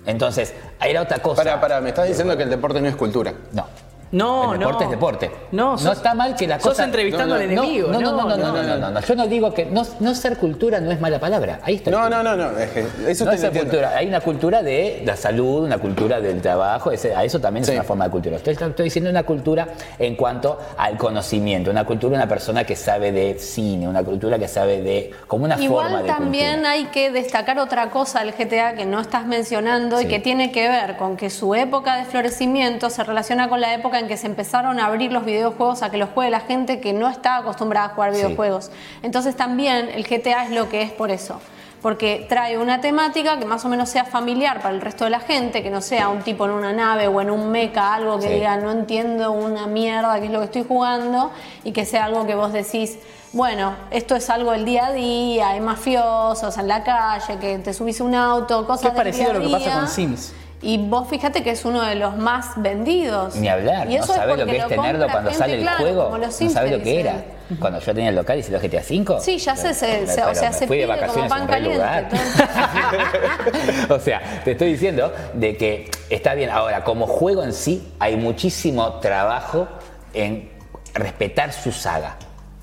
Entonces, 0.06 0.54
era 0.82 1.02
otra 1.02 1.18
cosa. 1.18 1.42
Para, 1.42 1.60
para, 1.60 1.80
me 1.80 1.88
estás 1.90 2.06
diciendo 2.06 2.36
que 2.36 2.42
el 2.44 2.50
deporte 2.50 2.80
no 2.80 2.88
es 2.88 2.96
cultura. 2.96 3.32
No. 3.52 3.66
No, 4.14 4.54
el 4.54 4.60
deporte 4.60 4.84
es 4.84 4.90
deporte. 4.90 5.30
No, 5.50 5.76
sos, 5.76 5.86
no 5.86 5.92
está 5.92 6.14
mal 6.14 6.36
que 6.36 6.46
la 6.46 6.58
cosa. 6.58 6.70
Sos 6.70 6.84
entrevistando 6.84 7.34
no, 7.34 7.40
no, 7.40 7.44
al 7.44 7.50
enemigo. 7.50 7.88
No, 7.88 8.00
no, 8.00 8.12
no, 8.12 8.36
no, 8.36 8.78
no, 8.78 8.90
no, 8.90 9.00
Yo 9.00 9.14
no 9.16 9.26
digo 9.26 9.52
que 9.52 9.66
no, 9.66 9.84
ser 10.14 10.36
cultura 10.38 10.80
no 10.80 10.92
es 10.92 11.00
mala 11.00 11.18
palabra. 11.18 11.60
Ahí 11.62 11.76
está. 11.76 11.90
No, 11.90 12.08
no, 12.08 12.22
no, 12.22 12.36
no. 12.36 12.52
No 12.52 12.58
es 12.58 13.50
cultura. 13.50 13.96
Hay 13.96 14.06
una 14.06 14.20
cultura 14.20 14.62
de 14.62 15.02
la 15.04 15.16
salud, 15.16 15.64
una 15.64 15.78
cultura 15.78 16.20
del 16.20 16.40
trabajo. 16.40 16.90
A 16.90 17.24
eso 17.24 17.40
también 17.40 17.64
es 17.64 17.70
una 17.70 17.82
forma 17.82 18.04
de 18.04 18.10
cultura. 18.10 18.36
Estoy, 18.36 18.84
diciendo 18.84 19.10
una 19.10 19.24
cultura 19.24 19.68
en 19.98 20.14
cuanto 20.14 20.58
al 20.76 20.96
conocimiento, 20.96 21.70
una 21.70 21.84
cultura 21.84 22.12
de 22.12 22.16
una 22.24 22.28
persona 22.28 22.64
que 22.64 22.76
sabe 22.76 23.10
de 23.10 23.38
cine, 23.38 23.88
una 23.88 24.04
cultura 24.04 24.38
que 24.38 24.48
sabe 24.48 24.80
de 24.80 25.10
como 25.26 25.44
una 25.44 25.60
Igual 25.60 25.86
forma 25.86 26.02
de 26.02 26.08
también 26.08 26.66
hay 26.66 26.84
que 26.86 27.10
destacar 27.10 27.58
otra 27.58 27.90
cosa 27.90 28.20
del 28.20 28.32
GTA 28.32 28.74
que 28.74 28.86
no 28.86 29.00
estás 29.00 29.26
mencionando 29.26 30.00
y 30.00 30.06
que 30.06 30.20
tiene 30.20 30.52
que 30.52 30.68
ver 30.68 30.96
con 30.96 31.16
que 31.16 31.30
su 31.30 31.54
época 31.54 31.96
de 31.96 32.04
florecimiento 32.04 32.90
se 32.90 33.02
relaciona 33.02 33.48
con 33.48 33.60
la 33.60 33.74
época 33.74 33.98
en 33.98 34.03
que 34.08 34.16
se 34.16 34.26
empezaron 34.26 34.78
a 34.80 34.86
abrir 34.86 35.12
los 35.12 35.24
videojuegos 35.24 35.82
a 35.82 35.90
que 35.90 35.96
los 35.96 36.08
juegue 36.10 36.30
la 36.30 36.40
gente 36.40 36.80
que 36.80 36.92
no 36.92 37.08
está 37.08 37.36
acostumbrada 37.36 37.86
a 37.86 37.88
jugar 37.90 38.12
Sí. 38.14 38.18
videojuegos. 38.22 38.70
Entonces 39.02 39.36
también 39.36 39.88
el 39.94 40.04
GTA 40.06 40.44
es 40.44 40.50
lo 40.50 40.68
que 40.68 40.82
es 40.82 40.90
por 40.92 41.10
eso. 41.10 41.40
Porque 41.82 42.24
trae 42.30 42.56
una 42.56 42.80
temática 42.80 43.38
que 43.38 43.44
más 43.44 43.62
o 43.66 43.68
menos 43.68 43.90
sea 43.90 44.06
familiar 44.06 44.62
para 44.62 44.74
el 44.74 44.80
resto 44.80 45.04
de 45.04 45.10
la 45.10 45.20
gente, 45.20 45.62
que 45.62 45.68
no 45.68 45.82
sea 45.82 46.08
un 46.08 46.22
tipo 46.22 46.46
en 46.46 46.52
una 46.52 46.72
nave 46.72 47.08
o 47.08 47.20
en 47.20 47.30
un 47.30 47.50
mecha, 47.50 47.92
algo 47.94 48.18
que 48.18 48.28
Sí. 48.28 48.32
diga 48.34 48.56
no 48.56 48.70
entiendo 48.70 49.32
una 49.32 49.66
mierda 49.66 50.18
qué 50.18 50.26
es 50.26 50.32
lo 50.32 50.38
que 50.38 50.44
estoy 50.46 50.64
jugando, 50.66 51.30
y 51.62 51.72
que 51.72 51.84
sea 51.84 52.06
algo 52.06 52.26
que 52.26 52.34
vos 52.34 52.54
decís, 52.54 52.98
bueno, 53.34 53.74
esto 53.90 54.16
es 54.16 54.30
algo 54.30 54.52
del 54.52 54.64
día 54.64 54.86
a 54.86 54.92
día, 54.92 55.48
hay 55.50 55.60
mafiosos 55.60 56.56
en 56.56 56.68
la 56.68 56.82
calle, 56.84 57.36
que 57.38 57.58
te 57.58 57.74
subís 57.74 58.00
un 58.00 58.14
auto, 58.14 58.66
cosas 58.66 58.86
es 58.86 58.96
parecido 58.96 59.24
día 59.32 59.36
a 59.36 59.38
lo 59.40 59.46
que 59.46 59.52
pasa 59.52 59.64
día. 59.66 59.74
con 59.80 59.88
Sims. 59.88 60.32
Y 60.64 60.78
vos 60.78 61.06
fíjate 61.08 61.42
que 61.42 61.50
es 61.50 61.64
uno 61.66 61.82
de 61.82 61.94
los 61.94 62.16
más 62.16 62.52
vendidos. 62.56 63.36
Ni 63.36 63.48
hablar, 63.48 63.86
Y 63.90 63.96
no 63.96 64.02
eso 64.04 64.12
es 64.14 64.18
sabes 64.18 64.38
lo 64.38 64.46
que 64.46 64.56
es 64.56 64.66
tenerlo 64.66 65.06
cuando 65.10 65.30
gente, 65.30 65.38
sale 65.38 65.54
el 65.56 65.60
claro, 65.60 65.78
juego. 65.78 66.04
como 66.06 66.18
los 66.18 66.40
No 66.40 66.60
que 66.62 66.70
lo 66.70 66.82
que 66.82 67.00
era. 67.00 67.24
Cuando 67.60 67.78
yo 67.80 67.94
tenía 67.94 68.08
el 68.08 68.14
local 68.16 68.38
y 68.38 68.42
si 68.42 68.50
los 68.50 68.62
GTA 68.62 68.82
5. 68.82 69.20
Sí, 69.20 69.36
ya 69.36 69.54
sé, 69.54 69.74
se- 69.74 70.06
se- 70.06 70.24
o 70.24 70.34
sea, 70.34 70.52
se 70.54 70.66
fui 70.66 70.78
de 70.78 70.84
pide 70.86 70.94
como 70.94 71.00
vacaciones 71.02 71.30
pan 71.30 71.40
a 71.40 71.44
un 71.44 71.48
re 71.50 71.60
lugar. 71.60 72.08
caliente, 72.08 72.44
o 73.94 73.98
sea, 74.00 74.40
te 74.44 74.52
estoy 74.52 74.72
diciendo 74.72 75.12
de 75.34 75.56
que 75.56 75.90
está 76.08 76.32
bien. 76.34 76.48
Ahora, 76.50 76.82
como 76.84 77.06
juego 77.06 77.42
en 77.42 77.52
sí, 77.52 77.86
hay 77.98 78.16
muchísimo 78.16 78.94
trabajo 79.00 79.68
en 80.14 80.50
respetar 80.94 81.52
su 81.52 81.72
saga. 81.72 82.16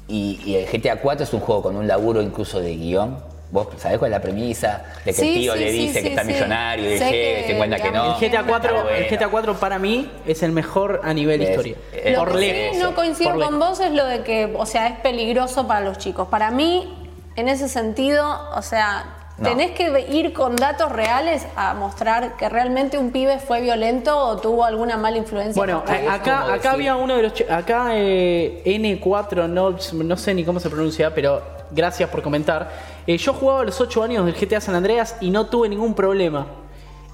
Y, 0.08 0.40
y 0.44 0.56
el 0.56 0.66
GTA 0.66 0.98
4 0.98 1.24
es 1.24 1.34
un 1.34 1.40
juego 1.40 1.62
con 1.62 1.76
un 1.76 1.88
laburo 1.88 2.22
incluso 2.22 2.60
de 2.60 2.76
guion. 2.76 3.18
¿Vos 3.52 3.68
sabés 3.78 3.98
cuál 4.00 4.12
es 4.14 4.18
la 4.18 4.22
premisa? 4.22 4.82
De 5.04 5.12
que 5.12 5.14
Sí, 5.14 5.28
el 5.28 5.34
tío 5.42 5.54
sí, 5.54 5.60
le 5.60 5.72
dice 5.72 5.94
sí, 6.00 6.04
que 6.04 6.10
está 6.10 6.22
sí. 6.24 6.28
millonario 6.32 6.96
y 6.96 7.00
que, 7.00 7.44
se 7.46 7.52
encuentra 7.54 7.80
que 7.82 7.92
no. 7.92 8.18
El 8.18 8.30
GTA 8.30 8.44
4, 8.44 8.70
Está 8.72 8.84
bueno. 8.84 8.98
el 8.98 9.10
GTA 9.18 9.28
4 9.28 9.54
para 9.60 9.78
mí 9.78 10.10
es 10.26 10.42
el 10.42 10.52
mejor 10.54 11.02
a 11.04 11.14
nivel 11.14 11.42
Es- 11.42 11.50
historia. 11.50 11.76
es- 11.94 12.14
Lo 12.18 12.24
por 12.24 12.40
que 12.40 12.72
sí 12.74 12.80
no 12.80 12.96
coincido 12.96 13.32
por 13.34 13.44
con 13.44 13.60
vos 13.60 13.80
es 13.82 13.92
lo 13.92 14.06
de 14.06 14.24
que, 14.24 14.54
o 14.58 14.66
sea, 14.66 14.88
es 14.88 15.00
peligroso 15.02 15.68
para 15.68 15.82
los 15.82 15.98
chicos. 15.98 16.30
Para 16.30 16.50
mí, 16.50 16.98
en 17.36 17.50
ese 17.50 17.68
sentido, 17.68 18.50
o 18.56 18.62
sea, 18.62 19.18
No. 19.42 19.50
tenés 19.50 19.72
que 19.72 20.06
ir 20.12 20.34
con 20.34 20.56
datos 20.56 20.92
reales 20.92 21.48
a 21.56 21.74
mostrar 21.74 22.38
que 22.38 22.48
realmente 22.48 23.00
un 23.00 23.12
pibe 23.12 23.40
fue 23.40 23.60
violento 23.60 24.16
o 24.16 24.38
tuvo 24.38 24.64
alguna 24.64 24.98
mala 24.98 25.18
influencia. 25.18 25.60
Bueno, 25.60 25.84
acá, 25.88 26.54
acá 26.54 26.74
había 26.74 26.96
uno 26.96 27.16
de 27.16 27.24
los. 27.24 27.34
Acá 27.50 27.90
eh, 27.94 28.62
N4, 28.66 29.50
no, 29.50 29.76
no 30.04 30.18
sé 30.18 30.36
ni 30.36 30.44
cómo 30.44 30.60
se 30.60 30.70
pronuncia, 30.70 31.16
pero 31.16 31.42
gracias 31.72 32.08
por 32.12 32.22
comentar. 32.22 32.72
Eh, 33.08 33.18
yo 33.18 33.34
jugaba 33.34 33.62
a 33.62 33.66
los 33.66 33.82
8 33.82 34.04
años 34.04 34.26
del 34.28 34.36
GTA 34.36 34.62
San 34.62 34.76
Andreas 34.76 35.16
y 35.22 35.32
no 35.32 35.48
tuve 35.48 35.70
ningún 35.70 35.96
problema. 35.96 36.46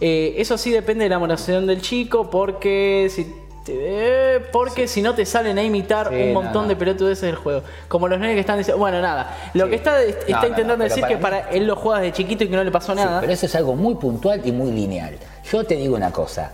Eh, 0.01 0.35
eso 0.37 0.57
sí 0.57 0.71
depende 0.71 1.05
de 1.05 1.09
la 1.09 1.19
motivación 1.19 1.65
del 1.65 1.81
chico, 1.81 2.29
porque 2.29 3.07
si. 3.09 3.33
Eh, 3.69 4.39
porque 4.51 4.87
si 4.87 5.01
no 5.01 5.13
te 5.15 5.25
salen 5.25 5.57
a 5.57 5.63
imitar 5.63 6.09
Sí, 6.09 6.15
un 6.15 6.33
no, 6.33 6.41
montón 6.41 6.63
no. 6.63 6.67
de 6.69 6.75
pelotudeces 6.75 7.21
del 7.23 7.35
juego. 7.35 7.61
Como 7.87 8.07
los 8.07 8.19
nenes 8.19 8.35
que 8.35 8.39
están 8.41 8.57
diciendo. 8.57 8.79
Bueno, 8.79 9.01
nada. 9.01 9.35
Lo 9.53 9.65
Sí. 9.65 9.69
que 9.71 9.75
está, 9.77 10.01
está 10.03 10.25
No, 10.31 10.41
no, 10.41 10.47
intentando 10.47 10.77
no, 10.77 10.83
decir 10.83 11.01
para 11.01 11.07
que 11.09 11.15
mí- 11.15 11.21
para 11.21 11.39
él 11.51 11.67
lo 11.67 11.75
juega 11.75 11.99
de 12.01 12.11
chiquito 12.11 12.43
y 12.43 12.49
que 12.49 12.55
no 12.55 12.63
le 12.63 12.71
pasó 12.71 12.93
nada. 12.95 13.19
pero 13.21 13.31
eso 13.33 13.45
es 13.45 13.55
algo 13.55 13.75
muy 13.75 13.95
puntual 13.95 14.41
y 14.45 14.51
muy 14.51 14.71
lineal. 14.71 15.15
Yo 15.51 15.63
te 15.63 15.75
digo 15.75 15.95
una 15.95 16.11
cosa. 16.11 16.51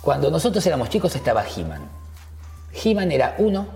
Cuando 0.00 0.30
nosotros 0.30 0.64
éramos 0.66 0.88
chicos 0.88 1.14
estaba 1.16 1.44
He-Man. 1.44 1.82
He-Man 2.84 3.12
era 3.12 3.34
uno 3.38 3.66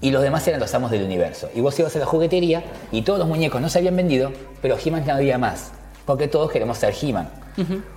y 0.00 0.10
los 0.10 0.22
demás 0.22 0.46
eran 0.48 0.60
los 0.60 0.74
amos 0.74 0.90
del 0.90 1.02
universo. 1.04 1.50
Y 1.54 1.60
vos 1.60 1.78
ibas 1.78 1.94
a 1.96 1.98
la 1.98 2.06
juguetería 2.06 2.64
y 2.92 3.02
todos 3.02 3.18
los 3.18 3.28
muñecos 3.28 3.60
no 3.60 3.68
se 3.68 3.78
habían 3.78 3.96
vendido, 3.96 4.32
pero 4.62 4.76
He-Man 4.82 5.04
no 5.06 5.14
había 5.14 5.38
más. 5.38 5.72
Porque 6.06 6.26
todos 6.28 6.50
queremos 6.50 6.78
ser 6.78 6.94
He-Man. 7.00 7.28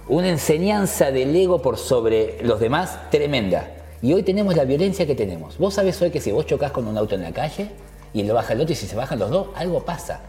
Una 0.08 0.28
enseñanza 0.28 1.12
del 1.12 1.36
ego 1.36 1.62
por 1.62 1.78
sobre 1.78 2.40
los 2.44 2.60
demás 2.60 2.98
tremenda. 3.12 3.68
Y 4.02 4.14
hoy 4.14 4.24
tenemos 4.24 4.56
la 4.56 4.66
violencia 4.66 5.06
que 5.06 5.14
tenemos. 5.14 5.58
Vos 5.58 5.76
sabés 5.76 6.02
hoy 6.02 6.10
que 6.10 6.20
si 6.20 6.32
vos 6.32 6.46
chocas 6.48 6.72
con 6.72 6.88
un 6.88 6.98
auto 6.98 7.16
en 7.16 7.22
la 7.22 7.32
calle 7.32 7.70
y 8.14 8.24
lo 8.24 8.34
baja 8.34 8.54
el 8.54 8.62
otro 8.62 8.74
y 8.74 8.76
si 8.76 8.88
se 8.88 8.96
bajan 8.96 9.20
los 9.20 9.30
dos, 9.30 9.48
algo 9.56 9.86
pasa. 9.86 10.22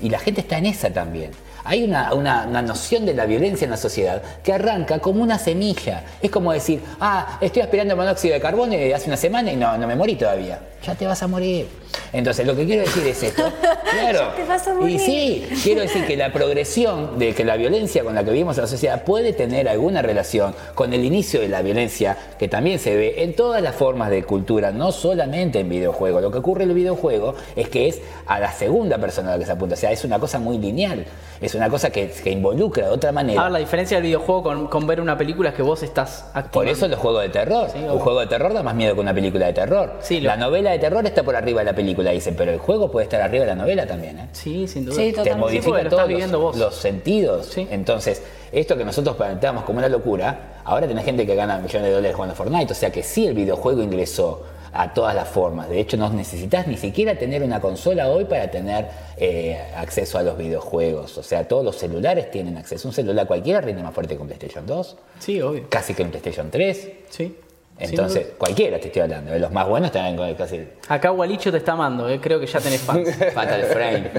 Y 0.00 0.08
la 0.08 0.18
gente 0.18 0.40
está 0.40 0.58
en 0.58 0.66
esa 0.66 0.90
también. 0.90 1.30
Hay 1.66 1.84
una, 1.84 2.12
una- 2.14 2.46
una 2.48 2.62
noción 2.62 3.04
de 3.06 3.14
la 3.14 3.26
violencia 3.26 3.64
en 3.64 3.70
la 3.70 3.76
sociedad 3.76 4.22
que 4.42 4.52
arranca 4.52 4.98
como 5.00 5.22
una 5.22 5.38
semilla. 5.38 6.04
Es 6.22 6.30
como 6.30 6.52
decir, 6.52 6.80
ah, 7.00 7.38
estoy 7.40 7.62
aspirando 7.62 7.96
monóxido 7.96 8.34
de 8.34 8.40
carbono 8.40 8.74
y 8.74 8.92
hace 8.92 9.08
una 9.08 9.16
semana 9.16 9.52
y 9.52 9.56
no, 9.56 9.76
no 9.76 9.86
me 9.86 9.96
morí 9.96 10.14
todavía. 10.16 10.60
Ya 10.84 10.94
te 10.94 11.06
vas 11.06 11.22
a 11.22 11.26
morir. 11.26 11.66
Entonces, 12.12 12.46
lo 12.46 12.54
que 12.54 12.64
quiero 12.66 12.82
decir 12.82 13.04
es 13.06 13.22
esto. 13.22 13.42
Claro. 13.90 14.20
Ya 14.36 14.36
te 14.36 14.44
vas 14.44 14.66
a 14.68 14.72
Y 14.72 14.74
morir. 14.74 15.00
sí, 15.00 15.48
quiero 15.64 15.80
decir 15.80 16.06
que 16.06 16.16
la 16.16 16.32
progresión 16.32 17.18
de 17.18 17.34
que 17.34 17.44
la 17.44 17.56
violencia 17.56 18.04
con 18.04 18.14
la 18.14 18.22
que 18.24 18.30
vivimos 18.30 18.56
en 18.58 18.62
la 18.62 18.68
sociedad 18.68 19.02
puede 19.04 19.32
tener 19.32 19.68
alguna 19.68 20.02
relación 20.02 20.54
con 20.74 20.92
el 20.92 21.04
inicio 21.04 21.40
de 21.40 21.48
la 21.48 21.62
violencia 21.62 22.16
que 22.38 22.46
también 22.48 22.78
se 22.78 22.94
ve 22.94 23.22
en 23.22 23.34
todas 23.34 23.62
las 23.62 23.74
formas 23.74 24.10
de 24.10 24.22
cultura, 24.24 24.70
no 24.70 24.92
solamente 24.92 25.60
en 25.60 25.68
videojuegos. 25.68 26.22
Lo 26.22 26.30
que 26.30 26.38
ocurre 26.38 26.64
en 26.64 26.70
el 26.70 26.76
videojuego 26.76 27.34
es 27.56 27.68
que 27.68 27.88
es 27.88 28.00
a 28.26 28.38
la 28.38 28.52
segunda 28.52 28.98
persona 28.98 29.30
a 29.30 29.32
la 29.32 29.38
que 29.38 29.46
se 29.46 29.52
apunta. 29.52 29.74
O 29.74 29.78
sea, 29.78 29.90
es 29.90 30.04
una 30.04 30.18
cosa 30.18 30.38
muy 30.38 30.58
lineal. 30.58 31.04
Es 31.40 31.54
una 31.54 31.68
cosa 31.68 31.90
que, 31.90 32.08
que 32.10 32.30
involucra 32.30 32.86
de 32.86 32.90
otra 32.92 33.12
manera. 33.12 33.40
Ahora, 33.40 33.52
la 33.52 33.58
diferencia 33.58 33.96
del 33.98 34.06
videojuego 34.06 34.42
con, 34.42 34.66
con 34.68 34.86
ver 34.86 35.00
una 35.00 35.16
película 35.18 35.50
es 35.50 35.54
que 35.54 35.62
vos 35.62 35.82
estás 35.82 36.22
activando. 36.34 36.50
Por 36.50 36.68
eso 36.68 36.88
los 36.88 36.98
juegos 36.98 37.22
de 37.22 37.28
terror. 37.28 37.68
Sí, 37.70 37.78
un 37.78 37.98
juego 37.98 38.20
de 38.20 38.26
terror 38.26 38.54
da 38.54 38.62
más 38.62 38.74
miedo 38.74 38.94
que 38.94 39.00
una 39.00 39.12
película 39.14 39.46
de 39.46 39.52
terror. 39.52 39.92
Sí, 40.00 40.20
lo- 40.20 40.28
La 40.30 40.36
novela 40.36 40.70
de 40.70 40.78
terror 40.78 41.04
está 41.04 41.22
por 41.22 41.36
arriba 41.36 41.60
de 41.60 41.66
la 41.66 41.74
película, 41.74 42.10
dicen, 42.10 42.34
pero 42.36 42.52
el 42.52 42.58
juego 42.58 42.90
puede 42.90 43.04
estar 43.04 43.20
arriba 43.20 43.44
de 43.44 43.50
la 43.50 43.56
novela 43.56 43.86
también. 43.86 44.18
¿eh? 44.18 44.28
Sí, 44.32 44.66
sin 44.66 44.86
duda. 44.86 44.94
Sí, 44.96 45.12
te 45.12 45.34
modifica 45.34 45.82
lo 45.82 45.90
todos 45.90 46.10
los, 46.10 46.40
vos. 46.40 46.56
los 46.56 46.74
sentidos. 46.74 47.46
Sí. 47.46 47.66
Entonces, 47.70 48.22
esto 48.52 48.76
que 48.76 48.84
nosotros 48.84 49.16
planteamos 49.16 49.64
como 49.64 49.78
una 49.78 49.88
locura, 49.88 50.60
ahora 50.64 50.86
tenés 50.86 51.04
gente 51.04 51.26
que 51.26 51.34
gana 51.34 51.58
millones 51.58 51.88
de 51.88 51.92
dólares 51.94 52.14
jugando 52.14 52.32
a 52.32 52.36
Fortnite. 52.36 52.72
O 52.72 52.76
sea 52.76 52.90
que 52.90 53.02
sí 53.02 53.26
el 53.26 53.34
videojuego 53.34 53.82
ingresó 53.82 54.42
a 54.76 54.92
todas 54.92 55.14
las 55.14 55.28
formas. 55.28 55.68
De 55.68 55.80
hecho, 55.80 55.96
no 55.96 56.08
necesitas 56.10 56.66
ni 56.66 56.76
siquiera 56.76 57.18
tener 57.18 57.42
una 57.42 57.60
consola 57.60 58.08
hoy 58.08 58.24
para 58.24 58.50
tener 58.50 58.86
eh, 59.16 59.60
acceso 59.76 60.18
a 60.18 60.22
los 60.22 60.36
videojuegos. 60.36 61.16
O 61.18 61.22
sea, 61.22 61.46
todos 61.48 61.64
los 61.64 61.76
celulares 61.76 62.30
tienen 62.30 62.56
acceso. 62.56 62.88
Un 62.88 62.94
celular 62.94 63.26
cualquiera 63.26 63.60
rinde 63.60 63.82
más 63.82 63.94
fuerte 63.94 64.16
que 64.16 64.22
un 64.22 64.28
PlayStation 64.28 64.66
2, 64.66 64.96
Sí, 65.18 65.40
obvio. 65.40 65.64
casi 65.68 65.94
que 65.94 66.02
un 66.02 66.10
PlayStation 66.10 66.50
3. 66.50 66.90
Sí. 67.08 67.36
Entonces, 67.78 68.28
cualquiera 68.38 68.78
te 68.80 68.86
estoy 68.86 69.02
hablando. 69.02 69.38
Los 69.38 69.52
más 69.52 69.68
buenos 69.68 69.92
también 69.92 70.16
con 70.16 70.34
casi 70.34 70.66
Acá 70.88 71.12
Walicho 71.12 71.50
te 71.52 71.58
está 71.58 71.72
amando, 71.72 72.08
eh. 72.08 72.18
creo 72.22 72.40
que 72.40 72.46
ya 72.46 72.58
tenés 72.58 72.80
fans. 72.80 73.14
Fatal 73.34 73.64
Frame. 73.64 74.10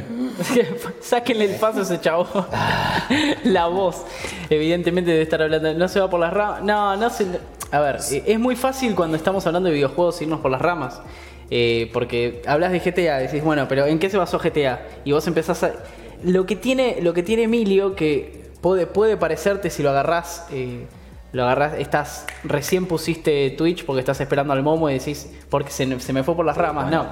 Sáquenle 1.01 1.45
el 1.45 1.55
paso 1.59 1.79
a 1.79 1.81
ese 1.81 1.99
chavo. 1.99 2.27
La 3.45 3.65
voz, 3.65 4.03
evidentemente, 4.51 5.09
debe 5.09 5.23
estar 5.23 5.41
hablando. 5.41 5.73
No 5.73 5.88
se 5.88 5.99
va 5.99 6.07
por 6.07 6.19
las 6.19 6.31
ramas. 6.34 6.61
No, 6.61 6.95
no 6.97 7.09
se. 7.09 7.25
A 7.72 7.80
ver, 7.80 7.98
eh, 8.11 8.23
es 8.26 8.39
muy 8.39 8.56
fácil 8.56 8.95
cuando 8.95 9.18
estamos 9.18 9.45
hablando 9.48 9.69
de 9.69 9.76
videojuegos 9.76 10.22
irnos 10.22 10.39
por 10.39 10.52
las 10.52 10.61
ramas. 10.61 11.02
Eh, 11.49 11.89
porque 11.94 12.41
hablas 12.45 12.72
de 12.72 12.80
GTA, 12.80 13.18
decís, 13.19 13.44
bueno, 13.44 13.68
pero 13.69 13.85
¿en 13.85 13.99
qué 13.99 14.10
se 14.10 14.18
basó 14.18 14.38
GTA? 14.39 14.81
Y 15.06 15.11
vos 15.11 15.26
empezás 15.27 15.64
a. 15.64 15.72
Lo 16.23 16.45
que 16.45 16.56
tiene, 16.56 16.98
lo 17.02 17.14
que 17.14 17.23
tiene 17.23 17.44
Emilio, 17.44 17.95
que 17.95 18.52
puede, 18.61 18.88
puede 18.88 19.18
parecerte 19.18 19.69
si 19.69 19.84
lo 19.84 19.91
agarrás. 19.91 20.48
eh, 20.52 20.85
lo 21.34 21.44
agarrás, 21.44 21.73
estás, 21.77 22.26
recién 22.44 22.85
pusiste 22.85 23.52
Twitch 23.52 23.85
porque 23.85 23.99
estás 23.99 24.19
esperando 24.22 24.53
al 24.53 24.64
momo 24.64 24.89
y 24.89 24.94
decís, 24.94 25.30
porque 25.49 25.72
se, 25.72 25.99
se 25.99 26.14
me 26.14 26.23
fue 26.23 26.35
por 26.35 26.45
las 26.45 26.56
ramas. 26.56 26.89
No, 26.89 27.06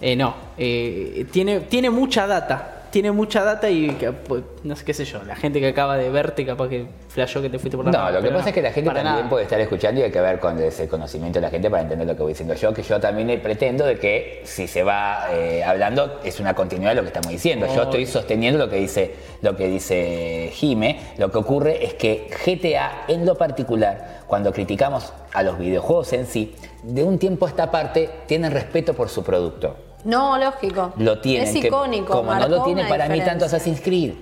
eh, 0.00 0.14
no, 0.14 0.34
eh, 0.56 1.26
tiene, 1.30 1.60
tiene 1.60 1.90
mucha 1.90 2.26
data. 2.26 2.79
Tiene 2.90 3.12
mucha 3.12 3.44
data 3.44 3.70
y 3.70 3.88
que, 3.90 4.12
pues, 4.12 4.42
no 4.64 4.74
sé 4.74 4.84
qué 4.84 4.94
sé 4.94 5.04
yo. 5.04 5.22
La 5.24 5.36
gente 5.36 5.60
que 5.60 5.68
acaba 5.68 5.96
de 5.96 6.10
verte, 6.10 6.44
capaz 6.44 6.68
que 6.68 6.86
flashó 7.08 7.40
que 7.40 7.48
te 7.48 7.58
fuiste 7.58 7.76
por 7.76 7.86
la 7.86 7.92
No, 7.92 7.98
rama, 7.98 8.10
lo 8.10 8.22
que 8.22 8.28
pasa 8.28 8.42
no, 8.42 8.48
es 8.48 8.54
que 8.54 8.62
la 8.62 8.72
gente 8.72 8.90
también 8.90 9.14
nada. 9.14 9.28
puede 9.28 9.44
estar 9.44 9.60
escuchando 9.60 10.00
y 10.00 10.04
hay 10.04 10.10
que 10.10 10.20
ver 10.20 10.40
con 10.40 10.58
ese 10.60 10.88
conocimiento 10.88 11.38
de 11.38 11.42
la 11.42 11.50
gente 11.50 11.70
para 11.70 11.82
entender 11.82 12.06
lo 12.06 12.16
que 12.16 12.22
voy 12.22 12.32
diciendo 12.32 12.54
yo, 12.54 12.74
que 12.74 12.82
yo 12.82 12.98
también 12.98 13.40
pretendo 13.40 13.86
de 13.86 13.98
que 13.98 14.42
si 14.44 14.66
se 14.66 14.82
va 14.82 15.26
eh, 15.32 15.62
hablando 15.62 16.20
es 16.24 16.40
una 16.40 16.54
continuidad 16.54 16.90
de 16.90 16.96
lo 16.96 17.02
que 17.02 17.08
estamos 17.08 17.30
diciendo. 17.30 17.66
Yo 17.74 17.82
estoy 17.82 18.06
sosteniendo 18.06 18.58
lo 18.58 18.68
que 18.68 18.76
dice 18.76 19.14
lo 19.42 19.56
que 19.56 19.68
dice 19.68 20.50
Jime. 20.52 21.00
Lo 21.18 21.30
que 21.30 21.38
ocurre 21.38 21.84
es 21.84 21.94
que 21.94 22.28
GTA 22.44 23.04
en 23.08 23.24
lo 23.24 23.36
particular, 23.36 24.22
cuando 24.26 24.52
criticamos 24.52 25.12
a 25.32 25.42
los 25.42 25.58
videojuegos 25.58 26.12
en 26.12 26.26
sí, 26.26 26.54
de 26.82 27.04
un 27.04 27.18
tiempo 27.18 27.46
a 27.46 27.48
esta 27.48 27.70
parte 27.70 28.10
tienen 28.26 28.52
respeto 28.52 28.94
por 28.94 29.08
su 29.08 29.22
producto. 29.22 29.76
No, 30.04 30.38
lógico. 30.38 30.92
Lo 30.96 31.18
tienen. 31.20 31.48
Es 31.48 31.60
que- 31.60 31.68
icónico. 31.68 32.12
como 32.12 32.34
no 32.34 32.48
lo 32.48 32.62
tiene 32.64 32.84
para 32.86 33.08
mí 33.08 33.20
tanto. 33.20 33.44
Assassin's 33.44 33.80
Creed. 33.80 34.12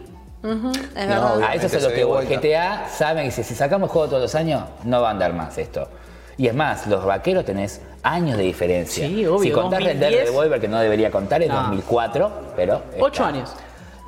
Es 0.42 1.08
No. 1.08 1.34
A 1.44 1.54
eso 1.54 1.66
es 1.66 1.82
lo 1.82 1.88
que 1.90 2.04
voy. 2.04 2.26
vuelta. 2.26 2.34
GTA 2.40 2.88
saben 2.88 3.26
que 3.26 3.30
si, 3.32 3.42
si 3.44 3.54
sacamos 3.54 3.90
juego 3.90 4.08
todos 4.08 4.22
los 4.22 4.34
años, 4.34 4.62
no 4.84 5.00
va 5.02 5.08
a 5.08 5.10
andar 5.10 5.32
más 5.32 5.58
esto. 5.58 5.88
Y 6.36 6.46
es 6.46 6.54
más, 6.54 6.86
los 6.86 7.04
vaqueros 7.04 7.44
tenés 7.44 7.80
años 8.04 8.36
de 8.38 8.44
diferencia. 8.44 9.06
Sí, 9.08 9.26
obvio, 9.26 9.40
Si 9.42 9.50
contás 9.50 9.80
Red 9.82 9.96
Dead 9.96 10.10
2010, 10.10 10.24
Revolver, 10.26 10.60
que 10.60 10.68
no 10.68 10.78
debería 10.78 11.10
contar, 11.10 11.42
es 11.42 11.48
No. 11.48 11.56
2004, 11.56 12.30
pero. 12.54 12.82
Ocho 13.00 13.06
está. 13.24 13.26
años. 13.26 13.52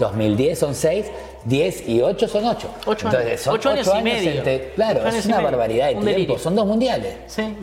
2010 0.01 0.59
son 0.59 0.75
6, 0.75 1.07
10 1.45 1.89
y 1.89 2.03
8 2.03 2.27
son 2.29 2.45
8. 2.47 2.69
Ocho 2.87 3.07
Entonces, 3.07 3.27
años. 3.31 3.41
son 3.41 3.55
Ocho 3.55 3.71
años 3.71 3.91
y 3.99 4.03
medio. 4.03 4.31
entre- 4.33 4.71
claro, 4.75 5.03
años 5.03 5.15
es 5.15 5.27
una 5.27 5.41
barbaridad 5.41 5.87
de 5.89 5.95
Un 5.95 6.01
tiempo. 6.01 6.11
delirio. 6.13 6.39
Son 6.39 6.57
dos 6.57 6.67
mundiales. 6.67 7.15
Sí. 7.29 7.57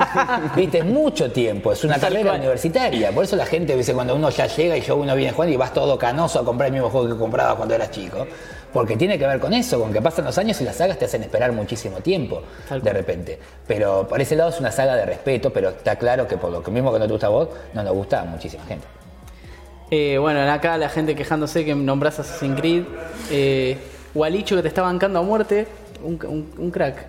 Viste, 0.56 0.78
es 0.78 0.84
mucho 0.84 1.30
tiempo, 1.30 1.72
es 1.72 1.84
una 1.84 1.94
Tal 1.94 2.02
carrera 2.10 2.30
cual. 2.30 2.40
universitaria. 2.40 3.10
Por 3.12 3.24
eso 3.24 3.36
la 3.36 3.46
gente 3.46 3.76
dice 3.76 3.92
cuando 3.94 4.14
uno 4.14 4.30
ya 4.30 4.46
llega 4.46 4.76
y 4.76 4.80
yo 4.80 4.96
uno 4.96 5.14
viene 5.14 5.32
jugando 5.32 5.54
y 5.54 5.56
vas 5.56 5.72
todo 5.74 5.98
canoso 5.98 6.38
a 6.40 6.44
comprar 6.44 6.68
el 6.68 6.72
mismo 6.72 6.88
juego 6.90 7.08
que 7.08 7.16
comprabas 7.18 7.56
cuando 7.56 7.74
eras 7.74 7.90
chico. 7.90 8.26
Porque 8.72 8.96
tiene 8.96 9.18
que 9.18 9.26
ver 9.26 9.40
con 9.40 9.52
eso, 9.52 9.80
con 9.80 9.92
que 9.92 10.00
pasan 10.00 10.24
los 10.26 10.38
años 10.38 10.60
y 10.60 10.64
las 10.64 10.76
sagas 10.76 10.96
te 10.96 11.04
hacen 11.04 11.22
esperar 11.24 11.50
muchísimo 11.50 11.98
tiempo, 11.98 12.42
Tal 12.68 12.80
de 12.80 12.92
repente. 12.92 13.38
Pero 13.66 14.06
por 14.06 14.20
ese 14.20 14.36
lado 14.36 14.50
es 14.50 14.60
una 14.60 14.70
saga 14.70 14.94
de 14.94 15.04
respeto, 15.06 15.52
pero 15.52 15.70
está 15.70 15.96
claro 15.96 16.28
que 16.28 16.36
por 16.36 16.52
lo 16.52 16.60
mismo 16.70 16.92
que 16.92 17.00
no 17.00 17.06
te 17.06 17.10
gusta 17.12 17.26
a 17.26 17.30
vos, 17.30 17.48
no 17.74 17.82
nos 17.82 17.92
gusta 17.92 18.20
a 18.20 18.24
muchísima 18.26 18.64
gente. 18.66 18.86
Eh, 19.90 20.18
bueno, 20.18 20.40
acá 20.50 20.76
la 20.78 20.88
gente 20.88 21.14
quejándose 21.16 21.64
que 21.64 21.74
nombrás 21.74 22.18
Assassin's 22.20 22.58
Creed. 22.60 22.84
Eh, 23.30 23.78
Walicho 24.14 24.56
que 24.56 24.62
te 24.62 24.68
está 24.68 24.82
bancando 24.82 25.18
a 25.18 25.22
muerte. 25.22 25.66
Un, 26.02 26.18
un- 26.26 26.52
un 26.58 26.70
crack. 26.70 27.06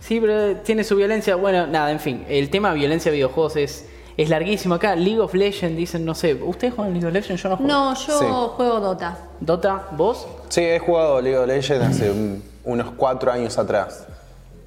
Sí, 0.00 0.20
pero 0.20 0.56
tiene 0.58 0.84
su 0.84 0.96
violencia. 0.96 1.36
Bueno, 1.36 1.66
nada, 1.66 1.90
en 1.90 2.00
fin. 2.00 2.24
El 2.28 2.50
tema 2.50 2.70
de 2.70 2.76
violencia 2.78 3.10
de 3.10 3.16
videojuegos 3.16 3.56
es, 3.56 3.86
es 4.16 4.28
larguísimo 4.28 4.74
acá. 4.74 4.94
League 4.94 5.20
of 5.20 5.34
Legends 5.34 5.76
dicen, 5.76 6.04
no 6.04 6.14
sé. 6.14 6.34
¿Ustedes 6.34 6.74
juegan 6.74 6.92
League 6.92 7.06
of 7.06 7.12
Legends? 7.12 7.42
Yo 7.42 7.48
no 7.48 7.56
juego. 7.56 7.72
No, 7.72 7.94
yo 7.94 8.18
Sí. 8.18 8.26
juego 8.56 8.80
Dota. 8.80 9.18
Dota, 9.40 9.86
¿vos? 9.92 10.26
Sí, 10.48 10.60
he 10.62 10.78
jugado 10.78 11.20
League 11.20 11.38
of 11.38 11.46
Legends 11.46 11.84
hace 11.86 12.10
un- 12.10 12.42
unos 12.64 12.90
cuatro 12.96 13.32
años 13.32 13.56
atrás. 13.58 14.04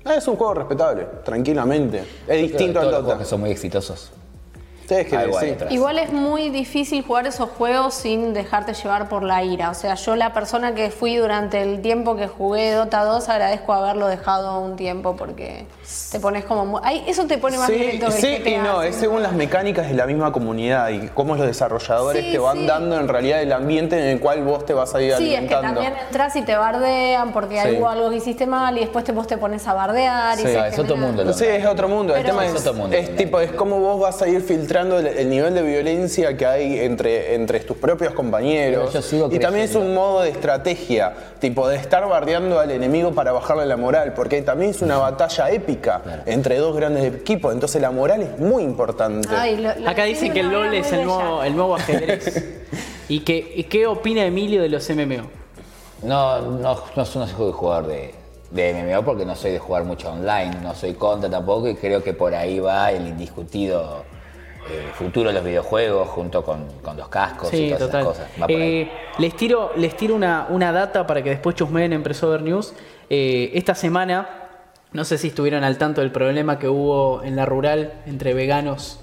Ah, 0.06 0.15
Es 0.15 0.27
un 0.27 0.38
juego 0.38 0.53
respetable, 0.56 1.06
tranquilamente. 1.23 2.03
Es 2.27 2.41
distinto 2.41 2.80
Todos 2.80 2.86
al 2.86 2.91
los 2.91 2.91
juegos 3.02 3.06
Dota. 3.07 3.18
que 3.19 3.26
son 3.26 3.40
muy 3.41 3.52
exitosos. 3.52 4.11
Sí, 4.90 4.95
es 4.95 5.07
que 5.07 5.16
Algo 5.18 5.40
sí. 5.40 5.56
Igual 5.70 5.99
es 5.99 6.11
muy 6.11 6.49
difícil 6.49 7.03
jugar 7.06 7.28
esos 7.28 7.48
juegos 7.52 7.94
sin 7.94 8.34
dejarte 8.34 8.74
llevar 8.74 9.07
por 9.07 9.22
la 9.22 9.44
ira. 9.44 9.70
O 9.70 9.76
sea, 9.76 9.94
yo 9.94 10.16
la 10.16 10.34
persona 10.34 10.74
que 10.74 10.90
fui 10.90 11.16
durante 11.18 11.61
el 11.61 11.82
tiempo 11.82 12.16
que 12.16 12.28
jugué 12.28 12.72
Dota 12.74 13.03
2 13.03 13.30
agradezco 13.30 13.72
haberlo 13.74 14.07
dejado 14.07 14.60
un 14.60 14.76
tiempo 14.76 15.16
porque 15.16 15.68
te 16.11 16.20
pones 16.20 16.44
como... 16.45 16.82
Ay, 16.84 17.03
eso 17.07 17.28
te 17.28 17.38
pone 17.38 17.57
más 17.60 17.68
Sí, 17.68 17.74
violento 17.76 18.07
que 18.07 18.11
sí 18.14 18.38
GTA, 18.40 18.49
y 18.49 18.57
no, 18.57 18.82
es 18.82 18.95
según 18.95 19.22
las 19.22 19.34
mecánicas 19.34 19.88
de 19.88 19.94
la 19.94 20.07
misma 20.07 20.32
comunidad 20.32 20.90
y 20.90 21.07
cómo 21.10 21.36
los 21.36 21.45
desarrolladores 21.45 22.26
Sí, 22.26 22.32
te 22.32 22.40
van 22.40 22.57
sí. 22.57 22.66
dando 22.66 22.99
en 22.99 23.07
realidad 23.07 23.44
el 23.44 23.53
ambiente 23.53 23.95
en 23.95 24.06
el 24.06 24.20
cual 24.20 24.44
vos 24.44 24.66
te 24.66 24.74
vas 24.74 24.95
a 24.95 25.02
ir 25.03 25.14
Sí, 25.18 25.26
es 25.26 25.30
que 25.30 25.38
alimentando. 25.53 25.82
también 25.82 25.94
entras 26.07 26.36
y 26.36 26.41
te 26.41 26.56
bardean 26.56 27.32
porque 27.32 27.61
Sí. 27.61 27.76
hubo 27.78 27.90
algo 27.90 28.10
que 28.10 28.16
hiciste 28.16 28.48
mal 28.48 28.76
y 28.76 28.80
después 28.82 29.06
te, 29.06 29.11
vos 29.11 29.28
te 29.28 29.38
pones 29.38 29.68
a 29.68 29.74
bardear. 29.74 30.40
y 30.40 30.41
Sí. 30.41 30.48
se 30.48 30.60
Ah, 30.60 30.68
es 30.68 30.80
otro 30.80 30.98
mundo. 30.98 31.32
Sí, 31.34 31.45
es 31.45 31.66
otro 31.68 31.88
mundo. 31.88 32.16
el 32.16 32.24
tema 32.26 32.44
Es 32.44 32.53
es, 32.56 32.61
otro 32.61 32.74
mundo, 32.74 32.95
es 32.98 33.16
tipo, 33.16 33.40
es 33.40 33.52
cómo 33.52 33.80
vos 33.80 33.99
vas 33.99 34.20
a 34.24 34.28
ir 34.28 34.41
filtrando 34.41 34.79
el, 34.88 35.08
el 35.08 35.30
nivel 35.30 35.54
de 35.54 35.62
violencia 35.62 36.38
que 36.38 36.46
hay 36.46 36.80
entre, 36.80 37.36
entre 37.36 37.60
tus 37.60 37.76
propios 37.78 38.14
compañeros. 38.14 38.86
Pero 38.88 38.94
yo 38.94 39.02
sigo 39.02 39.30
Y 39.32 39.40
también 39.40 39.66
es 39.66 39.76
un 39.76 39.94
modo 39.94 40.22
de 40.22 40.30
estrategia, 40.30 41.14
tipo 41.40 41.68
de 41.68 41.76
estar 41.76 42.08
bardeando 42.08 42.60
al 42.60 42.72
enemigo 42.72 43.12
para 43.14 43.32
bajarle 43.32 43.66
la 43.66 43.78
moral, 43.78 44.14
porque 44.14 44.42
también 44.42 44.72
es 44.72 44.82
una 44.82 44.98
batalla 44.98 45.50
épica 45.52 46.24
entre 46.26 46.58
dos 46.58 46.76
grandes 46.76 47.04
equipos, 47.14 47.54
entonces 47.54 47.82
la 47.82 47.92
moral 47.92 48.22
es 48.22 48.40
muy 48.40 48.64
importante. 48.64 49.28
Ay, 49.36 49.58
lo- 49.58 49.76
lo 49.76 49.90
Acá 49.90 50.04
dicen 50.06 50.32
que 50.34 50.40
el 50.40 50.50
LOL 50.52 50.74
es 50.74 50.92
el 50.94 51.04
nuevo, 51.06 51.44
el 51.44 51.56
nuevo 51.56 51.76
ajedrez. 51.76 52.46
¿Y 53.10 53.22
qué, 53.22 53.54
y 53.56 53.64
qué 53.64 53.88
opina 53.88 54.24
Emilio 54.24 54.62
de 54.62 54.70
los 54.70 54.88
MMO? 54.90 55.30
No, 56.04 56.42
no, 56.42 56.58
no, 56.60 56.84
no 56.96 57.06
soy 57.06 57.52
jugador 57.52 57.88
de, 57.88 58.14
de 58.52 58.74
MMO 58.74 59.04
porque 59.04 59.26
no 59.26 59.36
soy 59.36 59.52
de 59.52 59.60
jugar 59.60 59.84
mucho 59.84 60.12
online, 60.12 60.56
no 60.62 60.74
soy 60.76 60.94
contra 60.94 61.30
tampoco 61.30 61.68
y 61.68 61.76
creo 61.76 62.04
que 62.04 62.14
por 62.14 62.34
ahí 62.36 62.60
va 62.60 62.92
el 62.92 63.08
indiscutido 63.08 64.04
eh, 64.69 64.90
futuro 64.94 65.30
de 65.30 65.36
los 65.36 65.44
videojuegos 65.44 66.07
junto 66.10 66.44
con, 66.44 66.65
con 66.81 66.98
los 66.98 67.07
cascos 67.10 67.53
y 67.53 67.68
todas 67.69 67.80
total. 67.80 68.02
esas 68.02 68.14
cosas. 68.14 68.27
Va 68.41 68.48
por 68.48 68.56
ahí. 68.56 68.61
Eh, 68.81 68.91
les 69.19 69.36
tiro, 69.36 69.72
les 69.76 69.95
tiro 69.95 70.15
una, 70.15 70.48
una 70.49 70.72
data 70.72 71.06
para 71.07 71.23
que 71.23 71.30
después 71.31 71.56
chusmeen 71.56 71.94
en 71.94 72.03
Presover 72.03 72.41
News. 72.41 72.73
Eh, 73.10 73.52
esta 73.56 73.73
semana, 73.76 74.30
no 74.91 75.06
sé 75.06 75.18
si 75.18 75.27
estuvieron 75.30 75.64
al 75.64 75.77
tanto 75.77 76.02
del 76.02 76.11
problema 76.11 76.60
que 76.60 76.68
hubo 76.68 77.23
en 77.23 77.36
la 77.36 77.45
rural 77.45 77.94
entre 78.06 78.34
veganos 78.34 78.99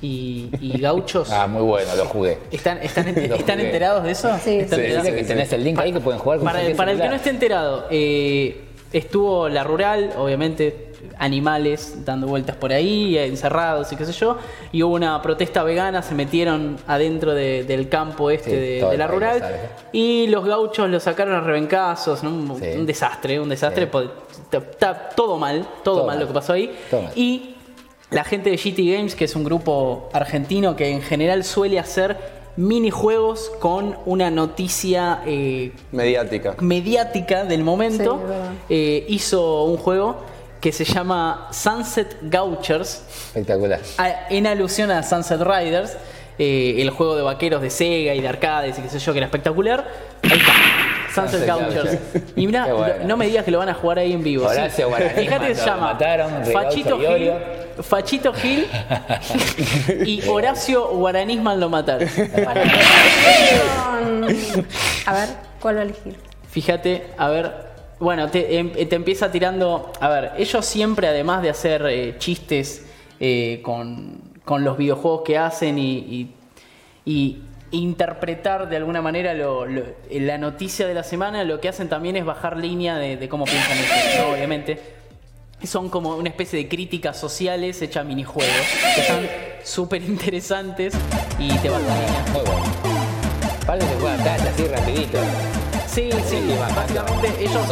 y, 0.00 0.50
y 0.60 0.78
gauchos. 0.80 1.30
Ah, 1.32 1.46
muy 1.46 1.62
bueno, 1.62 1.94
lo 1.96 2.04
jugué. 2.06 2.38
¿Están, 2.50 2.78
están, 2.78 3.06
ent- 3.14 3.28
Lo 3.28 3.34
¿están 3.36 3.56
jugué. 3.56 3.66
enterados 3.66 4.04
de 4.04 4.10
eso? 4.12 4.28
Sí. 4.42 4.58
¿Están 4.58 4.78
Sí, 4.78 4.84
enterados? 4.84 5.04
Dice 5.06 5.16
que 5.16 5.24
tenés 5.24 5.52
el 5.52 5.64
link 5.64 5.78
ahí 5.78 5.92
que 5.92 6.00
pueden 6.00 6.20
jugar 6.20 6.38
con 6.38 6.46
Para, 6.46 6.60
el 6.62 7.00
que 7.00 7.08
no 7.08 7.14
esté 7.14 7.30
enterado, 7.30 7.86
eh, 7.90 8.64
estuvo 8.92 9.48
la 9.48 9.64
rural, 9.64 10.12
obviamente, 10.18 10.91
animales 11.18 12.04
dando 12.04 12.26
vueltas 12.26 12.56
por 12.56 12.72
ahí, 12.72 13.16
encerrados 13.18 13.92
y 13.92 13.96
qué 13.96 14.04
sé 14.04 14.12
yo. 14.12 14.36
Y 14.72 14.82
hubo 14.82 14.94
una 14.94 15.20
protesta 15.22 15.62
vegana, 15.62 16.02
se 16.02 16.14
metieron 16.14 16.76
adentro 16.86 17.34
de- 17.34 17.64
del 17.64 17.88
campo 17.88 18.30
este 18.30 18.50
Sí, 18.80 18.86
de, 18.86 18.96
la 18.98 19.06
rural. 19.06 19.40
sabe. 19.40 19.56
Y 19.92 20.26
los 20.28 20.44
gauchos 20.44 20.88
lo 20.88 21.00
sacaron 21.00 21.34
a 21.34 21.40
rebencazos, 21.40 22.22
¿no? 22.22 22.30
un, 22.30 22.58
Sí. 22.60 22.66
un 22.76 22.86
desastre, 22.86 23.40
un 23.40 23.48
desastre. 23.48 23.88
Sí. 23.92 23.98
Está, 24.56 25.08
todo 25.10 25.36
mal, 25.38 25.62
todo, 25.82 25.96
Todo 25.96 26.06
mal, 26.06 26.16
mal. 26.16 26.20
lo 26.20 26.28
que 26.28 26.34
pasó 26.34 26.52
ahí. 26.54 26.74
Y 27.14 27.54
la 28.10 28.24
gente 28.24 28.50
de 28.50 28.56
GT 28.56 28.94
Games, 28.94 29.14
que 29.14 29.24
es 29.24 29.34
un 29.36 29.44
grupo 29.44 30.08
argentino 30.12 30.76
que 30.76 30.88
en 30.90 31.02
general 31.02 31.44
suele 31.44 31.78
hacer 31.78 32.42
minijuegos 32.56 33.50
con 33.60 33.96
una 34.04 34.30
noticia 34.30 35.22
eh, 35.24 35.72
Mediática. 35.90 36.54
mediática 36.60 37.44
del 37.44 37.64
momento, 37.64 38.20
Sí, 38.20 38.74
eh, 38.74 39.06
hizo 39.08 39.64
un 39.64 39.78
juego 39.78 40.16
que 40.62 40.72
se 40.72 40.84
llama 40.86 41.48
Sunset 41.50 42.16
Gauchers, 42.22 43.02
Espectacular. 43.26 43.80
a- 43.98 44.28
en 44.30 44.46
alusión 44.46 44.90
a 44.90 45.02
Sunset 45.02 45.42
Riders, 45.42 45.96
eh, 46.38 46.76
el 46.78 46.88
juego 46.90 47.16
de 47.16 47.22
vaqueros 47.22 47.60
de 47.60 47.68
Sega 47.68 48.14
y 48.14 48.20
de 48.22 48.28
arcades 48.28 48.78
y 48.78 48.82
qué 48.82 48.88
sé 48.88 48.98
yo, 48.98 49.12
que 49.12 49.18
era 49.18 49.26
espectacular. 49.26 49.84
Ahí 50.22 50.38
está. 50.38 50.52
Sunset 51.14 51.44
Gauchers. 51.46 51.98
Y 52.36 52.46
mira, 52.46 52.72
bueno. 52.72 52.94
no 53.04 53.16
me 53.18 53.26
digas 53.26 53.44
que 53.44 53.50
lo 53.50 53.58
van 53.58 53.68
a 53.68 53.74
jugar 53.74 53.98
ahí 53.98 54.12
en 54.14 54.22
vivo. 54.22 54.48
sí. 54.48 54.56
Horacio 54.56 54.88
Guaraní 54.88 55.10
Fíjate 55.10 55.46
que 55.48 55.54
se 55.56 55.66
llama 55.66 55.92
mataron 55.92 56.44
Fachito 56.46 56.98
Gil. 56.98 57.32
Fachito 57.82 58.32
Gil 58.32 58.66
y 60.06 60.26
Horacio 60.28 60.86
Guaranisman 60.88 61.58
lo 61.60 61.68
mataron. 61.68 62.08
A 65.06 65.12
ver, 65.12 65.28
¿cuál 65.60 65.76
va 65.76 65.80
a 65.80 65.84
elegir? 65.84 66.16
Fíjate, 66.50 67.08
a 67.18 67.28
ver. 67.28 67.71
Bueno, 68.02 68.28
te, 68.28 68.58
em- 68.58 68.72
te 68.72 68.96
empieza 68.96 69.30
tirando. 69.30 69.92
A 70.00 70.08
ver, 70.08 70.32
ellos 70.36 70.66
siempre, 70.66 71.06
además 71.06 71.40
de 71.40 71.50
hacer 71.50 71.86
eh, 71.86 72.16
chistes 72.18 72.84
eh, 73.20 73.60
con, 73.62 74.20
con 74.44 74.64
los 74.64 74.76
videojuegos 74.76 75.22
que 75.24 75.38
hacen 75.38 75.78
y, 75.78 76.34
interpretar 77.70 78.68
de 78.68 78.76
alguna 78.76 79.00
manera 79.00 79.32
la 79.32 80.36
noticia 80.38 80.86
de 80.86 80.94
la 80.94 81.04
semana, 81.04 81.44
lo 81.44 81.60
que 81.60 81.68
hacen 81.68 81.88
también 81.88 82.16
es 82.16 82.24
bajar 82.24 82.56
línea 82.56 82.96
de, 82.96 83.28
cómo 83.28 83.44
piensan 83.44 83.78
ellos, 83.78 84.34
obviamente. 84.34 84.80
Son 85.62 85.88
como 85.88 86.16
una 86.16 86.28
especie 86.28 86.58
de 86.58 86.68
críticas 86.68 87.16
sociales 87.16 87.80
hechas 87.82 88.04
minijuegos, 88.04 88.52
que 88.96 89.00
están 89.00 89.28
súper 89.62 90.02
interesantes 90.02 90.92
y 91.38 91.48
te 91.58 91.70
bajan 91.70 91.86
línea. 91.86 92.24
Muy 92.32 92.42
bueno. 92.42 93.86
Se 93.86 94.00
juega 94.00 94.34
así 94.34 94.64
rapidito. 94.66 95.18
Sí, 95.94 96.08
sí, 96.26 96.56
básicamente 96.74 97.28
ellos, 97.38 97.66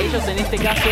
ellos 0.00 0.28
en 0.28 0.38
este 0.40 0.58
caso 0.58 0.88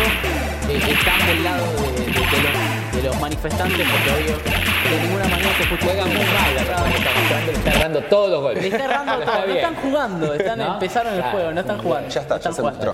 eh, 0.69 0.77
están 0.87 1.27
del 1.27 1.43
lado 1.43 1.65
de, 1.73 1.91
de- 1.91 2.11
de 2.13 2.13
los, 2.13 2.95
de 2.95 3.03
los 3.03 3.19
manifestantes 3.19 3.85
porque 3.89 4.09
obvio 4.09 4.37
de 4.37 5.01
ninguna 5.03 5.27
manera 5.27 5.49
se 5.57 5.63
escucha 5.63 5.83
Juega 5.85 6.05
muy 6.05 6.13
mal 6.15 6.55
la 6.55 6.61
está 6.61 6.85
mostrando, 6.85 7.51
le 7.51 7.57
está 7.57 7.71
errando 7.71 8.01
todos 8.03 8.29
los 8.29 8.41
golpes. 8.41 8.61
le 8.63 8.67
está 8.77 8.85
errando 8.85 9.13
todo, 9.19 9.23
está 9.33 9.45
no 9.47 9.53
están 9.53 9.75
jugando, 9.75 10.33
están, 10.33 10.59
¿No? 10.59 10.73
empezaron 10.75 11.13
el 11.13 11.19
Claro. 11.19 11.31
juego, 11.37 11.51
no 11.51 11.59
están 11.61 11.77
jugando. 11.79 12.09
Ya 12.09 12.21
está, 12.21 12.35
están 12.37 12.51
ya 12.51 12.55
se 12.55 12.61
mostró. 12.61 12.93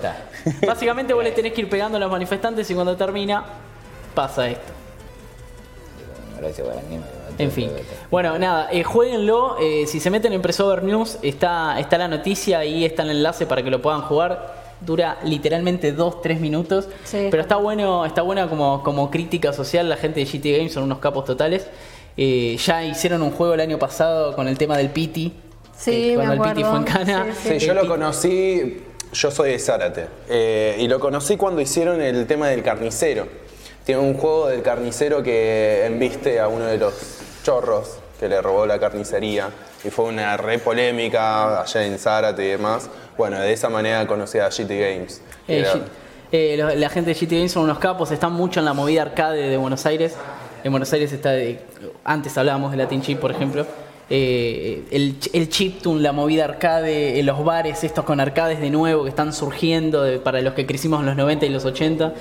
Básicamente 0.66 1.14
vos 1.14 1.22
le 1.24 1.30
tenés 1.32 1.52
que 1.52 1.60
ir 1.60 1.68
pegando 1.70 1.98
a 1.98 2.00
los 2.00 2.10
manifestantes 2.10 2.68
y 2.70 2.74
cuando 2.74 2.96
termina 2.96 3.44
pasa 4.14 4.48
esto. 4.48 4.72
Mató, 6.34 7.15
En 7.38 7.50
fin. 7.50 7.70
Bueno, 8.10 8.38
nada, 8.38 8.68
eh, 8.72 8.82
jueguenlo. 8.82 9.56
eh, 9.60 9.84
si 9.86 10.00
se 10.00 10.10
meten 10.10 10.32
en 10.32 10.42
Pressover 10.42 10.82
News, 10.82 11.18
está, 11.22 11.78
está 11.80 11.98
la 11.98 12.08
noticia 12.08 12.64
y 12.64 12.84
está 12.84 13.02
el 13.02 13.10
enlace 13.10 13.46
para 13.46 13.62
que 13.62 13.70
lo 13.70 13.80
puedan 13.82 14.02
jugar. 14.02 14.66
Dura 14.80 15.18
literalmente 15.24 15.96
2-3 15.96 16.38
minutos. 16.38 16.88
Sí. 17.04 17.28
Pero 17.30 17.40
está 17.42 17.56
bueno, 17.56 18.04
está 18.04 18.22
buena 18.22 18.48
como, 18.48 18.82
como 18.82 19.10
crítica 19.10 19.52
social. 19.52 19.88
La 19.88 19.96
gente 19.96 20.20
de 20.20 20.26
GT 20.26 20.56
Games 20.58 20.72
son 20.72 20.82
unos 20.82 20.98
capos 20.98 21.24
totales. 21.24 21.66
Eh, 22.18 22.56
ya 22.62 22.84
hicieron 22.84 23.22
un 23.22 23.30
juego 23.30 23.54
el 23.54 23.60
año 23.60 23.78
pasado 23.78 24.34
con 24.36 24.48
el 24.48 24.56
tema 24.58 24.76
del 24.76 24.90
Piti. 24.90 25.32
Sí, 25.76 26.10
eh, 26.10 26.14
cuando 26.14 26.36
me 26.36 26.48
el 26.48 26.54
Piti 26.54 26.64
fue 26.64 26.76
en 26.78 26.88
acuerdo. 26.88 27.04
Cana. 27.06 27.26
Sí, 27.42 27.60
Sí, 27.60 27.66
yo 27.66 27.74
lo 27.74 27.86
conocí, 27.86 28.82
yo 29.12 29.30
soy 29.30 29.50
de 29.50 29.58
Zárate, 29.58 30.06
eh, 30.28 30.76
y 30.78 30.88
lo 30.88 30.98
conocí 31.00 31.36
cuando 31.36 31.60
hicieron 31.60 32.00
el 32.00 32.26
tema 32.26 32.48
del 32.48 32.62
carnicero. 32.62 33.26
Tiene 33.84 34.00
un 34.00 34.14
juego 34.14 34.48
del 34.48 34.62
carnicero 34.62 35.22
que 35.22 35.84
embiste 35.86 36.40
a 36.40 36.48
uno 36.48 36.64
de 36.64 36.78
los 36.78 36.94
chorros 37.50 37.98
que 38.18 38.28
le 38.28 38.40
robó 38.42 38.66
la 38.66 38.78
carnicería, 38.80 39.50
y 39.84 39.90
fue 39.90 40.06
una 40.06 40.36
re 40.36 40.58
polémica 40.58 41.60
allá 41.62 41.86
en 41.86 41.96
Zárate 41.98 42.44
y 42.44 42.48
demás. 42.48 42.88
Bueno, 43.16 43.38
de 43.38 43.52
esa 43.52 43.68
manera 43.68 44.04
conocí 44.06 44.38
a 44.38 44.48
GT 44.48 44.70
Games. 44.80 45.20
Eh, 45.46 45.60
era- 45.60 46.72
eh, 46.72 46.74
la 46.76 46.88
gente 46.88 47.10
de 47.12 47.14
GT 47.14 47.36
Games 47.36 47.52
son 47.52 47.64
unos 47.64 47.78
capos, 47.78 48.10
están 48.10 48.32
mucho 48.32 48.58
en 48.60 48.66
la 48.66 48.72
movida 48.72 49.02
arcade 49.02 49.48
de 49.48 49.56
Buenos 49.56 49.86
Aires. 49.86 50.14
En 50.64 50.72
Buenos 50.72 50.92
Aires 50.92 51.12
está, 51.12 51.30
de- 51.32 51.60
antes 52.04 52.36
hablábamos 52.36 52.72
de 52.72 52.78
Latin 52.78 53.00
Chip, 53.02 53.20
por 53.20 53.30
ejemplo. 53.30 53.64
Eh, 54.08 54.84
el, 54.90 55.16
el 55.32 55.48
chiptune, 55.48 56.00
la 56.00 56.12
movida 56.12 56.44
arcade, 56.44 57.22
los 57.22 57.44
bares 57.44 57.84
estos 57.84 58.04
con 58.04 58.18
arcades 58.20 58.60
de 58.60 58.70
nuevo 58.70 59.02
que 59.04 59.10
están 59.10 59.32
surgiendo 59.32 60.02
de- 60.02 60.18
para 60.18 60.40
los 60.40 60.54
que 60.54 60.64
crecimos 60.66 61.00
en 61.00 61.06
los 61.06 61.16
90 61.16 61.44
y 61.46 61.50
los 61.50 61.64
80. 61.64 62.12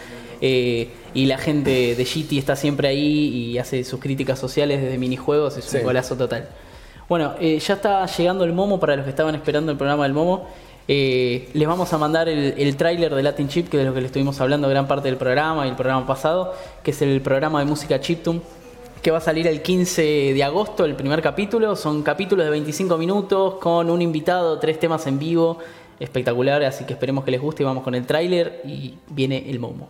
Eh, 0.42 0.90
y 1.14 1.26
la 1.26 1.38
gente 1.38 1.96
de 1.96 2.04
GT 2.06 2.38
está 2.38 2.56
siempre 2.56 2.88
ahí 2.88 3.52
y 3.52 3.58
hace 3.58 3.84
sus 3.84 4.00
críticas 4.00 4.38
sociales 4.40 4.82
desde 4.82 4.98
minijuegos, 4.98 5.58
es 5.58 5.66
Sí. 5.66 5.78
un 5.78 5.84
golazo 5.84 6.16
total. 6.16 6.48
Bueno, 7.08 7.34
eh, 7.40 7.60
ya 7.60 7.76
está 7.76 8.06
llegando 8.08 8.44
el 8.44 8.54
Momo 8.54 8.80
para 8.80 8.96
los 8.96 9.04
que 9.06 9.12
estaban 9.12 9.36
esperando 9.36 9.72
el 9.72 9.78
programa 9.78 10.04
del 10.04 10.14
Momo. 10.14 10.48
Eh, 10.88 11.50
les 11.54 11.68
vamos 11.68 11.92
a 11.94 11.98
mandar 11.98 12.30
el, 12.30 12.54
el 12.58 12.76
tráiler 12.76 13.14
de 13.14 13.24
Latin 13.24 13.48
Chip, 13.48 13.70
que 13.70 13.78
es 13.78 13.84
de 13.84 13.90
lo 13.90 13.94
que 13.94 14.02
le 14.02 14.08
estuvimos 14.08 14.40
hablando 14.42 14.68
gran 14.70 14.88
parte 14.88 15.08
del 15.08 15.18
programa 15.18 15.66
y 15.66 15.70
el 15.70 15.76
programa 15.76 16.06
pasado, 16.06 16.54
que 16.84 16.92
es 16.92 17.02
el 17.02 17.22
programa 17.22 17.60
de 17.60 17.66
música 17.66 18.00
Chiptune, 18.00 18.42
que 19.02 19.12
va 19.12 19.20
a 19.20 19.22
salir 19.22 19.46
el 19.48 19.62
15 19.62 20.34
de 20.34 20.44
agosto, 20.44 20.84
el 20.86 20.96
primer 20.96 21.22
capítulo. 21.22 21.76
Son 21.76 22.02
capítulos 22.04 22.46
de 22.46 22.52
25 22.52 22.98
minutos 22.98 23.56
con 23.56 23.90
un 23.90 24.02
invitado, 24.02 24.58
tres 24.60 24.80
temas 24.80 25.06
en 25.08 25.18
vivo, 25.20 25.60
espectacular, 26.00 26.64
así 26.64 26.86
que 26.86 26.94
esperemos 26.94 27.24
que 27.24 27.32
les 27.32 27.42
guste 27.42 27.64
y 27.64 27.66
vamos 27.66 27.84
con 27.84 27.94
el 27.96 28.06
tráiler 28.06 28.62
y 28.66 28.96
viene 29.10 29.50
el 29.50 29.60
Momo. 29.60 29.88